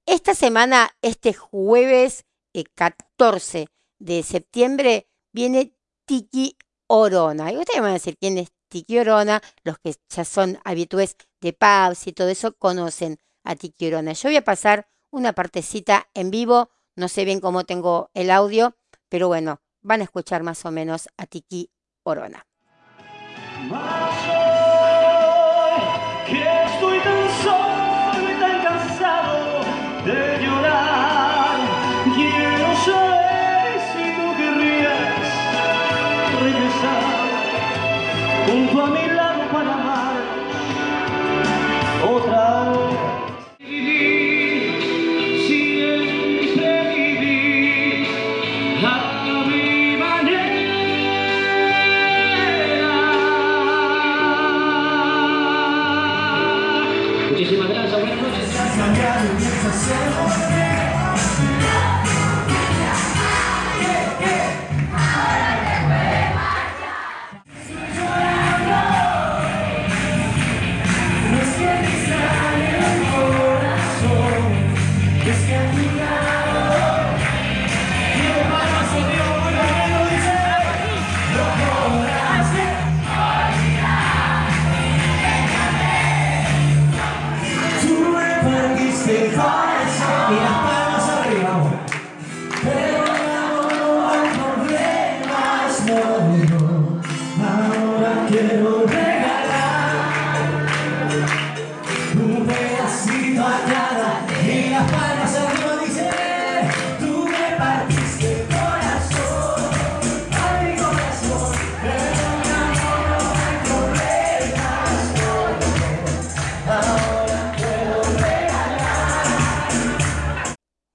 Esta 0.05 0.35
semana, 0.35 0.91
este 1.01 1.33
jueves 1.33 2.25
14 2.75 3.61
eh, 3.61 3.67
de 3.99 4.21
septiembre, 4.23 5.08
viene 5.31 5.75
Tiki 6.05 6.57
Orona. 6.87 7.51
Y 7.51 7.57
ustedes 7.57 7.81
van 7.81 7.91
a 7.91 7.93
decir 7.93 8.17
quién 8.17 8.37
es 8.37 8.49
Tiki 8.67 8.99
Orona, 8.99 9.41
los 9.63 9.77
que 9.79 9.95
ya 10.09 10.25
son 10.25 10.59
habitués 10.63 11.17
de 11.41 11.53
pubs 11.53 12.07
y 12.07 12.13
todo 12.13 12.29
eso 12.29 12.53
conocen 12.53 13.19
a 13.43 13.55
Tiki 13.55 13.87
Orona. 13.87 14.13
Yo 14.13 14.29
voy 14.29 14.37
a 14.37 14.43
pasar 14.43 14.87
una 15.11 15.33
partecita 15.33 16.07
en 16.13 16.31
vivo, 16.31 16.69
no 16.95 17.07
sé 17.07 17.25
bien 17.25 17.39
cómo 17.39 17.63
tengo 17.63 18.11
el 18.13 18.29
audio, 18.29 18.75
pero 19.09 19.27
bueno, 19.27 19.61
van 19.81 20.01
a 20.01 20.03
escuchar 20.03 20.43
más 20.43 20.65
o 20.65 20.71
menos 20.71 21.09
a 21.17 21.25
Tiki 21.25 21.71
Orona. 22.03 22.45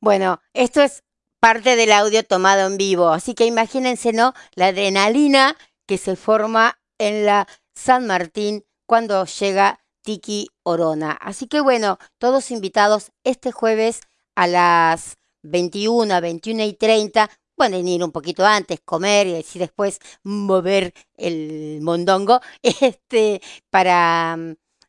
Bueno, 0.04 0.42
esto 0.52 0.82
es 0.82 1.02
parte 1.40 1.76
del 1.76 1.90
audio 1.90 2.22
tomado 2.24 2.66
en 2.66 2.76
vivo, 2.76 3.08
así 3.08 3.32
que 3.32 3.46
imagínense, 3.46 4.12
¿no? 4.12 4.34
La 4.54 4.66
adrenalina 4.66 5.56
que 5.86 5.96
se 5.96 6.14
forma 6.14 6.78
en 6.98 7.24
la 7.24 7.48
San 7.74 8.06
Martín 8.06 8.66
cuando 8.84 9.24
llega 9.24 9.80
Tiki 10.02 10.50
Orona. 10.62 11.12
Así 11.12 11.46
que 11.46 11.62
bueno, 11.62 11.96
todos 12.18 12.50
invitados 12.50 13.12
este 13.24 13.50
jueves 13.50 14.02
a 14.34 14.46
las 14.46 15.16
21, 15.42 16.20
21 16.20 16.64
y 16.64 16.74
30. 16.74 17.30
Pueden 17.54 17.88
ir 17.88 18.04
un 18.04 18.12
poquito 18.12 18.44
antes, 18.44 18.80
comer 18.84 19.26
y 19.26 19.36
así 19.36 19.58
después 19.58 20.00
mover 20.22 20.92
el 21.16 21.78
mondongo 21.80 22.42
este, 22.62 23.40
para, 23.70 24.36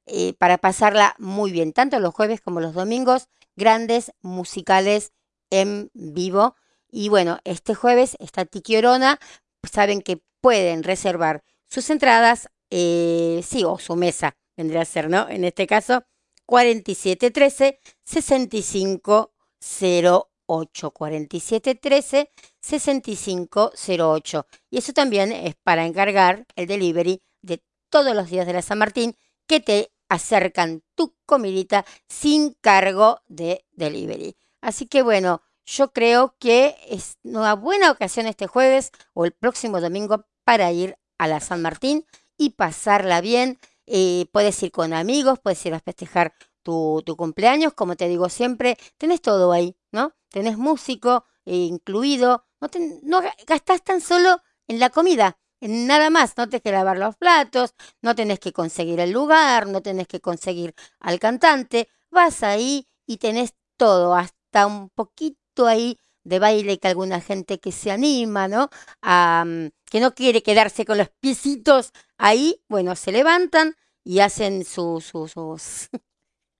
eh, 0.07 0.33
para 0.33 0.57
pasarla 0.57 1.15
muy 1.19 1.53
bien, 1.53 1.71
tanto 1.71 2.01
los 2.01 2.13
jueves 2.13 2.41
como 2.41 2.59
los 2.59 2.73
domingos, 2.73 3.29
grandes 3.55 4.11
musicales 4.21 5.13
en 5.49 5.89
vivo. 5.93 6.55
Y 6.89 7.09
bueno, 7.09 7.39
este 7.43 7.75
jueves 7.75 8.15
está 8.19 8.45
Tiki 8.45 8.77
Orona. 8.77 9.19
Saben 9.63 10.01
que 10.01 10.21
pueden 10.41 10.83
reservar 10.83 11.43
sus 11.67 11.89
entradas, 11.89 12.49
eh, 12.69 13.41
sí, 13.45 13.63
o 13.63 13.79
su 13.79 13.95
mesa, 13.95 14.37
vendría 14.55 14.81
a 14.81 14.85
ser, 14.85 15.09
¿no? 15.09 15.27
En 15.29 15.43
este 15.43 15.67
caso, 15.67 16.05
4713 16.45 17.79
6508. 18.03 20.91
4713 20.91 22.31
6508. 22.61 24.47
Y 24.69 24.77
eso 24.77 24.93
también 24.93 25.31
es 25.31 25.55
para 25.55 25.85
encargar 25.85 26.45
el 26.55 26.67
delivery 26.67 27.23
de 27.41 27.63
todos 27.89 28.15
los 28.15 28.29
días 28.29 28.45
de 28.45 28.53
la 28.53 28.61
San 28.61 28.77
Martín 28.77 29.15
que 29.47 29.59
te 29.59 29.91
acercan 30.09 30.83
tu 30.95 31.15
comidita 31.25 31.85
sin 32.07 32.53
cargo 32.61 33.21
de 33.27 33.65
delivery. 33.71 34.37
Así 34.61 34.85
que 34.87 35.01
bueno, 35.01 35.41
yo 35.65 35.91
creo 35.93 36.35
que 36.39 36.75
es 36.89 37.17
una 37.23 37.55
buena 37.55 37.91
ocasión 37.91 38.27
este 38.27 38.47
jueves 38.47 38.91
o 39.13 39.25
el 39.25 39.31
próximo 39.31 39.81
domingo 39.81 40.25
para 40.43 40.71
ir 40.71 40.97
a 41.17 41.27
la 41.27 41.39
San 41.39 41.61
Martín 41.61 42.05
y 42.37 42.51
pasarla 42.51 43.21
bien. 43.21 43.59
Eh, 43.87 44.27
puedes 44.31 44.61
ir 44.63 44.71
con 44.71 44.93
amigos, 44.93 45.39
puedes 45.39 45.63
ir 45.65 45.73
a 45.73 45.79
festejar 45.79 46.33
tu, 46.63 47.01
tu 47.05 47.15
cumpleaños, 47.15 47.73
como 47.73 47.95
te 47.95 48.07
digo 48.07 48.29
siempre, 48.29 48.77
tenés 48.97 49.21
todo 49.21 49.51
ahí, 49.51 49.75
¿no? 49.91 50.13
Tenés 50.29 50.57
músico 50.57 51.25
eh, 51.45 51.55
incluido, 51.55 52.45
no, 52.59 52.69
te- 52.69 52.99
no 53.03 53.21
ga- 53.21 53.35
gastás 53.45 53.83
tan 53.83 54.01
solo 54.01 54.41
en 54.67 54.79
la 54.79 54.89
comida, 54.89 55.37
nada 55.61 56.09
más, 56.09 56.37
no 56.37 56.47
tenés 56.47 56.61
que 56.63 56.71
lavar 56.71 56.97
los 56.97 57.15
platos, 57.15 57.73
no 58.01 58.15
tenés 58.15 58.39
que 58.39 58.53
conseguir 58.53 58.99
el 58.99 59.11
lugar, 59.11 59.67
no 59.67 59.81
tenés 59.81 60.07
que 60.07 60.21
conseguir 60.21 60.73
al 60.99 61.19
cantante, 61.19 61.89
vas 62.11 62.43
ahí 62.43 62.87
y 63.05 63.17
tenés 63.17 63.53
todo, 63.77 64.15
hasta 64.15 64.67
un 64.67 64.89
poquito 64.89 65.67
ahí 65.67 65.97
de 66.23 66.39
baile 66.39 66.79
que 66.79 66.87
alguna 66.87 67.21
gente 67.21 67.59
que 67.59 67.71
se 67.71 67.91
anima, 67.91 68.47
¿no? 68.47 68.69
A, 69.01 69.45
mm, 69.45 69.69
que 69.85 69.99
no 69.99 70.13
quiere 70.15 70.43
quedarse 70.43 70.85
con 70.85 70.97
los 70.97 71.09
piecitos 71.19 71.91
ahí, 72.17 72.61
bueno, 72.67 72.95
se 72.95 73.11
levantan 73.11 73.75
y 74.03 74.19
hacen 74.19 74.65
sus, 74.65 75.05
sus, 75.05 75.89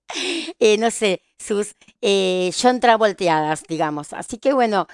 eh, 0.60 0.78
no 0.78 0.92
sé, 0.92 1.22
sus 1.40 1.76
eh, 2.02 2.52
John 2.60 2.80
digamos. 3.68 4.14
Así 4.14 4.38
que 4.38 4.54
bueno, 4.54 4.88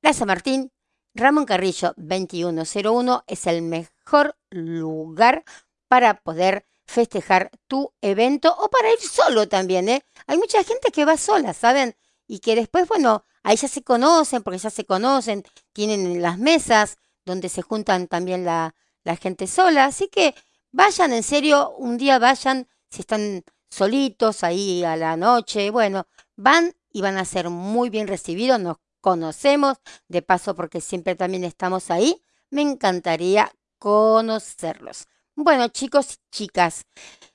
Plaza 0.00 0.24
Martín, 0.26 0.70
Ramón 1.14 1.46
Carrillo 1.46 1.94
2101 1.96 3.24
es 3.26 3.46
el 3.46 3.62
mejor 3.62 4.36
lugar 4.50 5.44
para 5.88 6.20
poder 6.20 6.66
festejar 6.86 7.50
tu 7.66 7.92
evento 8.00 8.54
o 8.58 8.68
para 8.70 8.90
ir 8.90 9.00
solo 9.00 9.48
también, 9.48 9.88
¿eh? 9.88 10.04
Hay 10.26 10.38
mucha 10.38 10.62
gente 10.64 10.90
que 10.90 11.04
va 11.04 11.16
sola, 11.16 11.52
¿saben? 11.52 11.94
Y 12.26 12.38
que 12.38 12.56
después, 12.56 12.88
bueno, 12.88 13.24
ahí 13.42 13.56
ya 13.56 13.68
se 13.68 13.82
conocen, 13.82 14.42
porque 14.42 14.58
ya 14.58 14.70
se 14.70 14.84
conocen, 14.84 15.44
tienen 15.72 16.22
las 16.22 16.38
mesas 16.38 16.96
donde 17.24 17.48
se 17.48 17.62
juntan 17.62 18.08
también 18.08 18.44
la, 18.44 18.74
gente 19.20 19.46
sola. 19.46 19.86
Así 19.86 20.08
que 20.08 20.34
vayan, 20.70 21.14
en 21.14 21.22
serio, 21.22 21.70
un 21.78 21.96
día 21.96 22.18
vayan, 22.18 22.68
si 22.90 23.00
están 23.00 23.42
solitos 23.70 24.44
ahí 24.44 24.84
a 24.84 24.96
la 24.96 25.16
noche, 25.16 25.70
bueno, 25.70 26.06
van 26.36 26.74
y 26.90 27.00
van 27.00 27.16
a 27.16 27.24
ser 27.24 27.48
muy 27.48 27.88
bien 27.88 28.06
recibidos, 28.06 28.60
conocemos, 29.00 29.78
de 30.08 30.22
paso 30.22 30.54
porque 30.54 30.80
siempre 30.80 31.14
también 31.16 31.44
estamos 31.44 31.90
ahí, 31.90 32.22
me 32.50 32.62
encantaría 32.62 33.50
conocerlos. 33.78 35.06
Bueno, 35.34 35.68
chicos 35.68 36.14
y 36.14 36.16
chicas, 36.30 36.84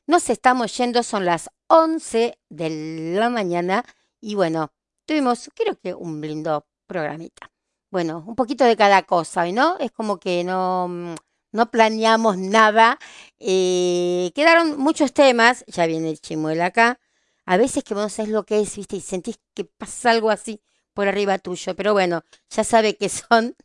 nos 0.08 0.30
estamos 0.30 0.76
yendo, 0.78 1.04
son 1.04 1.26
las 1.26 1.50
11 1.68 2.38
de 2.50 3.16
la 3.18 3.30
mañana 3.30 3.86
y 4.20 4.36
bueno, 4.36 4.74
tuvimos, 5.06 5.50
creo 5.56 5.78
que 5.80 5.94
un 5.94 6.22
lindo 6.22 6.68
programita. 6.88 7.52
Bueno, 7.90 8.24
un 8.28 8.36
poquito 8.36 8.66
de 8.66 8.76
cada 8.76 9.04
cosa, 9.04 9.46
¿no? 9.52 9.78
Es 9.80 9.92
como 9.92 10.20
que 10.20 10.44
no, 10.44 11.16
no 11.52 11.72
planeamos 11.72 12.38
nada. 12.38 13.00
eh, 13.40 14.32
quedaron 14.36 14.78
muchos 14.80 15.14
temas, 15.14 15.64
ya 15.68 15.86
viene 15.86 16.10
el 16.10 16.20
chimuelo 16.20 16.64
acá. 16.64 17.00
A 17.46 17.58
veces 17.58 17.84
que 17.84 17.94
vos 17.94 18.04
no 18.04 18.10
sabés 18.10 18.32
lo 18.32 18.46
que 18.46 18.60
es, 18.62 18.76
¿viste? 18.76 18.96
Y 18.98 19.02
sentís 19.02 19.40
que 19.54 19.66
pasa 19.66 20.12
algo 20.12 20.30
así 20.30 20.62
por 20.94 21.08
arriba 21.08 21.38
tuyo. 21.40 21.76
Pero 21.76 21.94
bueno, 21.94 22.24
ya 22.50 22.64
sabe 22.64 22.96
que 22.98 23.10
son 23.10 23.56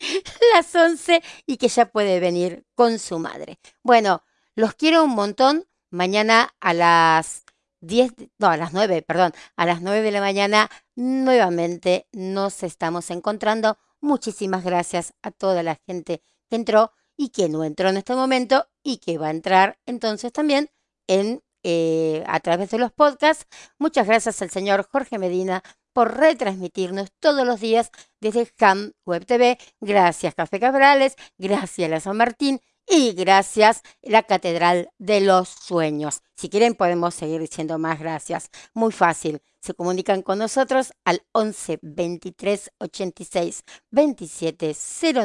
las 0.54 0.74
11 0.74 1.22
y 1.46 1.56
que 1.56 1.68
ya 1.68 1.86
puede 1.86 2.20
venir 2.20 2.64
con 2.74 2.98
su 2.98 3.18
madre. 3.18 3.58
Bueno, 3.82 4.22
los 4.54 4.74
quiero 4.74 5.04
un 5.04 5.10
montón. 5.14 5.66
Mañana 5.90 6.54
a 6.60 6.72
las 6.72 7.44
10, 7.80 8.16
de- 8.16 8.30
no, 8.38 8.46
a 8.48 8.56
las 8.56 8.72
9, 8.72 9.02
perdón, 9.02 9.32
a 9.56 9.66
las 9.66 9.82
9 9.82 10.00
de 10.00 10.10
la 10.10 10.20
mañana 10.20 10.70
nuevamente 10.96 12.08
nos 12.12 12.62
estamos 12.62 13.10
encontrando. 13.10 13.78
Muchísimas 14.00 14.64
gracias 14.64 15.12
a 15.22 15.30
toda 15.30 15.62
la 15.62 15.76
gente 15.86 16.22
que 16.48 16.56
entró 16.56 16.92
y 17.16 17.28
que 17.28 17.48
no 17.50 17.62
entró 17.62 17.90
en 17.90 17.98
este 17.98 18.14
momento 18.14 18.68
y 18.82 18.96
que 18.98 19.18
va 19.18 19.28
a 19.28 19.30
entrar 19.32 19.78
entonces 19.86 20.32
también 20.32 20.70
en, 21.06 21.42
eh, 21.62 22.24
a 22.26 22.40
través 22.40 22.70
de 22.70 22.78
los 22.78 22.90
podcasts. 22.90 23.46
Muchas 23.78 24.06
gracias 24.06 24.40
al 24.42 24.50
señor 24.50 24.88
Jorge 24.90 25.18
Medina 25.18 25.62
por 25.92 26.16
retransmitirnos 26.16 27.10
todos 27.20 27.46
los 27.46 27.60
días 27.60 27.90
desde 28.20 28.52
Ham 28.60 28.92
Web 29.04 29.26
TV. 29.26 29.58
Gracias 29.80 30.34
Café 30.34 30.60
Cabrales, 30.60 31.16
gracias 31.38 31.90
La 31.90 32.00
San 32.00 32.16
Martín 32.16 32.60
y 32.86 33.12
gracias 33.12 33.82
la 34.02 34.22
Catedral 34.22 34.90
de 34.98 35.20
los 35.20 35.48
Sueños. 35.48 36.22
Si 36.36 36.48
quieren 36.48 36.74
podemos 36.74 37.14
seguir 37.14 37.40
diciendo 37.40 37.78
más 37.78 37.98
gracias. 37.98 38.50
Muy 38.74 38.92
fácil. 38.92 39.40
Se 39.60 39.74
comunican 39.74 40.22
con 40.22 40.38
nosotros 40.38 40.92
al 41.04 41.22
11 41.32 41.78
23 41.82 42.72
86 42.78 43.64
27 43.90 44.76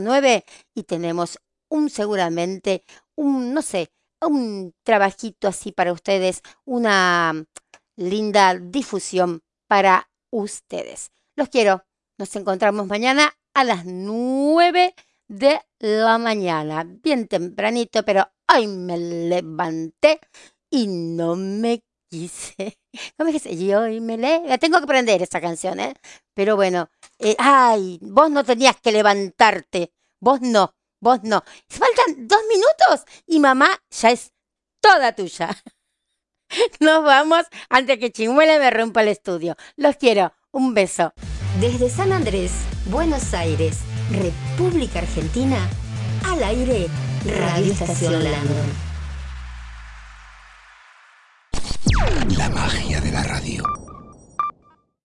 09 0.02 0.46
y 0.76 0.84
tenemos 0.84 1.40
un 1.70 1.90
seguramente 1.90 2.84
un 3.16 3.54
no 3.54 3.62
sé, 3.62 3.90
un 4.22 4.74
trabajito 4.84 5.48
así 5.48 5.72
para 5.72 5.92
ustedes, 5.92 6.42
una 6.66 7.34
linda 7.96 8.56
difusión 8.56 9.42
para 9.68 10.10
ustedes. 10.32 11.12
Los 11.36 11.50
quiero. 11.50 11.84
Nos 12.18 12.36
encontramos 12.36 12.88
mañana 12.88 13.32
a 13.54 13.64
las 13.64 13.86
9 13.86 14.96
de 15.28 15.60
la 15.80 16.18
mañana, 16.18 16.84
bien 16.84 17.28
tempranito, 17.28 18.04
pero 18.04 18.28
hoy 18.54 18.68
me 18.68 18.98
levanté 18.98 20.20
y 20.70 20.88
no 20.88 21.36
me 21.36 21.84
quise. 22.10 22.80
¿Cómo 23.18 23.30
es 23.30 23.36
que 23.42 23.50
se? 23.50 23.66
Yo 23.66 23.82
hoy 23.82 24.00
me 24.00 24.18
le... 24.18 24.58
Tengo 24.58 24.78
que 24.80 24.86
aprender 24.86 25.22
esa 25.22 25.42
canción, 25.42 25.80
¿eh? 25.80 25.94
Pero 26.34 26.56
bueno, 26.56 26.90
eh, 27.20 27.36
ay, 27.38 28.00
vos 28.02 28.32
no 28.32 28.44
tenías 28.44 28.80
que 28.82 28.92
levantarte. 28.92 29.92
Vos 30.20 30.42
no, 30.42 30.76
vos 31.00 31.24
no. 31.24 31.44
Faltan 31.68 32.28
dos 32.28 32.42
minutos 32.50 33.06
y 33.28 33.40
mamá 33.40 33.70
ya 33.90 34.12
es 34.12 34.34
toda 34.82 35.14
tuya. 35.14 35.50
Nos 36.80 37.04
vamos 37.04 37.46
antes 37.70 37.98
que 38.00 38.12
Chimuela 38.12 38.60
me 38.60 38.70
rompa 38.72 39.02
el 39.02 39.10
estudio. 39.10 39.56
Los 39.76 39.96
quiero. 39.98 40.34
Un 40.52 40.74
beso. 40.74 41.14
Desde 41.60 41.90
San 41.90 42.12
Andrés, 42.12 42.52
Buenos 42.86 43.34
Aires, 43.34 43.80
República 44.12 45.00
Argentina, 45.00 45.58
al 46.26 46.44
aire, 46.44 46.88
Radio 47.26 47.72
Estación 47.74 48.24
Landon. 48.24 48.88
La 52.38 52.50
magia 52.50 53.02
de 53.02 53.12
la 53.12 53.24
radio. 53.24 53.87